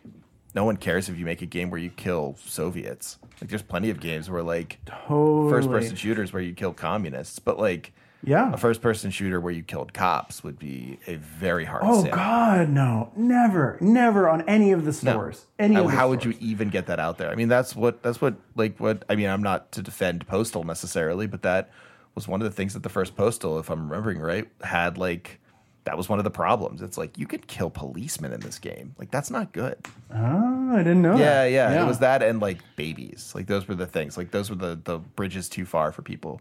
no 0.54 0.64
one 0.64 0.76
cares 0.76 1.08
if 1.08 1.18
you 1.18 1.24
make 1.24 1.42
a 1.42 1.46
game 1.46 1.70
where 1.70 1.80
you 1.80 1.90
kill 1.90 2.36
Soviets. 2.44 3.18
Like 3.40 3.50
there's 3.50 3.62
plenty 3.62 3.90
of 3.90 4.00
games 4.00 4.30
where 4.30 4.42
like 4.42 4.78
Totally. 4.86 5.50
first 5.50 5.70
person 5.70 5.96
shooters 5.96 6.32
where 6.32 6.42
you 6.42 6.54
kill 6.54 6.72
communists, 6.72 7.38
but 7.38 7.58
like 7.58 7.92
Yeah. 8.22 8.52
a 8.52 8.56
first 8.56 8.80
person 8.80 9.10
shooter 9.10 9.40
where 9.40 9.52
you 9.52 9.62
killed 9.62 9.92
cops 9.92 10.42
would 10.42 10.58
be 10.58 10.98
a 11.06 11.16
very 11.16 11.64
hard 11.64 11.82
Oh 11.84 12.04
sell. 12.04 12.14
God, 12.14 12.68
no! 12.70 13.10
Never, 13.16 13.76
never 13.80 14.28
on 14.28 14.42
any 14.42 14.72
of 14.72 14.84
the 14.84 14.92
No. 15.04 15.12
stores. 15.12 15.46
Any 15.58 15.74
how, 15.74 15.88
how 15.88 16.08
would 16.08 16.24
you 16.24 16.34
even 16.40 16.68
get 16.70 16.86
that 16.86 16.98
out 17.00 17.18
there? 17.18 17.30
I 17.30 17.34
mean, 17.34 17.48
that's 17.48 17.74
what 17.76 18.02
that's 18.02 18.20
what 18.20 18.34
like 18.56 18.78
what 18.78 19.04
I 19.08 19.16
mean. 19.16 19.28
I'm 19.28 19.42
not 19.42 19.72
to 19.72 19.82
defend 19.82 20.26
Postal 20.26 20.64
necessarily, 20.64 21.26
but 21.26 21.42
that 21.42 21.70
was 22.14 22.28
one 22.28 22.40
of 22.40 22.44
the 22.48 22.54
things 22.54 22.72
that 22.74 22.82
the 22.84 22.88
first 22.88 23.16
Postal, 23.16 23.58
if 23.58 23.68
I'm 23.68 23.90
remembering 23.90 24.20
right, 24.20 24.48
had 24.62 24.96
like 24.96 25.40
that 25.84 25.96
was 25.98 26.08
one 26.08 26.18
of 26.18 26.24
the 26.24 26.30
problems. 26.30 26.80
It's 26.82 26.96
like 26.96 27.18
you 27.18 27.26
could 27.26 27.46
kill 27.46 27.68
policemen 27.70 28.32
in 28.32 28.40
this 28.40 28.58
game. 28.58 28.94
Like 28.98 29.10
that's 29.10 29.30
not 29.30 29.52
good. 29.52 29.76
Oh, 30.14 30.74
I 30.74 30.78
didn't 30.78 31.02
know. 31.02 31.16
Yeah, 31.16 31.44
that. 31.44 31.50
yeah, 31.50 31.82
It 31.82 31.86
was 31.86 31.98
that 32.00 32.22
and 32.22 32.40
like 32.40 32.58
babies. 32.76 33.32
Like 33.34 33.46
those 33.46 33.68
were 33.68 33.74
the 33.74 33.86
things. 33.86 34.16
Like 34.16 34.30
those 34.30 34.48
were 34.50 34.56
the 34.56 34.78
the 34.82 34.98
bridges 34.98 35.48
too 35.48 35.64
far 35.66 35.92
for 35.92 36.02
people. 36.02 36.40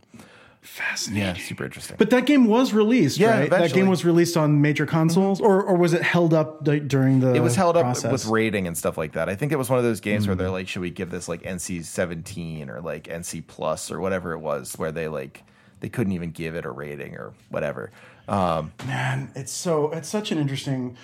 fascinating. 0.62 1.28
Yeah, 1.28 1.34
super 1.34 1.66
interesting. 1.66 1.98
But 2.00 2.10
that 2.12 2.26
game 2.26 2.46
was 2.46 2.74
released, 2.74 3.18
Yeah, 3.18 3.38
right? 3.42 3.50
That 3.50 3.74
game 3.74 3.88
was 3.90 4.06
released 4.06 4.38
on 4.38 4.62
major 4.62 4.86
consoles, 4.86 5.42
or 5.42 5.62
or 5.62 5.76
was 5.76 5.94
it 5.94 6.02
held 6.02 6.34
up 6.34 6.64
d- 6.64 6.80
during 6.80 7.20
the? 7.20 7.34
it 7.36 7.42
was 7.42 7.56
held 7.56 7.76
up 7.76 7.84
process? 7.84 8.12
with 8.12 8.26
rating 8.28 8.66
and 8.66 8.78
stuff 8.78 8.98
like 8.98 9.12
that. 9.14 9.28
I 9.28 9.36
think 9.36 9.52
it 9.52 9.58
was 9.58 9.70
one 9.70 9.78
of 9.78 9.84
those 9.84 10.00
games 10.00 10.24
Hmm. 10.24 10.30
where 10.30 10.36
they're 10.38 10.50
like, 10.50 10.68
should 10.70 10.82
we 10.82 10.90
give 10.90 11.10
this 11.12 11.28
like 11.28 11.42
NC 11.44 11.84
seventeen 11.84 12.70
or 12.70 12.80
like 12.80 13.06
NC 13.10 13.46
plus 13.46 13.92
or 13.92 14.00
whatever 14.00 14.32
it 14.32 14.40
was, 14.40 14.74
where 14.78 14.92
they 14.94 15.10
like 15.10 15.44
they 15.82 15.90
couldn't 15.90 16.14
even 16.14 16.32
give 16.32 16.56
it 16.56 16.64
a 16.66 16.72
rating 16.72 17.16
or 17.16 17.34
whatever. 17.50 17.92
Um, 18.28 18.72
Man, 18.86 19.32
it's 19.36 19.52
so 19.52 19.92
it's 19.92 20.10
such 20.10 20.32
an 20.32 20.38
interesting. 20.38 20.98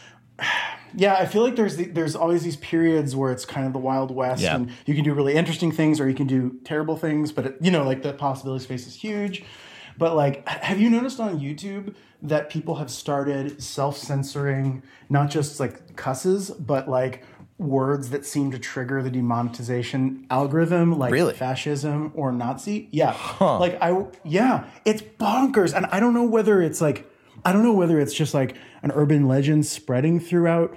Yeah, 0.95 1.15
I 1.15 1.25
feel 1.27 1.43
like 1.43 1.55
there's 1.55 1.75
the, 1.75 1.85
there's 1.85 2.15
always 2.15 2.43
these 2.43 2.55
periods 2.57 3.15
where 3.15 3.31
it's 3.31 3.45
kind 3.45 3.67
of 3.67 3.73
the 3.73 3.79
wild 3.79 4.09
west, 4.09 4.41
Yeah. 4.41 4.55
and 4.55 4.71
you 4.85 4.95
can 4.95 5.03
do 5.03 5.13
really 5.13 5.35
interesting 5.35 5.71
things 5.71 5.99
or 5.99 6.07
you 6.09 6.15
can 6.15 6.25
do 6.27 6.59
terrible 6.63 6.97
things, 6.97 7.31
but 7.31 7.45
it, 7.45 7.57
you 7.61 7.69
know, 7.69 7.83
like 7.83 8.01
the 8.01 8.13
possibility 8.13 8.63
space 8.63 8.87
is 8.87 8.95
huge. 8.95 9.43
But 9.97 10.15
like, 10.15 10.47
have 10.47 10.79
you 10.79 10.89
noticed 10.89 11.19
on 11.19 11.39
YouTube 11.39 11.93
that 12.23 12.49
people 12.49 12.75
have 12.75 12.89
started 12.89 13.61
self 13.61 13.97
censoring 13.97 14.81
not 15.09 15.29
just 15.29 15.59
like 15.59 15.95
cusses, 15.95 16.49
but 16.57 16.87
like 16.89 17.23
words 17.59 18.09
that 18.09 18.25
seem 18.25 18.49
to 18.51 18.57
trigger 18.57 19.03
the 19.03 19.11
demonetization 19.11 20.25
algorithm, 20.31 20.97
like 20.97 21.11
Really? 21.11 21.33
fascism 21.33 22.11
or 22.15 22.31
Nazi? 22.31 22.87
Yeah, 22.91 23.15
like 23.39 23.77
I 23.81 24.05
yeah, 24.23 24.65
it's 24.85 25.01
bonkers, 25.03 25.75
and 25.75 25.85
I 25.87 25.99
don't 25.99 26.13
know 26.13 26.23
whether 26.23 26.61
it's 26.61 26.81
like 26.81 27.05
I 27.45 27.53
don't 27.53 27.63
know 27.63 27.73
whether 27.73 27.99
it's 27.99 28.13
just 28.13 28.33
like 28.33 28.55
an 28.81 28.91
urban 28.91 29.27
legend 29.27 29.65
spreading 29.65 30.19
throughout 30.19 30.75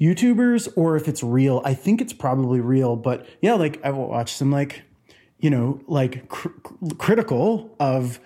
YouTubers 0.00 0.68
or 0.76 0.96
if 0.96 1.08
it's 1.08 1.22
real. 1.22 1.60
I 1.64 1.74
think 1.74 2.00
it's 2.00 2.12
probably 2.12 2.60
real, 2.60 2.96
but 2.96 3.26
yeah, 3.40 3.54
like 3.54 3.80
I 3.84 3.90
will 3.90 4.08
watch 4.08 4.32
some 4.32 4.50
like 4.52 4.82
you 5.38 5.50
know 5.50 5.80
like 5.86 6.28
cr- 6.28 6.48
critical 6.98 7.74
of 7.80 8.20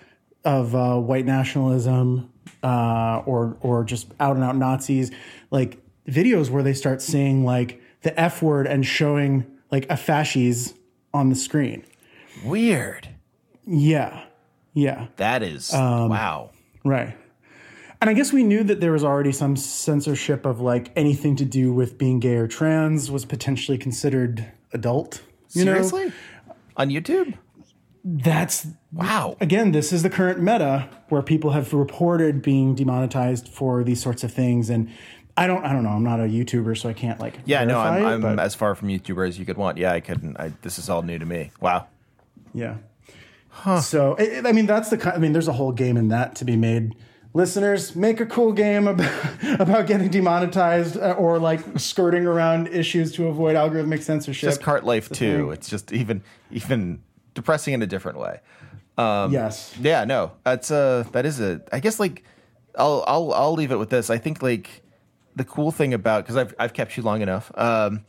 of 0.45 0.75
uh, 0.75 0.97
white 0.97 1.25
nationalism 1.25 2.31
uh, 2.63 3.21
or 3.25 3.57
or 3.61 3.83
just 3.83 4.07
out 4.19 4.35
and 4.35 4.43
out 4.43 4.55
Nazis 4.55 5.11
like 5.49 5.80
videos 6.07 6.49
where 6.49 6.63
they 6.63 6.73
start 6.73 7.01
saying 7.01 7.45
like 7.45 7.81
the 8.01 8.17
f 8.19 8.41
word 8.41 8.67
and 8.67 8.85
showing 8.85 9.45
like 9.71 9.85
a 9.89 9.97
fasces 9.97 10.73
on 11.13 11.29
the 11.29 11.35
screen. 11.35 11.83
weird. 12.43 13.09
Yeah, 13.67 14.23
yeah. 14.73 15.07
That 15.17 15.43
is 15.43 15.73
Um, 15.73 16.09
wow. 16.09 16.49
Right. 16.83 17.15
And 18.01 18.09
I 18.09 18.13
guess 18.13 18.33
we 18.33 18.41
knew 18.43 18.63
that 18.63 18.79
there 18.81 18.91
was 18.91 19.03
already 19.03 19.31
some 19.31 19.55
censorship 19.55 20.45
of 20.47 20.59
like 20.59 20.91
anything 20.95 21.35
to 21.35 21.45
do 21.45 21.71
with 21.71 21.99
being 21.99 22.19
gay 22.19 22.35
or 22.35 22.47
trans 22.47 23.11
was 23.11 23.25
potentially 23.25 23.77
considered 23.77 24.51
adult. 24.73 25.21
You 25.51 25.63
Seriously, 25.63 26.05
know, 26.05 26.11
on 26.77 26.89
YouTube. 26.89 27.35
that's 28.03 28.65
Wow. 28.91 29.37
again, 29.39 29.71
this 29.71 29.93
is 29.93 30.01
the 30.01 30.09
current 30.09 30.39
meta 30.39 30.89
where 31.09 31.21
people 31.21 31.51
have 31.51 31.71
reported 31.73 32.41
being 32.41 32.73
demonetized 32.73 33.47
for 33.47 33.83
these 33.83 34.01
sorts 34.01 34.23
of 34.23 34.33
things. 34.33 34.69
And 34.71 34.89
I 35.41 35.47
don't, 35.47 35.65
I 35.65 35.73
don't 35.73 35.83
know. 35.83 35.89
I'm 35.89 36.03
not 36.03 36.19
a 36.19 36.23
YouTuber, 36.23 36.77
so 36.77 36.87
I 36.87 36.93
can't 36.93 37.19
like. 37.19 37.39
Yeah, 37.45 37.63
no, 37.63 37.79
I'm, 37.79 38.23
it, 38.23 38.27
I'm 38.27 38.39
as 38.39 38.53
far 38.53 38.75
from 38.75 38.89
YouTuber 38.89 39.27
as 39.27 39.39
you 39.39 39.45
could 39.45 39.57
want. 39.57 39.77
Yeah, 39.77 39.91
I 39.91 39.99
couldn't. 39.99 40.39
I, 40.39 40.53
this 40.61 40.77
is 40.77 40.87
all 40.87 41.01
new 41.01 41.17
to 41.17 41.25
me. 41.25 41.51
Wow. 41.59 41.87
Yeah. 42.53 42.75
So 43.81 44.15
I 44.17 44.41
I 44.45 44.51
mean, 44.53 44.65
that's 44.65 44.89
the 44.89 44.97
kind. 44.97 45.15
I 45.15 45.19
mean, 45.19 45.33
there's 45.33 45.47
a 45.47 45.53
whole 45.53 45.71
game 45.71 45.97
in 45.97 46.07
that 46.09 46.35
to 46.35 46.45
be 46.45 46.55
made. 46.55 46.95
Listeners, 47.33 47.95
make 47.95 48.19
a 48.19 48.25
cool 48.25 48.51
game 48.51 48.87
about, 48.87 49.11
about 49.59 49.87
getting 49.87 50.09
demonetized 50.09 50.97
uh, 50.97 51.13
or 51.13 51.39
like 51.39 51.61
skirting 51.79 52.25
around 52.25 52.67
issues 52.67 53.11
to 53.13 53.27
avoid 53.27 53.55
algorithmic 53.55 54.03
censorship. 54.03 54.49
Just 54.49 54.61
cart 54.61 54.83
life 54.85 55.09
too. 55.09 55.51
It's 55.51 55.69
just 55.69 55.91
even 55.91 56.23
even 56.51 57.01
depressing 57.33 57.73
in 57.73 57.81
a 57.81 57.87
different 57.87 58.19
way. 58.19 58.39
yes. 58.97 59.75
Yeah, 59.79 60.05
no, 60.05 60.33
that's 60.43 60.71
uh 60.71 61.05
that 61.13 61.25
is 61.25 61.39
a. 61.39 61.61
I 61.71 61.79
guess 61.79 61.99
like 61.99 62.23
I'll 62.77 63.03
I'll 63.07 63.33
I'll 63.33 63.53
leave 63.53 63.71
it 63.71 63.77
with 63.77 63.89
this. 63.89 64.09
I 64.09 64.17
think 64.17 64.43
like 64.43 64.81
the 65.35 65.43
cool 65.43 65.71
thing 65.71 65.93
about 65.93 66.23
because 66.23 66.37
I've 66.37 66.53
I've 66.59 66.73
kept 66.73 66.97
you 66.97 67.03
long 67.03 67.21
enough. 67.21 67.51
Um, 67.55 68.05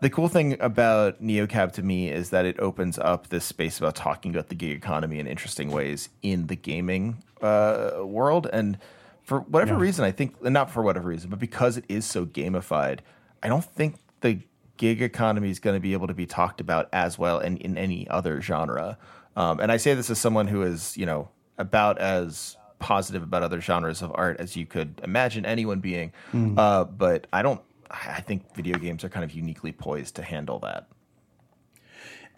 the 0.00 0.08
cool 0.08 0.28
thing 0.28 0.56
about 0.60 1.22
NeoCab 1.22 1.72
to 1.72 1.82
me 1.82 2.08
is 2.08 2.30
that 2.30 2.46
it 2.46 2.58
opens 2.58 2.98
up 2.98 3.28
this 3.28 3.44
space 3.44 3.78
about 3.78 3.94
talking 3.94 4.34
about 4.34 4.48
the 4.48 4.54
gig 4.54 4.70
economy 4.70 5.18
in 5.18 5.26
interesting 5.26 5.70
ways 5.70 6.08
in 6.22 6.46
the 6.46 6.56
gaming 6.56 7.22
uh, 7.42 8.00
world. 8.02 8.48
And 8.50 8.78
for 9.22 9.40
whatever 9.40 9.76
reason, 9.76 10.04
I 10.06 10.10
think, 10.10 10.36
and 10.42 10.54
not 10.54 10.70
for 10.70 10.82
whatever 10.82 11.08
reason, 11.08 11.28
but 11.28 11.38
because 11.38 11.76
it 11.76 11.84
is 11.88 12.06
so 12.06 12.24
gamified, 12.24 13.00
I 13.42 13.48
don't 13.48 13.64
think 13.64 13.96
the 14.22 14.40
gig 14.78 15.02
economy 15.02 15.50
is 15.50 15.58
going 15.58 15.76
to 15.76 15.80
be 15.80 15.92
able 15.92 16.06
to 16.06 16.14
be 16.14 16.24
talked 16.24 16.62
about 16.62 16.88
as 16.94 17.18
well 17.18 17.38
in, 17.38 17.58
in 17.58 17.76
any 17.76 18.08
other 18.08 18.40
genre. 18.40 18.96
Um, 19.36 19.60
and 19.60 19.70
I 19.70 19.76
say 19.76 19.94
this 19.94 20.08
as 20.08 20.18
someone 20.18 20.48
who 20.48 20.62
is, 20.62 20.96
you 20.96 21.04
know, 21.04 21.28
about 21.58 21.98
as 21.98 22.56
positive 22.80 23.22
about 23.22 23.42
other 23.44 23.60
genres 23.60 24.02
of 24.02 24.10
art 24.14 24.38
as 24.40 24.56
you 24.56 24.66
could 24.66 25.00
imagine 25.04 25.46
anyone 25.46 25.78
being. 25.78 26.12
Hmm. 26.32 26.58
Uh, 26.58 26.84
but 26.84 27.28
I 27.32 27.42
don't. 27.42 27.60
I 27.90 28.20
think 28.20 28.54
video 28.54 28.78
games 28.78 29.04
are 29.04 29.08
kind 29.08 29.24
of 29.24 29.32
uniquely 29.32 29.72
poised 29.72 30.16
to 30.16 30.22
handle 30.22 30.58
that. 30.60 30.88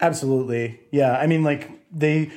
Absolutely. 0.01 0.79
Yeah. 0.91 1.17
I 1.17 1.27
mean, 1.27 1.43
like, 1.43 1.69
they 1.91 2.31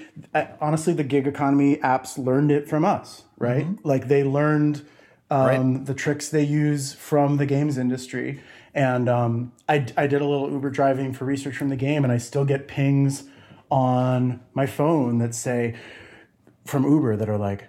honestly, 0.60 0.92
the 0.92 1.02
gig 1.04 1.26
economy 1.26 1.76
apps 1.78 2.18
learned 2.18 2.50
it 2.50 2.68
from 2.68 2.84
us, 2.84 3.24
right? 3.38 3.66
Like, 3.82 4.08
they 4.08 4.22
learned 4.22 4.86
um, 5.30 5.46
Right. 5.46 5.84
the 5.86 5.94
tricks 5.94 6.28
they 6.28 6.44
use 6.44 6.92
from 6.92 7.38
the 7.38 7.46
games 7.46 7.78
industry. 7.78 8.40
And 8.74 9.08
um, 9.08 9.52
I, 9.68 9.86
I 9.96 10.06
did 10.06 10.20
a 10.20 10.26
little 10.26 10.50
Uber 10.50 10.70
driving 10.70 11.12
for 11.14 11.24
research 11.24 11.56
from 11.56 11.70
the 11.70 11.76
game, 11.76 12.04
and 12.04 12.12
I 12.12 12.18
still 12.18 12.44
get 12.44 12.68
pings 12.68 13.24
on 13.70 14.40
my 14.52 14.66
phone 14.66 15.18
that 15.18 15.34
say 15.34 15.74
from 16.66 16.84
Uber 16.84 17.16
that 17.16 17.28
are 17.28 17.38
like, 17.38 17.68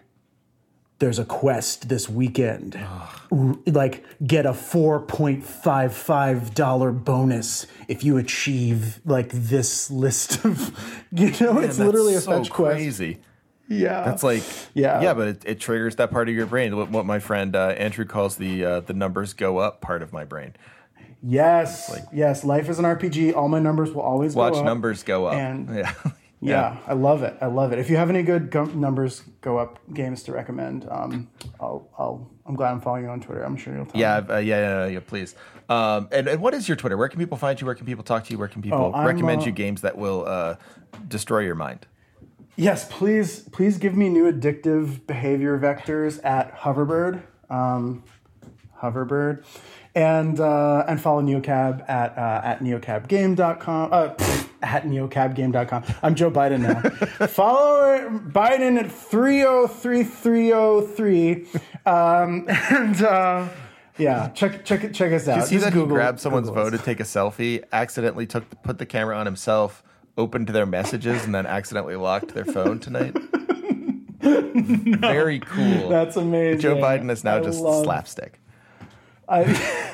there's 1.00 1.20
a 1.20 1.26
quest 1.26 1.90
this 1.90 2.10
weekend. 2.10 2.76
R- 3.32 3.56
Like, 3.66 4.04
get 4.26 4.46
a 4.46 4.52
$4.55 4.54 7.04
bonus 7.04 7.68
if 7.88 8.04
you 8.04 8.18
achieve 8.18 9.00
like 9.06 9.30
this 9.32 9.90
list 9.92 10.44
of, 10.46 10.72
you 11.12 11.32
know, 11.40 11.60
it's 11.60 11.80
literally 11.80 12.16
a 12.16 12.22
so 12.22 12.32
fetch 12.32 12.50
quest. 12.50 12.76
crazy. 12.76 13.20
Yeah. 13.70 14.04
That's 14.06 14.24
like 14.24 14.44
Yeah. 14.74 15.02
yeah, 15.02 15.14
but 15.14 15.28
it, 15.28 15.44
it 15.46 15.60
triggers 15.60 15.98
that 15.98 16.10
part 16.10 16.30
of 16.30 16.36
your 16.36 16.46
brain. 16.46 16.78
What, 16.78 16.90
what 16.90 17.06
my 17.06 17.20
friend 17.20 17.54
uh, 17.56 17.70
Andrew 17.78 18.06
calls 18.06 18.38
the 18.38 18.64
uh, 18.64 18.80
the 18.82 18.94
numbers 18.94 19.34
go 19.34 19.58
up 19.58 19.82
part 19.82 20.02
of 20.02 20.14
my 20.14 20.24
brain. 20.24 20.56
yes. 21.22 21.94
yes. 22.14 22.46
Life 22.46 22.70
is 22.70 22.80
an 22.80 22.86
RPG. 22.86 23.36
All 23.36 23.50
my 23.50 23.60
numbers 23.60 23.92
will 23.92 24.04
always 24.04 24.36
Watch 24.36 24.54
go 24.54 24.60
up. 24.60 24.66
numbers 24.66 25.04
go 25.04 25.26
up. 25.26 25.34
And- 25.34 25.68
yeah. 25.76 25.92
Yeah, 26.40 26.78
I 26.86 26.94
love 26.94 27.24
it. 27.24 27.36
I 27.42 27.48
love 27.48 27.72
it. 27.74 27.80
If 27.80 27.90
you 27.90 27.98
have 27.98 28.10
any 28.12 28.22
good 28.22 28.52
go- 28.52 28.66
numbers 28.66 29.24
go 29.42 29.58
up 29.58 29.80
games 29.94 30.22
to 30.24 30.32
recommend, 30.34 30.88
um, 30.90 31.30
I'll, 31.60 31.90
I'll, 31.98 32.30
I'm 32.46 32.56
glad 32.56 32.72
I'm 32.74 32.82
following 32.82 33.06
you 33.06 33.10
on 33.10 33.22
Twitter. 33.22 33.44
I'm 33.44 33.58
sure 33.58 33.76
you'll 33.76 33.88
tell 33.88 34.00
Yeah, 34.00 34.20
me. 34.22 34.34
uh, 34.34 34.38
yeah, 34.38 34.60
yeah, 34.60 34.86
yeah, 34.88 35.00
please. 35.00 35.34
Um, 35.68 36.08
and, 36.12 36.28
and 36.28 36.40
what 36.40 36.54
is 36.54 36.68
your 36.70 36.78
Twitter? 36.78 36.96
Where 36.96 37.10
can 37.10 37.20
people 37.20 37.38
find 37.38 37.60
you? 37.60 37.66
Where 37.66 37.74
can 37.76 37.88
people 37.88 38.04
talk 38.04 38.24
to 38.26 38.32
you? 38.32 38.38
Where 38.38 38.48
can 38.48 38.62
people 38.62 38.92
Oh, 38.96 39.04
recommend 39.04 39.42
uh, 39.42 39.46
you 39.46 39.52
games 39.52 39.82
that 39.82 39.98
will 39.98 40.26
uh, 40.28 40.56
destroy 41.08 41.40
your 41.40 41.56
mind? 41.56 41.88
Yes, 42.56 42.88
please, 42.88 43.40
please 43.50 43.78
give 43.80 43.96
me 43.96 44.08
new 44.10 44.32
addictive 44.32 45.06
behavior 45.08 45.58
vectors 45.60 46.24
at 46.24 46.56
Hoverbird, 46.56 47.22
um, 47.50 48.04
Hoverbird, 48.82 49.44
and 49.96 50.40
uh, 50.40 50.84
and 50.88 51.02
follow 51.02 51.22
NeoCab 51.22 51.88
at 51.90 52.18
uh, 52.18 52.42
at 52.44 52.60
neocabgame.com. 52.60 53.90
Uh, 53.92 54.14
at 54.62 54.84
neocabgame.com. 54.84 55.84
I'm 56.02 56.16
Joe 56.16 56.32
Biden 56.32 56.62
now. 56.62 56.82
follow 57.28 58.10
Biden 58.10 58.80
at 58.80 58.92
303303. 58.92 61.46
Um, 61.86 62.46
and 62.50 63.02
uh, 63.02 63.48
yeah, 63.98 64.30
check 64.30 64.64
check 64.66 64.94
check 64.94 65.12
us 65.14 65.28
out. 65.28 65.38
You 65.38 65.44
see 65.46 65.56
Just 65.56 65.66
that 65.66 65.74
Google- 65.74 65.90
he 65.90 65.94
grabbed 65.96 66.20
someone's 66.20 66.50
Google 66.50 66.66
us. 66.68 66.72
to 66.72 66.78
take 66.80 67.00
a 67.00 67.04
selfie, 67.04 67.64
accidentally 67.72 68.26
took 68.28 68.62
put 68.64 68.78
the 68.78 68.86
camera 68.86 69.18
on 69.18 69.26
himself, 69.26 69.84
opened 70.18 70.48
their 70.50 70.66
messages, 70.66 71.24
and 71.26 71.34
then 71.34 71.46
accidentally 71.46 71.96
locked 71.96 72.34
their 72.34 72.46
phone 72.46 72.80
tonight. 72.80 73.16
Very 74.22 75.40
cool. 75.40 75.90
That's 75.90 76.16
amazing. 76.18 76.60
Joe 76.62 76.76
Biden 76.76 77.10
is 77.12 77.24
now 77.24 77.38
I 77.38 77.42
just 77.42 77.60
love- 77.62 77.84
slapstick. 77.84 78.40
I, 79.30 79.94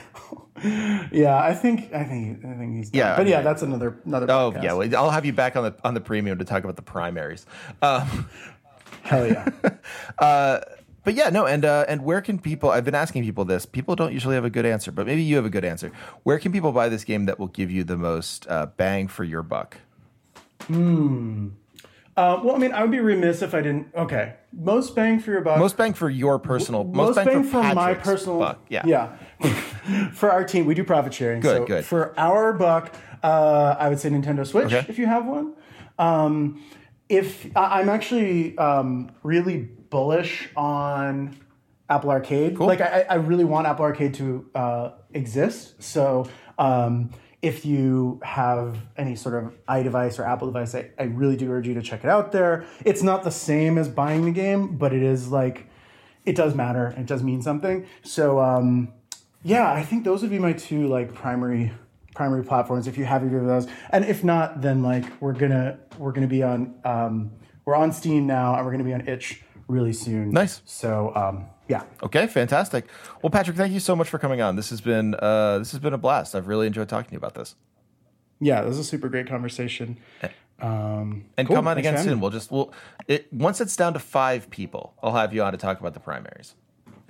yeah, 1.12 1.38
I 1.38 1.54
think 1.54 1.94
I 1.94 2.04
think 2.04 2.44
I 2.46 2.54
think 2.54 2.76
he's 2.76 2.90
done. 2.90 3.00
Yeah, 3.00 3.16
but 3.18 3.28
yeah, 3.28 3.42
that's 3.42 3.62
another 3.62 3.98
another. 4.06 4.28
Oh 4.30 4.52
podcast. 4.52 4.64
yeah, 4.64 4.74
well, 4.74 4.96
I'll 4.96 5.12
have 5.12 5.26
you 5.26 5.34
back 5.34 5.56
on 5.56 5.64
the 5.64 5.76
on 5.84 5.94
the 5.94 6.02
premium 6.02 6.38
to 6.40 6.46
talk 6.46 6.64
about 6.64 6.76
the 6.76 6.82
primaries. 6.82 7.46
Um, 7.82 8.30
hell 9.04 9.28
yeah. 9.28 10.60
But 11.04 11.16
yeah, 11.16 11.30
no, 11.30 11.46
and 11.46 11.66
uh, 11.66 11.84
and 11.90 12.06
where 12.06 12.22
can 12.22 12.40
people? 12.40 12.70
I've 12.72 12.86
been 12.86 12.96
asking 12.96 13.24
people 13.24 13.44
this. 13.44 13.66
People 13.66 13.94
don't 13.96 14.14
usually 14.14 14.36
have 14.36 14.46
a 14.46 14.50
good 14.50 14.66
answer, 14.66 14.90
but 14.90 15.06
maybe 15.06 15.22
you 15.22 15.36
have 15.36 15.44
a 15.44 15.50
good 15.50 15.66
answer. 15.66 15.92
Where 16.24 16.40
can 16.40 16.54
people 16.54 16.72
buy 16.72 16.88
this 16.88 17.04
game 17.04 17.26
that 17.26 17.40
will 17.40 17.48
give 17.48 17.70
you 17.70 17.84
the 17.84 17.98
most 17.98 18.48
uh, 18.50 18.68
bang 18.78 19.10
for 19.10 19.26
your 19.26 19.44
buck? 19.44 19.80
Uh, 22.16 22.40
well, 22.44 22.56
I 22.56 22.58
mean, 22.58 22.72
I 22.72 22.82
would 22.84 22.92
be 22.92 23.00
remiss 23.00 23.42
if 23.42 23.54
I 23.54 23.62
didn't. 23.62 23.88
Okay, 23.96 24.36
most 24.54 24.96
bang 24.96 25.20
for 25.20 25.32
your 25.32 25.42
buck. 25.42 25.60
Most 25.60 25.76
bang 25.76 25.94
for 25.94 26.10
your 26.10 26.40
personal. 26.40 26.86
most 26.86 27.16
Most, 27.18 27.26
bang, 27.26 27.44
for, 27.44 27.64
for 27.64 27.74
my 27.74 27.96
personal. 27.96 28.40
buck. 28.40 28.62
Yeah. 28.70 28.84
yeah. 28.86 29.18
for 30.14 30.32
our 30.32 30.44
team, 30.44 30.66
we 30.66 30.74
do 30.76 30.84
profit 30.84 31.14
sharing. 31.14 31.42
Good, 31.42 31.58
so 31.58 31.66
good. 31.66 31.86
For 31.86 32.18
our 32.20 32.54
buck, 32.54 32.96
uh, 33.22 33.76
I 33.80 33.90
would 33.90 34.00
say 34.00 34.10
Nintendo 34.10 34.46
Switch 34.46 34.66
Okay. 34.66 34.86
if 34.90 34.98
you 35.00 35.06
have 35.06 35.26
one. 35.26 35.54
Um, 36.00 36.64
if 37.10 37.56
I- 37.56 37.80
I'm 37.82 37.90
actually 37.90 38.58
um, 38.58 39.12
really 39.24 39.58
bullish 39.58 40.50
on 40.56 41.36
Apple 41.90 42.10
Arcade, 42.10 42.58
like 42.58 42.82
I, 42.82 43.06
I 43.10 43.16
really 43.16 43.44
want 43.44 43.68
Apple 43.68 43.86
Arcade 43.86 44.14
to 44.16 44.50
uh, 44.56 44.92
exist. 45.14 45.82
So 45.84 46.28
um, 46.58 47.12
if 47.42 47.66
you 47.66 48.20
have 48.24 48.78
any 48.98 49.16
sort 49.16 49.44
of 49.44 49.54
iDevice 49.68 50.18
or 50.18 50.24
Apple 50.24 50.48
device, 50.48 50.74
I, 50.74 50.90
I 50.98 51.04
really 51.04 51.36
do 51.36 51.52
urge 51.52 51.68
you 51.68 51.74
to 51.76 51.82
check 51.82 52.04
it 52.04 52.10
out 52.10 52.32
there. 52.32 52.66
It's 52.86 53.04
not 53.04 53.24
the 53.24 53.32
same 53.32 53.78
as 53.78 53.90
buying 53.90 54.26
the 54.26 54.32
game, 54.32 54.78
but 54.78 54.94
it 54.94 55.04
is 55.04 55.28
like 55.30 55.68
it 56.26 56.36
does 56.38 56.56
matter. 56.56 56.94
It 56.98 57.06
does 57.06 57.22
mean 57.22 57.42
something. 57.42 57.86
So 58.02 58.40
um, 58.40 58.94
yeah, 59.44 59.72
I 59.72 59.84
think 59.84 60.04
those 60.04 60.22
would 60.22 60.32
be 60.32 60.40
my 60.40 60.54
two 60.54 60.88
like 60.88 61.14
primary 61.14 61.72
primary 62.16 62.44
platforms 62.44 62.88
if 62.88 62.98
you 62.98 63.06
have 63.06 63.24
either 63.24 63.40
of 63.40 63.48
those. 63.48 63.68
And 63.90 64.06
if 64.06 64.24
not, 64.24 64.62
then 64.62 64.84
like 64.84 65.06
we're 65.22 65.34
gonna 65.34 65.80
we're 65.98 66.12
gonna 66.12 66.28
be 66.28 66.44
on 66.44 66.76
um, 66.86 67.32
we're 67.66 67.76
on 67.76 67.92
Steam 67.92 68.28
now 68.28 68.56
and 68.56 68.66
we're 68.66 68.72
gonna 68.72 68.84
be 68.84 68.94
on 68.94 69.08
Itch 69.08 69.42
really 69.68 69.94
soon. 69.94 70.32
Nice. 70.32 70.62
So 70.66 71.12
um, 71.16 71.46
yeah. 71.68 71.84
Okay, 72.02 72.28
fantastic. 72.28 72.86
Well, 73.22 73.30
Patrick, 73.30 73.58
thank 73.58 73.74
you 73.74 73.80
so 73.80 73.96
much 73.96 74.10
for 74.10 74.20
coming 74.20 74.42
on. 74.42 74.56
This 74.56 74.70
has 74.70 74.82
been 74.82 75.16
uh, 75.16 75.60
this 75.60 75.72
has 75.72 75.80
been 75.80 75.94
a 75.94 75.98
blast. 75.98 76.36
I've 76.36 76.48
really 76.48 76.68
enjoyed 76.68 76.90
talking 76.90 77.10
to 77.10 77.12
you 77.14 77.18
about 77.18 77.36
this. 77.36 77.56
Yeah, 78.40 78.62
this 78.62 78.74
is 78.74 78.80
a 78.80 78.84
super 78.84 79.10
great 79.10 79.28
conversation. 79.28 79.98
Um, 80.60 81.26
And 81.38 81.48
cool. 81.48 81.58
come 81.58 81.68
on 81.68 81.76
Thanks 81.76 81.90
again 81.90 82.04
soon. 82.04 82.20
We'll 82.20 82.30
just 82.30 82.52
we'll 82.52 82.74
it 83.08 83.32
once 83.34 83.60
it's 83.60 83.76
down 83.76 83.94
to 83.94 84.00
five 84.00 84.50
people, 84.50 84.94
I'll 85.02 85.16
have 85.16 85.34
you 85.34 85.42
on 85.44 85.52
to 85.52 85.58
talk 85.58 85.80
about 85.80 85.94
the 85.94 86.00
primaries. 86.00 86.56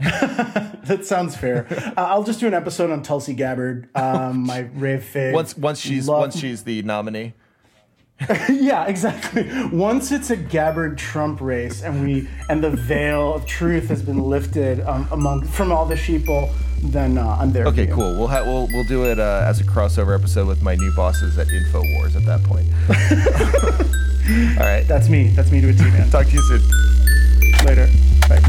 That 0.84 1.06
sounds 1.06 1.34
fair. 1.38 1.66
uh, 1.96 2.02
I'll 2.02 2.24
just 2.26 2.42
do 2.42 2.48
an 2.48 2.54
episode 2.54 2.92
on 2.92 3.04
Tulsi 3.04 3.34
Gabbard, 3.34 3.88
um, 3.96 4.46
my 4.46 4.68
rave 4.74 5.10
fave. 5.14 5.32
Once 5.32 5.56
once 5.58 5.80
she's 5.80 6.10
Love- 6.10 6.20
once 6.20 6.38
she's 6.38 6.64
the 6.66 6.82
nominee. 6.82 7.34
yeah, 8.50 8.86
exactly. 8.86 9.50
Once 9.72 10.12
it's 10.12 10.30
a 10.30 10.36
Gabbard 10.36 10.98
Trump 10.98 11.40
race, 11.42 11.82
and 11.84 12.04
we 12.04 12.28
and 12.50 12.62
the 12.64 12.70
veil 12.72 13.34
of 13.34 13.46
truth 13.46 13.88
has 13.88 14.02
been 14.02 14.20
lifted 14.20 14.82
um, 14.82 15.08
among 15.12 15.48
from 15.48 15.72
all 15.72 15.86
the 15.86 15.96
sheeple, 15.96 16.52
then 16.82 17.18
uh, 17.18 17.38
I'm 17.40 17.54
there. 17.54 17.66
Okay, 17.68 17.86
for 17.86 17.90
you. 17.90 17.96
cool. 17.96 18.18
We'll 18.20 18.28
ha- 18.28 18.44
we'll 18.44 18.68
we'll 18.74 18.84
do 18.84 19.06
it 19.06 19.20
uh, 19.20 19.46
as 19.48 19.62
a 19.62 19.64
crossover 19.64 20.14
episode 20.18 20.48
with 20.48 20.62
my 20.62 20.76
new 20.76 20.94
bosses 20.96 21.38
at 21.38 21.48
Infowars 21.48 22.16
at 22.18 22.26
that 22.26 22.44
point. 22.44 22.68
All 24.60 24.66
right. 24.66 24.86
That's 24.88 25.08
me. 25.10 25.30
That's 25.30 25.50
me 25.52 25.62
to 25.62 25.70
a 25.70 25.74
T, 25.74 25.84
man. 25.84 26.10
Talk 26.10 26.28
to 26.28 26.34
you 26.34 26.42
soon. 26.44 26.62
Later. 27.66 27.88
Bye. 28.28 28.42